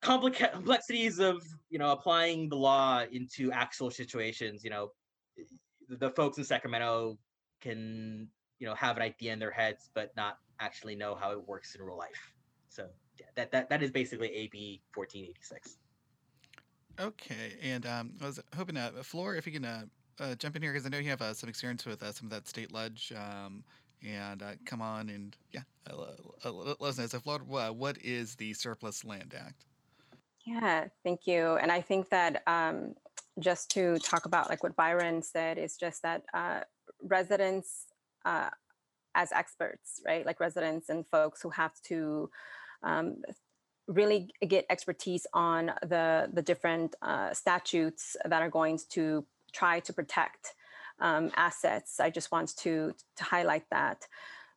complexities 0.00 1.18
of 1.18 1.42
you 1.70 1.78
know 1.78 1.92
applying 1.92 2.48
the 2.48 2.56
law 2.56 3.04
into 3.10 3.52
actual 3.52 3.90
situations. 3.90 4.64
You 4.64 4.70
know, 4.70 4.92
the 5.88 6.10
folks 6.10 6.38
in 6.38 6.44
Sacramento 6.44 7.18
can 7.60 8.28
you 8.58 8.66
know 8.66 8.74
have 8.74 8.96
an 8.96 9.02
idea 9.02 9.32
in 9.32 9.38
their 9.38 9.50
heads, 9.50 9.90
but 9.94 10.10
not 10.16 10.38
actually 10.60 10.94
know 10.94 11.14
how 11.14 11.32
it 11.32 11.48
works 11.48 11.74
in 11.74 11.82
real 11.82 11.98
life. 11.98 12.32
So 12.68 12.86
yeah, 13.18 13.26
that 13.34 13.52
that 13.52 13.68
that 13.70 13.82
is 13.82 13.90
basically 13.90 14.28
AB 14.28 14.82
fourteen 14.92 15.24
eighty 15.24 15.42
six. 15.42 15.78
Okay, 16.98 17.56
and 17.62 17.86
um, 17.86 18.12
I 18.20 18.26
was 18.26 18.40
hoping, 18.54 18.76
uh, 18.76 18.90
Flor, 19.02 19.34
if 19.34 19.46
you 19.46 19.52
can 19.52 19.64
uh, 19.64 19.84
uh, 20.18 20.34
jump 20.34 20.56
in 20.56 20.62
here 20.62 20.72
because 20.72 20.84
I 20.84 20.90
know 20.90 20.98
you 20.98 21.08
have 21.08 21.22
uh, 21.22 21.32
some 21.32 21.48
experience 21.48 21.86
with 21.86 22.02
uh, 22.02 22.12
some 22.12 22.26
of 22.26 22.30
that 22.30 22.46
state 22.46 22.74
ledge, 22.74 23.10
um, 23.16 23.64
and 24.06 24.42
uh, 24.42 24.52
come 24.66 24.82
on 24.82 25.08
and 25.08 25.34
yeah, 25.50 25.62
let 26.44 26.80
us 26.82 26.98
know. 26.98 27.06
So, 27.06 27.20
Flor, 27.20 27.38
what 27.38 27.96
is 28.02 28.34
the 28.34 28.52
Surplus 28.52 29.02
Land 29.02 29.34
Act? 29.38 29.64
Yeah, 30.50 30.86
thank 31.04 31.28
you. 31.28 31.58
And 31.62 31.70
I 31.70 31.80
think 31.80 32.08
that 32.08 32.42
um, 32.48 32.94
just 33.38 33.70
to 33.72 33.98
talk 33.98 34.24
about 34.24 34.50
like 34.50 34.64
what 34.64 34.74
Byron 34.74 35.22
said 35.22 35.58
is 35.58 35.76
just 35.76 36.02
that 36.02 36.22
uh, 36.34 36.60
residents 37.02 37.86
uh, 38.24 38.50
as 39.14 39.30
experts, 39.30 40.00
right? 40.04 40.26
Like 40.26 40.40
residents 40.40 40.88
and 40.88 41.06
folks 41.06 41.40
who 41.40 41.50
have 41.50 41.80
to 41.82 42.30
um, 42.82 43.22
really 43.86 44.30
get 44.48 44.66
expertise 44.70 45.24
on 45.32 45.72
the 45.82 46.28
the 46.32 46.42
different 46.42 46.96
uh, 47.00 47.32
statutes 47.32 48.16
that 48.24 48.42
are 48.42 48.50
going 48.50 48.80
to 48.90 49.24
try 49.52 49.78
to 49.80 49.92
protect 49.92 50.54
um, 50.98 51.30
assets. 51.36 52.00
I 52.00 52.10
just 52.10 52.32
want 52.32 52.56
to 52.56 52.92
to 53.16 53.24
highlight 53.24 53.66
that. 53.70 54.04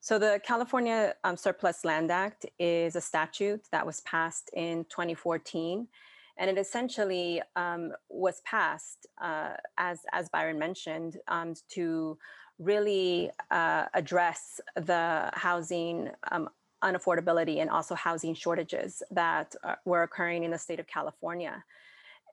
So 0.03 0.19
the 0.19 0.41
California 0.43 1.15
um, 1.23 1.37
Surplus 1.37 1.85
Land 1.85 2.11
Act 2.11 2.45
is 2.59 2.97
a 2.97 2.99
statute 2.99 3.69
that 3.71 3.85
was 3.85 4.01
passed 4.01 4.49
in 4.51 4.83
2014, 4.89 5.87
and 6.35 6.49
it 6.49 6.57
essentially 6.57 7.41
um, 7.55 7.93
was 8.09 8.41
passed, 8.41 9.07
uh, 9.21 9.51
as 9.77 10.01
as 10.11 10.27
Byron 10.27 10.59
mentioned, 10.59 11.19
um, 11.29 11.53
to 11.69 12.17
really 12.59 13.31
uh, 13.49 13.85
address 13.93 14.59
the 14.75 15.29
housing 15.35 16.09
um, 16.33 16.49
unaffordability 16.83 17.61
and 17.61 17.69
also 17.69 17.95
housing 17.95 18.33
shortages 18.33 19.03
that 19.09 19.55
uh, 19.63 19.75
were 19.85 20.03
occurring 20.03 20.43
in 20.43 20.51
the 20.51 20.57
state 20.57 20.81
of 20.81 20.87
California. 20.87 21.63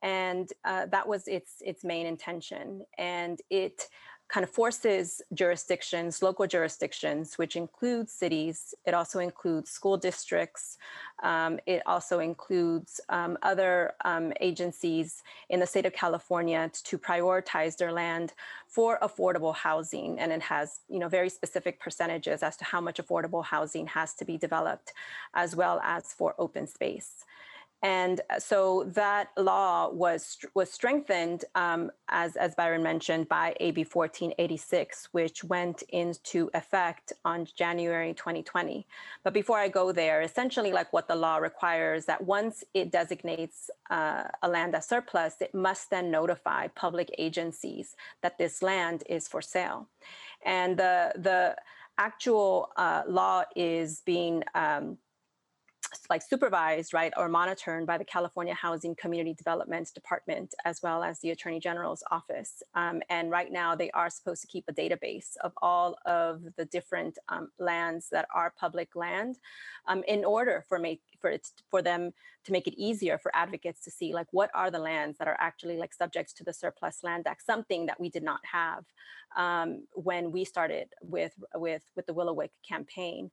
And 0.02 0.52
uh, 0.64 0.86
that 0.86 1.06
was 1.06 1.28
its 1.28 1.62
its 1.64 1.84
main 1.84 2.06
intention. 2.06 2.84
And 2.98 3.38
it 3.48 3.86
kind 4.30 4.44
of 4.44 4.50
forces 4.50 5.20
jurisdictions, 5.34 6.22
local 6.22 6.46
jurisdictions, 6.46 7.36
which 7.36 7.56
includes 7.56 8.12
cities. 8.12 8.74
It 8.86 8.94
also 8.94 9.18
includes 9.18 9.70
school 9.70 9.96
districts. 9.96 10.78
Um, 11.22 11.58
it 11.66 11.82
also 11.84 12.20
includes 12.20 13.00
um, 13.08 13.36
other 13.42 13.94
um, 14.04 14.32
agencies 14.40 15.22
in 15.48 15.58
the 15.58 15.66
state 15.66 15.84
of 15.84 15.92
California 15.92 16.70
to 16.84 16.96
prioritize 16.96 17.76
their 17.76 17.92
land 17.92 18.32
for 18.68 18.98
affordable 19.02 19.54
housing. 19.54 20.20
And 20.20 20.30
it 20.30 20.42
has, 20.42 20.78
you 20.88 21.00
know, 21.00 21.08
very 21.08 21.28
specific 21.28 21.80
percentages 21.80 22.42
as 22.42 22.56
to 22.58 22.64
how 22.64 22.80
much 22.80 22.98
affordable 23.02 23.44
housing 23.44 23.88
has 23.88 24.14
to 24.14 24.24
be 24.24 24.38
developed, 24.38 24.92
as 25.34 25.56
well 25.56 25.80
as 25.82 26.12
for 26.12 26.34
open 26.38 26.68
space. 26.68 27.24
And 27.82 28.20
uh, 28.28 28.38
so 28.38 28.84
that 28.88 29.28
law 29.38 29.88
was 29.88 30.38
was 30.52 30.70
strengthened, 30.70 31.46
um, 31.54 31.90
as 32.08 32.36
as 32.36 32.54
Byron 32.54 32.82
mentioned, 32.82 33.28
by 33.28 33.56
AB 33.58 33.84
1486, 33.84 35.08
which 35.12 35.42
went 35.44 35.82
into 35.88 36.50
effect 36.52 37.14
on 37.24 37.46
January 37.56 38.12
2020. 38.12 38.86
But 39.24 39.32
before 39.32 39.58
I 39.58 39.68
go 39.68 39.92
there, 39.92 40.20
essentially, 40.20 40.72
like 40.72 40.92
what 40.92 41.08
the 41.08 41.14
law 41.14 41.38
requires, 41.38 42.04
that 42.04 42.22
once 42.22 42.64
it 42.74 42.92
designates 42.92 43.70
uh, 43.88 44.24
a 44.42 44.48
land 44.48 44.74
as 44.74 44.86
surplus, 44.86 45.36
it 45.40 45.54
must 45.54 45.88
then 45.88 46.10
notify 46.10 46.68
public 46.68 47.10
agencies 47.16 47.96
that 48.20 48.36
this 48.36 48.60
land 48.60 49.04
is 49.08 49.26
for 49.26 49.40
sale, 49.40 49.88
and 50.44 50.76
the 50.76 51.12
the 51.16 51.56
actual 51.96 52.72
uh, 52.76 53.02
law 53.06 53.44
is 53.56 54.02
being 54.04 54.42
um, 54.54 54.98
like 56.08 56.22
supervised, 56.22 56.92
right, 56.94 57.12
or 57.16 57.28
monitored 57.28 57.86
by 57.86 57.98
the 57.98 58.04
California 58.04 58.54
Housing 58.54 58.94
Community 58.94 59.34
Development 59.34 59.88
Department, 59.94 60.54
as 60.64 60.80
well 60.82 61.02
as 61.02 61.18
the 61.20 61.30
Attorney 61.30 61.60
General's 61.60 62.02
office. 62.10 62.62
Um, 62.74 63.02
and 63.08 63.30
right 63.30 63.50
now, 63.50 63.74
they 63.74 63.90
are 63.92 64.10
supposed 64.10 64.42
to 64.42 64.48
keep 64.48 64.64
a 64.68 64.72
database 64.72 65.36
of 65.42 65.52
all 65.62 65.96
of 66.06 66.42
the 66.56 66.64
different 66.66 67.18
um, 67.28 67.48
lands 67.58 68.08
that 68.10 68.26
are 68.34 68.52
public 68.58 68.94
land, 68.94 69.38
um, 69.86 70.02
in 70.06 70.24
order 70.24 70.64
for 70.68 70.78
make 70.78 71.02
for 71.20 71.30
it 71.30 71.48
for 71.70 71.82
them 71.82 72.12
to 72.44 72.52
make 72.52 72.66
it 72.66 72.74
easier 72.76 73.18
for 73.18 73.34
advocates 73.34 73.84
to 73.84 73.90
see 73.90 74.14
like 74.14 74.26
what 74.30 74.50
are 74.54 74.70
the 74.70 74.78
lands 74.78 75.18
that 75.18 75.28
are 75.28 75.36
actually 75.38 75.76
like 75.76 75.92
subject 75.92 76.36
to 76.36 76.44
the 76.44 76.52
Surplus 76.52 77.00
Land 77.02 77.26
Act, 77.26 77.44
something 77.44 77.86
that 77.86 78.00
we 78.00 78.08
did 78.08 78.22
not 78.22 78.40
have 78.50 78.84
um, 79.36 79.86
when 79.94 80.32
we 80.32 80.44
started 80.44 80.88
with 81.02 81.32
with 81.54 81.82
with 81.96 82.06
the 82.06 82.14
Willowick 82.14 82.50
campaign. 82.66 83.30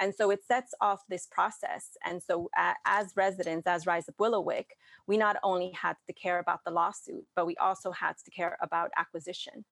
And 0.00 0.14
so 0.14 0.30
it 0.30 0.42
sets 0.44 0.72
off 0.80 1.02
this 1.08 1.26
process. 1.30 1.96
And 2.04 2.22
so, 2.22 2.50
uh, 2.58 2.72
as 2.86 3.12
residents, 3.16 3.66
as 3.66 3.86
Rise 3.86 4.08
Up 4.08 4.16
Willowick, 4.18 4.70
we 5.06 5.18
not 5.18 5.36
only 5.42 5.72
had 5.72 5.96
to 6.06 6.14
care 6.14 6.38
about 6.38 6.60
the 6.64 6.70
lawsuit, 6.70 7.26
but 7.36 7.46
we 7.46 7.54
also 7.56 7.92
had 7.92 8.14
to 8.24 8.30
care 8.30 8.56
about 8.62 8.90
acquisition. 8.96 9.64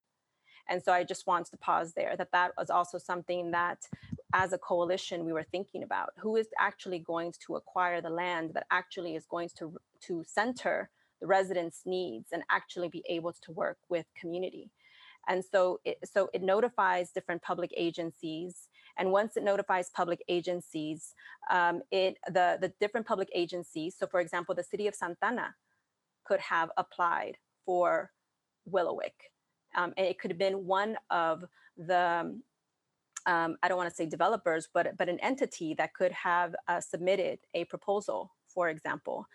And 0.69 0.83
so 0.83 0.93
I 0.93 1.03
just 1.03 1.27
want 1.27 1.47
to 1.47 1.57
pause 1.57 1.95
there 1.95 2.15
that 2.17 2.33
that 2.33 2.53
was 2.59 2.69
also 2.69 2.99
something 2.99 3.51
that 3.53 3.79
as 4.35 4.53
a 4.53 4.59
coalition 4.59 5.25
we 5.25 5.33
were 5.33 5.47
thinking 5.51 5.83
about 5.83 6.11
who 6.19 6.37
is 6.37 6.49
actually 6.59 6.99
going 6.99 7.33
to 7.47 7.57
acquire 7.57 8.03
the 8.03 8.11
land 8.11 8.51
that 8.53 8.67
actually 8.71 9.17
is 9.17 9.25
going 9.25 9.49
to 9.59 9.79
to 10.03 10.23
center 10.27 10.91
the 11.21 11.27
residents 11.27 11.83
needs 11.87 12.29
and 12.33 12.43
actually 12.51 12.89
be 12.89 13.03
able 13.09 13.33
to 13.33 13.53
work 13.53 13.79
with 13.89 14.05
community. 14.21 14.71
And 15.27 15.43
so 15.45 15.81
it, 15.85 15.99
so 16.05 16.31
it 16.33 16.43
notifies 16.43 17.11
different 17.11 17.43
public 17.43 17.73
agencies 17.77 18.69
and 18.99 19.11
once 19.13 19.37
it 19.37 19.45
notifies 19.45 19.91
public 19.91 20.23
agencies, 20.29 21.15
um, 21.51 21.83
it 21.91 22.19
the, 22.27 22.59
the 22.61 22.73
different 22.81 23.07
public 23.07 23.29
agencies, 23.35 23.97
so 23.99 24.07
for 24.07 24.21
example, 24.21 24.55
the 24.55 24.63
city 24.63 24.87
of 24.87 24.95
Santa 24.95 25.17
Ana 25.23 25.55
could 26.25 26.41
have 26.41 26.71
applied 26.77 27.39
for 27.65 28.11
Willowick. 28.71 29.31
Um, 29.77 29.95
and 29.97 30.07
it 30.07 30.19
could 30.19 30.31
have 30.31 30.39
been 30.39 30.67
one 30.67 30.97
of 31.11 31.45
the 31.77 32.39
um, 33.27 33.57
I 33.63 33.69
don't 33.69 33.77
want 33.77 33.91
to 33.91 33.95
say 33.95 34.07
developers, 34.07 34.69
but 34.73 34.97
but 34.97 35.09
an 35.09 35.21
entity 35.21 35.75
that 35.75 35.95
could 35.95 36.13
have 36.13 36.55
uh, 36.67 36.81
submitted 36.81 37.39
a 37.55 37.65
proposal, 37.67 38.35
for 38.49 38.69
example. 38.69 39.27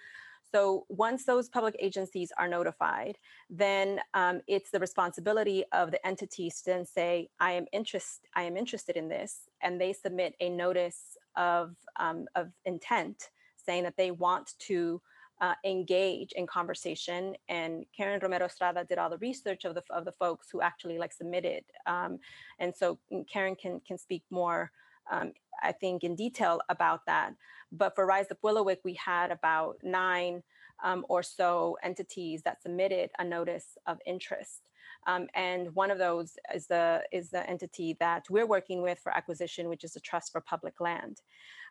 So 0.53 0.85
once 0.87 1.25
those 1.25 1.49
public 1.49 1.75
agencies 1.79 2.31
are 2.37 2.47
notified, 2.47 3.17
then 3.49 3.99
um, 4.13 4.41
it's 4.47 4.69
the 4.69 4.79
responsibility 4.79 5.63
of 5.71 5.89
the 5.89 6.05
entities 6.05 6.61
to 6.61 6.71
then 6.71 6.85
say, 6.85 7.29
"I 7.39 7.53
am 7.53 7.65
interest, 7.71 8.27
I 8.35 8.43
am 8.43 8.55
interested 8.55 8.95
in 8.95 9.07
this," 9.09 9.49
and 9.61 9.81
they 9.81 9.93
submit 9.93 10.35
a 10.39 10.49
notice 10.49 11.17
of 11.35 11.75
um, 11.99 12.27
of 12.35 12.51
intent, 12.65 13.29
saying 13.65 13.83
that 13.83 13.97
they 13.97 14.11
want 14.11 14.53
to 14.59 15.01
uh, 15.41 15.55
engage 15.65 16.33
in 16.33 16.45
conversation. 16.45 17.35
And 17.49 17.85
Karen 17.97 18.19
Romero 18.21 18.45
Estrada 18.45 18.83
did 18.83 18.99
all 18.99 19.09
the 19.09 19.17
research 19.17 19.65
of 19.65 19.73
the 19.73 19.83
of 19.89 20.05
the 20.05 20.11
folks 20.11 20.49
who 20.51 20.61
actually 20.61 20.99
like 20.99 21.13
submitted, 21.13 21.63
um, 21.87 22.19
and 22.59 22.75
so 22.75 22.99
mm, 23.11 23.27
Karen 23.27 23.55
can 23.55 23.81
can 23.87 23.97
speak 23.97 24.23
more 24.29 24.71
um, 25.11 25.33
I 25.61 25.71
think, 25.71 26.03
in 26.03 26.15
detail 26.15 26.59
about 26.69 27.01
that. 27.07 27.33
But 27.71 27.95
for 27.95 28.05
Rise 28.05 28.31
Up 28.31 28.37
Willowick, 28.43 28.79
we 28.83 28.93
had 28.93 29.31
about 29.31 29.77
nine 29.83 30.43
um, 30.83 31.05
or 31.09 31.23
so 31.23 31.77
entities 31.83 32.41
that 32.43 32.61
submitted 32.61 33.09
a 33.19 33.23
notice 33.23 33.77
of 33.87 33.97
interest. 34.05 34.69
Um, 35.05 35.27
and 35.33 35.73
one 35.75 35.91
of 35.91 35.97
those 35.97 36.33
is 36.53 36.67
the 36.67 37.03
is 37.11 37.29
the 37.29 37.47
entity 37.49 37.97
that 37.99 38.23
we're 38.29 38.45
working 38.45 38.81
with 38.81 38.99
for 38.99 39.15
acquisition, 39.15 39.67
which 39.67 39.83
is 39.83 39.93
the 39.93 39.99
Trust 39.99 40.31
for 40.31 40.41
Public 40.41 40.79
Land. 40.79 41.21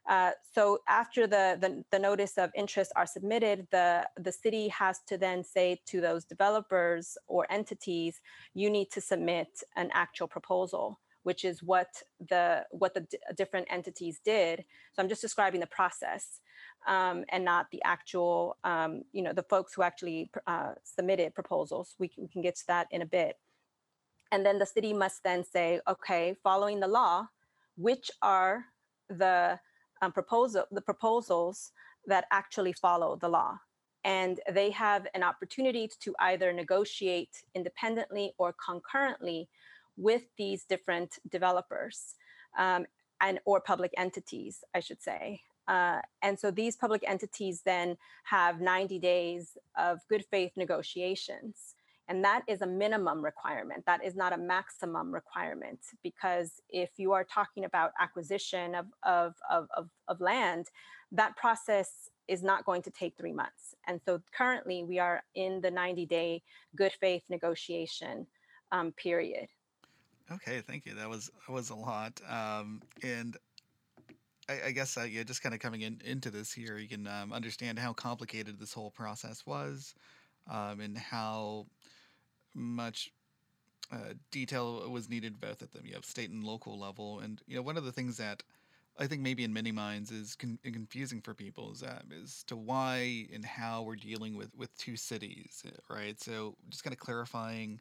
Uh, 0.09 0.33
so 0.53 0.81
after 0.89 1.27
the, 1.29 1.57
the, 1.61 1.85
the 1.93 1.99
notice 1.99 2.37
of 2.37 2.51
interest 2.57 2.93
are 2.97 3.07
submitted, 3.07 3.67
the 3.71 4.07
the 4.17 4.33
city 4.33 4.69
has 4.69 5.01
to 5.07 5.17
then 5.17 5.45
say 5.45 5.81
to 5.87 6.01
those 6.01 6.25
developers 6.25 7.17
or 7.27 7.51
entities, 7.51 8.21
you 8.55 8.69
need 8.69 8.91
to 8.91 9.01
submit 9.01 9.49
an 9.77 9.91
actual 9.95 10.27
proposal 10.27 11.01
which 11.23 11.45
is 11.45 11.63
what 11.63 11.89
the 12.29 12.65
what 12.71 12.95
the 12.95 13.01
d- 13.01 13.19
different 13.37 13.67
entities 13.71 14.21
did. 14.25 14.65
So 14.93 15.03
I'm 15.03 15.09
just 15.09 15.23
describing 15.23 15.61
the 15.61 15.67
process 15.67 16.41
um, 16.87 17.25
and 17.31 17.45
not 17.45 17.67
the 17.71 17.83
actual, 17.85 18.57
um, 18.65 19.03
you 19.13 19.23
know, 19.23 19.33
the 19.33 19.45
folks 19.45 19.75
who 19.75 19.83
actually 19.83 20.31
uh, 20.47 20.73
submitted 20.83 21.35
proposals. 21.35 21.95
We 21.99 22.09
can, 22.09 22.25
we 22.25 22.29
can 22.29 22.43
get 22.43 22.57
to 22.57 22.67
that 22.69 22.89
in 22.91 23.03
a 23.03 23.07
bit. 23.07 23.37
And 24.31 24.45
then 24.45 24.59
the 24.59 24.67
city 24.67 24.93
must 24.93 25.23
then 25.23 25.45
say, 25.45 25.81
okay, 25.89 26.37
following 26.43 26.81
the 26.81 26.89
law, 26.89 27.27
which 27.77 28.11
are 28.23 28.65
the 29.09 29.59
um, 30.01 30.13
proposal 30.13 30.65
the 30.71 30.81
proposals 30.81 31.73
that 32.07 32.25
actually 32.33 32.73
follow 32.73 33.17
the 33.17 33.29
law 33.29 33.59
and 34.05 34.41
they 34.53 34.71
have 34.71 35.07
an 35.15 35.23
opportunity 35.23 35.89
to 36.01 36.15
either 36.21 36.53
negotiate 36.53 37.43
independently 37.55 38.33
or 38.39 38.55
concurrently 38.65 39.49
with 39.97 40.23
these 40.37 40.65
different 40.65 41.19
developers 41.31 42.15
um, 42.59 42.87
and 43.21 43.39
or 43.45 43.61
public 43.61 43.93
entities, 43.97 44.65
I 44.75 44.81
should 44.81 45.03
say. 45.03 45.41
Uh, 45.69 46.01
and 46.23 46.39
so 46.39 46.51
these 46.51 46.77
public 46.77 47.05
entities 47.07 47.63
then 47.65 47.97
have 48.25 48.61
90 48.61 48.99
days 48.99 49.57
of 49.79 50.01
good 50.09 50.25
faith 50.31 50.53
negotiations. 50.57 51.75
And 52.09 52.25
that 52.25 52.43
is 52.49 52.63
a 52.63 52.67
minimum 52.67 53.25
requirement. 53.25 53.85
That 53.87 54.05
is 54.05 54.17
not 54.17 54.33
a 54.33 54.37
maximum 54.37 55.15
requirement 55.15 55.79
because 56.03 56.61
if 56.69 56.91
you 56.97 57.13
are 57.13 57.25
talking 57.25 57.65
about 57.65 57.93
acquisition 58.01 58.75
of, 58.75 58.87
of, 59.05 59.35
of, 59.49 59.69
of, 59.77 59.89
of 60.09 60.21
land, 60.21 60.67
that 61.13 61.37
process 61.37 62.11
is 62.29 62.43
not 62.43 62.65
going 62.65 62.83
to 62.83 62.91
take 62.91 63.17
three 63.17 63.33
months. 63.33 63.75
And 63.87 64.01
so 64.05 64.21
currently 64.37 64.85
we 64.85 64.99
are 64.99 65.23
in 65.35 65.61
the 65.61 65.71
90 65.71 66.07
day 66.07 66.43
good 66.77 66.93
faith 66.93 67.23
negotiation 67.29 68.27
um, 68.73 68.93
period. 68.93 69.49
Okay, 70.35 70.61
thank 70.61 70.87
you. 70.87 70.95
That 70.95 71.09
was 71.09 71.31
was 71.49 71.71
a 71.71 71.75
lot. 71.75 72.21
Um, 72.29 72.81
and 73.03 73.37
I, 74.49 74.69
I 74.69 74.71
guess 74.73 74.97
uh, 74.97 75.03
yeah, 75.03 75.23
just 75.25 75.43
kind 75.43 75.55
of 75.55 75.61
coming 75.61 75.83
in 75.83 76.01
into 76.05 76.31
this 76.31 76.53
here, 76.53 76.79
you 76.79 76.89
can 76.89 77.07
um, 77.07 77.33
understand 77.33 77.79
how 77.79 77.93
complicated 77.93 78.59
this 78.59 78.73
whole 78.73 78.91
process 78.91 79.45
was, 79.47 79.95
um, 80.51 80.81
and 80.81 80.97
how 80.97 81.67
much 82.55 83.13
uh, 83.93 84.15
detail 84.31 84.89
was 84.91 85.09
needed 85.09 85.41
both 85.41 85.63
at 85.63 85.73
the 85.73 85.81
you 85.85 85.95
know, 85.95 86.01
state 86.03 86.31
and 86.31 86.45
local 86.45 86.79
level. 86.79 87.21
And 87.21 87.41
you 87.47 87.57
know, 87.57 87.63
one 87.63 87.77
of 87.77 87.85
the 87.85 87.93
things 87.93 88.17
that 88.19 88.43
I 88.99 89.07
think 89.07 89.23
maybe 89.23 89.45
in 89.45 89.53
many 89.53 89.73
minds 89.73 90.11
is 90.11 90.35
con- 90.35 90.59
confusing 90.63 91.21
for 91.21 91.35
people 91.35 91.73
is, 91.73 91.83
um, 91.83 92.11
is 92.13 92.45
to 92.49 92.57
why 92.57 93.27
and 93.33 93.45
how 93.45 93.83
we're 93.83 93.97
dealing 93.97 94.37
with 94.37 94.51
with 94.57 94.77
two 94.79 94.97
cities, 94.97 95.65
right? 95.91 96.21
So 96.21 96.57
just 96.71 96.85
kind 96.85 96.95
of 96.95 97.01
clarifying. 97.01 97.81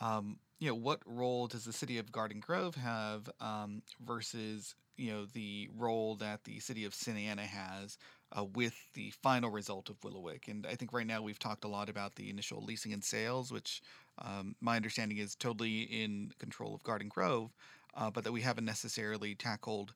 Um, 0.00 0.38
you 0.64 0.70
know, 0.70 0.76
what 0.76 1.02
role 1.04 1.46
does 1.46 1.66
the 1.66 1.74
city 1.74 1.98
of 1.98 2.10
Garden 2.10 2.40
Grove 2.40 2.74
have 2.76 3.28
um, 3.38 3.82
versus 4.02 4.74
you 4.96 5.12
know 5.12 5.26
the 5.26 5.68
role 5.76 6.14
that 6.14 6.44
the 6.44 6.58
city 6.58 6.86
of 6.86 6.94
Santa 6.94 7.42
has 7.42 7.98
uh, 8.32 8.44
with 8.44 8.74
the 8.94 9.12
final 9.22 9.50
result 9.50 9.90
of 9.90 10.00
Willowick. 10.00 10.48
And 10.48 10.66
I 10.66 10.74
think 10.74 10.94
right 10.94 11.06
now 11.06 11.20
we've 11.20 11.38
talked 11.38 11.66
a 11.66 11.68
lot 11.68 11.90
about 11.90 12.14
the 12.14 12.30
initial 12.30 12.64
leasing 12.64 12.94
and 12.94 13.04
sales, 13.04 13.52
which 13.52 13.82
um, 14.16 14.56
my 14.62 14.76
understanding 14.76 15.18
is 15.18 15.34
totally 15.34 15.82
in 15.82 16.32
control 16.38 16.74
of 16.74 16.82
Garden 16.82 17.10
Grove, 17.10 17.52
uh, 17.94 18.10
but 18.10 18.24
that 18.24 18.32
we 18.32 18.40
haven't 18.40 18.64
necessarily 18.64 19.34
tackled. 19.34 19.92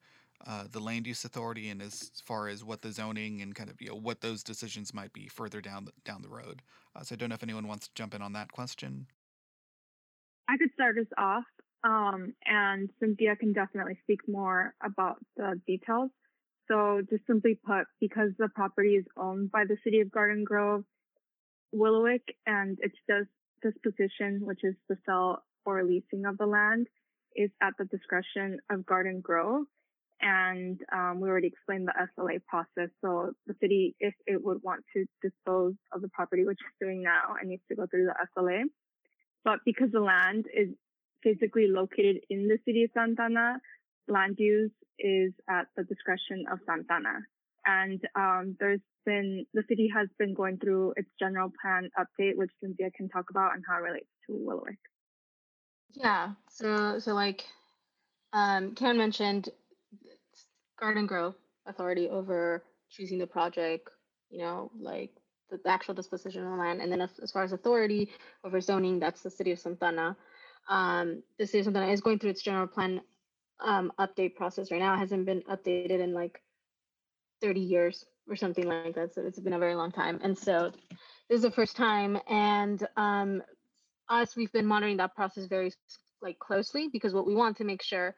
Uh, 0.47 0.65
the 0.71 0.81
land 0.81 1.07
use 1.07 1.25
authority 1.25 1.71
and 1.71 1.81
as 1.81 2.13
far 2.27 2.47
as 2.47 2.63
what 2.63 2.83
the 2.83 2.93
zoning 2.93 3.41
and 3.41 3.55
kind 3.55 3.71
of 3.71 3.81
you 3.81 3.89
know 3.89 3.97
what 3.97 4.21
those 4.21 4.43
decisions 4.43 4.93
might 4.93 5.15
be 5.15 5.29
further 5.29 5.63
down 5.63 5.87
the, 5.87 5.93
down 6.05 6.21
the 6.21 6.29
road. 6.29 6.61
Uh, 6.95 7.03
so 7.03 7.15
I 7.15 7.17
don't 7.17 7.31
know 7.31 7.37
if 7.37 7.43
anyone 7.43 7.67
wants 7.67 7.89
to 7.89 7.95
jump 7.95 8.15
in 8.15 8.21
on 8.21 8.35
that 8.35 8.53
question. 8.53 9.07
I 10.49 10.57
could 10.57 10.71
start 10.75 10.99
us 10.99 11.07
off. 11.17 11.45
Um, 11.85 12.35
and 12.45 12.91
Cynthia 12.99 13.37
can 13.37 13.53
definitely 13.53 13.99
speak 14.03 14.21
more 14.27 14.75
about 14.83 15.19
the 15.37 15.61
details. 15.67 16.11
So 16.67 17.03
just 17.09 17.27
simply 17.27 17.59
put, 17.65 17.87
because 18.01 18.31
the 18.39 18.49
property 18.49 18.97
is 18.97 19.05
owned 19.17 19.51
by 19.53 19.65
the 19.67 19.77
city 19.85 20.01
of 20.01 20.11
Garden 20.11 20.45
Grove, 20.45 20.85
Willowick 21.75 22.23
and 22.47 22.79
its 22.81 22.97
disposition, 23.63 24.41
which 24.43 24.61
is 24.65 24.75
the 24.89 24.97
sale 25.07 25.39
or 25.65 25.85
leasing 25.85 26.25
of 26.27 26.37
the 26.39 26.47
land, 26.47 26.89
is 27.37 27.51
at 27.63 27.75
the 27.79 27.85
discretion 27.85 28.59
of 28.71 28.85
Garden 28.85 29.21
Grove. 29.21 29.67
And 30.21 30.81
um, 30.93 31.21
we 31.21 31.29
already 31.29 31.47
explained 31.47 31.87
the 31.87 32.09
SLA 32.19 32.41
process. 32.49 32.91
So 33.03 33.33
the 33.47 33.55
city, 33.61 33.95
if 34.01 34.15
it 34.27 34.43
would 34.43 34.63
want 34.65 34.83
to 34.95 35.07
dispose 35.23 35.75
of 35.93 36.03
the 36.03 36.09
property, 36.09 36.45
which 36.45 36.59
it's 36.61 36.77
doing 36.81 37.03
now, 37.03 37.37
it 37.41 37.47
needs 37.47 37.63
to 37.69 37.77
go 37.77 37.87
through 37.87 38.07
the 38.07 38.15
SLA. 38.37 38.65
But 39.45 39.61
because 39.65 39.91
the 39.93 40.01
land 40.01 40.47
is 40.55 40.69
physically 41.23 41.69
located 41.69 42.19
in 42.31 42.49
the 42.49 42.59
city 42.65 42.85
of 42.85 42.91
Santa 42.95 43.23
Ana, 43.23 43.61
land 44.09 44.37
use 44.39 44.73
is 44.99 45.33
at 45.49 45.67
the 45.77 45.85
discretion 45.85 46.45
of 46.51 46.59
Santa 46.67 46.93
Ana. 46.93 47.19
And 47.67 48.01
um, 48.17 48.57
there's 48.59 48.81
been, 49.05 49.47
the 49.55 49.63
city 49.69 49.91
has 49.95 50.09
been 50.19 50.35
going 50.35 50.59
through 50.59 50.95
its 50.97 51.09
general 51.19 51.51
plan 51.61 51.91
update, 51.99 52.37
which 52.37 52.51
Cynthia 52.63 52.91
can 52.97 53.09
talk 53.09 53.31
about 53.31 53.55
and 53.55 53.63
how 53.69 53.79
it 53.79 53.83
relates 53.83 54.09
to 54.27 54.33
Willowick. 54.33 54.79
Yeah. 55.95 56.33
So, 56.51 56.99
so 56.99 57.15
like 57.15 57.45
um, 58.33 58.75
Karen 58.75 58.99
mentioned, 58.99 59.49
Garden 60.81 61.07
Grove 61.07 61.35
authority 61.67 62.09
over 62.09 62.63
choosing 62.91 63.19
the 63.19 63.27
project, 63.27 63.89
you 64.31 64.39
know, 64.39 64.71
like 64.79 65.11
the, 65.51 65.61
actual 65.67 65.95
disposition 65.95 66.45
of 66.45 66.51
the 66.51 66.57
land. 66.57 66.81
And 66.81 66.91
then 66.91 67.01
as, 67.01 67.19
as, 67.23 67.31
far 67.31 67.45
as 67.45 67.53
authority 67.53 68.11
over 68.45 68.61
zoning, 68.61 68.99
that's 68.99 69.23
the 69.23 69.31
city 69.31 69.53
of 69.53 69.59
Santa 69.59 69.85
Ana. 69.85 70.17
Um, 70.69 71.23
the 71.39 71.47
city 71.47 71.61
of 71.61 71.65
Santa 71.67 71.81
Ana 71.81 71.93
is 71.93 72.01
going 72.01 72.19
through 72.19 72.31
its 72.31 72.43
general 72.43 72.67
plan 72.67 73.01
um, 73.61 73.93
update 73.99 74.37
process 74.37 74.71
right 74.71 74.81
now. 74.81 74.95
It 74.95 74.99
hasn't 74.99 75.27
been 75.27 75.43
updated 75.43 76.01
in 76.01 76.13
like 76.13 76.41
30 77.41 77.61
years 77.61 78.05
or 78.29 78.37
something 78.37 78.67
like 78.67 78.95
that. 78.95 79.15
So 79.15 79.23
it's 79.23 79.41
been 79.41 79.55
a 79.55 79.59
very 79.59 79.75
long 79.75 79.91
time. 79.91 80.21
And 80.23 80.37
so 80.37 80.73
this 81.29 81.37
is 81.37 81.43
the 81.43 81.51
first 81.51 81.77
time. 81.77 82.19
And 82.29 82.87
um, 82.97 83.43
us, 84.09 84.37
we've 84.37 84.53
been 84.53 84.67
monitoring 84.67 84.99
that 84.99 85.15
process 85.15 85.47
very 85.47 85.73
like 86.21 86.39
closely 86.39 86.89
because 86.93 87.15
what 87.15 87.27
we 87.27 87.35
want 87.35 87.57
to 87.57 87.65
make 87.65 87.83
sure 87.83 88.15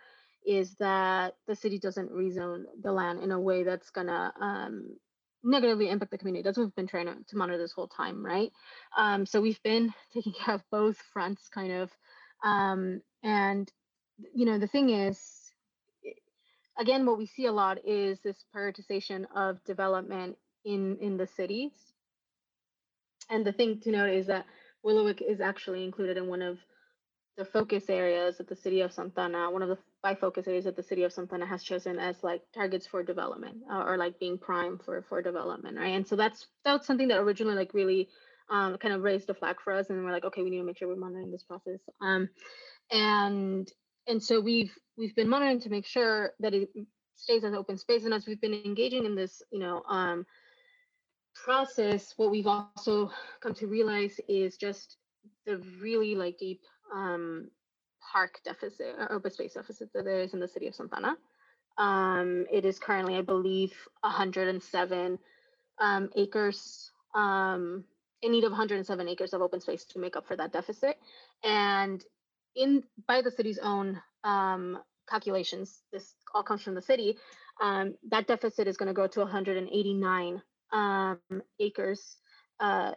is 0.47 0.75
that 0.77 1.35
the 1.47 1.55
city 1.55 1.79
doesn't 1.79 2.11
rezone 2.11 2.65
the 2.83 2.93
land 2.93 3.23
in 3.23 3.31
a 3.31 3.41
way 3.41 3.63
that's 3.63 3.91
gonna 3.91 4.33
um, 4.41 4.97
negatively 5.43 5.89
impact 5.89 6.11
the 6.11 6.19
community. 6.19 6.43
That's 6.43 6.59
what 6.59 6.65
we've 6.65 6.75
been 6.75 6.87
trying 6.87 7.07
to, 7.07 7.17
to 7.29 7.37
monitor 7.37 7.59
this 7.59 7.73
whole 7.73 7.89
time, 7.89 8.25
right? 8.25 8.51
Um, 8.97 9.27
so 9.27 9.41
we've 9.41 9.63
been 9.63 9.93
taking 10.15 10.33
care 10.33 10.55
of 10.55 10.63
both 10.71 10.99
fronts, 11.13 11.49
kind 11.49 11.73
of. 11.73 11.91
Um, 12.45 13.03
and 13.23 13.71
you 14.35 14.47
know, 14.47 14.59
the 14.59 14.67
thing 14.67 14.91
is, 14.91 15.21
again, 16.79 17.07
what 17.07 17.19
we 17.19 17.27
see 17.27 17.47
a 17.47 17.53
lot 17.53 17.79
is 17.87 18.21
this 18.21 18.45
prioritization 18.55 19.25
of 19.35 19.63
development 19.65 20.37
in 20.65 20.97
in 21.01 21.17
the 21.17 21.27
cities. 21.27 21.73
And 23.31 23.47
the 23.47 23.53
thing 23.53 23.81
to 23.81 23.91
note 23.93 24.11
is 24.11 24.27
that 24.27 24.47
Willowick 24.85 25.23
is 25.23 25.41
actually 25.41 25.85
included 25.85 26.17
in 26.17 26.27
one 26.27 26.43
of 26.43 26.59
the 27.37 27.45
focus 27.45 27.89
areas 27.89 28.41
of 28.41 28.47
the 28.49 28.57
city 28.57 28.81
of 28.81 28.93
Santa 28.93 29.21
Ana, 29.21 29.51
one 29.51 29.63
of 29.63 29.69
the 29.69 29.79
five 30.03 30.19
focus 30.19 30.49
areas 30.49 30.65
that 30.65 30.77
the 30.77 30.83
city 30.83 31.03
of 31.03 31.13
Santa 31.13 31.35
Ana 31.35 31.47
has 31.47 31.63
chosen 31.63 31.99
as 31.99 32.23
like 32.23 32.43
targets 32.55 32.87
for 32.87 33.03
development 33.03 33.59
uh, 33.71 33.83
or 33.85 33.97
like 33.97 34.19
being 34.19 34.39
prime 34.39 34.79
for 34.79 35.03
for 35.09 35.21
development, 35.23 35.77
right? 35.77 35.95
And 35.95 36.07
so 36.07 36.17
that's 36.17 36.47
that's 36.65 36.87
something 36.87 37.09
that 37.09 37.19
originally 37.19 37.57
like 37.57 37.75
really 37.75 38.09
um, 38.51 38.77
kind 38.79 38.95
of 38.95 39.03
raised 39.03 39.31
a 39.31 39.35
flag 39.35 39.57
for 39.63 39.73
us, 39.73 39.91
and 39.91 40.05
we're 40.05 40.13
like, 40.13 40.25
okay, 40.25 40.43
we 40.43 40.51
need 40.51 40.59
to 40.59 40.65
make 40.65 40.79
sure 40.79 40.89
we're 40.89 40.97
monitoring 40.97 41.31
this 41.31 41.45
process. 41.45 41.81
Um, 42.01 42.29
and 42.91 43.71
and 44.07 44.23
so 44.23 44.41
we've 44.41 44.73
we've 44.97 45.15
been 45.15 45.29
monitoring 45.29 45.61
to 45.61 45.71
make 45.71 45.87
sure 45.87 46.33
that 46.41 46.55
it 46.55 46.71
stays 47.17 47.45
as 47.45 47.55
open 47.55 47.77
space, 47.77 48.05
and 48.05 48.15
as 48.15 48.27
we've 48.27 48.41
been 48.41 48.55
engaging 48.55 49.05
in 49.05 49.15
this, 49.15 49.43
you 49.53 49.61
know, 49.61 49.83
um, 49.89 50.27
process, 51.35 52.15
what 52.17 52.31
we've 52.31 52.47
also 52.47 53.11
come 53.41 53.55
to 53.55 53.67
realize 53.67 54.19
is 54.29 54.57
just 54.57 54.97
the 55.47 55.59
really 55.81 56.15
like 56.15 56.39
deep 56.39 56.63
um, 56.95 57.49
park 58.11 58.41
deficit 58.45 58.95
or 58.99 59.13
open 59.13 59.31
space 59.31 59.55
deficit 59.55 59.93
that 59.95 60.05
there 60.05 60.21
is 60.21 60.35
in 60.35 60.41
the 60.41 60.49
city 60.49 60.67
of 60.67 60.75
Santa 60.75 60.97
Ana. 60.97 61.17
Um, 61.79 62.47
it 62.53 62.65
is 62.65 62.79
currently, 62.79 63.17
I 63.17 63.23
believe, 63.23 63.73
107 64.01 65.19
um, 65.81 66.11
acres 66.17 66.91
um, 67.15 67.85
in 68.23 68.33
need 68.33 68.45
of 68.45 68.53
107 68.53 69.09
acres 69.09 69.33
of 69.33 69.41
open 69.41 69.61
space 69.61 69.85
to 69.87 69.99
make 69.99 70.17
up 70.17 70.27
for 70.27 70.37
that 70.37 70.53
deficit. 70.53 70.99
And 71.43 72.05
in 72.55 72.83
by 73.07 73.23
the 73.23 73.31
city's 73.31 73.59
own 73.59 74.01
um, 74.25 74.79
calculations, 75.09 75.81
this 75.93 76.15
all 76.35 76.43
comes 76.43 76.63
from 76.63 76.75
the 76.75 76.83
city. 76.83 77.17
Um, 77.61 77.95
that 78.11 78.27
deficit 78.27 78.67
is 78.69 78.77
going 78.77 78.89
to 78.89 78.95
go 78.95 79.07
to 79.07 79.21
189 79.21 80.43
um, 80.73 81.19
acres 81.59 82.17
uh, 82.59 82.93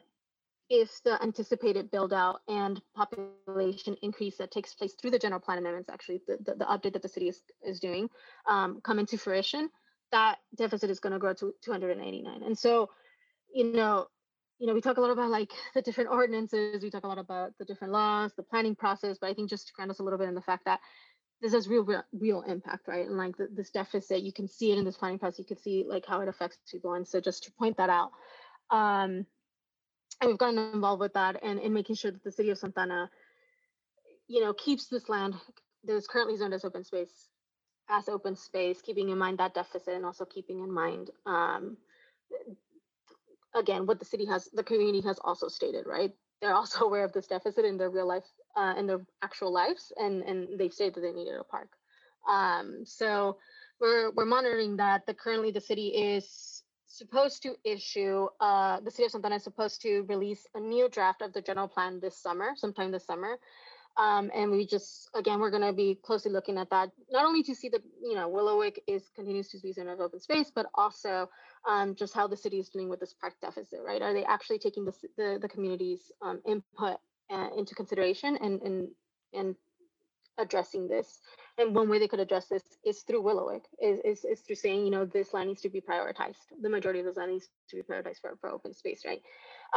if 0.76 1.04
the 1.04 1.22
anticipated 1.22 1.92
build 1.92 2.12
out 2.12 2.42
and 2.48 2.82
population 2.96 3.96
increase 4.02 4.38
that 4.38 4.50
takes 4.50 4.74
place 4.74 4.96
through 5.00 5.12
the 5.12 5.20
general 5.20 5.40
plan 5.40 5.60
amendments, 5.60 5.88
actually 5.88 6.20
the, 6.28 6.38
the, 6.44 6.56
the 6.56 6.66
update 6.66 6.94
that 6.94 7.04
the 7.04 7.08
city 7.08 7.28
is, 7.28 7.44
is 7.64 7.80
doing, 7.80 8.10
um, 8.50 8.82
come 8.84 8.98
into 8.98 9.16
fruition, 9.16 9.70
that 10.12 10.38
deficit 10.56 10.90
is 10.90 11.00
going 11.00 11.14
to 11.14 11.20
grow 11.20 11.32
to 11.36 11.54
289. 11.64 12.42
And 12.42 12.58
so, 12.58 12.90
you 13.54 13.72
know, 13.72 14.08
you 14.58 14.66
know, 14.66 14.74
we 14.74 14.82
talk 14.82 14.98
a 14.98 15.02
lot 15.02 15.12
about 15.12 15.30
like 15.30 15.52
the 15.76 15.82
different 15.84 16.10
ordinances, 16.10 16.82
we 16.82 16.90
talk 16.90 17.04
a 17.04 17.08
lot 17.08 17.20
about 17.20 17.52
the 17.60 17.66
different 17.66 17.94
laws, 17.94 18.34
the 18.36 18.42
planning 18.42 18.76
process, 18.76 19.20
but 19.22 19.30
I 19.30 19.36
think 19.36 19.52
just 19.52 19.68
to 19.68 19.74
ground 19.74 19.92
us 19.92 20.00
a 20.00 20.04
little 20.04 20.18
bit 20.18 20.28
in 20.28 20.34
the 20.34 20.42
fact 20.42 20.66
that 20.66 20.80
this 21.40 21.54
has 21.54 21.68
real, 21.68 21.84
real, 21.84 22.04
real 22.14 22.42
impact, 22.42 22.88
right? 22.88 23.06
And 23.06 23.16
like 23.16 23.38
the, 23.38 23.48
this 23.54 23.70
deficit, 23.70 24.24
you 24.24 24.34
can 24.34 24.48
see 24.48 24.72
it 24.72 24.80
in 24.80 24.86
this 24.86 24.98
planning 24.98 25.20
process, 25.20 25.38
you 25.38 25.46
can 25.46 25.60
see 25.60 25.86
like 25.88 26.08
how 26.08 26.22
it 26.22 26.28
affects 26.28 26.58
people. 26.72 26.96
And 26.96 27.08
so 27.08 27.22
just 27.22 27.44
to 27.44 27.52
point 27.52 27.78
that 27.78 27.92
out, 27.92 28.10
um, 28.72 29.28
and 30.22 30.30
we've 30.30 30.38
gotten 30.38 30.58
involved 30.74 31.00
with 31.00 31.14
that 31.14 31.44
and 31.44 31.60
in 31.60 31.74
making 31.74 31.96
sure 31.96 32.12
that 32.12 32.24
the 32.24 32.32
city 32.32 32.50
of 32.50 32.58
Santa 32.58 32.80
Ana, 32.82 33.10
you 34.28 34.42
know, 34.42 34.54
keeps 34.54 34.88
this 34.88 35.10
land 35.10 35.36
that 35.84 35.96
is 35.96 36.08
currently 36.08 36.38
zoned 36.38 36.54
as 36.54 36.66
open 36.66 36.84
space 36.84 37.30
as 37.90 38.08
open 38.08 38.36
space, 38.36 38.82
keeping 38.82 39.10
in 39.10 39.18
mind 39.18 39.38
that 39.38 39.54
deficit 39.54 39.94
and 39.94 40.06
also 40.06 40.24
keeping 40.26 40.62
in 40.62 40.72
mind 40.72 41.10
um, 41.26 41.78
again, 43.56 43.86
what 43.86 44.00
the 44.00 44.06
city 44.06 44.26
has, 44.26 44.50
the 44.54 44.64
community 44.64 45.02
has 45.02 45.20
also 45.24 45.48
stated, 45.48 45.86
right? 45.86 46.12
They're 46.42 46.56
also 46.56 46.86
aware 46.86 47.04
of 47.04 47.14
this 47.14 47.28
deficit 47.28 47.66
in 47.66 47.78
their 47.78 47.90
real 47.90 48.08
life, 48.08 48.26
uh, 48.56 48.74
in 48.78 48.88
their 48.88 49.02
actual 49.22 49.52
lives, 49.52 49.92
and 49.98 50.24
and 50.24 50.60
they've 50.60 50.74
said 50.74 50.94
that 50.94 51.02
they 51.02 51.12
needed 51.12 51.36
a 51.40 51.44
park. 51.44 51.70
Um, 52.28 52.84
so 52.86 53.38
we're 53.80 54.12
we're 54.12 54.26
monitoring 54.26 54.78
that. 54.78 55.06
The 55.06 55.14
currently 55.14 55.52
the 55.52 55.62
city 55.62 55.88
is 55.90 56.64
supposed 56.94 57.42
to 57.44 57.56
issue. 57.64 58.28
Uh, 58.40 58.80
the 58.82 58.92
city 58.92 59.06
of 59.06 59.12
Santa 59.12 59.28
Ana 59.28 59.36
is 59.38 59.44
supposed 59.44 59.82
to 59.82 60.02
release 60.04 60.46
a 60.56 60.60
new 60.60 60.90
draft 60.90 61.22
of 61.22 61.34
the 61.34 61.42
general 61.42 61.68
plan 61.68 62.00
this 62.00 62.18
summer, 62.18 62.52
sometime 62.56 62.92
this 62.92 63.06
summer. 63.06 63.38
Um, 63.96 64.32
and 64.34 64.50
we 64.50 64.66
just 64.66 65.10
again 65.14 65.40
we're 65.40 65.52
going 65.52 65.62
to 65.62 65.72
be 65.72 66.00
closely 66.02 66.32
looking 66.32 66.58
at 66.58 66.70
that 66.72 66.90
not 67.12 67.26
only 67.26 67.44
to 67.44 67.54
see 67.54 67.70
that 67.70 67.82
you 68.02 68.16
know 68.16 68.28
Willowick 68.28 68.80
is 68.88 69.12
continues 69.16 69.50
to 69.50 69.60
be 69.60 69.70
a 69.70 69.74
zone 69.74 69.88
of 69.88 70.00
open 70.00 70.20
space 70.20 70.52
but 70.54 70.66
also 70.74 71.30
um, 71.70 71.94
just 71.94 72.12
how 72.16 72.26
the 72.26 72.36
city 72.36 72.58
is 72.58 72.70
dealing 72.70 72.90
with 72.90 73.00
this 73.00 73.14
park 73.14 73.36
deficit 73.40 73.82
right 73.86 74.02
are 74.02 74.12
they 74.12 74.26
actually 74.26 74.58
taking 74.58 74.84
the 74.84 74.94
the, 75.16 75.38
the 75.40 75.48
community's 75.48 76.12
um, 76.24 76.42
input 76.48 76.98
uh, 77.30 77.50
into 77.56 77.76
consideration 77.76 78.36
and 78.38 78.64
and 78.64 78.88
and 79.34 79.56
addressing 80.38 80.88
this 80.88 81.20
and 81.58 81.76
one 81.76 81.90
way 81.90 82.00
they 82.00 82.08
could 82.08 82.20
address 82.20 82.48
this 82.48 82.64
is 82.84 83.02
through 83.02 83.22
Willowick 83.22 83.66
is, 83.82 84.00
is, 84.04 84.26
is 84.26 84.40
through 84.42 84.56
saying 84.56 84.86
you 84.86 84.92
know 84.92 85.06
this 85.06 85.34
land 85.34 85.50
needs 85.50 85.62
to 85.62 85.70
be 85.70 85.82
prioritized. 85.82 86.38
The 86.62 86.70
majority 86.70 87.00
of 87.00 87.06
this 87.06 87.18
land 87.18 87.32
needs 87.32 87.48
to 87.70 87.76
be 87.76 87.84
prioritized 87.84 88.22
for, 88.22 88.36
for 88.42 88.50
open 88.50 88.74
space 88.74 89.04
right? 89.06 89.22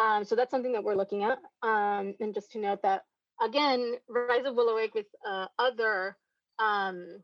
Um, 0.01 0.25
so 0.25 0.35
that's 0.35 0.51
something 0.51 0.73
that 0.73 0.85
we're 0.85 0.95
looking 0.95 1.25
at 1.25 1.39
um, 1.63 2.15
and 2.21 2.35
just 2.35 2.53
to 2.53 2.59
note 2.59 2.83
that 2.83 3.03
again, 3.43 3.95
Rise 4.09 4.45
Up 4.47 4.55
Willowick 4.55 4.95
with 4.95 5.07
uh, 5.29 5.47
other, 5.59 6.17
um, 6.59 7.23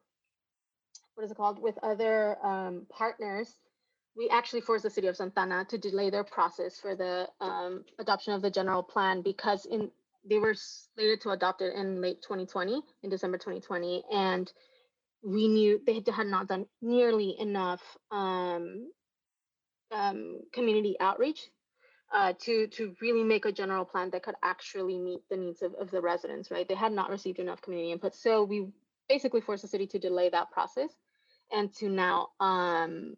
what 1.14 1.24
is 1.24 1.30
it 1.30 1.36
called, 1.36 1.60
with 1.60 1.78
other 1.82 2.36
um, 2.44 2.86
partners, 2.90 3.48
we 4.16 4.28
actually 4.28 4.60
forced 4.60 4.82
the 4.82 4.90
city 4.90 5.06
of 5.06 5.16
Santa 5.16 5.40
Ana 5.40 5.64
to 5.66 5.78
delay 5.78 6.10
their 6.10 6.24
process 6.24 6.78
for 6.78 6.94
the 6.94 7.28
um, 7.40 7.84
adoption 7.98 8.34
of 8.34 8.42
the 8.42 8.50
general 8.50 8.82
plan 8.82 9.22
because 9.22 9.64
in 9.64 9.90
they 10.28 10.38
were 10.38 10.54
slated 10.54 11.20
to 11.22 11.30
adopt 11.30 11.62
it 11.62 11.74
in 11.74 12.00
late 12.00 12.22
2020, 12.22 12.80
in 13.02 13.10
December 13.10 13.38
2020, 13.38 14.04
and 14.12 14.52
we 15.22 15.48
knew 15.48 15.80
they 15.86 16.02
had 16.12 16.26
not 16.26 16.48
done 16.48 16.66
nearly 16.80 17.36
enough 17.38 17.82
um, 18.10 18.90
um, 19.92 20.40
community 20.52 20.96
outreach 21.00 21.50
uh, 22.12 22.32
to 22.40 22.66
to 22.68 22.94
really 23.00 23.22
make 23.24 23.44
a 23.44 23.52
general 23.52 23.84
plan 23.84 24.10
that 24.10 24.22
could 24.22 24.34
actually 24.42 24.98
meet 24.98 25.20
the 25.30 25.36
needs 25.36 25.62
of, 25.62 25.74
of 25.74 25.90
the 25.90 26.00
residents, 26.00 26.50
right? 26.50 26.68
They 26.68 26.74
had 26.74 26.92
not 26.92 27.10
received 27.10 27.38
enough 27.38 27.62
community 27.62 27.92
input. 27.92 28.14
So 28.14 28.44
we 28.44 28.68
basically 29.08 29.40
forced 29.40 29.62
the 29.62 29.68
city 29.68 29.86
to 29.88 29.98
delay 29.98 30.28
that 30.30 30.50
process 30.50 30.90
and 31.50 31.72
to 31.74 31.88
now 31.88 32.28
um, 32.40 33.14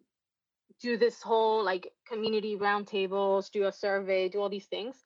do 0.81 0.97
this 0.97 1.21
whole 1.21 1.63
like 1.63 1.91
community 2.07 2.55
roundtables, 2.57 3.51
do 3.51 3.65
a 3.65 3.71
survey, 3.71 4.29
do 4.29 4.39
all 4.39 4.49
these 4.49 4.65
things 4.65 5.03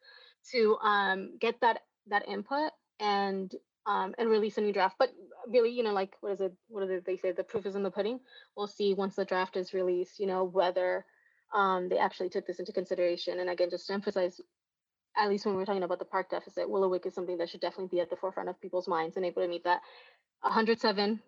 to 0.52 0.78
um, 0.78 1.38
get 1.40 1.60
that 1.62 1.82
that 2.10 2.28
input 2.28 2.72
and 3.00 3.54
um, 3.86 4.14
and 4.18 4.30
release 4.30 4.58
a 4.58 4.62
new 4.62 4.74
draft. 4.74 4.96
But 5.00 5.14
really, 5.48 5.72
you 5.72 5.84
know, 5.84 5.94
like 5.94 6.16
what 6.22 6.34
is 6.34 6.42
it? 6.42 6.54
What 6.68 6.88
do 6.88 7.02
they 7.06 7.18
say? 7.18 7.32
The 7.32 7.44
proof 7.44 7.66
is 7.66 7.76
in 7.76 7.84
the 7.84 7.92
pudding. 7.92 8.20
We'll 8.56 8.68
see 8.68 8.94
once 8.94 9.16
the 9.16 9.26
draft 9.26 9.58
is 9.58 9.74
released. 9.74 10.20
You 10.20 10.28
know 10.28 10.44
whether 10.44 11.06
um, 11.54 11.90
they 11.90 11.98
actually 11.98 12.30
took 12.30 12.46
this 12.46 12.60
into 12.60 12.72
consideration. 12.72 13.40
And 13.40 13.50
again, 13.50 13.70
just 13.70 13.88
to 13.88 13.94
emphasize, 13.94 14.40
at 15.18 15.30
least 15.30 15.46
when 15.46 15.56
we're 15.56 15.66
talking 15.66 15.84
about 15.84 16.00
the 16.00 16.06
park 16.06 16.30
deficit, 16.30 16.70
Willowick 16.70 17.06
is 17.06 17.14
something 17.14 17.38
that 17.38 17.50
should 17.50 17.62
definitely 17.62 17.96
be 17.96 18.02
at 18.02 18.10
the 18.10 18.16
forefront 18.16 18.50
of 18.50 18.62
people's 18.62 18.88
minds 18.88 19.18
and 19.18 19.26
able 19.26 19.42
to 19.42 19.48
meet 19.48 19.64
that. 19.64 19.82
107 20.42 21.20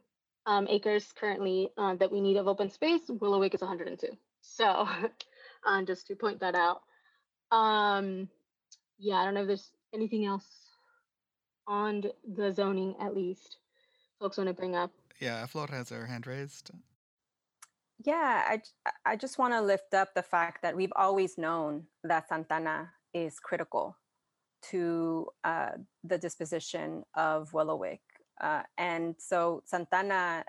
um, 0.45 0.67
acres 0.69 1.11
currently 1.13 1.69
uh, 1.77 1.95
that 1.95 2.11
we 2.11 2.21
need 2.21 2.37
of 2.37 2.47
open 2.47 2.69
space. 2.69 3.01
Willowick 3.09 3.53
is 3.53 3.61
102. 3.61 4.07
So 4.41 4.87
um, 5.65 5.85
just 5.85 6.07
to 6.07 6.15
point 6.15 6.39
that 6.39 6.55
out. 6.55 6.81
Um, 7.55 8.29
yeah, 8.99 9.15
I 9.15 9.25
don't 9.25 9.33
know 9.33 9.41
if 9.41 9.47
there's 9.47 9.71
anything 9.93 10.25
else 10.25 10.45
on 11.67 12.03
the 12.35 12.51
zoning, 12.53 12.95
at 12.99 13.15
least, 13.15 13.57
folks 14.19 14.37
want 14.37 14.47
to 14.47 14.53
bring 14.53 14.75
up. 14.75 14.91
Yeah, 15.19 15.45
Flor 15.45 15.67
has 15.69 15.89
her 15.89 16.05
hand 16.05 16.27
raised. 16.27 16.71
Yeah, 18.03 18.43
I, 18.47 18.61
I 19.05 19.15
just 19.15 19.37
want 19.37 19.53
to 19.53 19.61
lift 19.61 19.93
up 19.93 20.09
the 20.15 20.23
fact 20.23 20.63
that 20.63 20.75
we've 20.75 20.93
always 20.95 21.37
known 21.37 21.83
that 22.03 22.27
Santa 22.27 22.55
Ana 22.55 22.91
is 23.13 23.39
critical 23.39 23.95
to 24.63 25.27
uh, 25.43 25.71
the 26.03 26.17
disposition 26.17 27.03
of 27.15 27.51
Willowick. 27.51 27.99
Uh, 28.39 28.63
and 28.77 29.15
so 29.19 29.61
Santa 29.65 29.97
Ana 29.97 30.45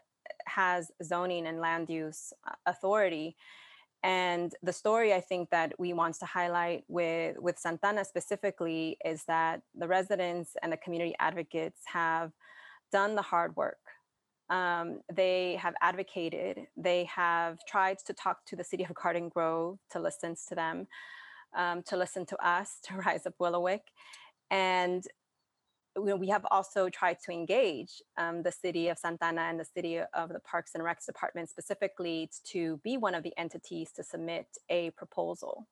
has 0.46 0.90
zoning 1.02 1.46
and 1.46 1.60
land 1.60 1.90
use 1.90 2.32
uh, 2.46 2.52
authority. 2.66 3.36
And 4.02 4.52
the 4.62 4.72
story 4.72 5.14
I 5.14 5.20
think 5.20 5.50
that 5.50 5.74
we 5.78 5.92
want 5.92 6.16
to 6.16 6.26
highlight 6.26 6.84
with, 6.88 7.36
with 7.38 7.58
Santa 7.58 7.86
Ana 7.86 8.04
specifically 8.04 8.96
is 9.04 9.24
that 9.28 9.62
the 9.76 9.86
residents 9.86 10.56
and 10.62 10.72
the 10.72 10.76
community 10.76 11.14
advocates 11.20 11.80
have 11.86 12.32
done 12.90 13.14
the 13.14 13.22
hard 13.22 13.54
work 13.56 13.78
um, 14.52 15.00
they 15.10 15.56
have 15.56 15.74
advocated, 15.80 16.66
they 16.76 17.04
have 17.04 17.58
tried 17.66 17.96
to 18.06 18.12
talk 18.12 18.44
to 18.46 18.54
the 18.54 18.62
city 18.62 18.84
of 18.84 18.94
Garden 18.94 19.30
Grove 19.30 19.78
to 19.90 19.98
listen 19.98 20.36
to 20.48 20.54
them, 20.54 20.86
um, 21.56 21.82
to 21.84 21.96
listen 21.96 22.26
to 22.26 22.46
us, 22.46 22.76
to 22.84 22.94
Rise 22.96 23.26
Up 23.26 23.34
Willowick. 23.40 23.80
And 24.50 25.04
we 26.00 26.28
have 26.28 26.46
also 26.50 26.88
tried 26.88 27.18
to 27.24 27.32
engage 27.32 28.02
um, 28.16 28.42
the 28.42 28.52
city 28.52 28.88
of 28.88 28.98
Santa 28.98 29.26
Ana 29.26 29.42
and 29.42 29.60
the 29.60 29.64
city 29.64 29.98
of 29.98 30.28
the 30.30 30.40
Parks 30.40 30.72
and 30.74 30.82
Recs 30.82 31.06
Department 31.06 31.50
specifically 31.50 32.30
to 32.44 32.78
be 32.82 32.96
one 32.96 33.14
of 33.14 33.22
the 33.22 33.32
entities 33.36 33.92
to 33.92 34.02
submit 34.02 34.46
a 34.70 34.90
proposal. 34.90 35.66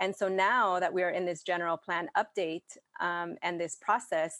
And 0.00 0.14
so 0.14 0.28
now 0.28 0.78
that 0.78 0.92
we're 0.92 1.10
in 1.10 1.24
this 1.24 1.42
general 1.42 1.76
plan 1.76 2.08
update 2.16 2.76
um, 3.00 3.36
and 3.42 3.60
this 3.60 3.76
process, 3.80 4.38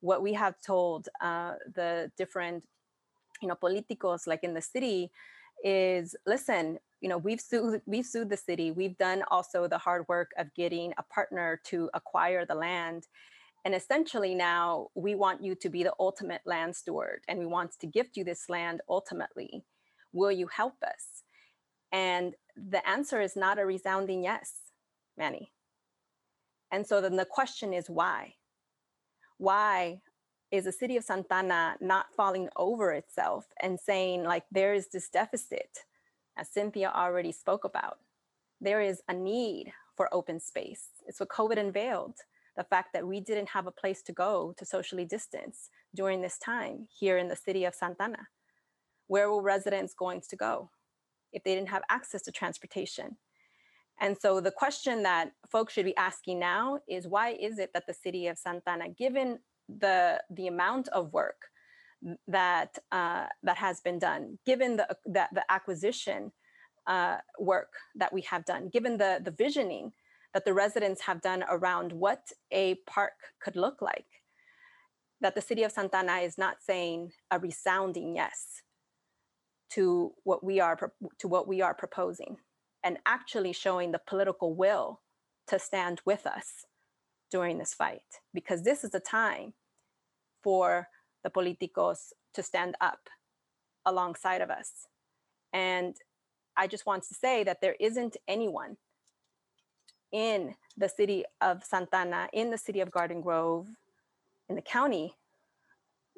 what 0.00 0.22
we 0.22 0.34
have 0.34 0.54
told 0.60 1.08
uh, 1.20 1.54
the 1.74 2.10
different 2.16 2.64
you 3.40 3.48
know, 3.48 3.54
politicos 3.54 4.26
like 4.26 4.44
in 4.44 4.54
the 4.54 4.62
city 4.62 5.10
is 5.64 6.14
listen, 6.26 6.78
you 7.00 7.08
know, 7.08 7.18
we've 7.18 7.40
sued 7.40 7.82
we've 7.86 8.06
sued 8.06 8.30
the 8.30 8.36
city. 8.36 8.70
We've 8.70 8.98
done 8.98 9.22
also 9.30 9.66
the 9.66 9.78
hard 9.78 10.06
work 10.08 10.30
of 10.36 10.52
getting 10.54 10.92
a 10.98 11.02
partner 11.02 11.60
to 11.64 11.90
acquire 11.94 12.44
the 12.44 12.54
land. 12.54 13.06
And 13.64 13.74
essentially 13.74 14.34
now 14.34 14.88
we 14.94 15.14
want 15.14 15.42
you 15.42 15.54
to 15.56 15.68
be 15.68 15.82
the 15.82 15.94
ultimate 15.98 16.42
land 16.46 16.74
steward 16.74 17.20
and 17.28 17.38
we 17.38 17.46
want 17.46 17.72
to 17.80 17.86
gift 17.86 18.16
you 18.16 18.24
this 18.24 18.48
land 18.48 18.80
ultimately. 18.88 19.64
Will 20.12 20.32
you 20.32 20.46
help 20.46 20.74
us? 20.82 21.22
And 21.92 22.34
the 22.56 22.86
answer 22.88 23.20
is 23.20 23.36
not 23.36 23.58
a 23.58 23.66
resounding 23.66 24.22
yes, 24.22 24.52
Manny. 25.16 25.52
And 26.70 26.86
so 26.86 27.00
then 27.00 27.16
the 27.16 27.24
question 27.24 27.72
is 27.72 27.88
why? 27.88 28.34
Why 29.38 30.00
is 30.50 30.64
the 30.64 30.72
city 30.72 30.96
of 30.96 31.04
Santa 31.04 31.34
Ana 31.34 31.76
not 31.80 32.06
falling 32.16 32.48
over 32.56 32.92
itself 32.92 33.46
and 33.60 33.78
saying, 33.78 34.24
like, 34.24 34.44
there 34.50 34.74
is 34.74 34.88
this 34.88 35.08
deficit, 35.08 35.84
as 36.36 36.48
Cynthia 36.48 36.90
already 36.94 37.32
spoke 37.32 37.64
about. 37.64 37.98
There 38.60 38.80
is 38.80 39.02
a 39.08 39.14
need 39.14 39.72
for 39.96 40.12
open 40.12 40.40
space. 40.40 40.88
It's 41.06 41.20
what 41.20 41.28
COVID 41.28 41.58
unveiled 41.58 42.16
the 42.58 42.64
fact 42.64 42.88
that 42.92 43.06
we 43.06 43.20
didn't 43.20 43.48
have 43.48 43.68
a 43.68 43.70
place 43.70 44.02
to 44.02 44.12
go 44.12 44.52
to 44.58 44.66
socially 44.66 45.04
distance 45.04 45.70
during 45.94 46.20
this 46.20 46.36
time 46.38 46.88
here 46.90 47.16
in 47.16 47.28
the 47.28 47.36
city 47.36 47.64
of 47.64 47.74
Santa 47.74 48.02
Ana. 48.02 48.26
Where 49.06 49.30
were 49.30 49.40
residents 49.40 49.94
going 49.94 50.20
to 50.28 50.36
go 50.36 50.70
if 51.32 51.44
they 51.44 51.54
didn't 51.54 51.68
have 51.70 51.82
access 51.88 52.22
to 52.22 52.32
transportation? 52.32 53.16
And 54.00 54.16
so 54.20 54.40
the 54.40 54.50
question 54.50 55.04
that 55.04 55.30
folks 55.48 55.72
should 55.72 55.84
be 55.84 55.96
asking 55.96 56.40
now 56.40 56.80
is 56.88 57.06
why 57.06 57.30
is 57.30 57.58
it 57.60 57.70
that 57.74 57.86
the 57.86 57.94
city 57.94 58.26
of 58.26 58.36
Santa 58.36 58.70
Ana, 58.70 58.88
given 58.90 59.38
the 59.68 60.20
the 60.30 60.48
amount 60.48 60.88
of 60.88 61.12
work 61.12 61.40
that 62.26 62.76
uh, 62.90 63.26
that 63.44 63.56
has 63.56 63.80
been 63.80 64.00
done, 64.00 64.38
given 64.44 64.76
the 64.76 64.88
that 65.06 65.30
the 65.32 65.44
acquisition 65.48 66.32
uh, 66.88 67.18
work 67.38 67.72
that 67.94 68.12
we 68.12 68.22
have 68.22 68.44
done, 68.44 68.68
given 68.68 68.98
the 68.98 69.20
the 69.24 69.30
visioning 69.30 69.92
that 70.34 70.44
the 70.44 70.54
residents 70.54 71.02
have 71.02 71.20
done 71.20 71.44
around 71.48 71.92
what 71.92 72.32
a 72.50 72.76
park 72.86 73.12
could 73.40 73.56
look 73.56 73.80
like, 73.80 74.06
that 75.20 75.34
the 75.34 75.40
city 75.40 75.62
of 75.62 75.72
Santa 75.72 75.98
Ana 75.98 76.18
is 76.18 76.38
not 76.38 76.62
saying 76.62 77.12
a 77.30 77.38
resounding 77.38 78.14
yes 78.16 78.62
to 79.70 80.12
what 80.24 80.42
we 80.44 80.60
are 80.60 80.92
to 81.18 81.28
what 81.28 81.48
we 81.48 81.60
are 81.60 81.74
proposing, 81.74 82.36
and 82.84 82.98
actually 83.06 83.52
showing 83.52 83.92
the 83.92 84.00
political 84.06 84.54
will 84.54 85.00
to 85.48 85.58
stand 85.58 86.00
with 86.04 86.26
us 86.26 86.64
during 87.30 87.58
this 87.58 87.74
fight 87.74 88.02
because 88.32 88.62
this 88.62 88.84
is 88.84 88.94
a 88.94 89.00
time 89.00 89.52
for 90.42 90.88
the 91.24 91.30
politicos 91.30 92.12
to 92.34 92.42
stand 92.42 92.74
up 92.80 93.00
alongside 93.84 94.40
of 94.40 94.50
us. 94.50 94.86
And 95.52 95.96
I 96.56 96.66
just 96.66 96.86
want 96.86 97.02
to 97.04 97.14
say 97.14 97.44
that 97.44 97.60
there 97.60 97.76
isn't 97.80 98.16
anyone 98.26 98.76
in 100.12 100.54
the 100.76 100.88
city 100.88 101.24
of 101.40 101.64
Santa 101.64 101.96
Ana, 101.96 102.28
in 102.32 102.50
the 102.50 102.58
city 102.58 102.80
of 102.80 102.90
Garden 102.90 103.20
Grove, 103.20 103.68
in 104.48 104.56
the 104.56 104.62
county, 104.62 105.14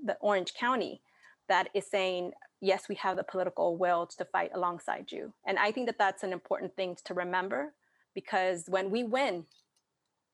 the 0.05 0.16
Orange 0.20 0.55
County, 0.55 1.03
that 1.49 1.68
is 1.74 1.86
saying, 1.86 2.32
yes, 2.61 2.88
we 2.88 2.95
have 2.97 3.16
the 3.16 3.24
political 3.24 3.76
will 3.76 4.07
to 4.07 4.24
fight 4.24 4.51
alongside 4.55 5.11
you. 5.11 5.32
And 5.47 5.59
I 5.59 5.72
think 5.72 5.86
that 5.86 5.99
that's 5.99 6.22
an 6.22 6.32
important 6.32 6.76
thing 6.76 6.97
to 7.05 7.14
remember 7.14 7.74
because 8.14 8.64
when 8.68 8.91
we 8.91 9.03
win, 9.03 9.47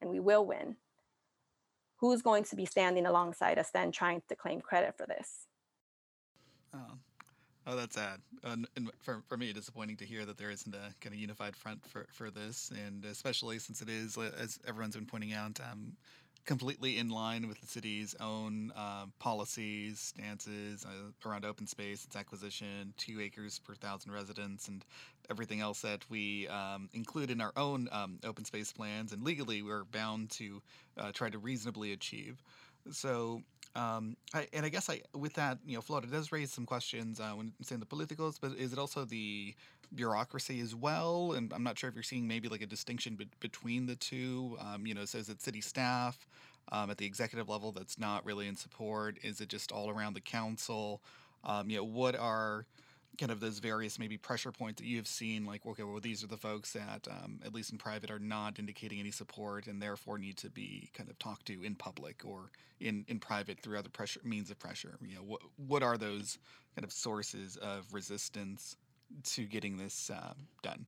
and 0.01 0.09
we 0.11 0.19
will 0.19 0.45
win, 0.45 0.75
who's 1.97 2.21
going 2.21 2.43
to 2.43 2.55
be 2.55 2.65
standing 2.65 3.05
alongside 3.05 3.57
us 3.57 3.71
then 3.71 3.91
trying 3.91 4.21
to 4.29 4.35
claim 4.35 4.61
credit 4.61 4.95
for 4.95 5.05
this? 5.05 5.47
Oh, 6.73 6.99
oh 7.67 7.75
that's 7.75 7.95
sad. 7.95 8.19
and 8.43 8.67
for, 8.99 9.21
for 9.27 9.37
me, 9.37 9.53
disappointing 9.53 9.97
to 9.97 10.05
hear 10.05 10.25
that 10.25 10.37
there 10.37 10.49
isn't 10.49 10.73
a 10.73 10.93
kind 11.01 11.13
of 11.13 11.19
unified 11.19 11.55
front 11.55 11.85
for, 11.85 12.07
for 12.11 12.31
this, 12.31 12.71
and 12.85 13.05
especially 13.05 13.59
since 13.59 13.81
it 13.81 13.89
is, 13.89 14.17
as 14.17 14.59
everyone's 14.67 14.95
been 14.95 15.05
pointing 15.05 15.33
out, 15.33 15.59
um, 15.71 15.93
completely 16.45 16.97
in 16.97 17.09
line 17.09 17.45
with 17.47 17.59
the 17.59 17.67
city's 17.67 18.15
own 18.21 18.71
uh, 18.75 19.05
policies, 19.19 19.99
stances 19.99 20.85
uh, 20.85 21.29
around 21.29 21.43
open 21.43 21.67
space, 21.67 22.05
its 22.05 22.15
acquisition, 22.15 22.93
two 22.97 23.19
acres 23.21 23.59
per 23.59 23.75
thousand 23.75 24.13
residents, 24.13 24.69
and 24.69 24.85
everything 25.29 25.59
else 25.59 25.81
that 25.81 26.09
we 26.09 26.47
um, 26.47 26.89
include 26.93 27.29
in 27.29 27.41
our 27.41 27.51
own 27.57 27.89
um, 27.91 28.17
open 28.23 28.45
space 28.45 28.71
plans. 28.71 29.11
And 29.11 29.23
legally, 29.23 29.61
we're 29.61 29.83
bound 29.83 30.29
to 30.31 30.61
uh, 30.97 31.11
try 31.11 31.29
to 31.29 31.37
reasonably 31.37 31.91
achieve. 31.91 32.41
So, 32.91 33.41
um, 33.75 34.15
I, 34.33 34.47
and 34.53 34.65
I 34.65 34.69
guess 34.69 34.89
I, 34.89 35.01
with 35.13 35.33
that, 35.33 35.59
you 35.65 35.75
know, 35.75 35.81
Florida 35.81 36.07
does 36.07 36.31
raise 36.31 36.51
some 36.51 36.65
questions 36.65 37.19
uh, 37.19 37.31
when 37.31 37.53
saying 37.61 37.79
the 37.79 37.85
politicals, 37.85 38.39
but 38.39 38.53
is 38.53 38.73
it 38.73 38.79
also 38.79 39.05
the 39.05 39.53
bureaucracy 39.93 40.59
as 40.59 40.75
well? 40.75 41.33
And 41.33 41.53
I'm 41.53 41.63
not 41.63 41.77
sure 41.77 41.89
if 41.89 41.95
you're 41.95 42.03
seeing 42.03 42.27
maybe 42.27 42.47
like 42.47 42.61
a 42.61 42.67
distinction 42.67 43.15
be- 43.15 43.29
between 43.39 43.85
the 43.85 43.95
two. 43.95 44.57
Um, 44.59 44.85
you 44.85 44.93
know, 44.93 45.05
so 45.05 45.17
is 45.17 45.29
it 45.29 45.41
city 45.41 45.61
staff 45.61 46.27
um, 46.71 46.89
at 46.89 46.97
the 46.97 47.05
executive 47.05 47.49
level 47.49 47.71
that's 47.71 47.99
not 47.99 48.25
really 48.25 48.47
in 48.47 48.55
support? 48.55 49.17
Is 49.23 49.41
it 49.41 49.49
just 49.49 49.71
all 49.71 49.89
around 49.89 50.13
the 50.13 50.21
council? 50.21 51.01
Um, 51.43 51.69
you 51.69 51.77
know, 51.77 51.83
what 51.83 52.15
are 52.15 52.65
kind 53.17 53.31
of 53.31 53.39
those 53.39 53.59
various 53.59 53.97
maybe 53.97 54.17
pressure 54.17 54.51
points 54.51 54.79
that 54.79 54.87
you 54.87 54.97
have 54.97 55.07
seen 55.07 55.45
like 55.45 55.65
okay 55.65 55.83
well 55.83 55.99
these 55.99 56.23
are 56.23 56.27
the 56.27 56.37
folks 56.37 56.73
that 56.73 57.07
um, 57.09 57.39
at 57.45 57.53
least 57.53 57.71
in 57.71 57.77
private 57.77 58.11
are 58.11 58.19
not 58.19 58.59
indicating 58.59 58.99
any 58.99 59.11
support 59.11 59.67
and 59.67 59.81
therefore 59.81 60.17
need 60.17 60.37
to 60.37 60.49
be 60.49 60.89
kind 60.93 61.09
of 61.09 61.17
talked 61.19 61.45
to 61.45 61.63
in 61.63 61.75
public 61.75 62.23
or 62.25 62.51
in 62.79 63.05
in 63.07 63.19
private 63.19 63.59
through 63.59 63.77
other 63.77 63.89
pressure 63.89 64.19
means 64.23 64.49
of 64.51 64.59
pressure 64.59 64.97
you 65.01 65.15
know 65.15 65.23
what 65.23 65.41
what 65.55 65.83
are 65.83 65.97
those 65.97 66.37
kind 66.75 66.85
of 66.85 66.91
sources 66.91 67.57
of 67.57 67.93
resistance 67.93 68.75
to 69.23 69.45
getting 69.45 69.77
this 69.77 70.09
uh, 70.09 70.33
done 70.61 70.85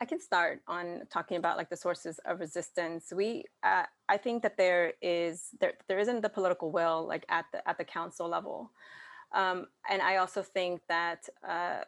I 0.00 0.06
can 0.06 0.20
start 0.20 0.60
on 0.66 1.02
talking 1.10 1.36
about 1.36 1.56
like 1.56 1.70
the 1.70 1.76
sources 1.76 2.18
of 2.26 2.40
resistance. 2.40 3.12
We, 3.14 3.44
uh, 3.62 3.84
I 4.08 4.16
think 4.16 4.42
that 4.42 4.56
there 4.56 4.94
is 5.00 5.50
there 5.60 5.74
there 5.88 5.98
isn't 5.98 6.20
the 6.20 6.28
political 6.28 6.72
will 6.72 7.06
like 7.06 7.24
at 7.28 7.46
the 7.52 7.66
at 7.66 7.78
the 7.78 7.84
council 7.84 8.28
level. 8.28 8.72
Um, 9.34 9.66
and 9.90 10.00
I 10.00 10.16
also 10.16 10.42
think 10.42 10.80
that 10.88 11.28
uh, 11.46 11.80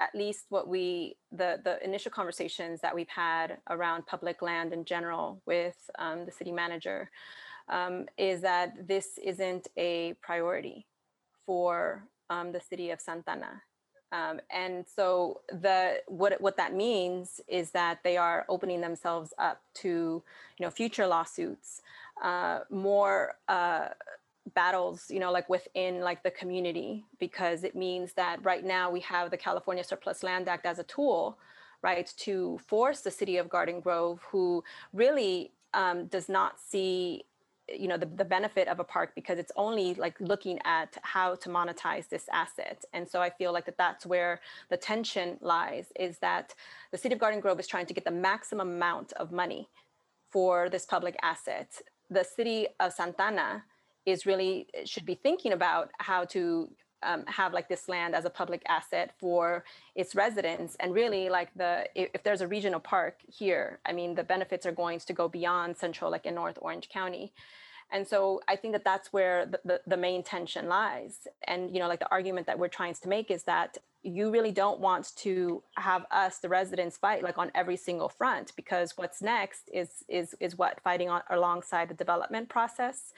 at 0.00 0.14
least 0.14 0.46
what 0.48 0.68
we, 0.68 1.16
the, 1.30 1.60
the 1.62 1.82
initial 1.84 2.10
conversations 2.10 2.80
that 2.80 2.94
we've 2.94 3.08
had 3.08 3.58
around 3.68 4.06
public 4.06 4.42
land 4.42 4.72
in 4.72 4.84
general 4.84 5.40
with 5.44 5.76
um, 5.98 6.24
the 6.24 6.32
city 6.32 6.52
manager 6.52 7.10
um, 7.68 8.06
is 8.16 8.40
that 8.40 8.88
this 8.88 9.18
isn't 9.22 9.68
a 9.76 10.14
priority 10.22 10.86
for 11.44 12.04
um, 12.30 12.52
the 12.52 12.60
city 12.60 12.90
of 12.90 13.00
Santa 13.00 13.32
Ana. 13.32 13.62
Um, 14.10 14.40
and 14.50 14.86
so 14.96 15.40
the 15.48 16.00
what 16.06 16.40
what 16.40 16.56
that 16.56 16.72
means 16.74 17.42
is 17.46 17.72
that 17.72 17.98
they 18.04 18.16
are 18.16 18.46
opening 18.48 18.80
themselves 18.80 19.34
up 19.38 19.60
to 19.74 20.22
you 20.58 20.64
know 20.64 20.70
future 20.70 21.06
lawsuits, 21.06 21.82
uh, 22.22 22.60
more 22.70 23.34
uh, 23.48 23.88
battles 24.54 25.10
you 25.10 25.20
know 25.20 25.32
like 25.32 25.48
within 25.48 26.00
like 26.00 26.22
the 26.22 26.30
community 26.30 27.04
because 27.18 27.64
it 27.64 27.74
means 27.74 28.12
that 28.14 28.42
right 28.44 28.64
now 28.64 28.90
we 28.90 29.00
have 29.00 29.30
the 29.30 29.36
california 29.36 29.84
surplus 29.84 30.22
land 30.22 30.48
act 30.48 30.66
as 30.66 30.78
a 30.78 30.84
tool 30.84 31.38
right 31.82 32.12
to 32.16 32.58
force 32.66 33.00
the 33.00 33.10
city 33.10 33.36
of 33.36 33.48
garden 33.48 33.80
grove 33.80 34.20
who 34.30 34.62
really 34.92 35.52
um, 35.74 36.06
does 36.06 36.28
not 36.28 36.58
see 36.60 37.24
you 37.76 37.88
know 37.88 37.96
the, 37.96 38.06
the 38.06 38.24
benefit 38.24 38.68
of 38.68 38.80
a 38.80 38.84
park 38.84 39.12
because 39.14 39.38
it's 39.38 39.52
only 39.56 39.94
like 39.94 40.18
looking 40.20 40.58
at 40.64 40.96
how 41.02 41.34
to 41.34 41.48
monetize 41.48 42.08
this 42.08 42.26
asset. 42.32 42.84
And 42.92 43.08
so 43.08 43.20
i 43.20 43.30
feel 43.30 43.52
like 43.52 43.66
that 43.66 43.76
that's 43.76 44.06
where 44.06 44.40
the 44.70 44.76
tension 44.76 45.38
lies 45.40 45.92
is 45.98 46.18
that 46.18 46.54
the 46.92 46.98
city 46.98 47.14
of 47.14 47.20
garden 47.20 47.40
grove 47.40 47.60
is 47.60 47.66
trying 47.66 47.86
to 47.86 47.94
get 47.94 48.04
the 48.04 48.10
maximum 48.10 48.68
amount 48.68 49.12
of 49.14 49.32
money 49.32 49.68
for 50.30 50.68
this 50.68 50.86
public 50.86 51.16
asset. 51.22 51.80
The 52.10 52.24
city 52.24 52.68
of 52.80 52.92
santa 52.92 53.22
ana 53.22 53.64
is 54.06 54.26
really 54.26 54.66
eh, 54.74 54.84
should 54.84 55.06
be 55.06 55.14
thinking 55.14 55.52
about 55.52 55.90
how 55.98 56.24
to 56.24 56.70
um, 57.02 57.24
have 57.26 57.52
like 57.52 57.68
this 57.68 57.88
land 57.88 58.14
as 58.14 58.24
a 58.24 58.30
public 58.30 58.62
asset 58.68 59.12
for 59.18 59.64
its 59.94 60.16
residents 60.16 60.76
and 60.80 60.92
really 60.92 61.28
like 61.28 61.48
the 61.54 61.86
if, 61.94 62.22
there's 62.24 62.40
a 62.40 62.48
regional 62.48 62.80
park 62.80 63.20
here 63.28 63.78
i 63.86 63.92
mean 63.92 64.16
the 64.16 64.24
benefits 64.24 64.66
are 64.66 64.72
going 64.72 64.98
to 64.98 65.12
go 65.12 65.28
beyond 65.28 65.76
central 65.76 66.10
like 66.10 66.26
in 66.26 66.34
north 66.34 66.58
orange 66.60 66.88
county. 66.88 67.32
And 67.90 68.06
so 68.06 68.40
i 68.48 68.56
think 68.56 68.72
that 68.74 68.84
that's 68.84 69.12
where 69.12 69.46
the, 69.46 69.60
the, 69.64 69.80
the 69.86 69.96
main 69.96 70.22
tension 70.22 70.68
lies. 70.68 71.28
And 71.46 71.72
you 71.72 71.78
know 71.78 71.88
like 71.88 72.00
the 72.00 72.10
argument 72.10 72.46
that 72.48 72.58
we're 72.58 72.68
trying 72.68 72.94
to 72.94 73.08
make 73.08 73.30
is 73.30 73.44
that 73.44 73.78
you 74.02 74.30
really 74.30 74.52
don't 74.52 74.80
want 74.80 75.14
to 75.16 75.62
have 75.76 76.06
us 76.10 76.38
the 76.38 76.48
residents 76.48 76.96
fight 76.96 77.22
like 77.22 77.36
on 77.36 77.50
every 77.54 77.76
single 77.76 78.08
front 78.08 78.52
because 78.56 78.96
what's 78.96 79.20
next 79.20 79.68
is 79.72 80.04
is 80.08 80.34
is 80.40 80.56
what 80.56 80.80
fighting 80.82 81.08
on 81.08 81.20
alongside 81.30 81.88
the 81.88 81.94
development 81.94 82.48
process 82.48 83.12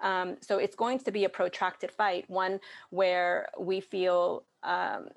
um, 0.00 0.36
so 0.40 0.58
it's 0.58 0.76
going 0.76 0.98
to 1.00 1.10
be 1.10 1.24
a 1.24 1.28
protracted 1.28 1.90
fight, 1.90 2.28
one 2.28 2.60
where 2.90 3.48
we 3.58 3.80
feel 3.80 4.44
um, 4.62 5.08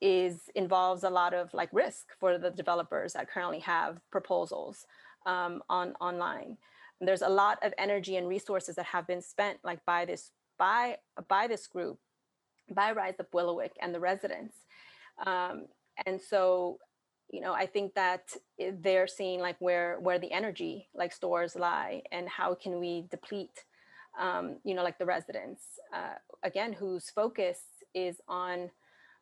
is 0.00 0.48
involves 0.54 1.04
a 1.04 1.10
lot 1.10 1.34
of 1.34 1.52
like 1.52 1.68
risk 1.72 2.06
for 2.18 2.38
the 2.38 2.50
developers 2.50 3.12
that 3.12 3.30
currently 3.30 3.60
have 3.60 4.00
proposals 4.10 4.86
um, 5.26 5.62
on 5.68 5.94
online. 6.00 6.56
And 6.98 7.08
there's 7.08 7.22
a 7.22 7.28
lot 7.28 7.58
of 7.62 7.72
energy 7.78 8.16
and 8.16 8.28
resources 8.28 8.76
that 8.76 8.86
have 8.86 9.06
been 9.06 9.22
spent 9.22 9.58
like 9.62 9.84
by 9.84 10.04
this 10.04 10.30
by 10.58 10.96
by 11.28 11.46
this 11.46 11.66
group, 11.66 11.98
by 12.74 12.92
Rise 12.92 13.14
Up 13.20 13.30
Willowick 13.32 13.72
and 13.80 13.94
the 13.94 14.00
residents. 14.00 14.54
Um, 15.26 15.66
and 16.06 16.20
so 16.20 16.78
you 17.30 17.40
know 17.40 17.52
i 17.52 17.64
think 17.64 17.94
that 17.94 18.32
they're 18.80 19.06
seeing 19.06 19.38
like 19.38 19.54
where 19.60 19.98
where 20.00 20.18
the 20.18 20.32
energy 20.32 20.88
like 20.94 21.12
stores 21.12 21.54
lie 21.54 22.02
and 22.10 22.28
how 22.28 22.54
can 22.54 22.80
we 22.80 23.04
deplete 23.08 23.64
um, 24.18 24.56
you 24.64 24.74
know, 24.74 24.82
like 24.82 24.98
the 24.98 25.06
residents, 25.06 25.62
uh, 25.94 26.14
again, 26.42 26.72
whose 26.72 27.10
focus 27.10 27.58
is 27.94 28.20
on 28.28 28.70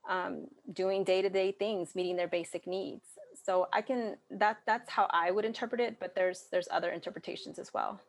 um, 0.09 0.47
doing 0.73 1.05
day-to-day 1.05 1.53
things, 1.53 1.95
meeting 1.95 2.17
their 2.17 2.29
basic 2.29 2.67
needs. 2.67 3.05
So 3.45 3.69
I 3.73 3.83
can 3.83 4.17
that 4.31 4.59
that's 4.67 4.91
how 4.91 5.07
I 5.11 5.31
would 5.31 5.45
interpret 5.45 5.81
it, 5.81 6.01
but 6.01 6.15
there's 6.15 6.47
there's 6.51 6.69
other 6.71 6.91
interpretations 6.91 7.59
as 7.59 7.73
well. 7.73 8.01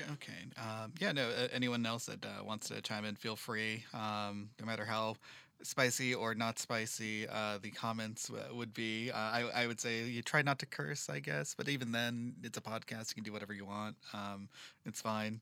Okay. 0.00 0.32
Um, 0.56 0.92
yeah. 1.00 1.12
No. 1.12 1.30
Anyone 1.52 1.84
else 1.86 2.06
that 2.06 2.24
uh, 2.24 2.44
wants 2.44 2.68
to 2.68 2.80
chime 2.80 3.04
in, 3.04 3.14
feel 3.14 3.36
free. 3.36 3.84
Um, 3.94 4.50
no 4.60 4.66
matter 4.66 4.84
how 4.84 5.16
spicy 5.62 6.14
or 6.14 6.34
not 6.34 6.58
spicy 6.58 7.26
uh, 7.28 7.58
the 7.62 7.70
comments 7.70 8.30
uh, 8.30 8.54
would 8.54 8.74
be. 8.74 9.10
Uh, 9.10 9.16
I, 9.16 9.50
I 9.54 9.66
would 9.66 9.80
say 9.80 10.04
you 10.04 10.22
try 10.22 10.42
not 10.42 10.58
to 10.60 10.66
curse, 10.66 11.08
I 11.08 11.20
guess, 11.20 11.54
but 11.56 11.68
even 11.68 11.92
then, 11.92 12.34
it's 12.42 12.58
a 12.58 12.60
podcast. 12.60 13.10
You 13.10 13.14
can 13.16 13.24
do 13.24 13.32
whatever 13.32 13.52
you 13.52 13.64
want. 13.64 13.96
Um, 14.12 14.48
it's 14.84 15.00
fine. 15.00 15.40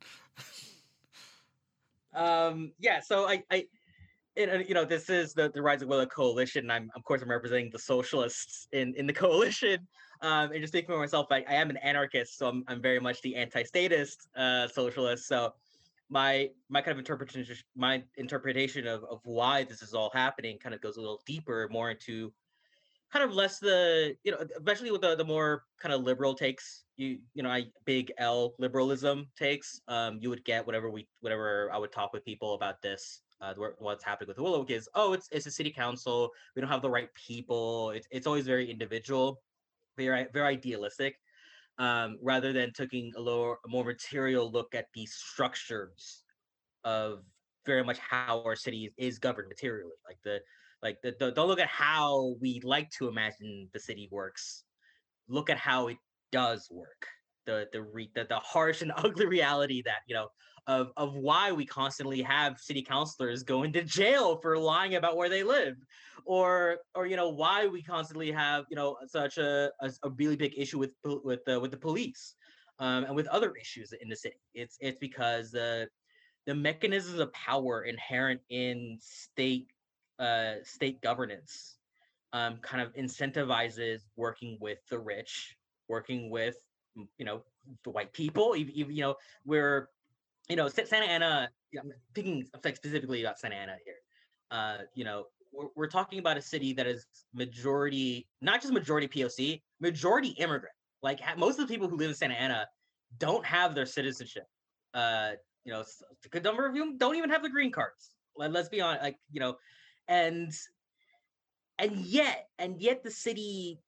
um, 2.14 2.72
yeah. 2.78 3.00
So 3.00 3.28
I, 3.28 3.42
I, 3.50 3.66
it, 4.36 4.68
you 4.68 4.74
know, 4.74 4.84
this 4.84 5.10
is 5.10 5.32
the 5.34 5.50
the 5.50 5.62
Rise 5.62 5.82
Up 5.82 5.88
Willowick 5.88 6.10
coalition. 6.10 6.70
I'm, 6.70 6.90
of 6.94 7.04
course, 7.04 7.22
I'm 7.22 7.30
representing 7.30 7.70
the 7.70 7.78
socialists 7.78 8.68
in 8.72 8.94
in 8.96 9.06
the 9.06 9.12
coalition. 9.12 9.86
Um, 10.22 10.52
and 10.52 10.60
just 10.60 10.72
speaking 10.72 10.88
for 10.88 10.98
myself, 10.98 11.28
I, 11.30 11.44
I 11.48 11.54
am 11.54 11.70
an 11.70 11.78
anarchist, 11.78 12.38
so 12.38 12.48
I'm, 12.48 12.64
I'm 12.68 12.82
very 12.82 13.00
much 13.00 13.22
the 13.22 13.36
anti-statist 13.36 14.28
uh, 14.36 14.68
socialist. 14.68 15.26
So 15.26 15.54
my 16.10 16.50
my 16.68 16.80
kind 16.82 16.92
of 16.92 16.98
interpretation 16.98 17.56
my 17.76 18.02
interpretation 18.16 18.86
of, 18.86 19.04
of 19.04 19.20
why 19.24 19.64
this 19.64 19.80
is 19.80 19.94
all 19.94 20.10
happening 20.12 20.58
kind 20.58 20.74
of 20.74 20.80
goes 20.80 20.96
a 20.96 21.00
little 21.00 21.22
deeper 21.24 21.68
more 21.70 21.90
into 21.90 22.32
kind 23.12 23.24
of 23.24 23.32
less 23.32 23.58
the 23.60 24.14
you 24.24 24.32
know 24.32 24.38
especially 24.56 24.90
with 24.90 25.00
the, 25.00 25.14
the 25.14 25.24
more 25.24 25.64
kind 25.80 25.94
of 25.94 26.02
liberal 26.02 26.34
takes. 26.34 26.84
You 26.96 27.18
you 27.32 27.42
know 27.42 27.48
i 27.48 27.64
big 27.86 28.12
l 28.18 28.54
liberalism 28.58 29.28
takes. 29.38 29.80
Um 29.88 30.18
you 30.20 30.28
would 30.28 30.44
get 30.44 30.66
whatever 30.66 30.90
we 30.90 31.08
whatever 31.20 31.70
i 31.72 31.78
would 31.78 31.92
talk 31.92 32.12
with 32.12 32.24
people 32.24 32.54
about 32.54 32.82
this 32.82 33.22
uh, 33.40 33.54
what's 33.78 34.04
happening 34.04 34.28
with 34.28 34.36
the 34.36 34.42
Willow 34.42 34.66
is 34.68 34.88
oh 34.94 35.14
it's 35.14 35.28
it's 35.32 35.46
a 35.46 35.50
city 35.50 35.70
council. 35.70 36.30
We 36.54 36.60
don't 36.60 36.70
have 36.70 36.82
the 36.82 36.90
right 36.90 37.08
people. 37.14 37.90
It's, 37.90 38.06
it's 38.10 38.26
always 38.26 38.44
very 38.44 38.70
individual 38.70 39.40
very 40.06 40.26
very 40.32 40.54
idealistic 40.54 41.16
um, 41.78 42.18
rather 42.22 42.52
than 42.52 42.72
taking 42.72 43.10
a, 43.16 43.20
lower, 43.20 43.58
a 43.64 43.68
more 43.68 43.84
material 43.84 44.50
look 44.52 44.74
at 44.74 44.86
the 44.94 45.06
structures 45.06 46.22
of 46.84 47.20
very 47.66 47.82
much 47.82 47.98
how 47.98 48.42
our 48.44 48.56
city 48.56 48.92
is 48.98 49.18
governed 49.18 49.48
materially. 49.48 49.96
Like 50.06 50.18
the 50.22 50.40
like 50.82 50.98
the, 51.02 51.14
the 51.18 51.30
don't 51.32 51.48
look 51.48 51.60
at 51.60 51.68
how 51.68 52.34
we 52.40 52.60
like 52.64 52.90
to 52.98 53.08
imagine 53.08 53.68
the 53.72 53.80
city 53.80 54.08
works. 54.10 54.64
Look 55.28 55.50
at 55.50 55.58
how 55.58 55.88
it 55.88 55.98
does 56.32 56.68
work. 56.70 57.06
the 57.46 57.66
the 57.72 57.82
re- 57.82 58.10
the, 58.14 58.24
the 58.24 58.38
harsh 58.38 58.82
and 58.82 58.92
ugly 58.96 59.26
reality 59.26 59.82
that 59.86 60.00
you 60.06 60.14
know 60.14 60.28
of 60.66 60.92
of 60.96 61.14
why 61.14 61.52
we 61.52 61.64
constantly 61.64 62.22
have 62.22 62.58
city 62.58 62.82
councilors 62.82 63.42
going 63.42 63.72
to 63.72 63.82
jail 63.82 64.36
for 64.36 64.58
lying 64.58 64.96
about 64.96 65.16
where 65.16 65.28
they 65.28 65.42
live. 65.42 65.76
Or 66.24 66.78
or 66.94 67.06
you 67.06 67.16
know 67.16 67.28
why 67.28 67.66
we 67.66 67.82
constantly 67.82 68.30
have 68.30 68.64
you 68.70 68.76
know 68.76 68.96
such 69.06 69.38
a 69.38 69.70
a, 69.80 69.92
a 70.02 70.10
really 70.10 70.36
big 70.36 70.54
issue 70.56 70.78
with 70.78 70.92
with 71.04 71.44
the 71.44 71.58
with 71.58 71.70
the 71.70 71.76
police 71.76 72.34
um, 72.78 73.04
and 73.04 73.14
with 73.14 73.26
other 73.28 73.52
issues 73.60 73.92
in 74.00 74.08
the 74.08 74.16
city. 74.16 74.36
It's 74.54 74.76
it's 74.80 74.98
because 74.98 75.50
the 75.50 75.88
the 76.46 76.54
mechanisms 76.54 77.20
of 77.20 77.32
power 77.32 77.82
inherent 77.82 78.40
in 78.50 78.98
state 79.00 79.68
uh, 80.18 80.54
state 80.64 81.00
governance 81.00 81.76
um, 82.32 82.58
kind 82.62 82.82
of 82.82 82.94
incentivizes 82.94 84.00
working 84.16 84.56
with 84.60 84.78
the 84.90 84.98
rich 84.98 85.56
working 85.88 86.30
with 86.30 86.56
you 87.18 87.24
know 87.24 87.42
the 87.84 87.90
white 87.90 88.12
people 88.12 88.56
you, 88.56 88.86
you 88.88 89.02
know 89.02 89.14
where 89.44 89.88
you 90.50 90.56
know 90.56 90.68
santa 90.68 91.06
ana 91.06 91.48
i'm 91.80 91.92
thinking 92.14 92.44
specifically 92.74 93.22
about 93.22 93.38
santa 93.38 93.56
ana 93.56 93.76
here. 93.84 93.94
Uh 94.50 94.78
you 94.94 95.04
know 95.04 95.24
we're, 95.52 95.68
we're 95.76 95.86
talking 95.86 96.18
about 96.18 96.36
a 96.36 96.42
city 96.42 96.72
that 96.72 96.86
is 96.86 97.06
majority 97.32 98.28
not 98.42 98.60
just 98.60 98.74
majority 98.74 99.08
poc 99.08 99.62
majority 99.80 100.30
immigrant. 100.30 100.74
Like 101.02 101.20
most 101.38 101.58
of 101.58 101.66
the 101.66 101.72
people 101.72 101.88
who 101.88 101.96
live 101.96 102.10
in 102.10 102.16
santa 102.16 102.34
ana 102.34 102.68
don't 103.18 103.46
have 103.46 103.74
their 103.74 103.86
citizenship. 103.86 104.46
Uh 104.92 105.32
you 105.64 105.72
know 105.72 105.80
a 105.80 106.28
good 106.28 106.42
number 106.42 106.66
of 106.66 106.74
them 106.74 106.98
don't 106.98 107.16
even 107.16 107.30
have 107.30 107.42
the 107.42 107.48
green 107.48 107.70
cards. 107.70 108.10
Let, 108.36 108.52
let's 108.52 108.68
be 108.68 108.80
honest 108.80 109.04
like 109.04 109.16
you 109.30 109.40
know 109.40 109.56
and 110.08 110.52
and 111.78 111.96
yet 111.96 112.48
and 112.58 112.80
yet 112.80 113.04
the 113.04 113.10
city 113.10 113.80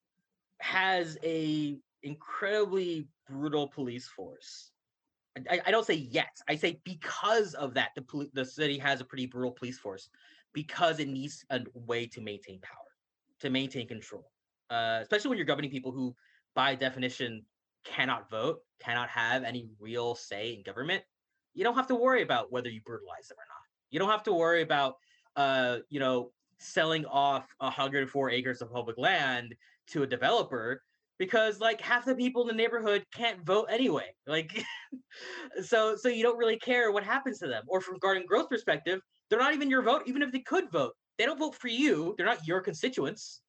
has 0.60 1.18
a 1.24 1.76
incredibly 2.04 3.08
brutal 3.28 3.66
police 3.66 4.06
force. 4.06 4.70
I, 5.50 5.60
I, 5.66 5.70
don't 5.70 5.86
say 5.86 5.94
yet. 5.94 6.36
I 6.48 6.56
say 6.56 6.80
because 6.84 7.54
of 7.54 7.74
that, 7.74 7.90
the 7.96 8.28
the 8.34 8.44
city 8.44 8.78
has 8.78 9.00
a 9.00 9.04
pretty 9.04 9.26
brutal 9.26 9.52
police 9.52 9.78
force 9.78 10.08
because 10.52 11.00
it 11.00 11.08
needs 11.08 11.44
a 11.50 11.60
way 11.74 12.06
to 12.06 12.20
maintain 12.20 12.60
power, 12.60 12.76
to 13.40 13.50
maintain 13.50 13.88
control. 13.88 14.30
Uh, 14.70 14.98
especially 15.02 15.30
when 15.30 15.38
you're 15.38 15.46
governing 15.46 15.70
people 15.70 15.92
who, 15.92 16.14
by 16.54 16.74
definition, 16.74 17.44
cannot 17.84 18.30
vote, 18.30 18.60
cannot 18.78 19.08
have 19.08 19.42
any 19.42 19.68
real 19.80 20.14
say 20.14 20.54
in 20.54 20.62
government. 20.62 21.02
You 21.54 21.64
don't 21.64 21.74
have 21.74 21.86
to 21.88 21.94
worry 21.94 22.22
about 22.22 22.52
whether 22.52 22.68
you 22.68 22.80
brutalize 22.84 23.28
them 23.28 23.38
or 23.38 23.46
not. 23.48 23.62
You 23.90 23.98
don't 23.98 24.08
have 24.08 24.22
to 24.24 24.32
worry 24.32 24.62
about, 24.62 24.96
uh, 25.36 25.78
you 25.90 26.00
know, 26.00 26.30
selling 26.58 27.04
off 27.06 27.54
104 27.58 28.30
acres 28.30 28.62
of 28.62 28.72
public 28.72 28.96
land 28.96 29.54
to 29.88 30.02
a 30.02 30.06
developer 30.06 30.82
because 31.22 31.60
like 31.60 31.80
half 31.80 32.04
the 32.04 32.16
people 32.16 32.42
in 32.42 32.48
the 32.48 32.60
neighborhood 32.60 33.06
can't 33.14 33.46
vote 33.46 33.68
anyway. 33.70 34.06
Like 34.26 34.64
so 35.64 35.94
so 35.94 36.08
you 36.08 36.24
don't 36.24 36.36
really 36.36 36.58
care 36.58 36.90
what 36.90 37.04
happens 37.04 37.38
to 37.38 37.46
them. 37.46 37.62
Or 37.68 37.80
from 37.80 37.98
Garden 37.98 38.24
Grove 38.26 38.48
perspective, 38.50 39.00
they're 39.30 39.38
not 39.38 39.54
even 39.54 39.70
your 39.70 39.82
vote, 39.82 40.02
even 40.06 40.20
if 40.20 40.32
they 40.32 40.40
could 40.40 40.68
vote. 40.72 40.94
They 41.18 41.24
don't 41.24 41.38
vote 41.38 41.54
for 41.54 41.68
you. 41.68 42.16
They're 42.16 42.26
not 42.26 42.44
your 42.44 42.60
constituents. 42.60 43.40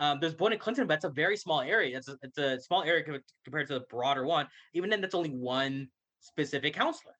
Um, 0.00 0.18
there's 0.20 0.34
Buena 0.34 0.58
Clinton, 0.58 0.86
but 0.86 0.96
it's 0.96 1.06
a 1.06 1.08
very 1.08 1.38
small 1.38 1.62
area. 1.62 1.96
It's 1.96 2.08
a, 2.08 2.18
it's 2.20 2.36
a 2.36 2.60
small 2.60 2.82
area 2.82 3.02
compared 3.42 3.68
to 3.68 3.74
the 3.74 3.86
broader 3.88 4.26
one. 4.26 4.46
Even 4.74 4.90
then, 4.90 5.00
that's 5.00 5.14
only 5.14 5.30
one 5.30 5.88
specific 6.20 6.74
counselor. 6.74 7.14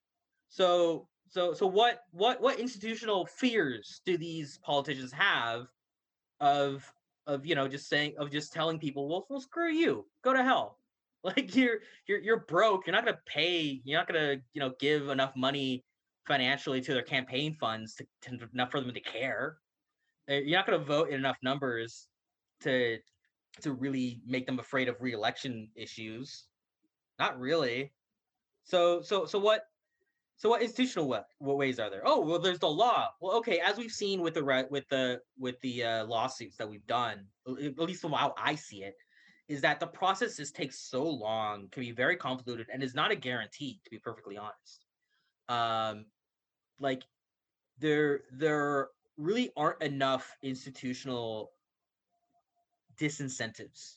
So 0.50 1.08
so 1.30 1.54
so 1.54 1.66
what 1.66 2.00
what 2.10 2.42
what 2.42 2.58
institutional 2.60 3.24
fears 3.24 4.02
do 4.04 4.18
these 4.18 4.58
politicians 4.58 5.12
have 5.12 5.66
of 6.40 6.92
of 7.26 7.46
you 7.46 7.54
know 7.54 7.68
just 7.68 7.88
saying 7.88 8.14
of 8.18 8.30
just 8.30 8.52
telling 8.52 8.78
people, 8.78 9.08
well, 9.08 9.26
well, 9.28 9.40
screw 9.40 9.72
you, 9.72 10.06
go 10.22 10.32
to 10.32 10.42
hell. 10.42 10.78
Like 11.24 11.56
you're 11.56 11.78
you're 12.06 12.18
you're 12.18 12.40
broke. 12.40 12.86
You're 12.86 12.94
not 12.94 13.06
gonna 13.06 13.18
pay. 13.24 13.80
You're 13.82 13.98
not 13.98 14.06
gonna 14.06 14.36
you 14.52 14.60
know 14.60 14.72
give 14.78 15.08
enough 15.08 15.32
money 15.34 15.82
financially 16.26 16.82
to 16.82 16.92
their 16.92 17.02
campaign 17.02 17.56
funds 17.58 17.94
to, 17.94 18.06
to 18.22 18.46
enough 18.52 18.70
for 18.70 18.82
them 18.82 18.92
to 18.92 19.00
care. 19.00 19.56
Eh, 20.28 20.40
you're 20.44 20.58
not 20.58 20.66
gonna 20.66 20.84
vote 20.84 21.08
in 21.08 21.14
enough 21.14 21.38
numbers 21.42 22.08
to 22.60 22.98
to 23.62 23.72
really 23.72 24.20
make 24.26 24.44
them 24.44 24.58
afraid 24.58 24.86
of 24.86 24.96
reelection 25.00 25.70
issues. 25.74 26.44
Not 27.18 27.40
really. 27.40 27.94
So 28.64 29.00
so 29.00 29.24
so 29.24 29.38
what 29.38 29.62
so 30.44 30.50
what 30.50 30.60
institutional 30.60 31.08
what, 31.08 31.28
what 31.38 31.56
ways 31.56 31.80
are 31.80 31.88
there? 31.88 32.02
Oh, 32.04 32.20
well, 32.20 32.38
there's 32.38 32.58
the 32.58 32.68
law. 32.68 33.08
Well, 33.18 33.34
okay, 33.38 33.60
as 33.60 33.78
we've 33.78 33.90
seen 33.90 34.20
with 34.20 34.34
the 34.34 34.66
with 34.68 34.86
the 34.90 35.22
with 35.38 35.58
the 35.62 35.84
uh, 35.84 36.04
lawsuits 36.04 36.58
that 36.58 36.68
we've 36.68 36.86
done, 36.86 37.24
at 37.48 37.78
least 37.78 38.02
from 38.02 38.12
how 38.12 38.34
I 38.36 38.54
see 38.54 38.82
it, 38.82 38.94
is 39.48 39.62
that 39.62 39.80
the 39.80 39.86
process 39.86 40.36
just 40.36 40.54
takes 40.54 40.78
so 40.78 41.02
long, 41.02 41.68
can 41.72 41.82
be 41.82 41.92
very 41.92 42.16
convoluted, 42.16 42.66
and 42.70 42.82
is 42.82 42.94
not 42.94 43.10
a 43.10 43.16
guarantee. 43.16 43.80
To 43.84 43.90
be 43.90 43.98
perfectly 43.98 44.36
honest, 44.36 44.84
um, 45.48 46.04
like 46.78 47.04
there 47.78 48.20
there 48.30 48.88
really 49.16 49.50
aren't 49.56 49.80
enough 49.80 50.36
institutional 50.42 51.52
disincentives 53.00 53.94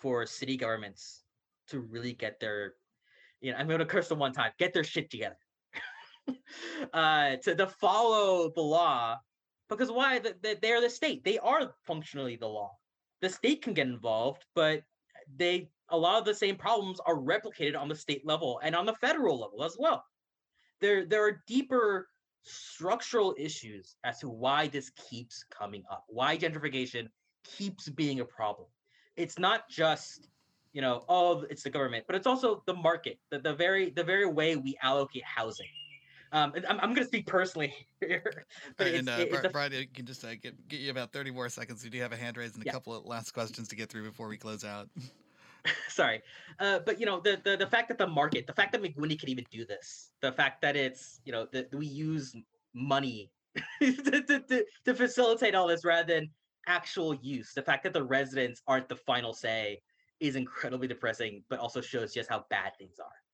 for 0.00 0.26
city 0.26 0.56
governments 0.56 1.22
to 1.68 1.78
really 1.78 2.12
get 2.12 2.40
their 2.40 2.74
you 3.40 3.52
know 3.52 3.58
i'm 3.58 3.66
going 3.66 3.78
to 3.78 3.86
curse 3.86 4.08
them 4.08 4.18
one 4.18 4.32
time 4.32 4.50
get 4.58 4.74
their 4.74 4.84
shit 4.84 5.10
together 5.10 5.36
uh, 6.92 7.36
to, 7.42 7.54
to 7.54 7.66
follow 7.66 8.50
the 8.54 8.60
law 8.60 9.18
because 9.68 9.90
why? 9.90 10.18
The, 10.18 10.58
they're 10.62 10.80
the 10.80 10.90
state. 10.90 11.24
They 11.24 11.38
are 11.38 11.74
functionally 11.86 12.36
the 12.36 12.46
law. 12.46 12.72
The 13.20 13.28
state 13.28 13.62
can 13.62 13.74
get 13.74 13.86
involved, 13.86 14.44
but 14.54 14.82
they 15.36 15.68
a 15.90 15.96
lot 15.96 16.18
of 16.18 16.24
the 16.24 16.34
same 16.34 16.56
problems 16.56 17.00
are 17.06 17.16
replicated 17.16 17.78
on 17.78 17.88
the 17.88 17.94
state 17.94 18.26
level 18.26 18.60
and 18.62 18.74
on 18.74 18.86
the 18.86 18.94
federal 18.94 19.40
level 19.40 19.64
as 19.64 19.76
well. 19.78 20.04
There 20.80 21.04
there 21.04 21.26
are 21.26 21.42
deeper 21.46 22.08
structural 22.42 23.34
issues 23.36 23.96
as 24.04 24.20
to 24.20 24.28
why 24.28 24.68
this 24.68 24.90
keeps 24.90 25.44
coming 25.50 25.82
up. 25.90 26.04
Why 26.08 26.36
gentrification 26.36 27.08
keeps 27.44 27.88
being 27.88 28.20
a 28.20 28.24
problem. 28.24 28.68
It's 29.16 29.38
not 29.38 29.68
just 29.68 30.28
you 30.72 30.82
know, 30.82 31.04
oh, 31.08 31.46
it's 31.48 31.62
the 31.62 31.70
government, 31.70 32.04
but 32.06 32.16
it's 32.16 32.26
also 32.26 32.62
the 32.66 32.74
market, 32.74 33.18
the, 33.30 33.38
the 33.38 33.54
very 33.54 33.90
the 33.90 34.04
very 34.04 34.26
way 34.26 34.56
we 34.56 34.76
allocate 34.82 35.24
housing 35.24 35.66
um, 36.32 36.52
I'm, 36.68 36.80
I'm 36.80 36.94
going 36.94 36.96
to 36.96 37.04
speak 37.04 37.26
personally 37.26 37.74
here. 38.00 38.44
But 38.76 38.88
and 38.88 39.08
uh, 39.08 39.26
Brian, 39.30 39.52
Brian, 39.52 39.72
you 39.72 39.86
can 39.92 40.06
just 40.06 40.24
uh, 40.24 40.34
get, 40.34 40.68
get 40.68 40.80
you 40.80 40.90
about 40.90 41.12
30 41.12 41.30
more 41.30 41.48
seconds. 41.48 41.82
We 41.84 41.90
do 41.90 42.00
have 42.00 42.12
a 42.12 42.16
hand 42.16 42.36
raised 42.36 42.54
and 42.54 42.62
a 42.62 42.66
yeah. 42.66 42.72
couple 42.72 42.94
of 42.94 43.04
last 43.04 43.32
questions 43.32 43.68
to 43.68 43.76
get 43.76 43.88
through 43.88 44.04
before 44.04 44.28
we 44.28 44.36
close 44.36 44.64
out. 44.64 44.88
Sorry, 45.88 46.22
uh, 46.60 46.78
but 46.86 47.00
you 47.00 47.06
know 47.06 47.18
the, 47.18 47.40
the 47.42 47.56
the 47.56 47.66
fact 47.66 47.88
that 47.88 47.98
the 47.98 48.06
market, 48.06 48.46
the 48.46 48.52
fact 48.52 48.70
that 48.70 48.80
McWhinney 48.80 49.18
can 49.18 49.28
even 49.28 49.44
do 49.50 49.64
this, 49.64 50.12
the 50.22 50.30
fact 50.30 50.62
that 50.62 50.76
it's 50.76 51.20
you 51.24 51.32
know 51.32 51.48
that 51.52 51.74
we 51.74 51.86
use 51.86 52.36
money 52.72 53.32
to, 53.82 53.92
to, 53.92 54.40
to, 54.40 54.64
to 54.84 54.94
facilitate 54.94 55.56
all 55.56 55.66
this 55.66 55.84
rather 55.84 56.14
than 56.14 56.30
actual 56.68 57.14
use, 57.14 57.52
the 57.54 57.62
fact 57.62 57.82
that 57.84 57.92
the 57.92 58.04
residents 58.04 58.62
aren't 58.68 58.88
the 58.88 58.96
final 58.96 59.32
say 59.32 59.80
is 60.20 60.36
incredibly 60.36 60.88
depressing, 60.88 61.42
but 61.48 61.58
also 61.58 61.80
shows 61.80 62.12
just 62.12 62.28
how 62.28 62.44
bad 62.50 62.72
things 62.78 62.98
are. 62.98 63.25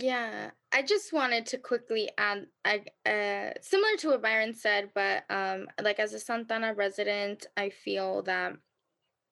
Yeah, 0.00 0.50
I 0.72 0.82
just 0.82 1.12
wanted 1.12 1.44
to 1.46 1.58
quickly 1.58 2.08
add, 2.16 2.46
I, 2.64 2.84
uh, 3.04 3.54
similar 3.60 3.96
to 3.98 4.08
what 4.10 4.22
Byron 4.22 4.54
said, 4.54 4.90
but 4.94 5.24
um, 5.28 5.66
like 5.82 5.98
as 5.98 6.12
a 6.12 6.20
Santa 6.20 6.54
Ana 6.54 6.72
resident, 6.72 7.46
I 7.56 7.70
feel 7.70 8.22
that 8.22 8.52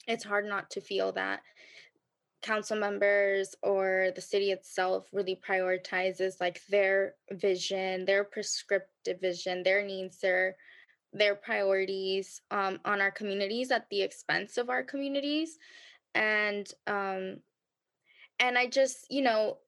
it's 0.08 0.24
hard 0.24 0.44
not 0.46 0.68
to 0.70 0.80
feel 0.80 1.12
that 1.12 1.42
council 2.42 2.76
members 2.76 3.54
or 3.62 4.08
the 4.16 4.20
city 4.20 4.50
itself 4.50 5.06
really 5.12 5.40
prioritizes 5.48 6.40
like 6.40 6.60
their 6.68 7.14
vision, 7.30 8.04
their 8.04 8.24
prescriptive 8.24 9.20
vision, 9.20 9.62
their 9.62 9.84
needs, 9.84 10.18
their 10.18 10.56
their 11.12 11.36
priorities 11.36 12.42
um, 12.50 12.80
on 12.84 13.00
our 13.00 13.12
communities 13.12 13.70
at 13.70 13.88
the 13.90 14.02
expense 14.02 14.58
of 14.58 14.68
our 14.68 14.82
communities, 14.82 15.58
and 16.16 16.66
um, 16.88 17.36
and 18.40 18.58
I 18.58 18.66
just 18.66 19.06
you 19.10 19.22
know 19.22 19.58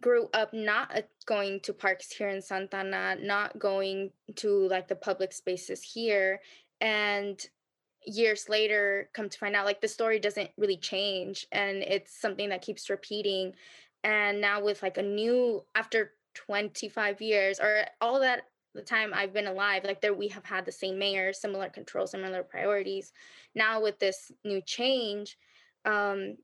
grew 0.00 0.28
up 0.32 0.52
not 0.54 0.96
uh, 0.96 1.02
going 1.26 1.60
to 1.60 1.72
parks 1.72 2.10
here 2.10 2.28
in 2.28 2.40
Santa 2.40 2.78
Ana, 2.78 3.16
not 3.20 3.58
going 3.58 4.10
to 4.36 4.68
like 4.68 4.88
the 4.88 4.96
public 4.96 5.32
spaces 5.32 5.82
here. 5.82 6.40
And 6.80 7.44
years 8.04 8.48
later, 8.48 9.10
come 9.12 9.28
to 9.28 9.38
find 9.38 9.54
out 9.54 9.66
like 9.66 9.80
the 9.80 9.88
story 9.88 10.18
doesn't 10.18 10.50
really 10.56 10.76
change 10.76 11.46
and 11.52 11.78
it's 11.78 12.18
something 12.20 12.48
that 12.48 12.62
keeps 12.62 12.90
repeating. 12.90 13.52
And 14.04 14.40
now, 14.40 14.62
with 14.62 14.82
like 14.82 14.98
a 14.98 15.02
new, 15.02 15.64
after 15.74 16.12
25 16.34 17.20
years 17.20 17.60
or 17.60 17.84
all 18.00 18.20
that 18.20 18.42
the 18.74 18.82
time 18.82 19.12
I've 19.14 19.34
been 19.34 19.46
alive, 19.46 19.84
like 19.84 20.00
there 20.00 20.14
we 20.14 20.28
have 20.28 20.44
had 20.44 20.64
the 20.64 20.72
same 20.72 20.98
mayor, 20.98 21.32
similar 21.32 21.68
controls, 21.68 22.12
similar 22.12 22.42
priorities. 22.42 23.12
Now, 23.54 23.82
with 23.82 23.98
this 23.98 24.32
new 24.44 24.62
change, 24.62 25.36
um, 25.84 26.36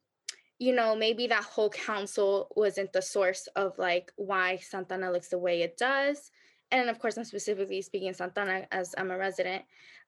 you 0.59 0.75
know, 0.75 0.97
maybe 0.97 1.27
that 1.29 1.45
whole 1.45 1.71
council 1.71 2.49
wasn't 2.57 2.93
the 2.93 3.03
source 3.03 3.49
of 3.57 3.79
like 3.79 4.13
why 4.17 4.57
Santa 4.59 4.95
Ana 4.95 5.11
looks 5.13 5.29
the 5.29 5.39
way 5.39 5.63
it 5.63 5.77
does. 5.79 6.31
And 6.71 6.91
of 6.91 6.99
course, 6.99 7.17
I'm 7.17 7.25
specifically 7.25 7.83
speaking 7.83 8.13
Santa 8.13 8.41
Ana 8.43 8.67
as 8.73 8.95
I'm 8.99 9.11
a 9.11 9.19
resident. 9.19 9.65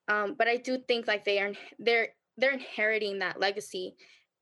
Um, 0.07 0.35
but 0.37 0.47
I 0.47 0.57
do 0.57 0.77
think 0.77 1.07
like 1.07 1.23
they 1.25 1.39
are 1.39 1.53
they're 1.79 2.09
they're 2.37 2.53
inheriting 2.53 3.19
that 3.19 3.39
legacy. 3.39 3.95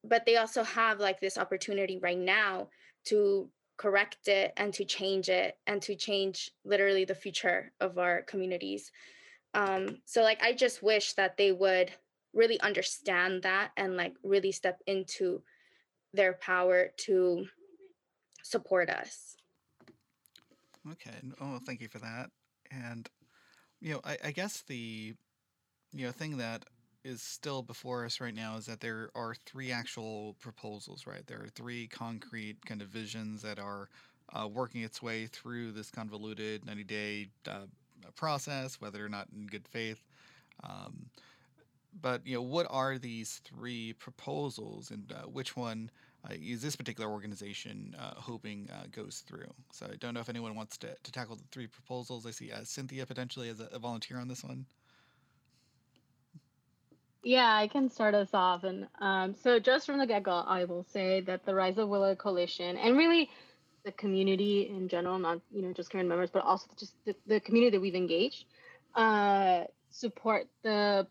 but 0.04 0.26
they 0.26 0.38
also 0.38 0.64
have 0.64 1.00
like 1.00 1.20
this 1.20 1.38
opportunity 1.38 2.00
right 2.02 2.18
now 2.18 2.70
to 3.06 3.50
correct 3.78 4.28
it 4.28 4.54
and 4.58 4.74
to 4.74 4.86
change 4.86 5.30
it 5.30 5.58
and 5.68 5.82
to 5.82 5.96
change 5.96 6.52
literally 6.66 7.06
the 7.06 7.16
future 7.16 7.72
of 7.80 7.98
our 7.98 8.22
communities 8.24 8.92
um 9.54 9.98
so 10.06 10.22
like 10.22 10.42
i 10.44 10.54
just 10.54 10.84
wish 10.84 11.14
that 11.14 11.38
they 11.38 11.52
would 11.52 11.92
really 12.34 12.60
understand 12.62 13.44
that 13.44 13.72
and 13.78 13.98
like 13.98 14.14
really 14.24 14.52
step 14.52 14.80
into 14.86 15.42
their 16.14 16.34
power 16.34 16.90
to 16.98 17.46
support 18.44 18.90
us 18.90 19.36
Okay. 20.92 21.16
Oh, 21.42 21.60
thank 21.66 21.82
you 21.82 21.88
for 21.88 22.00
that. 22.00 22.30
And 22.72 23.10
you 23.82 23.94
know, 23.94 24.02
I, 24.04 24.18
I 24.26 24.32
guess 24.32 24.62
the 24.68 25.14
you 25.94 26.06
know 26.06 26.12
thing 26.12 26.38
that 26.38 26.66
is 27.04 27.22
still 27.22 27.62
before 27.62 28.06
us 28.06 28.20
right 28.20 28.34
now 28.34 28.58
is 28.58 28.66
that 28.66 28.82
there 28.82 29.10
are 29.16 29.36
three 29.46 29.72
actual 29.72 30.36
proposals. 30.40 31.06
Right, 31.06 31.26
there 31.28 31.42
are 31.42 31.50
three 31.50 31.88
concrete 31.88 32.66
kind 32.66 32.82
of 32.82 32.90
visions 32.90 33.42
that 33.42 33.60
are 33.60 33.90
uh, 34.34 34.48
working 34.48 34.82
its 34.82 35.02
way 35.02 35.28
through 35.28 35.72
this 35.72 35.92
convoluted 35.92 36.66
ninety-day 36.66 37.30
uh, 37.48 37.66
process, 38.16 38.80
whether 38.80 39.06
or 39.06 39.10
not 39.10 39.28
in 39.36 39.48
good 39.48 39.68
faith. 39.68 40.04
Um, 40.64 41.08
but 42.02 42.26
you 42.26 42.36
know, 42.36 42.42
what 42.42 42.68
are 42.70 42.98
these 42.98 43.42
three 43.46 43.94
proposals, 43.94 44.92
and 44.92 45.12
uh, 45.12 45.28
which 45.28 45.56
one 45.56 45.90
uh, 46.26 46.34
is 46.34 46.62
this 46.62 46.76
particular 46.76 47.10
organization 47.10 47.96
uh, 48.00 48.14
hoping 48.16 48.70
uh, 48.72 48.86
goes 48.92 49.24
through? 49.28 49.52
So 49.72 49.88
I 49.92 49.96
don't 49.96 50.14
know 50.14 50.20
if 50.20 50.30
anyone 50.30 50.56
wants 50.56 50.78
to, 50.78 50.96
to 51.02 51.12
tackle 51.12 51.36
the 51.36 51.44
three 51.52 51.68
proposals. 51.68 52.26
I 52.26 52.32
see 52.32 52.52
uh, 52.52 52.64
Cynthia 52.64 53.06
potentially 53.06 53.50
as 53.50 53.60
a, 53.60 53.70
a, 53.72 53.80
volunteer 53.80 54.20
on 54.20 54.28
this 54.28 54.44
one. 54.44 54.66
Yeah, 57.24 57.54
I 57.54 57.68
can 57.68 57.90
start 57.90 58.16
us 58.16 58.30
off. 58.34 58.64
And 58.64 58.88
um, 59.02 59.36
so, 59.36 59.60
just 59.60 59.86
from 59.86 60.00
the 60.00 60.08
get 60.08 60.24
go, 60.24 60.32
I 60.32 60.66
will 60.66 60.86
say 60.92 61.22
that 61.22 61.46
the 61.46 61.54
Rise 61.54 61.78
Up 61.78 61.90
Willowick 61.90 62.18
Coalition 62.18 62.78
and 62.78 62.98
really 62.98 63.30
the 63.84 63.92
community 63.94 64.70
in 64.70 64.88
general, 64.88 65.20
not 65.20 65.42
you 65.52 65.62
know 65.62 65.74
just 65.74 65.90
current 65.90 66.08
members, 66.08 66.30
but 66.30 66.44
also 66.44 66.68
just 66.78 66.94
the, 67.06 67.16
the 67.28 67.40
community 67.40 67.78
that 67.78 67.82
we've 67.82 67.96
engaged, 67.96 68.46
uh, 68.96 69.64
support 69.90 70.48
the 70.64 71.08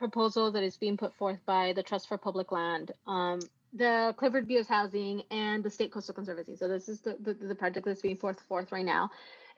proposal 0.00 0.50
that 0.50 0.64
is 0.64 0.78
being 0.78 0.96
put 0.96 1.14
forth 1.14 1.38
by 1.46 1.74
the 1.74 1.82
Trust 1.82 2.08
for 2.08 2.16
Public 2.16 2.50
Land, 2.50 2.90
um, 3.06 3.38
the 3.74 4.14
Clifford 4.16 4.48
Beers 4.48 4.66
Housing, 4.66 5.22
and 5.30 5.62
the 5.62 5.70
State 5.70 5.92
Coastal 5.92 6.14
Conservancy. 6.14 6.56
So 6.56 6.66
this 6.66 6.88
is 6.88 7.00
the, 7.00 7.16
the, 7.20 7.34
the 7.34 7.54
project 7.54 7.86
that's 7.86 8.00
being 8.00 8.16
forth 8.16 8.40
forth 8.48 8.72
right 8.72 8.84
now. 8.84 9.10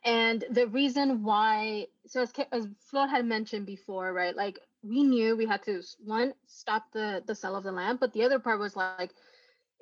And 0.04 0.44
the 0.50 0.66
reason 0.66 1.22
why, 1.22 1.86
so 2.06 2.22
as, 2.22 2.32
as 2.50 2.66
Flor 2.90 3.06
had 3.06 3.24
mentioned 3.24 3.66
before, 3.66 4.12
right, 4.12 4.34
like 4.34 4.58
we 4.82 5.04
knew 5.04 5.36
we 5.36 5.46
had 5.46 5.62
to, 5.62 5.80
one, 6.04 6.34
stop 6.46 6.86
the, 6.92 7.22
the 7.24 7.36
sale 7.36 7.54
of 7.54 7.62
the 7.62 7.70
land, 7.70 8.00
but 8.00 8.12
the 8.12 8.24
other 8.24 8.40
part 8.40 8.58
was 8.58 8.74
like, 8.76 9.12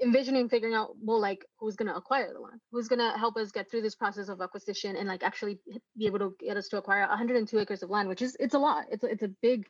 envisioning 0.02 0.48
figuring 0.48 0.74
out 0.74 0.94
well 1.02 1.20
like 1.20 1.44
who's 1.58 1.76
going 1.76 1.86
to 1.86 1.94
acquire 1.94 2.32
the 2.32 2.40
land 2.40 2.58
who's 2.72 2.88
going 2.88 2.98
to 2.98 3.18
help 3.18 3.36
us 3.36 3.50
get 3.50 3.70
through 3.70 3.82
this 3.82 3.94
process 3.94 4.30
of 4.30 4.40
acquisition 4.40 4.96
and 4.96 5.06
like 5.06 5.22
actually 5.22 5.58
be 5.98 6.06
able 6.06 6.18
to 6.18 6.34
get 6.40 6.56
us 6.56 6.68
to 6.68 6.78
acquire 6.78 7.06
102 7.06 7.58
acres 7.58 7.82
of 7.82 7.90
land 7.90 8.08
which 8.08 8.22
is 8.22 8.34
it's 8.40 8.54
a 8.54 8.58
lot 8.58 8.86
it's 8.90 9.04
it's 9.04 9.22
a 9.22 9.28
big 9.42 9.66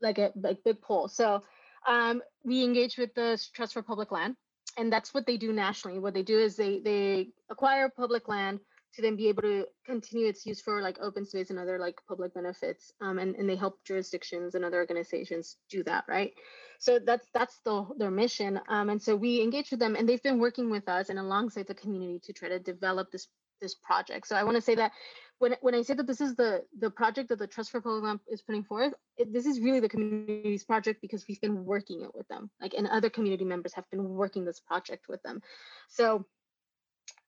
like 0.00 0.18
a 0.18 0.32
like 0.36 0.62
big 0.64 0.80
poll. 0.80 1.08
So 1.08 1.42
um, 1.86 2.22
we 2.44 2.64
engage 2.64 2.96
with 2.96 3.14
the 3.14 3.42
Trust 3.54 3.72
for 3.72 3.82
Public 3.82 4.12
Land, 4.12 4.36
and 4.76 4.92
that's 4.92 5.14
what 5.14 5.26
they 5.26 5.36
do 5.36 5.52
nationally. 5.52 5.98
What 5.98 6.14
they 6.14 6.22
do 6.22 6.38
is 6.38 6.56
they 6.56 6.80
they 6.80 7.28
acquire 7.50 7.88
public 7.88 8.28
land 8.28 8.60
to 8.94 9.02
then 9.02 9.16
be 9.16 9.28
able 9.28 9.42
to 9.42 9.66
continue 9.86 10.26
its 10.26 10.46
use 10.46 10.60
for 10.60 10.80
like 10.82 10.98
open 11.00 11.24
space 11.24 11.50
and 11.50 11.58
other 11.58 11.78
like 11.78 11.98
public 12.08 12.34
benefits 12.34 12.92
um, 13.00 13.18
and, 13.18 13.36
and 13.36 13.48
they 13.48 13.56
help 13.56 13.78
jurisdictions 13.84 14.54
and 14.54 14.64
other 14.64 14.78
organizations 14.78 15.56
do 15.70 15.82
that 15.84 16.04
right 16.08 16.32
so 16.78 16.98
that's 16.98 17.28
that's 17.34 17.60
the 17.64 17.86
their 17.98 18.10
mission 18.10 18.60
um, 18.68 18.88
and 18.90 19.00
so 19.00 19.14
we 19.14 19.42
engage 19.42 19.70
with 19.70 19.80
them 19.80 19.94
and 19.94 20.08
they've 20.08 20.22
been 20.22 20.38
working 20.38 20.70
with 20.70 20.88
us 20.88 21.10
and 21.10 21.18
alongside 21.18 21.66
the 21.66 21.74
community 21.74 22.18
to 22.18 22.32
try 22.32 22.48
to 22.48 22.58
develop 22.58 23.10
this 23.10 23.28
this 23.60 23.74
project 23.74 24.26
so 24.26 24.36
i 24.36 24.42
want 24.42 24.56
to 24.56 24.60
say 24.60 24.74
that 24.74 24.92
when 25.38 25.54
when 25.60 25.74
I 25.74 25.82
say 25.82 25.94
that 25.94 26.06
this 26.06 26.20
is 26.20 26.34
the 26.34 26.64
the 26.78 26.90
project 26.90 27.28
that 27.28 27.38
the 27.38 27.46
Trust 27.46 27.70
for 27.70 27.80
Land 27.80 28.20
is 28.28 28.42
putting 28.42 28.64
forth, 28.64 28.92
it, 29.16 29.32
this 29.32 29.46
is 29.46 29.60
really 29.60 29.80
the 29.80 29.88
community's 29.88 30.64
project 30.64 31.00
because 31.00 31.26
we've 31.28 31.40
been 31.40 31.64
working 31.64 32.02
it 32.02 32.14
with 32.14 32.26
them. 32.28 32.50
Like, 32.60 32.74
and 32.74 32.86
other 32.86 33.10
community 33.10 33.44
members 33.44 33.74
have 33.74 33.88
been 33.90 34.08
working 34.08 34.44
this 34.44 34.60
project 34.60 35.08
with 35.08 35.22
them. 35.22 35.42
So 35.88 36.26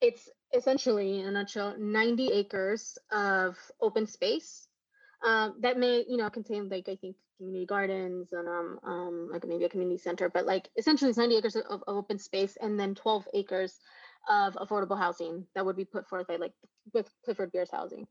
it's 0.00 0.28
essentially, 0.52 1.20
in 1.20 1.26
a 1.26 1.30
nutshell, 1.30 1.76
90 1.78 2.32
acres 2.32 2.98
of 3.12 3.56
open 3.80 4.06
space 4.06 4.66
um, 5.24 5.54
that 5.60 5.78
may, 5.78 6.04
you 6.08 6.16
know, 6.16 6.30
contain 6.30 6.68
like 6.68 6.88
I 6.88 6.96
think 6.96 7.16
community 7.36 7.66
gardens 7.66 8.32
and 8.32 8.48
um, 8.48 8.78
um 8.84 9.28
like 9.32 9.46
maybe 9.46 9.64
a 9.64 9.68
community 9.68 9.98
center, 9.98 10.28
but 10.28 10.46
like 10.46 10.68
essentially 10.76 11.10
it's 11.10 11.18
90 11.18 11.36
acres 11.36 11.56
of, 11.56 11.64
of 11.70 11.84
open 11.86 12.18
space 12.18 12.56
and 12.60 12.78
then 12.78 12.94
12 12.94 13.28
acres 13.34 13.78
of 14.28 14.54
affordable 14.54 14.98
housing 14.98 15.46
that 15.54 15.64
would 15.64 15.76
be 15.76 15.84
put 15.84 16.08
forth 16.08 16.26
by 16.26 16.36
like 16.36 16.52
with 16.92 17.08
Clifford 17.24 17.52
Beers 17.52 17.70
Housing. 17.70 18.06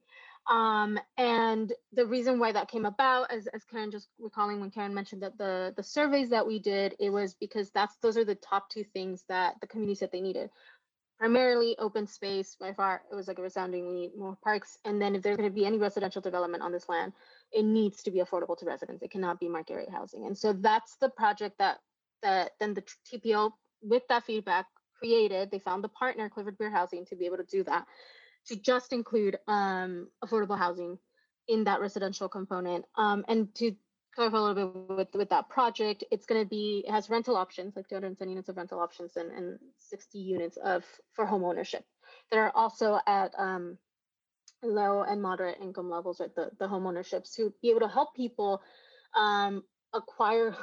Um, 0.50 1.00
and 1.18 1.72
the 1.94 2.06
reason 2.06 2.40
why 2.40 2.52
that 2.52 2.70
came 2.70 2.86
about, 2.86 3.32
as, 3.32 3.48
as 3.48 3.64
Karen 3.66 3.92
just 3.92 4.10
recalling 4.20 4.60
when 4.60 4.72
Karen 4.72 4.94
mentioned 4.94 5.22
that 5.22 5.38
the 5.38 5.74
the 5.78 5.84
surveys 5.84 6.30
that 6.32 6.48
we 6.48 6.60
did, 6.60 6.96
it 7.00 7.10
was 7.10 7.36
because 7.36 7.70
that's 7.72 7.96
those 7.98 8.18
are 8.18 8.26
the 8.26 8.36
top 8.36 8.70
two 8.70 8.84
things 8.84 9.24
that 9.30 9.56
the 9.62 9.68
community 9.68 9.96
said 9.96 10.10
they 10.12 10.22
needed. 10.22 10.50
Primarily 11.20 11.76
open 11.78 12.08
space 12.08 12.56
by 12.60 12.74
far, 12.74 13.02
it 13.12 13.16
was 13.16 13.28
like 13.28 13.40
a 13.40 13.42
resounding 13.42 13.86
we 13.86 13.94
need 13.94 14.12
more 14.18 14.38
parks. 14.42 14.78
And 14.86 15.02
then 15.02 15.16
if 15.16 15.22
there's 15.22 15.36
going 15.36 15.50
to 15.50 15.54
be 15.54 15.66
any 15.66 15.78
residential 15.78 16.22
development 16.22 16.64
on 16.64 16.72
this 16.72 16.88
land, 16.88 17.12
it 17.52 17.66
needs 17.66 18.02
to 18.04 18.12
be 18.12 18.20
affordable 18.20 18.58
to 18.58 18.66
residents. 18.66 19.04
It 19.04 19.12
cannot 19.12 19.40
be 19.40 19.50
market 19.50 19.76
rate 19.76 19.92
housing. 19.92 20.26
And 20.26 20.38
so 20.38 20.54
that's 20.54 20.96
the 21.02 21.10
project 21.10 21.58
that 21.60 21.80
that 22.24 22.52
then 22.60 22.74
the 22.74 22.84
TPL 23.12 23.52
with 23.82 24.04
that 24.08 24.24
feedback 24.26 24.66
created. 25.00 25.50
They 25.50 25.60
found 25.60 25.84
the 25.84 25.90
partner, 25.90 26.30
Clifford 26.30 26.58
Beers 26.58 26.74
Housing, 26.74 27.06
to 27.06 27.16
be 27.16 27.26
able 27.26 27.38
to 27.38 27.44
do 27.44 27.64
that 27.64 27.86
to 28.48 28.56
just 28.56 28.94
include 28.94 29.38
um, 29.48 30.08
affordable 30.24 30.58
housing 30.58 30.98
in 31.48 31.64
that 31.66 31.82
residential 31.82 32.30
component. 32.30 32.86
Um, 32.96 33.24
and 33.28 33.54
to 33.56 33.76
clarify 34.16 34.38
a 34.38 34.42
little 34.42 34.72
bit 34.88 34.98
with, 34.98 35.08
with 35.14 35.30
that 35.30 35.50
project, 35.50 36.04
it's 36.12 36.26
going 36.26 36.42
to 36.42 36.48
be, 36.48 36.84
it 36.88 36.92
has 36.92 37.10
rental 37.10 37.36
options, 37.36 37.76
like 37.76 37.88
210 37.88 38.30
units 38.30 38.50
of 38.50 38.58
rental 38.58 38.80
options 38.80 39.16
and, 39.18 39.32
and 39.32 39.60
60 39.78 40.18
units 40.20 40.58
of 40.58 40.84
for 41.14 41.26
home 41.26 41.44
ownership 41.44 41.86
that 42.32 42.38
are 42.38 42.52
also 42.56 43.00
at 43.08 43.34
um, 43.38 43.78
low 44.64 45.04
and 45.04 45.22
moderate 45.22 45.58
income 45.62 45.90
levels, 45.90 46.20
right? 46.20 46.34
The, 46.36 46.52
the 46.60 46.68
home 46.68 46.86
ownerships 46.86 47.36
to 47.36 47.54
be 47.62 47.70
able 47.70 47.82
to 47.82 47.88
help 47.88 48.16
people 48.16 48.62
um, 49.16 49.64
acquire 49.94 50.56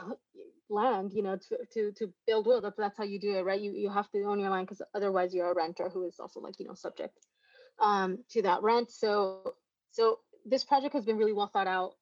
land, 0.69 1.13
you 1.13 1.23
know, 1.23 1.37
to, 1.37 1.59
to, 1.73 1.93
to 1.93 2.13
build 2.27 2.47
wealth. 2.47 2.65
That's 2.77 2.99
how 2.99 3.05
you 3.05 3.19
do 3.19 3.37
it, 3.37 3.43
right? 3.43 3.61
You, 3.61 3.73
you 3.73 3.91
have 3.91 4.11
to 4.13 4.23
own 4.25 4.41
your 4.41 4.51
land 4.51 4.67
because 4.67 4.83
otherwise 4.95 5.35
you're 5.35 5.51
a 5.51 5.55
renter 5.55 5.89
who 5.89 6.07
is 6.07 6.19
also 6.19 6.41
like, 6.41 6.59
you 6.59 6.67
know, 6.67 6.75
subject 6.75 7.19
um, 7.81 8.19
to 8.31 8.43
that 8.43 8.63
rent. 8.63 8.91
So 8.91 9.55
so 9.91 10.19
this 10.45 10.65
project 10.65 10.95
has 10.95 11.05
been 11.05 11.17
really 11.17 11.33
well 11.33 11.51
thought 11.53 11.67
out 11.67 11.93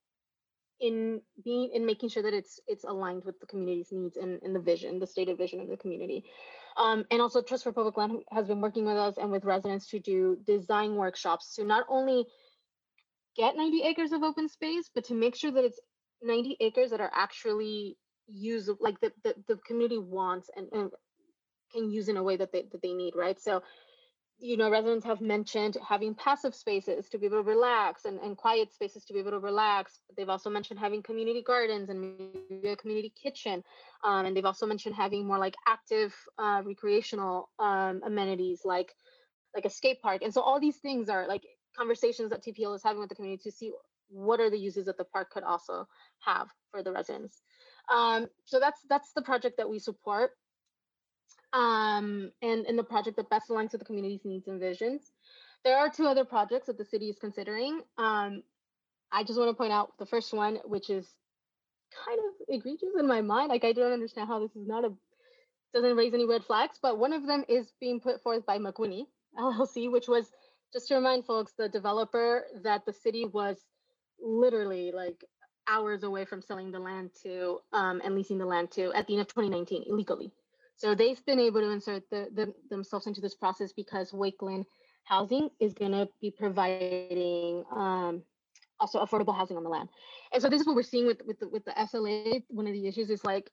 in 0.81 1.21
being 1.45 1.71
in 1.73 1.87
making 1.87 2.09
sure 2.09 2.23
that 2.23 2.35
it's 2.35 2.61
it's 2.67 2.85
aligned 2.85 3.25
with 3.25 3.39
the 3.41 3.47
community's 3.47 3.93
needs 3.93 4.17
and, 4.17 4.43
and 4.43 4.55
the 4.55 4.61
vision, 4.61 4.99
the 4.99 5.07
stated 5.07 5.39
vision 5.39 5.61
of 5.61 5.69
the 5.69 5.77
community. 5.77 6.25
Um, 6.77 7.05
and 7.11 7.23
also 7.23 7.41
Trust 7.41 7.63
for 7.63 7.73
Public 7.73 7.97
Land 7.97 8.23
has 8.33 8.49
been 8.49 8.61
working 8.61 8.85
with 8.85 8.97
us 8.97 9.17
and 9.17 9.31
with 9.31 9.45
residents 9.45 9.87
to 9.91 10.01
do 10.01 10.37
design 10.45 10.97
workshops 10.97 11.55
to 11.55 11.65
not 11.65 11.85
only 11.89 12.27
get 13.37 13.57
90 13.57 13.83
acres 13.83 14.13
of 14.13 14.25
open 14.25 14.49
space, 14.49 14.91
but 14.93 15.05
to 15.05 15.15
make 15.15 15.37
sure 15.37 15.53
that 15.53 15.65
it's 15.65 15.79
90 16.23 16.57
acres 16.61 16.91
that 16.91 17.01
are 17.01 17.13
actually 17.15 17.97
usable, 18.29 18.79
like 18.81 19.01
the, 19.01 19.13
the, 19.23 19.57
community 19.67 19.99
wants 19.99 20.51
and, 20.57 20.69
and 20.73 20.91
can 21.73 21.91
use 21.91 22.09
in 22.09 22.17
a 22.17 22.23
way 22.23 22.37
that 22.37 22.53
they 22.53 22.67
that 22.73 22.83
they 22.83 22.93
need, 22.93 23.15
right? 23.17 23.41
So 23.41 23.63
you 24.39 24.57
know, 24.57 24.71
residents 24.71 25.07
have 25.07 25.21
mentioned 25.21 25.77
having 25.87 26.15
passive 26.15 26.55
spaces 26.55 27.09
to 27.09 27.19
be 27.19 27.27
able 27.27 27.43
to 27.43 27.49
relax 27.49 28.05
and, 28.05 28.19
and 28.21 28.37
quiet 28.37 28.75
spaces 28.75 29.05
to 29.05 29.13
be 29.13 29.21
able 29.21 29.31
to 29.31 29.39
relax. 29.39 30.01
They've 30.17 30.29
also 30.29 30.51
mentioned 30.51 30.81
having 30.81 31.03
community 31.03 31.43
gardens 31.43 31.89
and 31.89 32.01
maybe 32.51 32.69
a 32.69 32.77
community 32.77 33.13
kitchen. 33.21 33.63
Um, 34.03 34.27
and 34.27 34.37
they've 34.37 34.45
also 34.45 34.67
mentioned 34.67 34.97
having 34.97 35.27
more 35.27 35.39
like 35.39 35.55
active 35.67 36.15
uh, 36.39 36.63
recreational 36.65 37.49
um, 37.59 38.01
amenities 38.05 38.63
like 38.65 38.93
like 39.55 39.65
a 39.65 39.71
skate 39.71 40.03
park. 40.03 40.23
And 40.23 40.35
so 40.35 40.41
all 40.41 40.59
these 40.59 40.79
things 40.79 41.09
are 41.09 41.29
like 41.29 41.43
conversations 41.77 42.31
that 42.31 42.45
TPL 42.45 42.75
is 42.75 42.83
having 42.83 43.01
with 43.01 43.09
the 43.09 43.15
community 43.15 43.43
to 43.45 43.57
see 43.57 43.73
what 44.09 44.41
are 44.41 44.51
the 44.51 44.59
uses 44.59 44.87
that 44.87 44.99
the 44.99 45.05
park 45.05 45.31
could 45.31 45.45
also 45.45 45.87
have 46.25 46.49
for 46.71 46.83
the 46.83 46.93
residents. 46.93 47.41
Um, 47.93 48.29
so 48.45 48.61
that's 48.61 48.81
that's 48.89 49.13
the 49.13 49.23
project 49.23 49.57
that 49.59 49.69
we 49.69 49.79
support 49.79 50.33
um, 51.55 52.33
and 52.43 52.67
in 52.67 52.77
the 52.77 52.85
project 52.85 53.17
that 53.17 53.31
best 53.31 53.49
aligns 53.49 53.73
with 53.73 53.81
the 53.81 53.85
community's 53.85 54.25
needs 54.25 54.49
and 54.49 54.61
visions. 54.61 55.13
There 55.65 55.79
are 55.79 55.89
two 55.89 56.07
other 56.07 56.25
projects 56.25 56.67
that 56.67 56.77
the 56.77 56.85
city 56.85 57.09
is 57.09 57.19
considering. 57.19 57.81
Um, 57.97 58.43
I 59.13 59.23
just 59.23 59.39
want 59.39 59.51
to 59.51 59.55
point 59.55 59.73
out 59.73 59.97
the 59.99 60.07
first 60.07 60.33
one, 60.35 60.59
which 60.65 60.91
is 60.91 61.09
kind 62.07 62.19
of 62.19 62.55
egregious 62.55 62.91
in 62.99 63.07
my 63.07 63.21
mind. 63.21 63.49
Like 63.49 63.65
I 63.65 63.73
don't 63.73 63.93
understand 63.93 64.29
how 64.29 64.41
this 64.41 64.55
is 64.57 64.67
not 64.67 64.85
a 64.85 64.93
doesn't 65.73 65.97
raise 65.97 66.15
any 66.15 66.25
red 66.25 66.45
flags, 66.45 66.79
but 66.81 66.99
one 66.99 67.13
of 67.13 67.27
them 67.27 67.45
is 67.49 67.73
being 67.81 68.01
put 68.01 68.23
forth 68.23 68.47
by 68.47 68.59
McWhinney 68.59 69.07
LLC, 69.39 69.91
which 69.93 70.09
was 70.09 70.31
just 70.73 70.89
to 70.89 70.97
remind 70.97 71.25
folks, 71.25 71.53
the 71.57 71.69
developer 71.69 72.47
that 72.63 72.85
the 72.85 72.93
city 72.93 73.25
was 73.25 73.59
literally 74.21 74.93
like 74.93 75.25
hours 75.69 76.03
away 76.03 76.25
from 76.25 76.43
selling 76.43 76.71
the 76.71 76.79
land 76.79 77.11
to 77.23 77.61
um, 77.73 78.01
and 78.05 78.15
leasing 78.15 78.39
the 78.39 78.47
land 78.47 78.71
to 78.73 78.93
at 78.93 79.07
the 79.07 79.15
end 79.15 79.23
of 79.23 79.29
2019 79.29 79.85
illegally. 79.87 80.33
So 80.77 80.95
they've 80.95 81.25
been 81.25 81.39
able 81.39 81.61
to 81.61 81.71
insert 81.71 82.09
the, 82.11 82.29
the, 82.35 82.53
themselves 82.69 83.07
into 83.07 83.21
this 83.21 83.35
process 83.35 83.73
because 83.73 84.13
Wakeland 84.13 84.65
Housing 85.05 85.51
is 85.61 85.75
going 85.75 85.93
to 85.93 86.09
be 86.21 86.31
providing 86.31 87.63
um, 87.75 88.23
also 88.81 89.05
affordable 89.05 89.37
housing 89.37 89.57
on 89.57 89.63
the 89.63 89.69
land. 89.69 89.89
And 90.33 90.43
so 90.43 90.49
this 90.49 90.61
is 90.61 90.67
what 90.67 90.77
we're 90.77 90.83
seeing 90.83 91.07
with 91.07 91.21
with 91.27 91.39
the, 91.39 91.49
with 91.49 91.65
the 91.65 91.73
SLA. 91.73 92.43
One 92.49 92.67
of 92.67 92.73
the 92.73 92.87
issues 92.87 93.11
is 93.11 93.25
like 93.25 93.51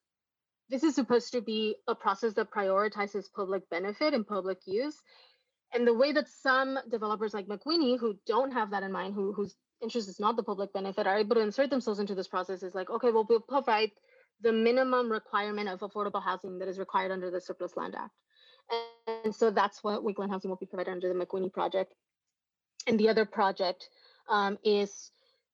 this 0.70 0.84
is 0.84 0.96
supposed 0.96 1.32
to 1.34 1.42
be 1.42 1.76
a 1.88 1.94
process 1.94 2.34
that 2.36 2.50
prioritizes 2.50 3.26
public 3.36 3.70
benefit 3.70 4.14
and 4.14 4.26
public 4.26 4.60
use. 4.66 4.96
And 5.74 5.86
the 5.86 5.94
way 5.94 6.12
that 6.14 6.28
some 6.28 6.80
developers 6.90 7.34
like 7.34 7.48
McWhinney, 7.48 8.00
who 8.00 8.18
don't 8.26 8.52
have 8.52 8.72
that 8.72 8.84
in 8.84 8.92
mind, 8.92 9.14
who 9.14 9.34
whose 9.34 9.56
interest 9.82 10.10
is 10.10 10.20
not 10.20 10.36
the 10.36 10.44
public 10.44 10.74
benefit, 10.74 11.08
are 11.08 11.18
able 11.18 11.36
to 11.36 11.42
insert 11.42 11.70
themselves 11.70 12.00
into 12.00 12.16
this 12.16 12.28
process 12.28 12.64
is 12.64 12.76
like, 12.76 12.90
okay, 12.90 13.12
well, 13.12 13.26
we'll 13.28 13.40
provide 13.40 13.92
the 14.42 14.52
minimum 14.52 15.12
requirement 15.12 15.70
of 15.70 15.80
affordable 15.80 16.24
housing 16.24 16.60
that 16.60 16.68
is 16.68 16.80
required 16.80 17.12
under 17.12 17.30
the 17.30 17.42
Surplus 17.42 17.78
Land 17.78 17.96
Act. 17.96 18.12
And 19.08 19.36
so 19.36 19.52
that's 19.52 19.84
what 19.84 20.04
Wakeland 20.04 20.30
Housing 20.30 20.50
will 20.50 20.58
be 20.58 20.66
provided 20.66 20.92
under 20.92 21.12
the 21.12 21.26
McWhinney 21.26 21.52
project. 21.52 21.94
And 22.88 23.00
the 23.00 23.10
other 23.10 23.26
project 23.26 23.88
um, 24.30 24.58
is 24.64 25.12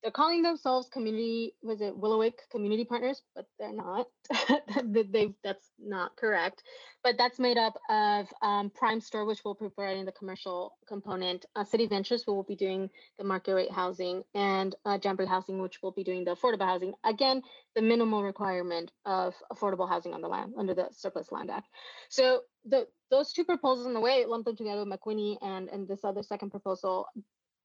they're 0.07 0.11
calling 0.13 0.41
themselves 0.41 0.87
community 0.87 1.53
was 1.61 1.81
it 1.81 1.93
Willowick 1.93 2.35
community 2.49 2.85
partners? 2.85 3.23
But 3.35 3.45
they're 3.59 3.73
not. 3.73 4.07
They 4.85 5.33
that's 5.43 5.69
not 5.77 6.15
correct. 6.15 6.63
But 7.03 7.15
that's 7.17 7.39
made 7.39 7.57
up 7.57 7.73
of 7.89 8.27
um, 8.41 8.71
Primestor 8.71 9.27
which 9.27 9.43
will 9.43 9.55
be 9.55 9.67
providing 9.67 10.05
the 10.05 10.13
commercial 10.13 10.77
component 10.87 11.45
uh, 11.57 11.65
city 11.65 11.87
ventures 11.87 12.23
who 12.25 12.33
will 12.33 12.43
be 12.43 12.55
doing 12.55 12.89
the 13.17 13.25
market 13.25 13.53
rate 13.53 13.71
housing 13.71 14.23
and 14.33 14.73
uh, 14.85 14.97
jamboree 15.03 15.25
housing 15.25 15.61
which 15.61 15.81
will 15.83 15.91
be 15.91 16.05
doing 16.05 16.23
the 16.23 16.33
affordable 16.33 16.65
housing. 16.65 16.93
Again 17.03 17.41
the 17.75 17.81
minimal 17.81 18.23
requirement 18.23 18.93
of 19.05 19.35
affordable 19.51 19.89
housing 19.89 20.13
on 20.13 20.21
the 20.21 20.29
land 20.29 20.53
under 20.57 20.73
the 20.73 20.87
surplus 20.91 21.33
land 21.33 21.51
act. 21.51 21.67
So 22.07 22.43
the 22.63 22.87
those 23.11 23.33
two 23.33 23.43
proposals 23.43 23.87
in 23.87 23.93
the 23.93 23.99
way 23.99 24.23
lumped 24.25 24.45
them 24.45 24.55
together 24.55 24.85
McWhinney 24.85 25.35
and 25.41 25.67
and 25.67 25.85
this 25.85 26.05
other 26.05 26.23
second 26.23 26.51
proposal. 26.51 27.07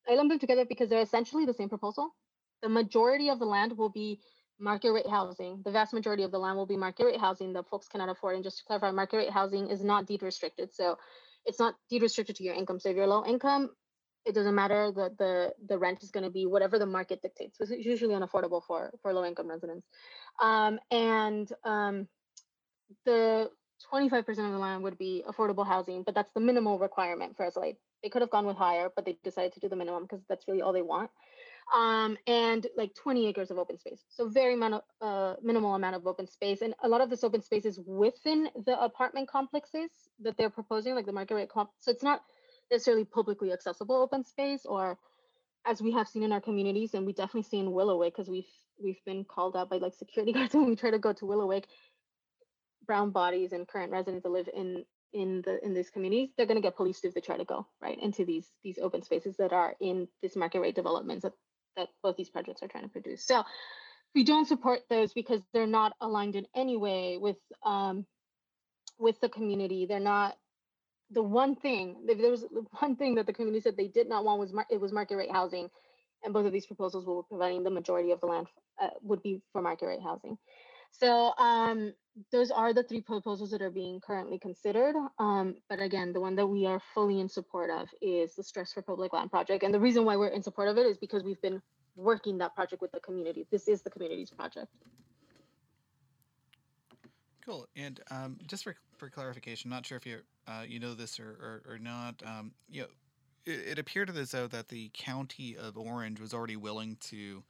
I 0.09 0.17
lump 0.17 0.31
them 0.31 0.41
together 0.41 0.65
because 0.65 0.89
they're 0.89 1.01
essentially 1.03 1.47
the 1.47 1.55
same 1.55 1.69
proposal. 1.69 2.13
The 2.63 2.69
majority 2.69 3.29
of 3.31 3.39
the 3.39 3.47
land 3.47 3.77
will 3.77 3.91
be 3.91 4.21
market 4.59 4.93
rate 4.93 5.09
housing. 5.09 5.63
The 5.65 5.73
vast 5.73 5.93
majority 5.93 6.23
of 6.23 6.31
the 6.31 6.39
land 6.39 6.57
will 6.57 6.67
be 6.67 6.77
market 6.77 7.05
rate 7.05 7.21
housing 7.21 7.53
that 7.55 7.69
folks 7.69 7.89
cannot 7.89 8.09
afford. 8.09 8.37
And 8.37 8.45
just 8.45 8.59
to 8.59 8.65
clarify, 8.65 8.91
market 8.93 9.17
rate 9.17 9.31
housing 9.31 9.69
is 9.71 9.83
not 9.83 10.07
deed 10.07 10.23
restricted. 10.23 10.73
So 10.73 10.99
it's 11.45 11.59
not 11.59 11.75
deed 11.91 12.03
restricted 12.03 12.37
to 12.37 12.45
your 12.45 12.55
income. 12.55 12.79
So 12.79 12.91
if 12.91 12.97
you're 12.97 13.07
low 13.07 13.25
income, 13.27 13.71
it 14.25 14.35
doesn't 14.35 14.55
matter. 14.55 14.93
The 14.95 15.11
the 15.19 15.53
the 15.69 15.79
rent 15.79 16.03
is 16.03 16.13
going 16.13 16.25
to 16.25 16.31
be 16.31 16.47
whatever 16.47 16.79
the 16.79 16.87
market 16.87 17.23
dictates. 17.23 17.59
It's 17.61 17.73
usually 17.73 18.15
unaffordable 18.15 18.63
for 18.65 18.93
for 19.03 19.13
low 19.13 19.25
income 19.25 19.49
residents. 19.49 19.87
Um, 20.41 20.79
and 20.93 21.49
um, 21.65 22.09
the 23.05 23.51
25% 23.93 24.29
of 24.29 24.37
the 24.37 24.59
land 24.59 24.83
would 24.85 24.99
be 24.99 25.25
affordable 25.29 25.67
housing, 25.67 26.03
but 26.05 26.15
that's 26.15 26.33
the 26.35 26.41
minimal 26.41 26.79
requirement 26.79 27.37
for 27.37 27.51
SLA. 27.51 27.77
They 28.03 28.09
could 28.09 28.23
have 28.23 28.31
gone 28.31 28.47
with 28.47 28.57
higher, 28.57 28.91
but 28.95 29.05
they 29.05 29.19
decided 29.25 29.53
to 29.55 29.61
do 29.61 29.69
the 29.69 29.77
minimum 29.77 30.05
because 30.05 30.25
that's 30.29 30.47
really 30.47 30.63
all 30.63 30.73
they 30.73 30.83
want. 30.83 31.11
Um, 31.75 32.19
and 32.27 32.67
like 32.77 32.95
20 32.95 33.29
acres 33.29 33.51
of 33.51 33.59
open 33.59 33.79
space. 33.79 34.05
So 34.09 34.29
very 34.29 34.57
mon- 34.57 34.83
uh, 35.01 35.35
minimal 35.43 35.75
amount 35.75 35.97
of 35.97 36.07
open 36.07 36.27
space. 36.27 36.61
And 36.61 36.75
a 36.83 36.89
lot 36.89 37.01
of 37.01 37.09
this 37.09 37.25
open 37.25 37.41
space 37.41 37.65
is 37.65 37.81
within 37.87 38.49
the 38.67 38.79
apartment 38.83 39.29
complexes 39.29 39.91
that 40.21 40.37
they're 40.37 40.51
proposing, 40.51 40.95
like 40.95 41.07
the 41.07 41.13
market 41.13 41.35
rate 41.35 41.49
comp. 41.49 41.71
So 41.79 41.91
it's 41.91 42.03
not 42.03 42.23
necessarily 42.71 43.05
publicly 43.05 43.53
accessible 43.53 43.97
open 43.97 44.25
space 44.25 44.67
or 44.67 44.99
as 45.65 45.81
we 45.81 45.93
have 45.93 46.09
seen 46.09 46.23
in 46.23 46.33
our 46.33 46.41
communities, 46.41 46.95
and 46.95 47.07
we 47.07 47.13
definitely 47.13 47.45
see 47.45 47.59
in 47.59 47.67
Willowick 47.67 48.13
because 48.13 48.29
we've 48.29 48.51
we've 48.83 49.03
been 49.05 49.25
called 49.25 49.57
out 49.57 49.71
by 49.71 49.77
like 49.77 49.95
security 49.95 50.33
guards 50.37 50.55
when 50.55 50.67
we 50.67 50.77
try 50.77 50.91
to 50.91 50.99
go 50.99 51.13
to 51.13 51.25
Willowick. 51.25 51.65
Brown 52.85 53.11
bodies 53.11 53.53
and 53.53 53.69
current 53.69 53.93
residents 53.93 54.25
that 54.25 54.31
live 54.31 54.49
in 54.53 54.85
in 55.13 55.43
the 55.43 55.65
in 55.65 55.75
these 55.75 55.91
communities 55.91 56.31
they're 56.37 56.47
going 56.47 56.57
to 56.57 56.67
get 56.67 56.75
policed 56.75 57.05
if 57.05 57.15
they 57.15 57.21
try 57.21 57.37
to 57.37 57.45
go 57.45 57.67
right 57.83 57.99
into 58.03 58.25
these 58.25 58.51
these 58.65 58.79
open 58.79 59.03
spaces 59.03 59.37
that 59.37 59.53
are 59.53 59.77
in 59.81 60.09
this 60.23 60.37
market 60.37 60.61
rate 60.61 60.75
developments 60.75 61.23
that, 61.23 61.33
that 61.77 61.89
both 62.03 62.17
these 62.17 62.31
projects 62.31 62.63
are 62.63 62.69
trying 62.69 62.85
to 62.85 62.91
produce. 62.91 63.25
So 63.27 63.45
we 64.15 64.25
don't 64.25 64.47
support 64.49 64.81
those 64.91 65.13
because 65.15 65.43
they're 65.55 65.67
not 65.67 65.95
aligned 66.01 66.37
in 66.37 66.47
any 66.57 66.77
way 66.77 67.19
with 67.19 67.39
um 67.65 68.07
with 68.99 69.21
the 69.21 69.29
community. 69.31 69.87
They're 69.87 70.01
not 70.01 70.37
the 71.11 71.23
one 71.23 71.55
thing 71.55 72.05
if 72.09 72.19
there 72.19 72.31
was 72.31 72.45
one 72.81 72.97
thing 72.97 73.15
that 73.15 73.27
the 73.27 73.33
community 73.33 73.61
said 73.63 73.77
they 73.77 73.89
did 73.89 74.09
not 74.09 74.25
want 74.25 74.41
was 74.41 74.53
mar- 74.53 74.67
it 74.71 74.81
was 74.81 74.93
market 74.93 75.17
rate 75.17 75.31
housing 75.31 75.69
and 76.25 76.35
both 76.35 76.47
of 76.47 76.53
these 76.53 76.67
proposals 76.67 77.07
will 77.07 77.23
be 77.23 77.27
providing 77.31 77.63
the 77.63 77.71
majority 77.71 78.11
of 78.11 78.21
the 78.21 78.27
land 78.27 78.49
uh, 78.81 78.89
would 79.03 79.23
be 79.23 79.41
for 79.53 79.63
market 79.63 79.87
rate 79.87 80.03
housing 80.03 80.37
so 80.93 81.33
um 81.39 81.93
those 82.31 82.51
are 82.51 82.73
the 82.73 82.83
three 82.83 83.01
proposals 83.01 83.51
that 83.51 83.63
are 83.63 83.71
being 83.71 84.01
currently 84.01 84.39
considered. 84.39 84.95
Um, 85.19 85.57
but 85.69 85.81
again, 85.81 86.13
the 86.13 86.21
one 86.21 86.37
that 86.37 86.47
we 86.47 86.67
are 86.67 86.81
fully 86.95 87.21
in 87.21 87.29
support 87.29 87.71
of 87.71 87.89
is 88.03 88.35
the 88.35 88.45
Trust 88.45 88.75
for 88.75 88.83
Public 88.83 89.13
Land 89.13 89.31
project. 89.31 89.65
And 89.65 89.73
the 89.73 89.81
reason 89.81 90.05
why 90.05 90.17
we're 90.17 90.29
in 90.29 90.43
support 90.43 90.69
of 90.69 90.77
it 90.77 90.87
is 90.87 90.99
because 90.99 91.23
we've 91.23 91.41
been 91.41 91.63
working 91.97 92.39
that 92.39 92.55
project 92.55 92.83
with 92.83 92.93
the 92.93 93.01
community. 93.01 93.47
This 93.51 93.69
is 93.69 93.83
the 93.83 93.91
community's 93.91 94.31
project. 94.31 94.69
Cool. 97.45 97.67
And 97.77 98.01
um, 98.11 98.39
just 98.47 98.63
for, 98.63 98.77
for 98.99 99.09
clarification, 99.09 99.71
not 99.71 99.87
sure 99.87 99.97
if 99.97 100.07
you 100.07 100.19
uh, 100.47 100.65
you 100.67 100.79
know 100.79 100.95
this 100.95 101.19
or, 101.19 101.31
or, 101.67 101.75
or 101.75 101.79
not. 101.79 102.23
Um, 102.25 102.53
you 102.69 102.83
know, 102.83 102.89
it, 103.47 103.69
it 103.73 103.79
appeared 103.79 104.11
as 104.17 104.31
though 104.31 104.47
that 104.49 104.69
the 104.69 104.91
county 104.95 105.57
of 105.57 105.77
Orange 105.77 106.21
was 106.21 106.35
already 106.35 106.57
willing 106.57 106.97
to 107.01 107.43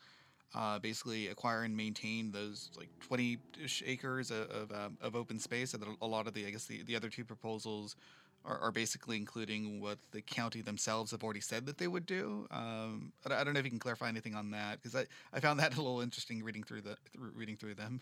uh, 0.54 0.78
basically 0.78 1.28
acquire 1.28 1.62
and 1.62 1.76
maintain 1.76 2.30
those 2.30 2.70
like 2.76 2.88
20 3.00 3.38
acres 3.86 4.30
of, 4.30 4.50
of, 4.50 4.72
um, 4.72 4.98
of, 5.00 5.16
open 5.16 5.38
space. 5.38 5.74
And 5.74 5.82
a 6.00 6.06
lot 6.06 6.26
of 6.26 6.34
the, 6.34 6.46
I 6.46 6.50
guess, 6.50 6.66
the, 6.66 6.82
the 6.82 6.94
other 6.94 7.08
two 7.08 7.24
proposals 7.24 7.96
are, 8.44 8.58
are, 8.58 8.72
basically 8.72 9.16
including 9.16 9.80
what 9.80 9.98
the 10.10 10.20
county 10.20 10.60
themselves 10.60 11.10
have 11.12 11.22
already 11.22 11.40
said 11.40 11.64
that 11.66 11.78
they 11.78 11.86
would 11.86 12.06
do. 12.06 12.46
Um, 12.50 13.12
I, 13.26 13.40
I 13.40 13.44
don't 13.44 13.54
know 13.54 13.60
if 13.60 13.64
you 13.64 13.70
can 13.70 13.78
clarify 13.78 14.08
anything 14.08 14.34
on 14.34 14.50
that 14.50 14.82
because 14.82 14.94
I, 14.94 15.06
I 15.32 15.40
found 15.40 15.58
that 15.60 15.74
a 15.76 15.82
little 15.82 16.00
interesting 16.00 16.42
reading 16.42 16.62
through 16.62 16.82
the 16.82 16.96
reading 17.16 17.56
through 17.56 17.74
them. 17.74 18.00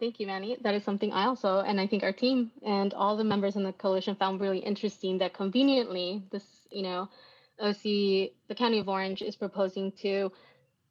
Thank 0.00 0.18
you, 0.18 0.26
Manny. 0.26 0.56
That 0.62 0.74
is 0.74 0.82
something 0.82 1.12
I 1.12 1.26
also, 1.26 1.60
and 1.60 1.78
I 1.78 1.86
think 1.86 2.02
our 2.02 2.12
team 2.12 2.50
and 2.66 2.94
all 2.94 3.16
the 3.16 3.24
members 3.24 3.56
in 3.56 3.62
the 3.62 3.72
coalition 3.72 4.16
found 4.16 4.40
really 4.40 4.58
interesting 4.58 5.18
that 5.18 5.34
conveniently 5.34 6.22
this, 6.32 6.44
you 6.70 6.82
know, 6.82 7.08
OC, 7.60 7.82
the 7.82 8.54
County 8.56 8.78
of 8.78 8.88
Orange 8.88 9.22
is 9.22 9.36
proposing 9.36 9.92
to 10.00 10.32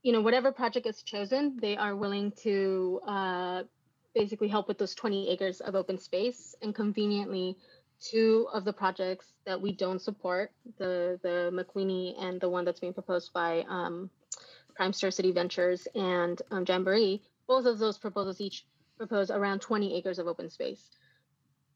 you 0.03 0.11
know, 0.11 0.21
whatever 0.21 0.51
project 0.51 0.85
is 0.85 1.01
chosen, 1.01 1.57
they 1.61 1.77
are 1.77 1.95
willing 1.95 2.33
to 2.43 2.99
uh, 3.07 3.63
basically 4.13 4.49
help 4.49 4.67
with 4.67 4.77
those 4.77 4.93
20 4.93 5.29
acres 5.29 5.61
of 5.61 5.75
open 5.75 5.97
space. 5.97 6.55
And 6.61 6.75
conveniently, 6.75 7.57
two 8.01 8.47
of 8.53 8.65
the 8.65 8.73
projects 8.73 9.33
that 9.45 9.59
we 9.59 9.71
don't 9.71 10.01
support, 10.01 10.51
the 10.77 11.19
the 11.23 11.51
McWhinney 11.53 12.21
and 12.21 12.39
the 12.41 12.49
one 12.49 12.65
that's 12.65 12.81
being 12.81 12.93
proposed 12.93 13.31
by 13.33 13.65
um, 13.69 14.09
Primestor 14.79 15.11
City 15.13 15.31
Ventures 15.31 15.87
and 15.95 16.41
um, 16.51 16.65
Jamboree, 16.67 17.21
both 17.47 17.65
of 17.65 17.79
those 17.79 17.97
proposals 17.97 18.41
each 18.41 18.65
propose 18.97 19.31
around 19.31 19.61
20 19.61 19.95
acres 19.95 20.19
of 20.19 20.27
open 20.27 20.49
space. 20.49 20.89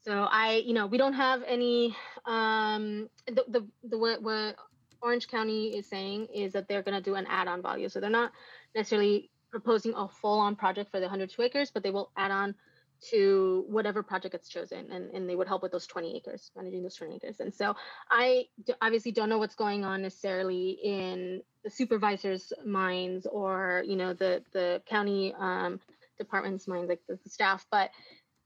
So 0.02 0.28
I, 0.30 0.64
you 0.66 0.74
know, 0.74 0.86
we 0.88 0.98
don't 0.98 1.14
have 1.14 1.44
any 1.48 1.96
um, 2.26 3.10
the 3.26 3.46
the 3.48 3.68
the 3.84 3.98
what, 3.98 4.22
what 4.22 4.56
Orange 5.02 5.28
County 5.28 5.78
is 5.78 5.88
saying 5.88 6.28
is 6.34 6.54
that 6.54 6.68
they're 6.68 6.84
going 6.84 6.98
to 6.98 7.04
do 7.04 7.16
an 7.16 7.26
add-on 7.28 7.62
value. 7.62 7.90
So 7.90 8.00
they're 8.00 8.10
not 8.10 8.32
necessarily 8.76 9.30
proposing 9.52 9.94
a 9.96 10.08
full-on 10.08 10.56
project 10.56 10.92
for 10.92 11.00
the 11.00 11.06
102 11.06 11.42
acres, 11.42 11.72
but 11.72 11.84
they 11.84 11.92
will 11.92 12.12
add 12.18 12.32
on 12.32 12.56
to 13.00 13.66
whatever 13.68 14.02
project 14.02 14.32
gets 14.32 14.50
chosen 14.50 14.92
and, 14.92 15.12
and 15.12 15.30
they 15.30 15.36
would 15.36 15.48
help 15.48 15.62
with 15.62 15.72
those 15.72 15.86
20 15.86 16.16
acres 16.18 16.52
managing 16.56 16.82
those 16.82 16.96
20 16.96 17.16
acres 17.16 17.40
and 17.40 17.54
so 17.54 17.76
i 18.10 18.46
obviously 18.82 19.12
don't 19.12 19.30
know 19.30 19.38
what's 19.38 19.56
going 19.56 19.86
on 19.86 20.02
necessarily 20.02 20.72
in 20.84 21.42
the 21.64 21.70
supervisors 21.70 22.52
minds 22.66 23.28
or 23.28 23.84
you 23.86 23.96
know 23.96 24.14
the 24.14 24.42
the 24.52 24.82
county 24.88 25.34
um, 25.38 25.80
department's 26.18 26.68
minds 26.68 26.90
like 26.90 27.02
the, 27.08 27.20
the 27.24 27.30
staff 27.30 27.66
but 27.72 27.92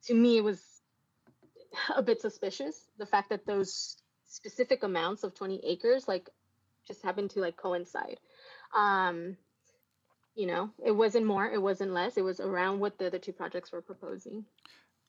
to 0.04 0.14
me 0.14 0.38
it 0.38 0.44
was 0.44 0.62
a 1.96 2.02
bit 2.02 2.20
suspicious 2.20 2.90
the 2.98 3.06
fact 3.06 3.30
that 3.30 3.46
those 3.46 3.98
specific 4.26 4.84
amounts 4.84 5.24
of 5.24 5.34
20 5.34 5.62
acres 5.64 6.08
like 6.08 6.30
just 6.88 7.02
happened 7.04 7.30
to 7.32 7.40
like 7.40 7.58
coincide. 7.58 8.20
Um, 8.76 9.38
you 10.36 10.48
know, 10.48 10.70
it 10.84 10.92
wasn't 10.92 11.26
more, 11.26 11.46
it 11.46 11.62
wasn't 11.62 11.92
less. 11.92 12.18
It 12.18 12.24
was 12.24 12.40
around 12.40 12.80
what 12.80 12.98
the 12.98 13.08
other 13.08 13.20
two 13.20 13.34
projects 13.34 13.72
were 13.72 13.82
proposing. 13.82 14.46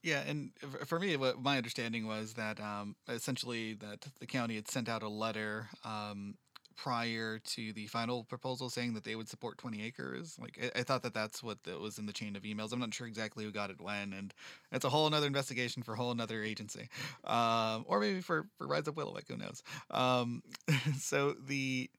Yeah, 0.02 0.22
and 0.26 0.50
for 0.86 0.98
me, 0.98 1.16
what 1.16 1.40
my 1.40 1.56
understanding 1.56 2.08
was 2.08 2.34
that 2.34 2.60
um, 2.60 2.96
essentially 3.08 3.74
that 3.74 4.04
the 4.18 4.26
county 4.26 4.56
had 4.56 4.68
sent 4.68 4.88
out 4.88 5.04
a 5.04 5.08
letter 5.08 5.68
um, 5.84 6.34
prior 6.76 7.38
to 7.38 7.72
the 7.72 7.86
final 7.86 8.24
proposal 8.24 8.70
saying 8.70 8.94
that 8.94 9.04
they 9.04 9.14
would 9.14 9.28
support 9.28 9.58
20 9.58 9.82
acres. 9.82 10.36
Like 10.40 10.58
I, 10.62 10.80
I 10.80 10.82
thought 10.82 11.02
that 11.02 11.14
that's 11.14 11.42
what 11.42 11.62
that 11.64 11.80
was 11.80 11.98
in 11.98 12.06
the 12.06 12.12
chain 12.12 12.36
of 12.36 12.42
emails. 12.42 12.72
I'm 12.72 12.80
not 12.80 12.94
sure 12.94 13.06
exactly 13.06 13.44
who 13.44 13.52
got 13.52 13.70
it 13.70 13.80
when, 13.80 14.12
and 14.12 14.34
it's 14.70 14.84
a 14.84 14.88
whole 14.88 15.06
another 15.06 15.26
investigation 15.26 15.82
for 15.82 15.94
a 15.94 15.96
whole 15.96 16.10
another 16.10 16.42
agency, 16.42 16.88
um, 17.24 17.84
or 17.86 18.00
maybe 18.00 18.20
for 18.20 18.46
for 18.56 18.66
Rise 18.66 18.88
Up 18.88 18.94
Willowick, 18.94 19.28
who 19.28 19.36
knows? 19.36 19.62
Um, 19.90 20.42
so 20.98 21.34
the 21.46 21.90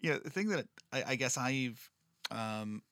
you 0.00 0.10
know 0.10 0.18
the 0.18 0.30
thing 0.30 0.48
that 0.48 0.66
I, 0.92 1.04
I 1.08 1.16
guess 1.16 1.36
I've 1.36 1.90
um, 2.30 2.82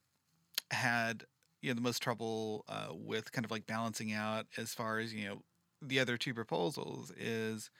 had 0.70 1.24
you 1.62 1.70
know 1.70 1.74
the 1.74 1.80
most 1.80 2.02
trouble 2.02 2.64
uh, 2.68 2.88
with 2.92 3.32
kind 3.32 3.44
of 3.44 3.50
like 3.50 3.66
balancing 3.66 4.12
out 4.12 4.46
as 4.56 4.74
far 4.74 4.98
as 4.98 5.14
you 5.14 5.26
know 5.26 5.42
the 5.80 6.00
other 6.00 6.16
two 6.16 6.34
proposals 6.34 7.12
is 7.18 7.70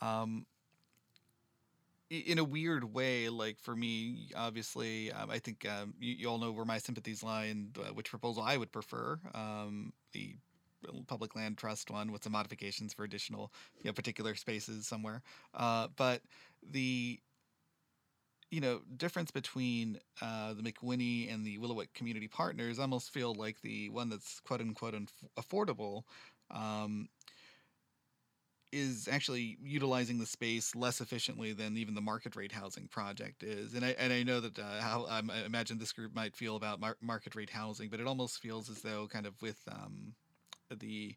um, 0.00 0.46
in 2.10 2.38
a 2.38 2.44
weird 2.44 2.84
way, 2.94 3.28
like 3.28 3.58
for 3.60 3.74
me, 3.74 4.28
obviously, 4.36 5.12
um, 5.12 5.30
I 5.30 5.38
think 5.38 5.66
um, 5.68 5.94
you, 5.98 6.14
you, 6.14 6.28
all 6.28 6.38
know 6.38 6.52
where 6.52 6.64
my 6.64 6.78
sympathies 6.78 7.22
lie 7.22 7.46
and 7.46 7.76
uh, 7.78 7.92
which 7.92 8.10
proposal 8.10 8.42
I 8.42 8.56
would 8.56 8.72
prefer. 8.72 9.18
Um, 9.34 9.92
the 10.12 10.36
public 11.06 11.34
land 11.34 11.58
trust 11.58 11.90
one 11.90 12.12
with 12.12 12.22
some 12.22 12.32
modifications 12.32 12.92
for 12.94 13.04
additional, 13.04 13.52
you 13.82 13.88
know, 13.88 13.92
particular 13.92 14.34
spaces 14.34 14.86
somewhere. 14.86 15.22
Uh, 15.54 15.88
but 15.96 16.22
the 16.70 17.18
you 18.50 18.60
know 18.60 18.80
difference 18.96 19.32
between 19.32 19.98
uh, 20.22 20.54
the 20.54 20.62
McWhinney 20.62 21.32
and 21.32 21.44
the 21.44 21.58
Willowick 21.58 21.92
community 21.94 22.28
partners 22.28 22.78
almost 22.78 23.12
feel 23.12 23.34
like 23.34 23.60
the 23.62 23.88
one 23.90 24.08
that's 24.08 24.40
quote 24.40 24.60
unquote 24.60 24.94
affordable 25.36 26.04
um, 26.50 27.08
is 28.72 29.08
actually 29.10 29.56
utilizing 29.62 30.18
the 30.18 30.26
space 30.26 30.74
less 30.74 31.00
efficiently 31.00 31.52
than 31.52 31.76
even 31.76 31.94
the 31.94 32.00
market 32.00 32.36
rate 32.36 32.52
housing 32.52 32.88
project 32.88 33.42
is. 33.42 33.74
And 33.74 33.84
I 33.84 33.90
and 33.98 34.12
I 34.12 34.22
know 34.22 34.40
that 34.40 34.58
uh, 34.58 34.80
how 34.80 35.06
I 35.06 35.20
imagine 35.44 35.78
this 35.78 35.92
group 35.92 36.14
might 36.14 36.36
feel 36.36 36.56
about 36.56 36.80
mar- 36.80 36.96
market 37.00 37.34
rate 37.34 37.50
housing, 37.50 37.88
but 37.88 38.00
it 38.00 38.06
almost 38.06 38.40
feels 38.40 38.68
as 38.68 38.82
though 38.82 39.06
kind 39.06 39.26
of 39.26 39.40
with 39.40 39.60
um, 39.70 40.14
the 40.70 41.14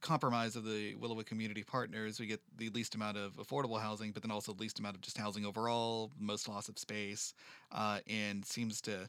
compromise 0.00 0.54
of 0.54 0.64
the 0.64 0.94
Willowick 0.96 1.26
community 1.26 1.62
partners, 1.62 2.20
we 2.20 2.26
get 2.26 2.40
the 2.58 2.68
least 2.70 2.94
amount 2.94 3.16
of 3.16 3.36
affordable 3.38 3.80
housing, 3.80 4.12
but 4.12 4.22
then 4.22 4.30
also 4.30 4.52
the 4.52 4.60
least 4.60 4.78
amount 4.78 4.94
of 4.94 5.00
just 5.00 5.16
housing 5.16 5.46
overall, 5.46 6.12
most 6.20 6.46
loss 6.46 6.68
of 6.68 6.78
space, 6.78 7.32
uh, 7.72 8.00
and 8.06 8.44
seems 8.44 8.82
to 8.82 9.08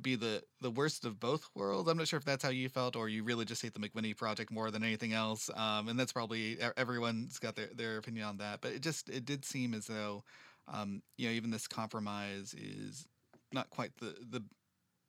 be 0.00 0.16
the 0.16 0.42
the 0.60 0.70
worst 0.70 1.04
of 1.04 1.20
both 1.20 1.48
worlds. 1.54 1.88
I'm 1.88 1.96
not 1.96 2.08
sure 2.08 2.18
if 2.18 2.24
that's 2.24 2.42
how 2.42 2.50
you 2.50 2.68
felt, 2.68 2.96
or 2.96 3.08
you 3.08 3.22
really 3.22 3.44
just 3.44 3.62
hate 3.62 3.74
the 3.74 3.80
McWhinney 3.80 4.16
project 4.16 4.50
more 4.50 4.70
than 4.70 4.82
anything 4.82 5.12
else. 5.12 5.50
Um, 5.54 5.88
and 5.88 5.98
that's 5.98 6.12
probably 6.12 6.58
everyone's 6.76 7.38
got 7.38 7.56
their 7.56 7.68
their 7.74 7.96
opinion 7.98 8.26
on 8.26 8.36
that. 8.38 8.60
But 8.60 8.72
it 8.72 8.82
just 8.82 9.08
it 9.08 9.24
did 9.24 9.44
seem 9.44 9.74
as 9.74 9.86
though, 9.86 10.24
um, 10.72 11.02
you 11.16 11.28
know, 11.28 11.32
even 11.32 11.50
this 11.50 11.66
compromise 11.66 12.54
is 12.54 13.06
not 13.52 13.70
quite 13.70 13.92
the 13.98 14.14
the 14.30 14.42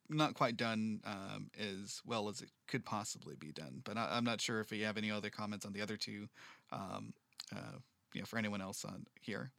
not 0.08 0.34
quite 0.34 0.56
done 0.56 1.00
um, 1.04 1.50
as 1.58 2.00
well 2.04 2.28
as 2.28 2.40
it 2.40 2.50
could 2.66 2.84
possibly 2.84 3.36
be 3.38 3.52
done. 3.52 3.80
But 3.84 3.96
I, 3.96 4.18
am 4.18 4.24
not 4.24 4.40
sure 4.40 4.60
if 4.60 4.72
you 4.72 4.84
have 4.84 4.96
any 4.96 5.10
other 5.10 5.30
comments 5.30 5.64
on 5.64 5.72
the 5.72 5.82
other 5.82 5.96
two. 5.96 6.28
Um, 6.72 7.12
uh, 7.54 7.78
you 8.12 8.20
know, 8.20 8.26
for 8.26 8.38
anyone 8.38 8.60
else 8.60 8.84
on 8.84 9.06
here. 9.20 9.52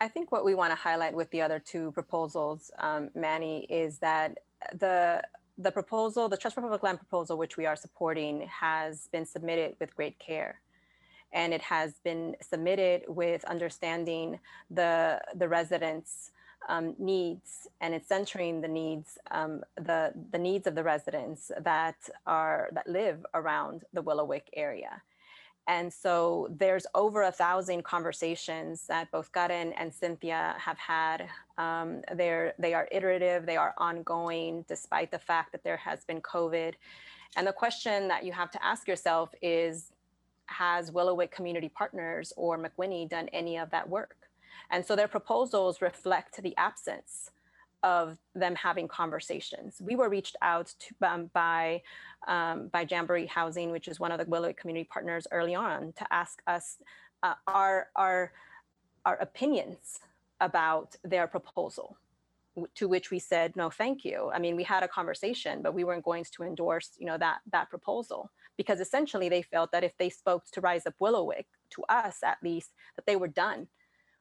I 0.00 0.08
think 0.08 0.32
what 0.32 0.44
we 0.46 0.54
want 0.54 0.70
to 0.70 0.76
highlight 0.76 1.14
with 1.14 1.30
the 1.30 1.42
other 1.42 1.58
two 1.58 1.92
proposals, 1.92 2.70
um, 2.78 3.10
Manny, 3.14 3.66
is 3.68 3.98
that 3.98 4.38
the 4.72 5.22
the 5.58 5.70
proposal, 5.70 6.26
the 6.28 6.38
Trust 6.38 6.54
for 6.54 6.62
Public 6.62 6.82
Land 6.82 6.98
proposal, 6.98 7.36
which 7.36 7.58
we 7.58 7.66
are 7.66 7.76
supporting, 7.76 8.48
has 8.48 9.08
been 9.12 9.26
submitted 9.26 9.76
with 9.78 9.94
great 9.94 10.18
care. 10.18 10.60
And 11.34 11.52
it 11.52 11.60
has 11.60 12.00
been 12.02 12.34
submitted 12.40 13.02
with 13.08 13.44
understanding 13.44 14.40
the, 14.70 15.20
the 15.34 15.48
residents' 15.48 16.30
um, 16.68 16.94
needs 16.98 17.68
and 17.82 17.94
it's 17.94 18.08
centering 18.08 18.62
the 18.62 18.68
needs, 18.68 19.18
um, 19.30 19.62
the, 19.76 20.14
the 20.32 20.38
needs 20.38 20.66
of 20.66 20.74
the 20.74 20.82
residents 20.82 21.50
that 21.60 21.96
are 22.26 22.70
that 22.72 22.88
live 22.88 23.24
around 23.34 23.84
the 23.92 24.02
Willowick 24.02 24.48
area. 24.54 25.02
And 25.70 25.92
so 25.92 26.48
there's 26.58 26.84
over 26.96 27.22
a 27.22 27.30
thousand 27.30 27.84
conversations 27.84 28.88
that 28.88 29.08
both 29.12 29.32
Karen 29.32 29.72
and 29.74 29.94
Cynthia 29.94 30.56
have 30.58 30.76
had. 30.76 31.28
Um, 31.58 32.02
they're, 32.12 32.54
they 32.58 32.74
are 32.74 32.88
iterative, 32.90 33.46
they 33.46 33.56
are 33.56 33.72
ongoing, 33.78 34.64
despite 34.66 35.12
the 35.12 35.18
fact 35.20 35.52
that 35.52 35.62
there 35.62 35.76
has 35.76 36.04
been 36.04 36.20
COVID. 36.22 36.74
And 37.36 37.46
the 37.46 37.52
question 37.52 38.08
that 38.08 38.24
you 38.24 38.32
have 38.32 38.50
to 38.50 38.64
ask 38.64 38.88
yourself 38.88 39.32
is 39.42 39.92
Has 40.46 40.90
Willowick 40.90 41.30
Community 41.30 41.68
Partners 41.68 42.32
or 42.36 42.58
McWhinney 42.58 43.08
done 43.08 43.28
any 43.28 43.56
of 43.56 43.70
that 43.70 43.88
work? 43.88 44.16
And 44.72 44.84
so 44.84 44.96
their 44.96 45.06
proposals 45.06 45.80
reflect 45.80 46.42
the 46.42 46.56
absence 46.56 47.30
of 47.82 48.18
them 48.34 48.54
having 48.54 48.88
conversations. 48.88 49.80
We 49.80 49.96
were 49.96 50.08
reached 50.08 50.36
out 50.42 50.74
to, 50.78 51.08
um, 51.08 51.30
by 51.32 51.82
um, 52.28 52.68
by 52.68 52.86
Jamboree 52.88 53.26
Housing, 53.26 53.70
which 53.70 53.88
is 53.88 53.98
one 53.98 54.12
of 54.12 54.18
the 54.18 54.26
Willowick 54.26 54.56
community 54.56 54.88
partners 54.90 55.26
early 55.30 55.54
on, 55.54 55.92
to 55.96 56.12
ask 56.12 56.42
us 56.46 56.78
uh, 57.22 57.34
our 57.46 57.88
our 57.96 58.32
our 59.04 59.16
opinions 59.16 60.00
about 60.40 60.96
their 61.04 61.26
proposal. 61.26 61.96
To 62.74 62.88
which 62.88 63.10
we 63.10 63.20
said 63.20 63.56
no, 63.56 63.70
thank 63.70 64.04
you. 64.04 64.30
I 64.34 64.38
mean, 64.38 64.56
we 64.56 64.64
had 64.64 64.82
a 64.82 64.88
conversation, 64.88 65.62
but 65.62 65.72
we 65.72 65.84
weren't 65.84 66.04
going 66.04 66.24
to 66.32 66.42
endorse, 66.42 66.90
you 66.98 67.06
know, 67.06 67.16
that 67.16 67.38
that 67.52 67.70
proposal 67.70 68.30
because 68.56 68.80
essentially 68.80 69.30
they 69.30 69.40
felt 69.40 69.72
that 69.72 69.84
if 69.84 69.96
they 69.96 70.10
spoke 70.10 70.44
to 70.52 70.60
Rise 70.60 70.84
Up 70.84 70.92
Willowick, 71.00 71.46
to 71.70 71.82
us 71.88 72.18
at 72.22 72.36
least, 72.42 72.72
that 72.96 73.06
they 73.06 73.16
were 73.16 73.28
done 73.28 73.68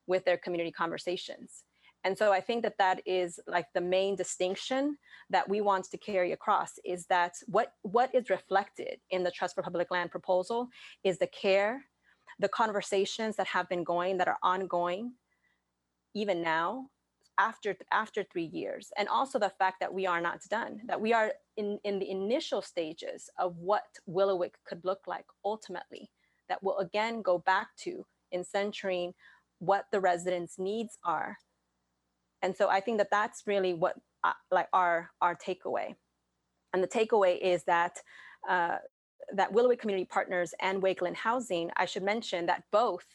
with 0.08 0.24
their 0.24 0.38
community 0.38 0.72
conversations 0.72 1.64
and 2.04 2.18
so 2.18 2.32
I 2.32 2.40
think 2.40 2.64
that 2.64 2.78
that 2.78 3.02
is 3.06 3.40
like 3.46 3.68
the 3.74 3.82
main 3.82 4.16
distinction 4.16 4.98
that 5.30 5.48
we 5.50 5.60
want 5.60 5.86
to 5.86 5.98
carry 5.98 6.32
across 6.32 6.80
is 6.86 7.06
that 7.08 7.36
what, 7.48 7.74
what 7.82 8.14
is 8.16 8.30
reflected 8.30 9.00
in 9.10 9.24
the 9.24 9.32
Trust 9.32 9.56
for 9.56 9.64
Public 9.64 9.92
Land 9.92 10.10
proposal 10.10 10.70
is 11.04 11.18
the 11.18 11.28
care, 11.28 11.84
the 12.40 12.48
conversations 12.48 13.36
that 13.36 13.48
have 13.48 13.68
been 13.68 13.84
going, 13.84 14.18
that 14.18 14.30
are 14.30 14.38
ongoing, 14.42 15.14
even 16.14 16.42
now, 16.42 16.88
after, 17.38 17.76
after 17.92 18.24
three 18.24 18.46
years. 18.46 18.92
And 18.98 19.10
also 19.10 19.38
the 19.38 19.52
fact 19.60 19.82
that 19.82 19.94
we 19.94 20.08
are 20.08 20.22
not 20.22 20.40
done, 20.50 20.80
that 20.86 21.00
we 21.00 21.12
are 21.12 21.34
in, 21.58 21.80
in 21.84 22.00
the 22.00 22.10
initial 22.10 22.62
stages 22.62 23.30
of 23.38 23.58
what 23.58 23.84
Willowick 24.10 24.54
could 24.66 24.86
look 24.86 25.02
like 25.06 25.26
ultimately, 25.44 26.10
that 26.48 26.64
will 26.64 26.78
again 26.78 27.22
go 27.22 27.40
back 27.40 27.68
to 27.80 28.06
in 28.32 28.44
centering 28.44 29.14
what 29.60 29.86
the 29.92 30.00
residents' 30.00 30.58
needs 30.58 30.98
are 31.04 31.38
and 32.42 32.56
so 32.56 32.70
i 32.70 32.80
think 32.80 32.98
that 32.98 33.10
that's 33.12 33.44
really 33.46 33.74
what 33.74 33.96
uh, 34.24 34.34
like 34.52 34.68
our 34.74 35.12
our 35.22 35.36
takeaway 35.36 35.96
and 36.74 36.84
the 36.84 36.88
takeaway 36.88 37.40
is 37.40 37.64
that 37.64 38.00
uh, 38.48 38.78
that 39.34 39.52
Willowick 39.52 39.80
Community 39.80 40.06
Partners 40.06 40.54
and 40.62 40.82
Wakeland 40.82 41.16
Housing, 41.16 41.70
I 41.78 41.86
should 41.86 42.04
mention 42.04 42.46
that 42.48 42.64
both 42.72 43.06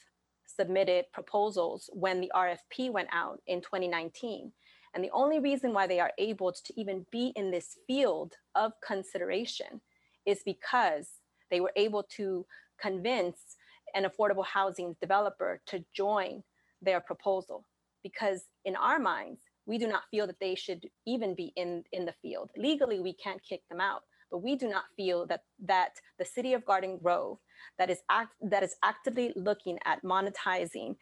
submitted 0.46 1.06
proposals 1.12 1.90
when 1.92 2.20
the 2.20 2.30
RFP 2.34 2.92
went 2.92 3.08
out 3.12 3.40
in 3.46 3.60
2019. 3.60 4.52
And 4.94 5.02
the 5.02 5.10
only 5.12 5.40
reason 5.40 5.72
why 5.72 5.86
they 5.86 5.98
are 5.98 6.12
able 6.18 6.52
to 6.52 6.80
even 6.80 7.04
be 7.10 7.32
in 7.34 7.50
this 7.50 7.78
field 7.86 8.34
of 8.54 8.72
consideration 8.86 9.80
is 10.24 10.42
because 10.44 11.08
they 11.50 11.60
were 11.60 11.72
able 11.74 12.04
to 12.16 12.46
convince 12.80 13.56
an 13.94 14.04
affordable 14.04 14.44
housing 14.44 14.94
developer 15.00 15.60
to 15.66 15.84
join 15.94 16.42
their 16.80 17.00
proposal 17.00 17.64
because 18.04 18.42
in 18.64 18.76
our 18.76 19.00
minds, 19.00 19.40
we 19.66 19.78
do 19.78 19.88
not 19.88 20.02
feel 20.10 20.26
that 20.28 20.38
they 20.40 20.54
should 20.54 20.86
even 21.06 21.34
be 21.34 21.52
in, 21.56 21.82
in 21.92 22.04
the 22.04 22.14
field. 22.22 22.50
Legally, 22.56 23.00
we 23.00 23.14
can't 23.14 23.40
kick 23.48 23.62
them 23.68 23.80
out, 23.80 24.02
but 24.30 24.42
we 24.42 24.54
do 24.54 24.68
not 24.68 24.84
feel 24.96 25.26
that 25.26 25.40
that 25.64 25.94
the 26.18 26.24
city 26.24 26.52
of 26.52 26.64
Garden 26.64 26.98
Grove 27.02 27.38
that 27.78 27.90
is 27.90 28.00
act, 28.10 28.34
that 28.42 28.62
is 28.62 28.76
actively 28.84 29.32
looking 29.34 29.78
at 29.84 30.04
monetizing 30.04 30.94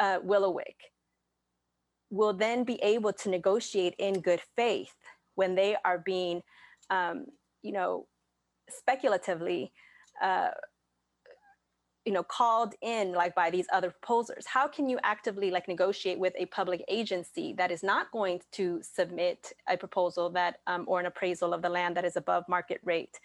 uh, 0.00 0.18
Willowick 0.20 0.76
will 2.10 2.32
then 2.32 2.64
be 2.64 2.82
able 2.82 3.12
to 3.12 3.28
negotiate 3.28 3.94
in 3.98 4.20
good 4.20 4.40
faith 4.56 4.94
when 5.36 5.54
they 5.54 5.76
are 5.84 5.98
being, 5.98 6.42
um, 6.90 7.26
you 7.62 7.72
know, 7.72 8.06
speculatively 8.68 9.72
uh, 10.22 10.50
you 12.04 12.12
know 12.12 12.22
called 12.22 12.74
in 12.82 13.12
like 13.12 13.34
by 13.34 13.50
these 13.50 13.66
other 13.72 13.90
proposers? 13.90 14.46
How 14.46 14.68
can 14.68 14.88
you 14.88 14.98
actively 15.02 15.50
like 15.50 15.68
negotiate 15.68 16.18
with 16.18 16.34
a 16.36 16.46
public 16.46 16.84
agency 16.88 17.54
that 17.58 17.70
is 17.70 17.82
not 17.82 18.10
going 18.12 18.40
to 18.52 18.80
submit 18.82 19.52
a 19.68 19.76
proposal 19.76 20.30
that 20.30 20.58
um, 20.66 20.84
or 20.86 21.00
an 21.00 21.06
appraisal 21.06 21.52
of 21.54 21.62
the 21.62 21.68
land 21.68 21.96
that 21.96 22.04
is 22.04 22.16
above 22.16 22.44
market 22.48 22.80
rate 22.84 23.18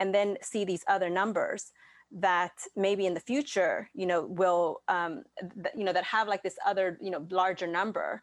and 0.00 0.14
then 0.14 0.36
see 0.42 0.64
these 0.64 0.84
other 0.88 1.08
numbers 1.08 1.72
that 2.12 2.52
maybe 2.76 3.06
in 3.06 3.14
the 3.14 3.20
future 3.20 3.90
you 3.94 4.06
know 4.06 4.26
will 4.26 4.82
um, 4.88 5.22
th- 5.40 5.74
you 5.76 5.84
know 5.84 5.92
that 5.92 6.04
have 6.04 6.28
like 6.28 6.42
this 6.42 6.56
other 6.64 6.98
you 7.00 7.10
know 7.10 7.26
larger 7.30 7.66
number 7.66 8.22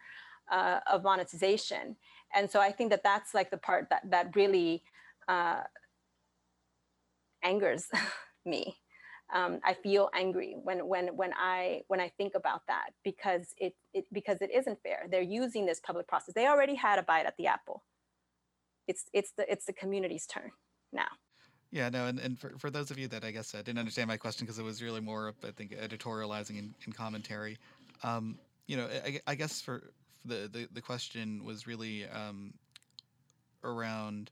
uh, 0.52 0.80
of 0.92 1.04
monetization? 1.04 1.96
And 2.36 2.50
so 2.50 2.60
i 2.60 2.72
think 2.72 2.90
that 2.90 3.04
that's 3.04 3.34
like 3.34 3.52
the 3.52 3.58
part 3.58 3.88
that 3.90 4.02
that 4.10 4.36
really 4.36 4.84
uh, 5.28 5.62
angers 7.44 7.88
me 8.46 8.78
um, 9.34 9.60
I 9.66 9.74
feel 9.74 10.10
angry 10.14 10.56
when 10.64 10.88
when 10.88 11.08
when 11.16 11.34
I 11.34 11.82
when 11.88 12.00
I 12.00 12.10
think 12.10 12.36
about 12.36 12.62
that 12.68 12.92
because 13.04 13.54
it, 13.58 13.76
it 13.94 14.06
because 14.14 14.38
it 14.42 14.52
isn't 14.54 14.82
fair. 14.84 15.08
They're 15.10 15.22
using 15.22 15.66
this 15.66 15.80
public 15.80 16.08
process. 16.08 16.36
They 16.36 16.48
already 16.48 16.76
had 16.76 17.00
a 17.00 17.04
bite 17.04 17.26
at 17.26 17.36
the 17.38 17.48
apple. 17.48 17.84
It's 18.88 19.06
it's 19.12 19.32
the 19.32 19.52
it's 19.52 19.66
the 19.66 19.74
community's 19.74 20.28
turn 20.28 20.52
now. 20.92 21.08
Yeah, 21.72 21.90
no, 21.90 22.06
and, 22.06 22.20
and 22.20 22.38
for, 22.38 22.52
for 22.60 22.70
those 22.70 22.92
of 22.92 23.00
you 23.00 23.08
that 23.08 23.24
I 23.24 23.32
guess 23.32 23.56
uh, 23.56 23.64
didn't 23.64 23.80
understand 23.80 24.08
my 24.08 24.18
question 24.18 24.46
because 24.46 24.60
it 24.60 24.64
was 24.64 24.84
really 24.84 25.02
more, 25.02 25.34
I 25.44 25.50
think, 25.50 25.72
editorializing 25.72 26.60
and, 26.60 26.76
and 26.86 26.96
commentary. 26.96 27.58
Um, 28.04 28.38
you 28.68 28.78
know, 28.78 28.88
I, 29.04 29.20
I, 29.26 29.34
guess 29.34 29.60
for 29.60 29.82
the, 30.24 30.48
the, 30.54 30.68
the 30.72 30.82
question 30.82 31.44
was 31.44 31.66
really 31.66 32.06
um, 32.10 32.54
around 33.64 34.30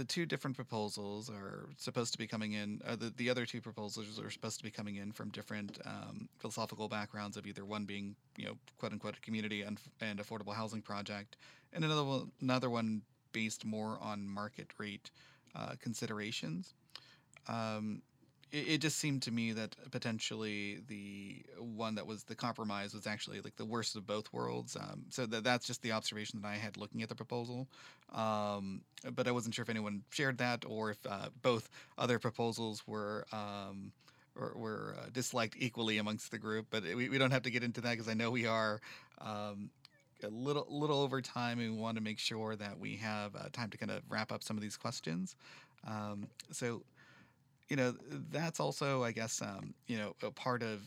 the 0.00 0.04
two 0.06 0.24
different 0.24 0.56
proposals 0.56 1.28
are 1.28 1.68
supposed 1.76 2.10
to 2.12 2.16
be 2.16 2.26
coming 2.26 2.54
in. 2.54 2.80
Uh, 2.86 2.96
the, 2.96 3.12
the 3.18 3.28
other 3.28 3.44
two 3.44 3.60
proposals 3.60 4.18
are 4.18 4.30
supposed 4.30 4.56
to 4.56 4.64
be 4.64 4.70
coming 4.70 4.96
in 4.96 5.12
from 5.12 5.28
different 5.28 5.78
um, 5.84 6.26
philosophical 6.38 6.88
backgrounds 6.88 7.36
of 7.36 7.46
either 7.46 7.66
one 7.66 7.84
being, 7.84 8.16
you 8.38 8.46
know, 8.46 8.54
quote 8.78 8.92
unquote, 8.92 9.18
a 9.18 9.20
community 9.20 9.60
and, 9.60 9.78
and 10.00 10.18
affordable 10.18 10.54
housing 10.54 10.80
project, 10.80 11.36
and 11.74 11.84
another 11.84 12.02
one, 12.02 12.32
another 12.40 12.70
one 12.70 13.02
based 13.32 13.66
more 13.66 13.98
on 14.00 14.26
market 14.26 14.68
rate 14.78 15.10
uh, 15.54 15.74
considerations. 15.82 16.72
Um, 17.46 18.00
it, 18.52 18.68
it 18.68 18.78
just 18.80 18.98
seemed 18.98 19.22
to 19.22 19.30
me 19.30 19.52
that 19.52 19.76
potentially 19.90 20.80
the 20.88 21.42
one 21.58 21.94
that 21.94 22.06
was 22.06 22.24
the 22.24 22.34
compromise 22.34 22.94
was 22.94 23.06
actually 23.06 23.40
like 23.40 23.56
the 23.56 23.64
worst 23.64 23.96
of 23.96 24.06
both 24.06 24.32
worlds. 24.32 24.76
Um, 24.76 25.04
so 25.08 25.26
that 25.26 25.44
that's 25.44 25.66
just 25.66 25.82
the 25.82 25.92
observation 25.92 26.40
that 26.42 26.48
I 26.48 26.56
had 26.56 26.76
looking 26.76 27.02
at 27.02 27.08
the 27.08 27.14
proposal. 27.14 27.68
Um, 28.14 28.82
but 29.14 29.28
I 29.28 29.30
wasn't 29.30 29.54
sure 29.54 29.62
if 29.62 29.70
anyone 29.70 30.02
shared 30.10 30.38
that 30.38 30.64
or 30.66 30.90
if 30.90 30.98
uh, 31.08 31.28
both 31.42 31.70
other 31.98 32.18
proposals 32.18 32.86
were. 32.86 33.26
Um, 33.32 33.92
were 34.54 34.94
uh, 34.96 35.06
disliked 35.12 35.56
equally 35.58 35.98
amongst 35.98 36.30
the 36.30 36.38
group, 36.38 36.64
but 36.70 36.82
we, 36.82 37.10
we 37.10 37.18
don't 37.18 37.32
have 37.32 37.42
to 37.42 37.50
get 37.50 37.62
into 37.62 37.80
that 37.82 37.90
because 37.90 38.08
I 38.08 38.14
know 38.14 38.30
we 38.30 38.46
are 38.46 38.80
um, 39.20 39.68
a 40.22 40.28
little 40.28 40.66
little 40.70 41.00
over 41.00 41.20
time, 41.20 41.58
and 41.58 41.72
we 41.74 41.78
want 41.78 41.96
to 41.96 42.02
make 42.02 42.18
sure 42.18 42.56
that 42.56 42.78
we 42.78 42.96
have 42.96 43.34
uh, 43.36 43.48
time 43.52 43.68
to 43.70 43.76
kind 43.76 43.90
of 43.90 44.02
wrap 44.08 44.32
up 44.32 44.42
some 44.42 44.56
of 44.56 44.62
these 44.62 44.76
questions. 44.76 45.36
Um, 45.86 46.28
so 46.52 46.82
you 47.70 47.76
know, 47.76 47.94
that's 48.30 48.60
also, 48.60 49.04
I 49.04 49.12
guess, 49.12 49.40
um, 49.40 49.72
you 49.86 49.96
know, 49.96 50.14
a 50.22 50.30
part 50.30 50.62
of 50.62 50.80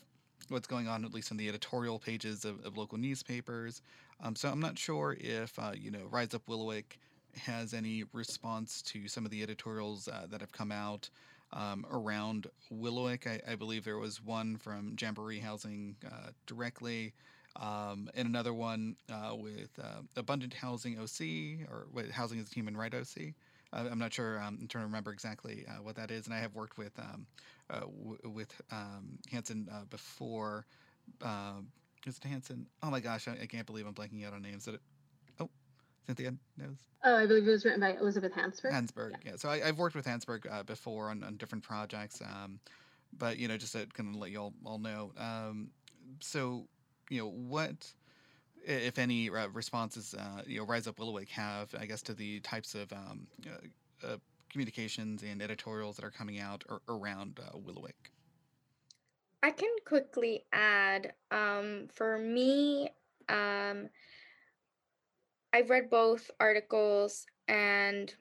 what's 0.49 0.67
going 0.67 0.87
on, 0.87 1.05
at 1.05 1.13
least 1.13 1.31
in 1.31 1.37
the 1.37 1.47
editorial 1.47 1.97
pages 1.97 2.43
of, 2.43 2.63
of 2.65 2.77
local 2.77 2.97
newspapers. 2.97 3.81
Um, 4.21 4.35
so 4.35 4.49
I'm 4.49 4.59
not 4.59 4.77
sure 4.77 5.15
if, 5.19 5.57
uh, 5.57 5.71
you 5.75 5.89
know, 5.89 6.05
Rise 6.11 6.33
Up 6.33 6.45
Willowick 6.47 6.97
has 7.37 7.73
any 7.73 8.03
response 8.11 8.81
to 8.83 9.07
some 9.07 9.25
of 9.25 9.31
the 9.31 9.41
editorials 9.41 10.07
uh, 10.09 10.27
that 10.29 10.41
have 10.41 10.51
come 10.51 10.71
out 10.71 11.09
um, 11.53 11.85
around 11.89 12.47
Willowick. 12.71 13.27
I, 13.27 13.39
I, 13.51 13.55
believe 13.55 13.85
there 13.85 13.97
was 13.97 14.21
one 14.21 14.57
from 14.57 14.95
Jamboree 14.99 15.39
Housing 15.39 15.95
uh, 16.05 16.29
directly. 16.47 17.13
Um, 17.55 18.09
and 18.15 18.27
another 18.27 18.53
one 18.53 18.95
uh, 19.11 19.35
with 19.35 19.69
uh, 19.81 20.01
Abundant 20.15 20.53
Housing 20.53 20.97
OC 20.99 21.69
or 21.69 21.85
Housing 22.11 22.39
as 22.39 22.51
a 22.51 22.53
Human 22.55 22.75
Right 22.75 22.93
OC. 22.93 23.33
I'm 23.73 23.99
not 23.99 24.13
sure. 24.13 24.39
Um, 24.39 24.57
I'm 24.61 24.67
trying 24.67 24.83
to 24.83 24.87
remember 24.87 25.11
exactly 25.11 25.65
uh, 25.67 25.81
what 25.81 25.95
that 25.95 26.11
is, 26.11 26.25
and 26.25 26.35
I 26.35 26.39
have 26.39 26.55
worked 26.55 26.77
with 26.77 26.97
um, 26.99 27.25
uh, 27.69 27.81
w- 27.81 28.19
with 28.25 28.61
um, 28.71 29.17
Hanson 29.31 29.67
uh, 29.71 29.85
before. 29.89 30.65
Um, 31.21 31.67
is 32.05 32.17
it 32.17 32.27
Hanson? 32.27 32.67
Oh 32.81 32.89
my 32.89 32.99
gosh, 32.99 33.27
I, 33.27 33.31
I, 33.41 33.45
can't 33.45 33.65
believe 33.65 33.87
I'm 33.87 33.93
blanking 33.93 34.25
out 34.25 34.33
on 34.33 34.41
names. 34.41 34.65
That 34.65 34.75
it? 34.75 34.81
Oh, 35.39 35.49
Cynthia 36.05 36.33
knows. 36.57 36.77
Oh, 37.03 37.17
I 37.17 37.25
believe 37.25 37.47
it 37.47 37.51
was 37.51 37.65
written 37.65 37.79
by 37.79 37.93
Elizabeth 37.93 38.33
Hansburg. 38.33 38.71
Hansburg, 38.71 39.11
yeah. 39.11 39.31
yeah. 39.31 39.35
So 39.37 39.49
I, 39.49 39.59
have 39.59 39.77
worked 39.77 39.95
with 39.95 40.05
Hansburg 40.05 40.51
uh, 40.51 40.63
before 40.63 41.09
on, 41.09 41.23
on 41.23 41.37
different 41.37 41.63
projects, 41.63 42.21
um, 42.21 42.59
but 43.17 43.37
you 43.37 43.47
know, 43.47 43.57
just 43.57 43.73
to 43.73 43.85
kind 43.93 44.13
of 44.13 44.21
let 44.21 44.31
you 44.31 44.39
all, 44.39 44.53
all 44.65 44.79
know. 44.79 45.11
Um, 45.17 45.69
so 46.19 46.67
you 47.09 47.19
know 47.19 47.29
what 47.29 47.91
if 48.65 48.97
any 48.97 49.29
uh, 49.29 49.47
responses 49.49 50.13
uh, 50.13 50.41
you 50.45 50.59
know 50.59 50.65
Rise 50.65 50.87
Up 50.87 50.97
Willowick 50.97 51.29
have, 51.29 51.73
I 51.79 51.85
guess, 51.85 52.01
to 52.03 52.13
the 52.13 52.39
types 52.41 52.75
of 52.75 52.91
um, 52.93 53.27
uh, 54.03 54.17
communications 54.51 55.23
and 55.23 55.41
editorials 55.41 55.97
that 55.97 56.05
are 56.05 56.11
coming 56.11 56.39
out 56.39 56.63
around 56.87 57.39
Willowick. 57.55 58.11
I 59.41 59.51
can 59.51 59.69
quickly 59.85 60.45
add. 60.53 61.13
Um, 61.31 61.87
for 61.93 62.17
me, 62.17 62.89
um, 63.27 63.89
I've 65.51 65.69
read 65.69 65.89
both 65.89 66.31
articles, 66.39 67.25
and 67.47 68.13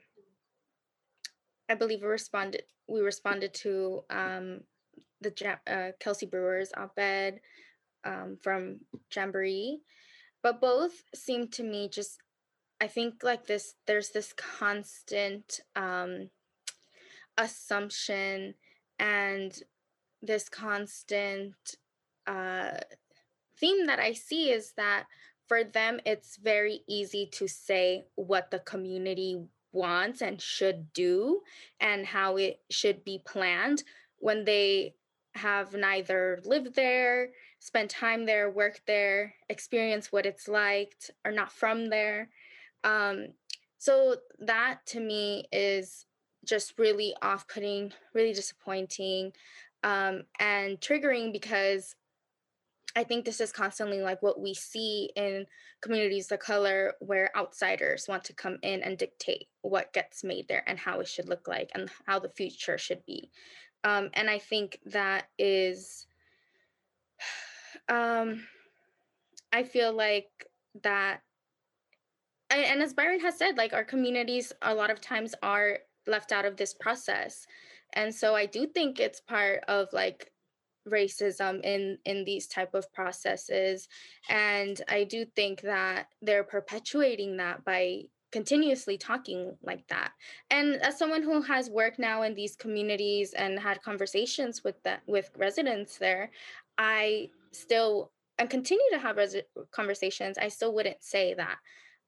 I 1.69 1.75
believe 1.75 2.03
we 2.03 2.09
responded. 2.09 2.65
We 2.89 3.01
responded 3.01 3.55
to 3.55 4.03
um, 4.11 4.61
the 5.21 5.59
uh, 5.67 5.93
Kelsey 6.01 6.27
Brewer's 6.27 6.73
op-ed 6.77 7.41
um, 8.05 8.37
from 8.43 8.81
Jamboree 9.15 9.81
but 10.43 10.61
both 10.61 11.05
seem 11.15 11.49
to 11.49 11.63
me 11.63 11.89
just 11.89 12.19
i 12.81 12.87
think 12.87 13.23
like 13.23 13.47
this 13.47 13.75
there's 13.87 14.11
this 14.11 14.33
constant 14.33 15.61
um 15.77 16.29
assumption 17.39 18.55
and 18.99 19.63
this 20.21 20.49
constant 20.49 21.55
uh 22.27 22.73
theme 23.59 23.87
that 23.87 23.99
i 23.99 24.13
see 24.13 24.51
is 24.51 24.73
that 24.77 25.05
for 25.49 25.65
them 25.65 26.01
it's 26.07 26.37
very 26.37 26.81
easy 26.89 27.27
to 27.27 27.49
say 27.49 28.05
what 28.15 28.51
the 28.51 28.59
community 28.61 29.39
wants 29.73 30.21
and 30.21 30.41
should 30.41 30.93
do 30.93 31.41
and 31.81 32.07
how 32.07 32.37
it 32.37 32.61
should 32.71 33.05
be 33.05 33.21
planned 33.27 33.83
when 34.19 34.45
they 34.45 34.95
have 35.35 35.75
neither 35.75 36.41
lived 36.45 36.75
there 36.75 37.31
spend 37.63 37.89
time 37.89 38.27
there, 38.27 38.51
work 38.51 38.81
there, 38.89 39.35
experience 39.49 40.11
what 40.11 40.27
it's 40.27 40.49
like, 40.49 40.97
are 41.25 41.31
not 41.31 41.53
from 41.53 41.91
there. 41.91 42.29
Um, 42.83 43.29
so 43.79 44.17
that 44.41 44.81
to 44.87 45.01
me 45.01 45.45
is 45.53 46.07
just 46.45 46.77
really 46.77 47.15
off 47.23 47.47
putting, 47.47 47.93
really 48.15 48.33
disappointing, 48.33 49.33
um, 49.85 50.23
and 50.41 50.81
triggering 50.81 51.33
because 51.33 51.95
I 52.97 53.05
think 53.05 53.25
this 53.25 53.41
is 53.41 53.53
constantly 53.53 54.03
like 54.03 54.23
what 54.23 54.41
we 54.41 54.55
see 54.55 55.11
in 55.15 55.47
communities 55.83 56.33
of 56.33 56.41
color 56.41 56.95
where 56.99 57.31
outsiders 57.37 58.07
want 58.09 58.25
to 58.25 58.35
come 58.35 58.59
in 58.63 58.83
and 58.83 58.99
dictate 58.99 59.47
what 59.61 59.93
gets 59.93 60.25
made 60.25 60.49
there 60.49 60.65
and 60.67 60.81
how 60.81 60.99
it 60.99 61.07
should 61.07 61.29
look 61.29 61.47
like 61.47 61.71
and 61.77 61.89
how 62.07 62.19
the 62.19 62.29
future 62.29 62.77
should 62.77 63.07
be. 63.07 63.31
Um, 63.85 64.11
and 64.15 64.29
I 64.29 64.41
think 64.41 64.81
that 64.87 65.29
is 65.39 66.09
um, 67.89 68.47
I 69.53 69.63
feel 69.63 69.93
like 69.93 70.29
that, 70.83 71.21
and 72.51 72.83
as 72.83 72.95
Byron 72.95 73.21
has 73.21 73.39
said, 73.39 73.57
like 73.57 73.73
our 73.73 73.85
communities 73.85 74.53
a 74.63 74.75
lot 74.75 74.91
of 74.91 75.01
times 75.01 75.35
are 75.43 75.79
left 76.07 76.33
out 76.33 76.45
of 76.45 76.57
this 76.57 76.75
process, 76.75 77.47
and 77.95 78.15
so 78.15 78.35
I 78.35 78.47
do 78.47 78.67
think 78.67 79.01
it's 79.01 79.21
part 79.21 79.65
of 79.69 79.89
like 79.93 80.33
racism 80.89 81.61
in 81.65 81.99
in 82.05 82.25
these 82.25 82.47
type 82.47 82.75
of 82.75 82.93
processes. 82.93 83.89
And 84.29 84.81
i 84.89 85.05
do 85.05 85.25
think 85.25 85.61
that 85.63 86.07
they're 86.21 86.45
perpetuating 86.45 87.37
that 87.37 87.65
by 87.65 88.03
continuously 88.33 88.97
talking 88.97 89.55
like 89.63 89.87
that. 89.89 90.13
And 90.51 90.77
as 90.77 90.99
someone 90.99 91.23
who 91.23 91.43
has 91.43 91.69
worked 91.69 91.99
now 91.99 92.23
in 92.23 92.35
these 92.35 92.57
communities 92.57 93.35
and 93.35 93.59
had 93.59 93.83
conversations 93.83 94.65
with 94.65 94.83
that 94.85 95.03
with 95.07 95.31
residents 95.37 95.99
there 95.99 96.31
i 96.79 97.29
still 97.53 98.13
and 98.39 98.51
continue 98.51 98.85
to 98.93 98.99
have 98.99 99.17
res- 99.17 99.37
conversations, 99.71 100.39
I 100.39 100.49
still 100.49 100.75
wouldn't 100.75 101.03
say 101.03 101.35
that 101.35 101.59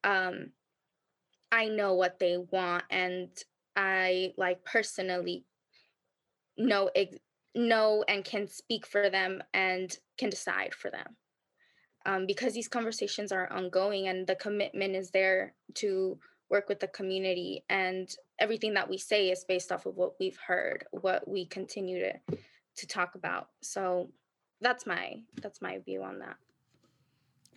um, 0.03 0.51
I 1.53 1.67
know 1.69 1.95
what 1.95 2.19
they 2.19 2.37
want 2.37 2.85
and 2.91 3.29
I 3.77 4.33
like 4.37 4.65
personally 4.65 5.45
know 6.57 6.91
ex- 6.95 7.19
know 7.55 8.05
and 8.09 8.25
can 8.25 8.49
speak 8.49 8.87
for 8.87 9.11
them 9.11 9.43
and 9.53 9.97
can 10.19 10.31
decide 10.31 10.75
for 10.75 10.91
them. 10.91 11.17
Um, 12.07 12.27
because 12.27 12.53
these 12.53 12.69
conversations 12.69 13.33
are 13.33 13.51
ongoing 13.51 14.09
and 14.09 14.27
the 14.27 14.35
commitment 14.35 14.95
is 14.95 15.11
there 15.11 15.55
to 15.75 16.19
work 16.51 16.69
with 16.69 16.81
the 16.81 16.89
community 16.89 17.65
and 17.71 18.15
everything 18.39 18.75
that 18.75 18.91
we 18.91 18.99
say 18.99 19.31
is 19.31 19.45
based 19.45 19.73
off 19.73 19.87
of 19.87 19.97
what 19.97 20.13
we've 20.21 20.39
heard 20.47 20.85
what 20.91 21.27
we 21.27 21.47
continue 21.47 22.01
to 22.01 22.37
to 22.77 22.87
talk 22.87 23.15
about 23.15 23.49
so 23.63 24.11
that's 24.65 24.87
my 24.87 25.21
that's 25.41 25.61
my 25.63 25.79
view 25.79 26.03
on 26.03 26.19
that. 26.19 26.37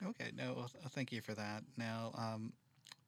Okay, 0.06 0.32
no, 0.38 0.54
well, 0.56 0.70
thank 0.90 1.12
you 1.12 1.22
for 1.22 1.34
that. 1.34 1.64
Now, 1.76 2.12
um, 2.16 2.54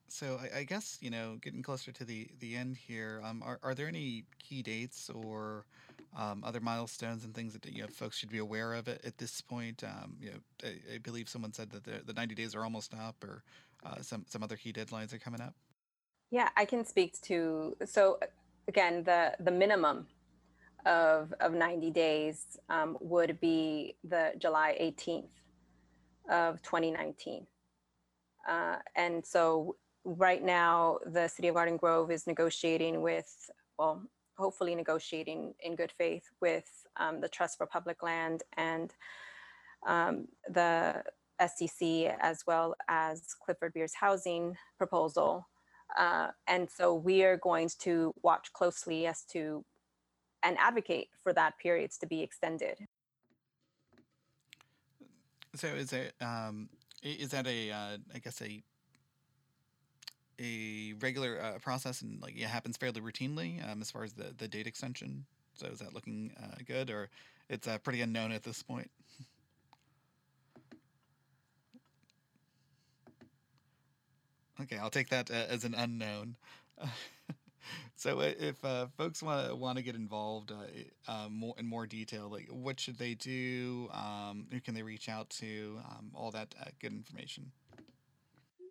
so 0.08 0.40
I, 0.42 0.58
I, 0.58 0.64
guess 0.64 0.98
you 1.00 1.10
know, 1.10 1.38
getting 1.40 1.62
closer 1.62 1.92
to 1.92 2.04
the 2.04 2.28
the 2.40 2.56
end 2.56 2.76
here, 2.76 3.20
um, 3.24 3.42
are 3.44 3.60
are 3.62 3.74
there 3.74 3.86
any 3.86 4.24
key 4.42 4.62
dates 4.62 5.08
or 5.10 5.66
um, 6.18 6.42
other 6.44 6.60
milestones 6.60 7.24
and 7.24 7.34
things 7.34 7.52
that 7.52 7.64
you 7.66 7.82
know 7.82 7.88
folks 7.88 8.16
should 8.16 8.30
be 8.30 8.38
aware 8.38 8.74
of 8.74 8.88
at, 8.88 9.04
at 9.04 9.18
this 9.18 9.40
point? 9.40 9.84
Um, 9.84 10.16
you 10.20 10.30
know, 10.30 10.38
I, 10.64 10.94
I, 10.94 10.98
believe 10.98 11.28
someone 11.28 11.52
said 11.52 11.70
that 11.70 11.84
the, 11.84 12.02
the 12.04 12.14
ninety 12.14 12.34
days 12.34 12.54
are 12.54 12.64
almost 12.64 12.92
up, 12.94 13.22
or 13.22 13.44
uh, 13.84 14.00
some 14.00 14.24
some 14.26 14.42
other 14.42 14.56
key 14.56 14.72
deadlines 14.72 15.12
are 15.12 15.18
coming 15.18 15.40
up. 15.40 15.54
Yeah, 16.30 16.48
I 16.56 16.64
can 16.64 16.84
speak 16.84 17.20
to 17.22 17.76
so 17.84 18.18
again 18.66 19.04
the 19.04 19.34
the 19.38 19.52
minimum 19.52 20.06
of, 20.86 21.34
of 21.40 21.52
90 21.54 21.90
days 21.90 22.58
um, 22.68 22.96
would 23.00 23.40
be 23.40 23.96
the 24.04 24.32
July 24.38 24.76
18th 24.80 25.28
of 26.30 26.62
2019. 26.62 27.46
Uh, 28.48 28.76
and 28.96 29.24
so 29.24 29.76
right 30.04 30.42
now, 30.42 30.98
the 31.06 31.28
city 31.28 31.48
of 31.48 31.54
Garden 31.54 31.76
Grove 31.76 32.10
is 32.10 32.26
negotiating 32.26 33.02
with, 33.02 33.50
well, 33.78 34.02
hopefully 34.38 34.74
negotiating 34.74 35.54
in 35.60 35.76
good 35.76 35.92
faith 35.92 36.24
with 36.40 36.68
um, 36.98 37.20
the 37.20 37.28
Trust 37.28 37.58
for 37.58 37.66
Public 37.66 38.02
Land 38.02 38.42
and 38.56 38.94
um, 39.86 40.28
the 40.48 41.02
SCC, 41.40 42.14
as 42.20 42.44
well 42.46 42.74
as 42.88 43.34
Clifford 43.44 43.72
Beers 43.74 43.94
housing 43.94 44.56
proposal 44.78 45.46
Uh, 45.98 46.28
and 46.46 46.68
so 46.70 46.94
we 46.94 47.24
are 47.24 47.36
going 47.38 47.68
to 47.80 48.14
watch 48.22 48.52
closely 48.52 49.06
as 49.06 49.24
to 49.24 49.64
and 50.42 50.56
advocate 50.58 51.08
for 51.22 51.32
that 51.32 51.58
periods 51.58 51.98
to 51.98 52.06
be 52.06 52.22
extended. 52.22 52.78
So 55.54 55.68
is 55.68 55.92
it 55.92 56.14
um, 56.20 56.68
is 57.02 57.30
that 57.30 57.46
a 57.46 57.70
uh, 57.70 57.98
I 58.14 58.18
guess 58.18 58.40
a 58.40 58.62
a 60.38 60.94
regular 61.00 61.40
uh, 61.40 61.58
process 61.58 62.02
and 62.02 62.20
like 62.22 62.36
it 62.36 62.44
happens 62.44 62.76
fairly 62.76 63.00
routinely 63.00 63.68
um, 63.68 63.80
as 63.82 63.90
far 63.90 64.04
as 64.04 64.12
the 64.12 64.34
the 64.36 64.48
date 64.48 64.66
extension? 64.66 65.26
So 65.54 65.66
is 65.66 65.80
that 65.80 65.92
looking 65.92 66.32
uh, 66.42 66.56
good 66.64 66.90
or 66.90 67.10
it's 67.48 67.66
uh, 67.66 67.78
pretty 67.78 68.00
unknown 68.00 68.32
at 68.32 68.44
this 68.44 68.62
point? 68.62 68.90
okay, 74.62 74.78
I'll 74.78 74.90
take 74.90 75.08
that 75.10 75.30
uh, 75.30 75.46
as 75.48 75.64
an 75.64 75.74
unknown. 75.74 76.36
so 77.96 78.20
if 78.20 78.64
uh, 78.64 78.86
folks 78.96 79.22
want 79.22 79.48
to 79.48 79.54
want 79.54 79.78
to 79.78 79.82
get 79.82 79.94
involved 79.94 80.52
uh, 80.52 81.10
uh, 81.10 81.28
more 81.28 81.54
in 81.58 81.66
more 81.66 81.86
detail, 81.86 82.28
like 82.30 82.48
what 82.50 82.80
should 82.80 82.98
they 82.98 83.14
do? 83.14 83.88
Um, 83.92 84.46
who 84.52 84.60
can 84.60 84.74
they 84.74 84.82
reach 84.82 85.08
out 85.08 85.30
to? 85.30 85.78
Um, 85.90 86.10
all 86.14 86.30
that 86.30 86.54
uh, 86.60 86.70
good 86.80 86.92
information. 86.92 87.50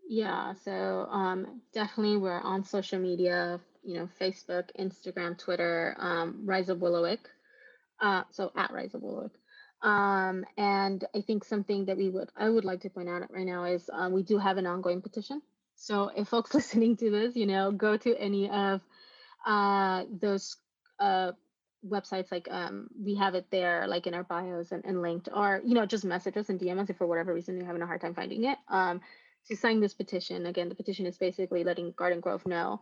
Yeah, 0.08 0.54
so 0.66 1.08
um, 1.12 1.62
definitely 1.72 2.18
we're 2.18 2.42
on 2.42 2.64
social 2.64 2.98
media, 2.98 3.60
you 3.84 3.94
know, 3.94 4.10
Facebook, 4.20 4.64
Instagram, 4.80 5.38
Twitter, 5.38 5.96
um, 6.00 6.42
Rise 6.46 6.72
Up 6.72 6.80
Willowick. 6.80 7.20
Uh, 8.02 8.24
so 8.32 8.52
at 8.56 8.72
Rise 8.72 8.96
Up 8.96 9.02
Willowick. 9.02 9.32
Um, 9.82 10.46
and 10.58 11.06
I 11.16 11.22
think 11.22 11.46
something 11.46 11.86
that 11.86 11.96
we 11.96 12.10
would 12.10 12.30
I 12.36 12.50
would 12.50 12.66
like 12.66 12.82
to 12.82 12.90
point 12.90 13.08
out 13.08 13.32
right 13.32 13.46
now 13.46 13.64
is 13.66 13.90
uh, 13.94 14.10
we 14.12 14.24
do 14.24 14.38
have 14.38 14.58
an 14.58 14.66
ongoing 14.66 15.02
petition. 15.02 15.42
So 15.80 16.12
if 16.16 16.28
folks 16.28 16.54
listening 16.60 16.98
to 16.98 17.10
this, 17.10 17.36
you 17.36 17.46
know, 17.46 17.72
go 17.72 17.98
to 17.98 18.18
any 18.18 18.50
of 18.50 18.82
uh, 19.46 20.04
those 20.22 20.58
uh, 21.00 21.32
websites, 21.88 22.32
like 22.32 22.48
um, 22.52 22.90
we 23.02 23.16
have 23.16 23.34
it 23.34 23.48
there, 23.50 23.88
like 23.88 24.06
in 24.06 24.14
our 24.14 24.24
bios 24.24 24.72
and, 24.72 24.84
and 24.86 25.02
linked, 25.02 25.30
or 25.34 25.62
you 25.66 25.74
know, 25.74 25.86
just 25.86 26.06
message 26.06 26.38
us 26.38 26.50
and 26.50 26.60
DM 26.60 26.80
us 26.80 26.90
if 26.90 26.98
for 26.98 27.08
whatever 27.08 27.34
reason 27.34 27.58
you're 27.58 27.66
having 27.66 27.82
a 27.82 27.88
hard 27.88 28.02
time 28.02 28.14
finding 28.14 28.44
it. 28.44 28.58
Um, 28.68 29.02
to 29.48 29.56
sign 29.56 29.80
this 29.80 29.94
petition, 29.94 30.46
again, 30.46 30.68
the 30.70 30.76
petition 30.76 31.06
is 31.06 31.18
basically 31.18 31.64
letting 31.64 31.94
Garden 31.94 32.20
Grove 32.20 32.46
know 32.46 32.82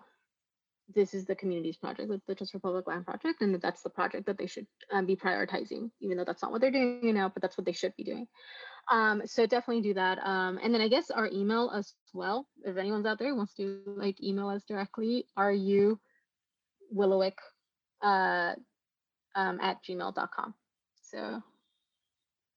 this 0.94 1.14
is 1.14 1.26
the 1.26 1.36
community's 1.36 1.78
project, 1.78 2.12
the 2.28 2.36
Trust 2.36 2.54
for 2.54 2.60
Public 2.60 2.88
Land 2.88 3.06
project, 3.06 3.42
and 3.42 3.54
that 3.54 3.62
that's 3.62 3.82
the 3.82 3.90
project 3.90 4.26
that 4.26 4.38
they 4.38 4.48
should 4.48 4.68
um, 4.92 5.06
be 5.06 5.16
prioritizing, 5.16 5.92
even 6.00 6.18
though 6.18 6.24
that's 6.24 6.42
not 6.42 6.52
what 6.52 6.62
they're 6.62 6.72
doing 6.72 7.14
now, 7.14 7.30
but 7.30 7.42
that's 7.42 7.58
what 7.58 7.66
they 7.66 7.74
should 7.74 7.96
be 7.98 8.04
doing. 8.04 8.28
Um, 8.90 9.22
so 9.26 9.46
definitely 9.46 9.82
do 9.82 9.94
that. 9.96 10.18
Um, 10.20 10.60
and 10.64 10.74
then 10.74 10.82
I 10.82 10.88
guess 10.88 11.12
our 11.12 11.28
email 11.28 11.72
as 11.76 11.94
well, 12.14 12.48
if 12.64 12.78
anyone's 12.78 13.06
out 13.06 13.20
there 13.20 13.30
who 13.30 13.36
wants 13.36 13.54
to 13.56 13.82
like 13.86 14.24
email 14.24 14.48
us 14.48 14.64
directly, 14.64 15.26
are 15.36 15.52
you 15.52 16.00
willowick 16.96 17.38
uh, 18.02 18.54
um, 19.36 19.60
at 19.62 19.84
gmail.com. 19.84 20.54
So 21.02 21.42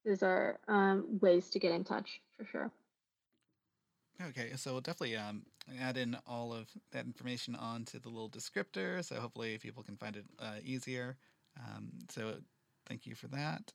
those 0.04 0.22
are 0.22 0.58
um, 0.68 1.18
ways 1.20 1.50
to 1.50 1.58
get 1.58 1.72
in 1.72 1.84
touch 1.84 2.20
for 2.36 2.44
sure. 2.46 2.72
Okay, 4.28 4.52
so 4.56 4.72
we'll 4.72 4.82
definitely 4.82 5.16
um, 5.16 5.44
add 5.80 5.96
in 5.96 6.16
all 6.26 6.52
of 6.52 6.68
that 6.92 7.06
information 7.06 7.54
onto 7.54 7.98
the 7.98 8.10
little 8.10 8.28
descriptor, 8.28 9.02
so 9.02 9.14
hopefully 9.16 9.56
people 9.56 9.82
can 9.82 9.96
find 9.96 10.16
it 10.16 10.26
uh, 10.38 10.56
easier. 10.62 11.16
Um, 11.58 11.90
so 12.10 12.34
thank 12.86 13.06
you 13.06 13.14
for 13.14 13.28
that. 13.28 13.72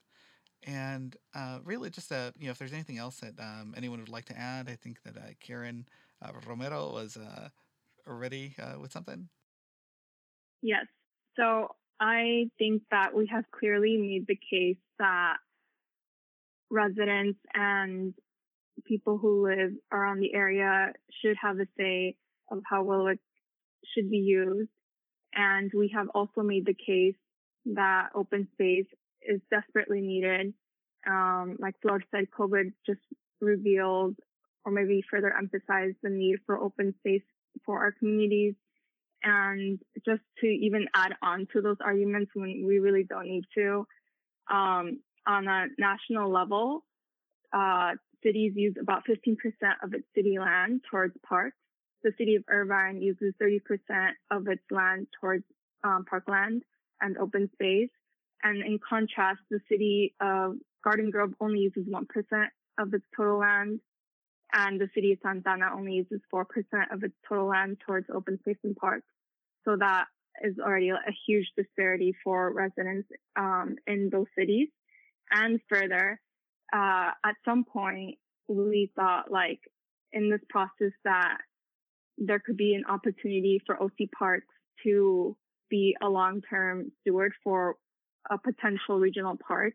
And 0.64 1.16
uh, 1.34 1.58
really, 1.64 1.90
just 1.90 2.12
uh, 2.12 2.30
you 2.38 2.46
know, 2.46 2.52
if 2.52 2.58
there's 2.58 2.72
anything 2.72 2.98
else 2.98 3.16
that 3.20 3.34
um, 3.40 3.74
anyone 3.76 3.98
would 3.98 4.08
like 4.08 4.26
to 4.26 4.38
add, 4.38 4.68
I 4.68 4.76
think 4.76 5.02
that 5.02 5.16
uh, 5.16 5.30
Karen 5.40 5.86
uh, 6.22 6.30
Romero 6.46 6.92
was 6.92 7.16
uh, 7.16 7.48
ready 8.06 8.54
uh, 8.62 8.78
with 8.78 8.92
something. 8.92 9.28
Yes. 10.62 10.86
So 11.36 11.68
I 12.00 12.50
think 12.58 12.82
that 12.90 13.14
we 13.14 13.26
have 13.32 13.44
clearly 13.50 13.96
made 13.96 14.26
the 14.26 14.38
case 14.50 14.82
that 14.98 15.36
residents 16.70 17.38
and 17.54 18.14
people 18.84 19.18
who 19.18 19.46
live 19.46 19.72
around 19.92 20.20
the 20.20 20.34
area 20.34 20.92
should 21.22 21.36
have 21.40 21.58
a 21.58 21.66
say 21.78 22.16
of 22.50 22.62
how 22.68 22.84
Willowick 22.84 23.18
should 23.94 24.10
be 24.10 24.18
used. 24.18 24.70
And 25.34 25.70
we 25.76 25.92
have 25.94 26.08
also 26.14 26.42
made 26.42 26.66
the 26.66 26.74
case 26.74 27.16
that 27.66 28.08
open 28.14 28.48
space 28.52 28.86
is 29.22 29.40
desperately 29.50 30.00
needed. 30.00 30.54
Um, 31.06 31.56
like 31.58 31.74
Flor 31.82 32.02
said, 32.10 32.26
COVID 32.36 32.72
just 32.86 33.00
revealed 33.40 34.16
or 34.64 34.72
maybe 34.72 35.04
further 35.10 35.32
emphasized 35.36 35.96
the 36.02 36.10
need 36.10 36.36
for 36.46 36.58
open 36.58 36.94
space 36.98 37.22
for 37.64 37.80
our 37.80 37.92
communities. 37.92 38.54
And 39.22 39.78
just 40.04 40.22
to 40.40 40.46
even 40.46 40.86
add 40.94 41.14
on 41.22 41.46
to 41.52 41.60
those 41.60 41.76
arguments 41.84 42.30
when 42.34 42.64
we 42.66 42.78
really 42.78 43.04
don't 43.04 43.26
need 43.26 43.44
to, 43.56 43.86
um, 44.50 45.00
on 45.26 45.48
a 45.48 45.66
national 45.78 46.30
level, 46.30 46.84
uh, 47.52 47.92
cities 48.26 48.52
use 48.56 48.74
about 48.80 49.02
15% 49.08 49.36
of 49.82 49.94
its 49.94 50.04
city 50.14 50.36
land 50.38 50.80
towards 50.90 51.14
parks. 51.26 51.56
The 52.02 52.12
city 52.18 52.34
of 52.34 52.44
Irvine 52.48 53.00
uses 53.00 53.34
30% 53.40 53.60
of 54.30 54.48
its 54.48 54.62
land 54.70 55.06
towards 55.20 55.44
um, 55.84 56.04
parkland 56.08 56.62
and 57.00 57.16
open 57.18 57.48
space. 57.54 57.90
And 58.42 58.62
in 58.62 58.78
contrast, 58.86 59.40
the 59.50 59.60
city 59.70 60.14
of 60.20 60.54
Garden 60.84 61.10
Grove 61.10 61.34
only 61.40 61.60
uses 61.60 61.86
1% 61.88 62.04
of 62.78 62.94
its 62.94 63.04
total 63.16 63.38
land. 63.38 63.80
And 64.52 64.80
the 64.80 64.88
city 64.94 65.12
of 65.12 65.18
Santa 65.22 65.50
Ana 65.50 65.70
only 65.76 65.92
uses 65.94 66.20
4% 66.32 66.44
of 66.92 67.02
its 67.02 67.14
total 67.28 67.48
land 67.48 67.78
towards 67.86 68.06
open 68.14 68.38
space 68.40 68.58
and 68.62 68.76
parks. 68.76 69.06
So 69.64 69.76
that 69.78 70.04
is 70.44 70.54
already 70.58 70.90
a 70.90 71.12
huge 71.26 71.46
disparity 71.56 72.14
for 72.22 72.52
residents 72.52 73.08
um, 73.36 73.76
in 73.86 74.10
those 74.10 74.26
cities. 74.38 74.68
And 75.32 75.60
further, 75.68 76.20
uh, 76.72 77.10
at 77.24 77.34
some 77.44 77.64
point, 77.64 78.16
we 78.48 78.90
thought 78.96 79.30
like 79.30 79.60
in 80.12 80.30
this 80.30 80.40
process 80.48 80.92
that 81.04 81.38
there 82.18 82.40
could 82.44 82.56
be 82.56 82.74
an 82.74 82.84
opportunity 82.88 83.60
for 83.66 83.80
OC 83.82 84.10
Parks 84.16 84.46
to 84.84 85.36
be 85.68 85.96
a 86.02 86.08
long-term 86.08 86.92
steward 87.00 87.32
for 87.42 87.76
a 88.30 88.38
potential 88.38 88.98
regional 88.98 89.36
park 89.36 89.74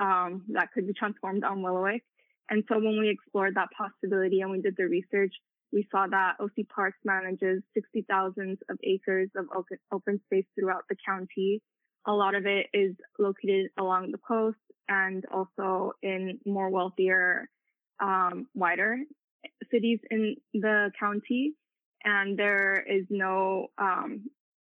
um, 0.00 0.44
that 0.48 0.72
could 0.72 0.86
be 0.86 0.92
transformed 0.92 1.44
on 1.44 1.62
Willowick. 1.62 2.02
And 2.48 2.64
so 2.68 2.76
when 2.76 2.98
we 2.98 3.08
explored 3.08 3.54
that 3.56 3.68
possibility 3.76 4.40
and 4.40 4.50
we 4.50 4.60
did 4.60 4.74
the 4.76 4.84
research, 4.84 5.34
we 5.72 5.86
saw 5.90 6.06
that 6.06 6.34
OC 6.40 6.68
Parks 6.74 6.98
manages 7.04 7.62
60,000 7.74 8.58
of 8.68 8.78
acres 8.84 9.30
of 9.36 9.46
open 9.92 10.20
space 10.26 10.44
throughout 10.58 10.84
the 10.88 10.96
county. 11.04 11.60
A 12.06 12.12
lot 12.12 12.34
of 12.34 12.46
it 12.46 12.66
is 12.72 12.94
located 13.18 13.70
along 13.78 14.12
the 14.12 14.18
coast 14.18 14.58
and 14.88 15.24
also 15.32 15.92
in 16.02 16.38
more 16.46 16.70
wealthier, 16.70 17.48
um, 18.00 18.46
wider 18.54 18.98
cities 19.70 20.00
in 20.10 20.36
the 20.54 20.90
county. 20.98 21.54
And 22.04 22.38
there 22.38 22.84
is 22.88 23.04
no, 23.10 23.68
um, 23.78 24.26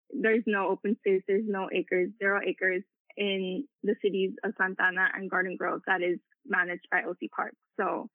there's 0.09 0.43
no 0.45 0.69
open 0.69 0.95
space. 0.97 1.21
There's 1.27 1.47
no 1.47 1.69
acres, 1.73 2.09
zero 2.19 2.39
acres 2.45 2.83
in 3.17 3.65
the 3.83 3.95
cities 4.01 4.31
of 4.43 4.53
Santa 4.57 4.83
Ana 4.83 5.09
and 5.13 5.29
Garden 5.29 5.55
Grove 5.57 5.81
that 5.87 6.01
is 6.01 6.19
managed 6.45 6.87
by 6.91 7.01
OC 7.03 7.29
Park. 7.35 7.53
So 7.79 8.09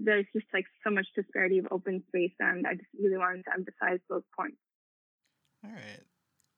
there's 0.00 0.26
just 0.32 0.46
like 0.52 0.64
so 0.84 0.90
much 0.90 1.06
disparity 1.14 1.58
of 1.58 1.66
open 1.70 2.02
space, 2.08 2.32
and 2.38 2.66
I 2.66 2.74
just 2.74 2.88
really 3.00 3.18
wanted 3.18 3.44
to 3.44 3.52
emphasize 3.52 4.00
those 4.08 4.22
points. 4.36 4.58
All 5.64 5.72
right. 5.72 6.02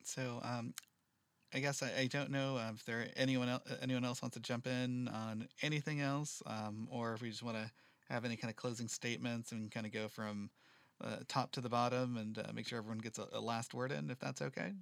So 0.03 0.41
um, 0.43 0.75
I 1.53 1.59
guess 1.59 1.83
I, 1.83 1.91
I 2.01 2.07
don't 2.07 2.31
know 2.31 2.57
uh, 2.57 2.71
if 2.75 2.85
there 2.85 3.09
anyone 3.17 3.49
else, 3.49 3.63
anyone 3.83 4.05
else 4.05 4.23
wants 4.23 4.37
to 4.37 4.41
jump 4.41 4.67
in 4.67 5.09
on 5.09 5.49
anything 5.63 6.01
else, 6.01 6.43
um, 6.47 6.89
or 6.91 7.15
if 7.15 7.23
we 7.23 7.31
just 7.31 7.43
want 7.43 7.57
to 7.57 7.71
have 8.09 8.25
any 8.25 8.37
kind 8.37 8.51
of 8.51 8.57
closing 8.57 8.89
statements 8.89 9.53
and 9.53 9.71
kind 9.71 9.87
of 9.87 9.93
go 9.93 10.09
from 10.09 10.51
uh, 11.03 11.17
top 11.29 11.53
to 11.53 11.61
the 11.61 11.69
bottom 11.69 12.17
and 12.17 12.39
uh, 12.39 12.53
make 12.55 12.69
sure 12.69 12.79
everyone 12.79 12.99
gets 12.99 13.19
a, 13.19 13.27
a 13.33 13.41
last 13.41 13.75
word 13.75 13.91
in, 13.91 14.11
if 14.11 14.19
that's 14.19 14.43
okay. 14.43 14.73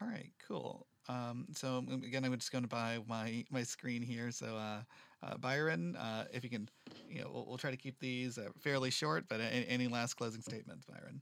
All 0.00 0.08
right, 0.08 0.30
cool. 0.46 0.86
Um, 1.08 1.46
so 1.54 1.84
again, 2.04 2.24
I'm 2.24 2.34
just 2.34 2.52
going 2.52 2.64
to 2.64 2.68
buy 2.68 2.98
my 3.08 3.44
my 3.50 3.62
screen 3.62 4.02
here. 4.02 4.30
So 4.30 4.56
uh, 4.56 4.82
uh, 5.22 5.36
Byron, 5.38 5.96
uh, 5.96 6.26
if 6.32 6.44
you 6.44 6.50
can, 6.50 6.68
you 7.08 7.22
know, 7.22 7.30
we'll, 7.32 7.46
we'll 7.46 7.58
try 7.58 7.70
to 7.70 7.76
keep 7.76 7.98
these 7.98 8.38
uh, 8.38 8.48
fairly 8.60 8.90
short. 8.90 9.24
But 9.28 9.40
any, 9.40 9.66
any, 9.66 9.88
last 9.88 10.14
closing 10.14 10.42
statements, 10.42 10.84
Byron? 10.84 11.20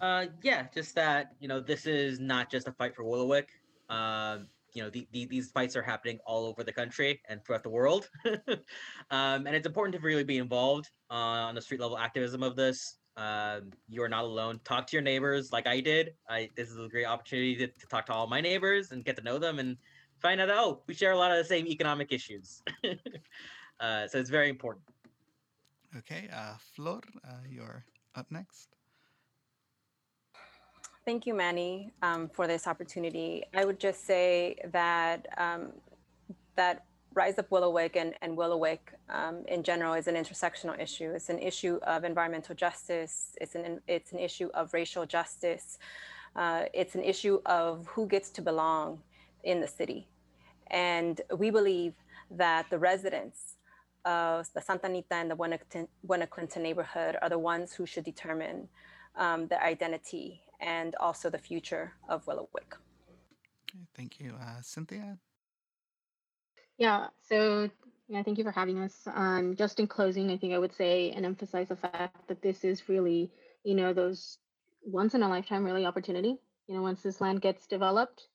Uh, 0.00 0.26
yeah, 0.42 0.66
just 0.74 0.94
that 0.94 1.32
you 1.40 1.48
know 1.48 1.60
this 1.60 1.86
is 1.86 2.20
not 2.20 2.50
just 2.50 2.68
a 2.68 2.72
fight 2.72 2.94
for 2.94 3.04
Willowick. 3.04 3.46
Um, 3.88 4.48
you 4.72 4.82
know, 4.82 4.90
the, 4.90 5.08
the, 5.12 5.24
these 5.24 5.50
fights 5.50 5.74
are 5.74 5.82
happening 5.82 6.18
all 6.26 6.44
over 6.44 6.62
the 6.62 6.72
country 6.72 7.18
and 7.30 7.42
throughout 7.42 7.62
the 7.62 7.70
world, 7.70 8.10
um, 8.26 9.46
and 9.46 9.56
it's 9.56 9.66
important 9.66 9.94
to 9.94 10.00
really 10.02 10.24
be 10.24 10.36
involved 10.36 10.90
on 11.08 11.54
the 11.54 11.62
street 11.62 11.80
level 11.80 11.96
activism 11.96 12.42
of 12.42 12.56
this. 12.56 12.98
Um, 13.16 13.70
you 13.88 14.02
are 14.02 14.08
not 14.08 14.24
alone. 14.24 14.60
Talk 14.64 14.86
to 14.88 14.96
your 14.96 15.02
neighbors, 15.02 15.50
like 15.50 15.66
I 15.66 15.80
did. 15.80 16.10
I 16.28 16.50
this 16.56 16.68
is 16.68 16.76
a 16.76 16.88
great 16.88 17.06
opportunity 17.06 17.56
to, 17.56 17.66
to 17.66 17.86
talk 17.86 18.04
to 18.06 18.12
all 18.12 18.26
my 18.26 18.42
neighbors 18.42 18.92
and 18.92 19.02
get 19.02 19.16
to 19.16 19.22
know 19.22 19.38
them 19.38 19.58
and 19.58 19.78
find 20.20 20.40
out 20.40 20.48
that 20.48 20.58
oh 20.58 20.82
we 20.86 20.92
share 20.92 21.12
a 21.12 21.16
lot 21.16 21.30
of 21.30 21.38
the 21.38 21.44
same 21.44 21.66
economic 21.66 22.12
issues. 22.12 22.62
uh, 23.80 24.06
so 24.06 24.18
it's 24.18 24.30
very 24.30 24.50
important. 24.50 24.84
Okay, 25.96 26.28
uh, 26.30 26.56
Flor, 26.74 27.00
uh, 27.26 27.38
you're 27.48 27.86
up 28.14 28.26
next. 28.30 28.76
Thank 31.06 31.24
you, 31.24 31.34
Manny, 31.34 31.92
um, 32.02 32.28
for 32.28 32.48
this 32.48 32.66
opportunity. 32.66 33.44
I 33.54 33.64
would 33.64 33.78
just 33.78 34.04
say 34.04 34.56
that 34.72 35.24
um, 35.38 35.70
that 36.56 36.84
Rise 37.14 37.38
Up 37.38 37.48
Willowick 37.50 37.94
and, 37.94 38.14
and 38.22 38.36
Willowick 38.36 38.80
um, 39.08 39.44
in 39.46 39.62
general 39.62 39.94
is 39.94 40.08
an 40.08 40.16
intersectional 40.16 40.76
issue. 40.80 41.12
It's 41.14 41.28
an 41.28 41.38
issue 41.38 41.78
of 41.86 42.02
environmental 42.02 42.56
justice. 42.56 43.36
It's 43.40 43.54
an 43.54 43.80
it's 43.86 44.10
an 44.10 44.18
issue 44.18 44.50
of 44.52 44.74
racial 44.74 45.06
justice. 45.06 45.78
Uh, 46.34 46.64
it's 46.74 46.96
an 46.96 47.04
issue 47.04 47.40
of 47.46 47.86
who 47.86 48.08
gets 48.08 48.30
to 48.30 48.42
belong 48.42 49.00
in 49.44 49.60
the 49.60 49.68
city, 49.68 50.08
and 50.72 51.20
we 51.38 51.50
believe 51.50 51.94
that 52.32 52.68
the 52.68 52.78
residents 52.80 53.58
of 54.04 54.52
the 54.54 54.60
Santa 54.60 54.86
Anita 54.86 55.14
and 55.14 55.30
the 55.30 55.36
Buena, 55.36 55.60
Buena 56.02 56.26
Clinton 56.26 56.64
neighborhood 56.64 57.16
are 57.22 57.28
the 57.28 57.38
ones 57.38 57.72
who 57.72 57.86
should 57.86 58.02
determine 58.02 58.68
um, 59.14 59.46
the 59.46 59.62
identity 59.62 60.42
and 60.60 60.94
also 61.00 61.30
the 61.30 61.38
future 61.38 61.92
of 62.08 62.24
Willowick. 62.26 62.74
Okay, 63.68 63.86
thank 63.94 64.20
you. 64.20 64.34
Uh, 64.40 64.60
Cynthia? 64.62 65.18
Yeah, 66.78 67.08
so 67.28 67.70
yeah, 68.08 68.22
thank 68.22 68.38
you 68.38 68.44
for 68.44 68.52
having 68.52 68.78
us. 68.78 69.06
Um, 69.12 69.56
just 69.56 69.80
in 69.80 69.86
closing, 69.86 70.30
I 70.30 70.36
think 70.36 70.52
I 70.54 70.58
would 70.58 70.74
say 70.74 71.10
and 71.10 71.24
emphasize 71.24 71.68
the 71.68 71.76
fact 71.76 72.28
that 72.28 72.42
this 72.42 72.64
is 72.64 72.88
really, 72.88 73.30
you 73.64 73.74
know, 73.74 73.92
those 73.92 74.38
once 74.84 75.14
in 75.14 75.22
a 75.22 75.28
lifetime 75.28 75.64
really 75.64 75.86
opportunity. 75.86 76.36
You 76.68 76.76
know, 76.76 76.82
once 76.82 77.02
this 77.02 77.20
land 77.20 77.40
gets 77.40 77.66
developed, 77.66 78.28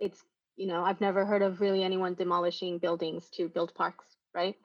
it's, 0.00 0.24
you 0.56 0.66
know, 0.66 0.84
I've 0.84 1.00
never 1.00 1.24
heard 1.24 1.42
of 1.42 1.60
really 1.60 1.82
anyone 1.82 2.14
demolishing 2.14 2.78
buildings 2.78 3.28
to 3.36 3.48
build 3.48 3.74
parks, 3.74 4.06
right? 4.34 4.56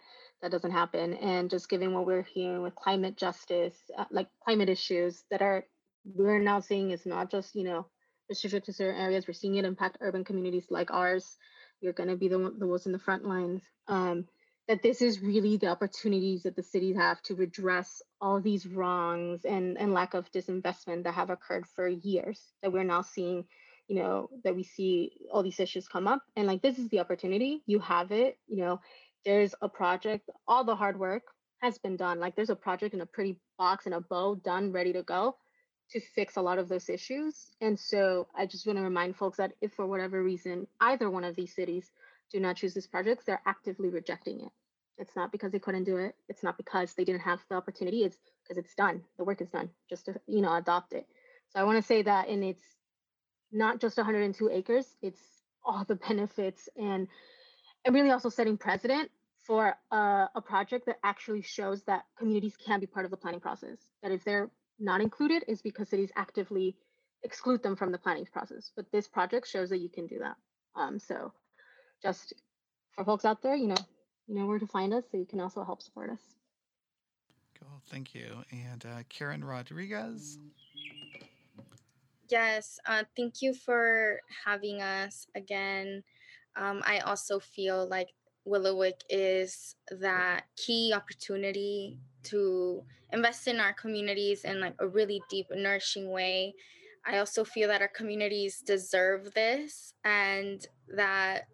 That 0.42 0.52
doesn't 0.52 0.72
happen. 0.72 1.14
And 1.16 1.50
just 1.50 1.70
given 1.70 1.94
what 1.94 2.06
we're 2.06 2.24
hearing 2.24 2.62
with 2.62 2.76
climate 2.76 3.18
justice, 3.18 3.76
uh, 3.98 4.06
like 4.10 4.28
climate 4.44 4.70
issues 4.70 5.24
that 5.30 5.42
are 5.42 5.66
we're 6.16 6.40
now 6.40 6.60
seeing 6.60 6.92
is 6.92 7.06
not 7.06 7.32
just 7.32 7.56
you 7.56 7.64
know 7.64 7.86
restricted 8.30 8.64
to 8.66 8.74
certain 8.74 9.02
areas. 9.02 9.28
We're 9.28 9.34
seeing 9.34 9.56
it 9.56 9.66
impact 9.66 9.98
urban 10.02 10.24
communities 10.24 10.68
like 10.70 10.92
ours. 10.92 11.38
You're 11.82 11.94
going 11.94 12.10
to 12.10 12.16
be 12.16 12.28
the 12.28 12.54
the 12.58 12.68
ones 12.68 12.86
in 12.86 12.92
the 12.92 13.00
front 13.00 13.26
lines. 13.26 13.64
Um, 13.88 14.26
that 14.68 14.84
this 14.84 15.02
is 15.02 15.22
really 15.22 15.58
the 15.58 15.68
opportunities 15.68 16.44
that 16.44 16.56
the 16.56 16.62
cities 16.62 16.96
have 16.96 17.20
to 17.24 17.34
redress 17.34 18.04
all 18.22 18.40
these 18.40 18.68
wrongs 18.68 19.44
and 19.44 19.78
and 19.78 19.94
lack 19.94 20.14
of 20.14 20.32
disinvestment 20.32 21.04
that 21.04 21.16
have 21.16 21.30
occurred 21.30 21.66
for 21.68 21.88
years. 21.88 22.42
That 22.62 22.72
we're 22.72 22.84
now 22.84 23.02
seeing, 23.02 23.46
you 23.88 23.96
know, 23.96 24.30
that 24.44 24.56
we 24.56 24.64
see 24.64 25.12
all 25.32 25.44
these 25.44 25.60
issues 25.60 25.88
come 25.88 26.08
up, 26.08 26.22
and 26.36 26.48
like 26.48 26.62
this 26.62 26.78
is 26.78 26.90
the 26.90 27.00
opportunity. 27.00 27.64
You 27.66 27.80
have 27.80 28.12
it. 28.12 28.38
You 28.48 28.58
know, 28.58 28.82
there's 29.26 29.56
a 29.62 29.70
project. 29.70 30.30
All 30.48 30.64
the 30.64 30.76
hard 30.76 31.00
work 31.00 31.24
has 31.62 31.78
been 31.78 31.98
done. 31.98 32.20
Like 32.20 32.36
there's 32.36 32.52
a 32.52 32.56
project 32.56 32.94
in 32.94 33.02
a 33.02 33.06
pretty 33.06 33.38
box 33.58 33.86
and 33.86 33.96
a 33.96 34.02
bow 34.02 34.36
done, 34.36 34.72
ready 34.72 34.94
to 34.94 35.04
go 35.04 35.36
to 35.92 36.00
fix 36.00 36.38
a 36.38 36.42
lot 36.42 36.60
of 36.60 36.70
those 36.70 36.90
issues. 36.90 37.52
And 37.62 37.80
so 37.80 38.28
I 38.36 38.46
just 38.46 38.66
want 38.66 38.78
to 38.78 38.84
remind 38.84 39.16
folks 39.16 39.38
that 39.38 39.54
if 39.62 39.74
for 39.74 39.88
whatever 39.88 40.24
reason 40.24 40.68
either 40.80 41.10
one 41.10 41.24
of 41.24 41.36
these 41.36 41.54
cities 41.56 41.92
do 42.32 42.40
not 42.40 42.58
choose 42.58 42.74
this 42.74 42.88
project, 42.88 43.26
they're 43.26 43.42
actively 43.46 43.90
rejecting 43.90 44.42
it. 44.42 44.52
It's 44.98 45.16
not 45.16 45.32
because 45.32 45.52
they 45.52 45.60
couldn't 45.60 45.86
do 45.86 45.98
it. 45.98 46.16
It's 46.28 46.44
not 46.44 46.58
because 46.58 46.94
they 46.94 47.06
didn't 47.06 47.22
have 47.22 47.40
the 47.50 47.56
opportunity. 47.56 48.04
It's 48.04 48.18
because 48.44 48.58
it's 48.58 48.76
done. 48.76 49.02
The 49.18 49.24
work 49.24 49.42
is 49.42 49.50
done. 49.50 49.70
Just 49.90 50.06
to 50.06 50.20
you 50.28 50.42
know 50.42 50.54
adopt 50.54 50.94
it. 50.94 51.08
So 51.52 51.60
I 51.60 51.64
want 51.64 51.78
to 51.78 51.88
say 51.88 52.02
that, 52.04 52.28
and 52.28 52.44
it's 52.44 52.64
not 53.52 53.80
just 53.80 53.98
102 53.98 54.50
acres. 54.50 54.86
It's 55.02 55.22
all 55.64 55.86
the 55.86 55.96
benefits 56.08 56.70
and 56.76 57.08
and 57.86 57.96
really 57.96 58.12
also 58.12 58.30
setting 58.30 58.58
precedent 58.58 59.10
for 59.48 59.74
a, 59.90 60.30
a 60.36 60.42
project 60.42 60.86
that 60.88 60.98
actually 61.04 61.42
shows 61.42 61.82
that 61.84 62.04
communities 62.18 62.56
can 62.58 62.82
be 62.82 62.86
part 62.86 63.06
of 63.06 63.12
the 63.12 63.18
planning 63.18 63.40
process. 63.40 63.78
That 64.04 64.12
if 64.12 64.24
they're 64.26 64.50
not 64.80 65.02
included 65.02 65.44
is 65.48 65.62
because 65.62 65.90
cities 65.90 66.12
actively 66.16 66.76
exclude 67.24 67.62
them 67.64 67.76
from 67.76 67.92
the 67.92 67.98
planning 67.98 68.28
process. 68.32 68.72
But 68.76 68.92
this 68.92 69.08
project 69.08 69.48
shows 69.48 69.70
that 69.70 69.80
you 69.80 69.90
can 69.90 70.08
do 70.08 70.20
that. 70.20 70.36
Um, 70.76 71.00
so 71.00 71.34
just 72.02 72.34
for 72.94 73.04
folks 73.04 73.26
out 73.26 73.42
there, 73.42 73.56
you 73.56 73.68
know, 73.68 73.76
you 74.28 74.36
know 74.36 74.46
where 74.46 74.60
to 74.60 74.68
find 74.68 74.94
us, 74.94 75.04
so 75.12 75.18
you 75.18 75.26
can 75.26 75.40
also 75.40 75.64
help 75.64 75.82
support 75.82 76.12
us. 76.12 76.22
Cool, 77.60 77.82
thank 77.90 78.14
you. 78.14 78.44
And 78.52 78.86
uh, 78.86 79.04
Karen 79.10 79.44
Rodriguez. 79.44 80.38
Yes, 82.30 82.80
uh, 82.86 83.04
thank 83.18 83.42
you 83.42 83.54
for 83.54 84.20
having 84.46 84.82
us 84.82 85.26
again. 85.36 86.04
Um, 86.56 86.82
I 86.86 87.00
also 87.00 87.40
feel 87.40 87.88
like 87.90 88.10
Willowick 88.48 89.02
is 89.10 89.76
that 90.00 90.44
key 90.56 90.94
opportunity 90.96 91.98
to 92.24 92.84
invest 93.12 93.48
in 93.48 93.60
our 93.60 93.74
communities 93.74 94.44
in 94.44 94.60
like 94.60 94.76
a 94.80 94.88
really 94.88 95.22
deep 95.30 95.48
nourishing 95.52 96.12
way. 96.12 96.54
I 97.06 97.18
also 97.18 97.44
feel 97.44 97.68
that 97.70 97.82
our 97.82 97.88
communities 97.88 98.62
deserve 98.62 99.34
this 99.34 99.94
and 100.04 100.66
that 100.96 101.48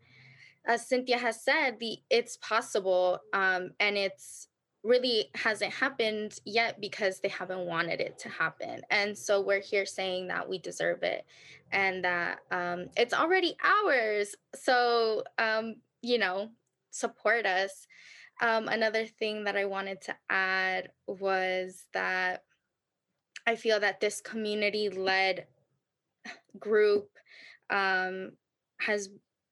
as 0.67 0.87
cynthia 0.87 1.17
has 1.17 1.43
said 1.43 1.79
the 1.79 1.97
it's 2.09 2.37
possible 2.37 3.19
um, 3.33 3.69
and 3.79 3.97
it's 3.97 4.47
really 4.83 5.29
hasn't 5.33 5.73
happened 5.73 6.39
yet 6.45 6.79
because 6.79 7.19
they 7.19 7.29
haven't 7.29 7.65
wanted 7.65 7.99
it 7.99 8.19
to 8.19 8.29
happen. 8.29 8.81
And 8.91 9.17
so 9.17 9.41
we're 9.41 9.61
here 9.61 9.85
saying 9.85 10.27
that 10.27 10.47
we 10.47 10.59
deserve 10.59 11.01
it 11.01 11.25
and 11.71 12.03
that 12.03 12.39
um, 12.51 12.87
it's 12.95 13.13
already 13.13 13.57
ours. 13.63 14.35
So 14.55 15.23
um, 15.39 15.75
you 16.01 16.19
know 16.19 16.49
support 16.91 17.45
us 17.45 17.87
um, 18.41 18.67
another 18.67 19.05
thing 19.05 19.43
that 19.45 19.55
I 19.55 19.65
wanted 19.65 20.01
to 20.01 20.15
add 20.29 20.89
was 21.07 21.85
that 21.93 22.43
I 23.47 23.55
feel 23.55 23.79
that 23.79 23.99
this 23.99 24.21
community 24.21 24.89
led 24.89 25.45
group 26.59 27.09
um, 27.69 28.31
has 28.79 29.09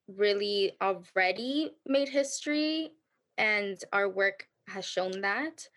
really 0.08 0.74
already 0.82 1.72
made 1.86 2.10
history, 2.10 2.92
and 3.38 3.78
our 3.94 4.10
work 4.10 4.48
has 4.68 4.86
shown 4.86 5.22
that. 5.22 5.68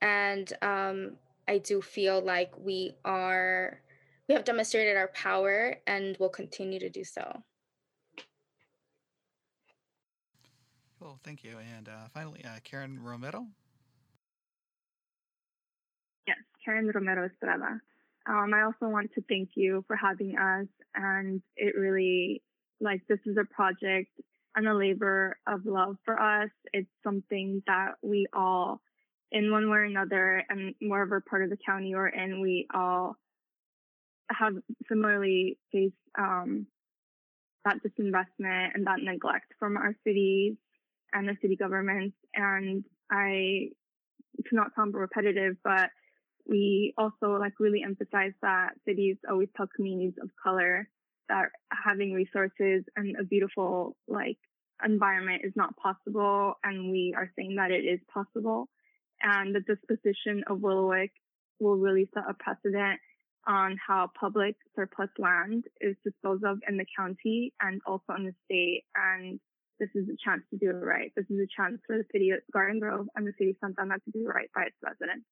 And 0.00 0.52
um, 0.62 1.16
I 1.48 1.58
do 1.58 1.80
feel 1.80 2.20
like 2.20 2.52
we 2.58 2.94
are, 3.04 3.80
we 4.28 4.34
have 4.34 4.44
demonstrated 4.44 4.96
our 4.96 5.08
power 5.08 5.76
and 5.86 6.16
will 6.18 6.28
continue 6.28 6.80
to 6.80 6.90
do 6.90 7.04
so. 7.04 7.42
Thank 11.24 11.44
you. 11.44 11.56
And 11.76 11.88
uh, 11.88 12.08
finally, 12.12 12.44
uh, 12.44 12.58
Karen 12.64 12.98
Romero. 13.02 13.46
Yes, 16.26 16.38
Karen 16.64 16.90
Romero 16.94 17.26
Estrada. 17.26 17.80
Um, 18.28 18.52
I 18.54 18.62
also 18.62 18.92
want 18.92 19.10
to 19.14 19.22
thank 19.28 19.50
you 19.54 19.84
for 19.86 19.96
having 19.96 20.36
us. 20.36 20.66
And 20.94 21.42
it 21.56 21.74
really, 21.76 22.42
like, 22.80 23.02
this 23.08 23.18
is 23.26 23.36
a 23.36 23.44
project 23.44 24.10
and 24.54 24.68
a 24.68 24.74
labor 24.74 25.36
of 25.46 25.64
love 25.64 25.96
for 26.04 26.20
us. 26.20 26.50
It's 26.72 26.90
something 27.02 27.62
that 27.66 27.92
we 28.02 28.26
all, 28.32 28.80
in 29.30 29.50
one 29.50 29.70
way 29.70 29.78
or 29.78 29.84
another, 29.84 30.44
and 30.48 30.74
wherever 30.80 31.20
part 31.20 31.42
of 31.42 31.50
the 31.50 31.56
county 31.64 31.94
we're 31.94 32.08
in, 32.08 32.40
we 32.40 32.66
all 32.74 33.16
have 34.30 34.54
similarly 34.88 35.58
faced 35.72 35.94
um, 36.18 36.66
that 37.64 37.78
disinvestment 37.82 38.74
and 38.74 38.86
that 38.86 39.00
neglect 39.02 39.52
from 39.58 39.76
our 39.76 39.94
cities 40.04 40.56
and 41.12 41.28
the 41.28 41.36
city 41.40 41.56
governments. 41.56 42.16
And 42.34 42.84
I, 43.10 43.68
to 44.36 44.54
not 44.54 44.68
sound 44.76 44.94
repetitive, 44.94 45.56
but 45.64 45.90
we 46.46 46.94
also 46.98 47.38
like 47.38 47.60
really 47.60 47.82
emphasize 47.84 48.32
that 48.42 48.70
cities 48.86 49.16
always 49.30 49.48
tell 49.56 49.68
communities 49.74 50.14
of 50.22 50.30
color 50.42 50.88
that 51.28 51.46
having 51.84 52.12
resources 52.12 52.84
and 52.96 53.16
a 53.18 53.24
beautiful 53.24 53.96
like 54.08 54.38
environment 54.84 55.42
is 55.44 55.52
not 55.54 55.76
possible. 55.76 56.54
And 56.64 56.90
we 56.90 57.14
are 57.16 57.30
saying 57.36 57.56
that 57.56 57.70
it 57.70 57.84
is 57.84 58.00
possible 58.12 58.68
and 59.22 59.54
the 59.54 59.60
disposition 59.60 60.42
of 60.48 60.58
Willowick 60.58 61.10
will 61.60 61.76
really 61.76 62.08
set 62.12 62.24
a 62.28 62.34
precedent 62.34 63.00
on 63.46 63.76
how 63.84 64.10
public 64.18 64.56
surplus 64.76 65.10
land 65.18 65.64
is 65.80 65.96
disposed 66.04 66.44
of 66.44 66.58
in 66.68 66.76
the 66.76 66.86
county 66.96 67.52
and 67.60 67.80
also 67.86 68.14
in 68.16 68.24
the 68.24 68.34
state. 68.44 68.84
And 68.94 69.40
this 69.78 69.90
is 69.94 70.08
a 70.08 70.16
chance 70.24 70.42
to 70.50 70.56
do 70.58 70.70
it 70.70 70.84
right. 70.84 71.12
This 71.16 71.26
is 71.30 71.38
a 71.38 71.48
chance 71.56 71.80
for 71.86 71.96
the 71.96 72.04
city 72.12 72.30
of 72.30 72.40
Garden 72.52 72.80
Grove 72.80 73.06
and 73.16 73.26
the 73.26 73.32
city 73.38 73.50
of 73.50 73.56
Santa 73.60 73.82
Ana 73.82 73.94
to 73.94 74.10
do 74.12 74.20
it 74.26 74.28
right 74.28 74.50
by 74.54 74.62
its 74.62 74.76
residents. 74.82 75.26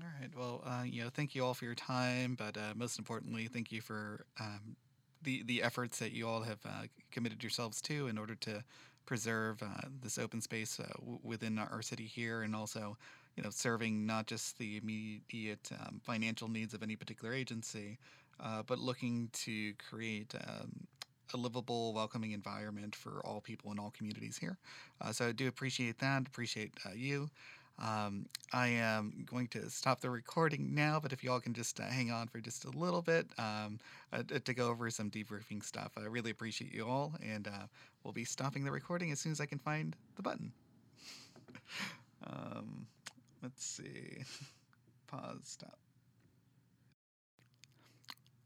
All 0.00 0.08
right. 0.20 0.30
Well, 0.36 0.62
uh, 0.66 0.82
you 0.84 1.02
know, 1.04 1.08
thank 1.08 1.34
you 1.34 1.44
all 1.44 1.54
for 1.54 1.66
your 1.66 1.76
time, 1.76 2.34
but 2.36 2.56
uh, 2.56 2.72
most 2.74 2.98
importantly, 2.98 3.46
thank 3.46 3.70
you 3.70 3.80
for 3.80 4.26
um, 4.40 4.76
the 5.22 5.42
the 5.44 5.62
efforts 5.62 5.98
that 6.00 6.12
you 6.12 6.26
all 6.26 6.42
have 6.42 6.58
uh, 6.64 6.82
committed 7.12 7.42
yourselves 7.42 7.80
to 7.82 8.08
in 8.08 8.18
order 8.18 8.34
to 8.36 8.64
preserve 9.06 9.62
uh, 9.62 9.88
this 10.02 10.18
open 10.18 10.40
space 10.40 10.80
uh, 10.80 10.88
w- 10.98 11.20
within 11.22 11.58
our 11.58 11.82
city 11.82 12.06
here, 12.06 12.42
and 12.42 12.56
also, 12.56 12.96
you 13.36 13.42
know, 13.42 13.50
serving 13.50 14.04
not 14.04 14.26
just 14.26 14.58
the 14.58 14.78
immediate 14.78 15.70
um, 15.80 16.00
financial 16.02 16.48
needs 16.48 16.74
of 16.74 16.82
any 16.82 16.96
particular 16.96 17.32
agency, 17.32 17.98
uh, 18.40 18.62
but 18.66 18.78
looking 18.78 19.28
to 19.32 19.74
create 19.90 20.34
um, 20.48 20.86
a 21.32 21.36
livable, 21.36 21.92
welcoming 21.92 22.32
environment 22.32 22.94
for 22.94 23.20
all 23.24 23.40
people 23.40 23.72
in 23.72 23.78
all 23.78 23.90
communities 23.90 24.38
here. 24.38 24.58
Uh, 25.00 25.12
so 25.12 25.28
I 25.28 25.32
do 25.32 25.48
appreciate 25.48 25.98
that. 25.98 26.26
Appreciate 26.26 26.72
uh, 26.86 26.90
you. 26.94 27.28
Um, 27.78 28.26
I 28.52 28.68
am 28.68 29.26
going 29.28 29.48
to 29.48 29.68
stop 29.68 30.00
the 30.00 30.08
recording 30.08 30.74
now, 30.74 31.00
but 31.00 31.12
if 31.12 31.24
you 31.24 31.32
all 31.32 31.40
can 31.40 31.54
just 31.54 31.80
uh, 31.80 31.84
hang 31.84 32.12
on 32.12 32.28
for 32.28 32.38
just 32.38 32.64
a 32.64 32.70
little 32.70 33.02
bit 33.02 33.26
um, 33.36 33.80
uh, 34.12 34.22
to 34.22 34.54
go 34.54 34.68
over 34.68 34.90
some 34.90 35.10
debriefing 35.10 35.64
stuff, 35.64 35.92
I 35.96 36.02
really 36.02 36.30
appreciate 36.30 36.72
you 36.72 36.86
all, 36.86 37.14
and 37.20 37.48
uh, 37.48 37.66
we'll 38.04 38.12
be 38.12 38.24
stopping 38.24 38.64
the 38.64 38.70
recording 38.70 39.10
as 39.10 39.18
soon 39.18 39.32
as 39.32 39.40
I 39.40 39.46
can 39.46 39.58
find 39.58 39.96
the 40.14 40.22
button. 40.22 40.52
um, 42.26 42.86
let's 43.42 43.64
see. 43.64 44.22
Pause, 45.08 45.40
stop. 45.42 45.83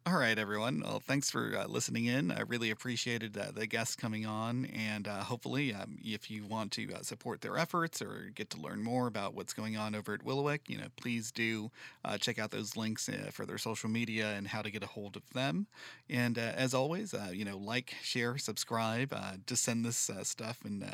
All 0.08 0.16
right, 0.16 0.38
everyone. 0.38 0.80
Well, 0.80 1.00
thanks 1.00 1.30
for 1.30 1.54
uh, 1.54 1.66
listening 1.66 2.06
in. 2.06 2.32
I 2.32 2.40
really 2.40 2.70
appreciated 2.70 3.36
uh, 3.36 3.50
the 3.54 3.66
guests 3.66 3.94
coming 3.94 4.24
on, 4.24 4.64
and 4.64 5.06
uh, 5.06 5.18
hopefully, 5.18 5.74
um, 5.74 5.98
if 6.02 6.30
you 6.30 6.46
want 6.46 6.72
to 6.72 6.94
uh, 6.94 7.02
support 7.02 7.42
their 7.42 7.58
efforts 7.58 8.00
or 8.00 8.30
get 8.34 8.48
to 8.50 8.60
learn 8.60 8.82
more 8.82 9.06
about 9.06 9.34
what's 9.34 9.52
going 9.52 9.76
on 9.76 9.94
over 9.94 10.14
at 10.14 10.24
Willowick, 10.24 10.60
you 10.66 10.78
know, 10.78 10.86
please 10.96 11.30
do 11.30 11.70
uh, 12.06 12.16
check 12.16 12.38
out 12.38 12.52
those 12.52 12.74
links 12.74 13.10
uh, 13.10 13.28
for 13.30 13.44
their 13.44 13.58
social 13.58 13.90
media 13.90 14.28
and 14.30 14.48
how 14.48 14.62
to 14.62 14.70
get 14.70 14.82
a 14.82 14.86
hold 14.86 15.14
of 15.14 15.28
them. 15.34 15.66
And 16.08 16.38
as 16.38 16.72
always, 16.72 17.14
you 17.30 17.44
know, 17.44 17.58
like, 17.58 17.94
share, 18.02 18.38
subscribe. 18.38 19.14
just 19.46 19.62
send 19.62 19.84
this 19.84 20.10
stuff 20.22 20.60
and 20.64 20.86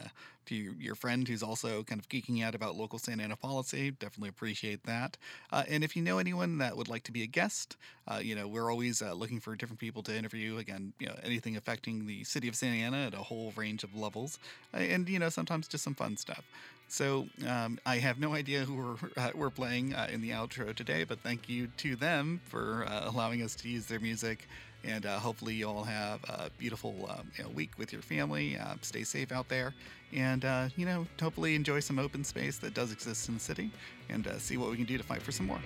to 0.47 0.55
your 0.55 0.95
friend 0.95 1.27
who's 1.27 1.43
also 1.43 1.83
kind 1.83 2.01
of 2.01 2.09
geeking 2.09 2.43
out 2.45 2.55
about 2.55 2.77
local 2.77 2.99
Santa 2.99 3.23
Ana 3.23 3.37
policy. 3.37 3.91
Definitely 3.91 4.31
appreciate 4.31 4.85
that. 4.85 5.17
Uh, 5.53 5.65
and 5.69 5.85
if 5.85 5.97
you 5.97 6.03
know 6.03 6.19
anyone 6.19 6.59
that 6.59 6.77
would 6.77 6.89
like 6.89 7.03
to 7.05 7.13
be 7.13 7.23
a 7.23 7.27
guest, 7.27 7.77
uh, 8.09 8.21
you 8.23 8.35
know, 8.35 8.47
we're 8.47 8.71
always 8.71 9.03
uh, 9.03 9.13
looking 9.13 9.41
for 9.41 9.55
different 9.57 9.81
people 9.81 10.03
to 10.03 10.17
interview. 10.17 10.59
Again, 10.59 10.93
you 10.99 11.07
know, 11.07 11.17
anything 11.23 11.57
affecting 11.57 12.07
the 12.07 12.25
city 12.25 12.49
of 12.49 12.55
Santa 12.55 12.77
Ana 12.77 13.07
at 13.07 13.15
a 13.15 13.19
whole 13.19 13.53
range 13.57 13.85
of 13.85 13.95
levels, 13.95 14.39
uh, 14.73 14.79
and 14.79 15.09
you 15.09 15.19
know, 15.19 15.29
sometimes 15.29 15.69
just 15.69 15.85
some 15.85 15.95
fun 15.95 16.17
stuff. 16.17 16.45
So 16.89 17.27
um, 17.49 17.79
I 17.87 17.97
have 17.97 18.21
no 18.21 18.35
idea 18.35 18.65
who 18.65 18.75
we're, 18.75 19.11
uh, 19.17 19.31
we're 19.35 19.51
playing 19.51 19.95
uh, 19.95 20.09
in 20.13 20.21
the 20.21 20.31
outro 20.31 20.75
today, 20.75 21.05
but 21.05 21.21
thank 21.21 21.49
you 21.49 21.69
to 21.79 21.97
them 21.97 22.41
for 22.45 22.87
allowing 22.89 23.43
us 23.43 23.55
to 23.57 23.69
use 23.69 23.87
their 23.87 24.01
music 24.01 24.47
and 24.87 25.07
uh, 25.07 25.19
hopefully, 25.19 25.55
you 25.55 25.69
all 25.69 25.85
have 25.85 26.23
a 26.25 26.51
beautiful 26.59 27.09
um, 27.11 27.31
you 27.37 27.45
know, 27.45 27.51
week 27.51 27.71
with 27.79 27.93
your 27.93 28.03
family. 28.03 28.59
Uh, 28.59 28.75
stay 28.83 29.05
safe 29.05 29.33
out 29.33 29.49
there. 29.49 29.75
And, 30.13 30.45
uh, 30.45 30.69
you 30.77 30.87
know, 30.87 31.07
hopefully 31.21 31.55
enjoy 31.55 31.81
some 31.81 31.99
open 31.99 32.23
space 32.23 32.59
that 32.59 32.75
does 32.75 32.93
exist 32.93 33.29
in 33.29 33.35
the 33.35 33.41
city 33.41 33.71
and 34.09 34.27
uh, 34.27 34.39
see 34.39 34.57
what 34.57 34.71
we 34.71 34.77
can 34.77 34.85
do 34.85 34.97
to 34.97 35.05
fight 35.05 35.23
for 35.23 35.33
some 35.33 35.47
more. 35.47 35.61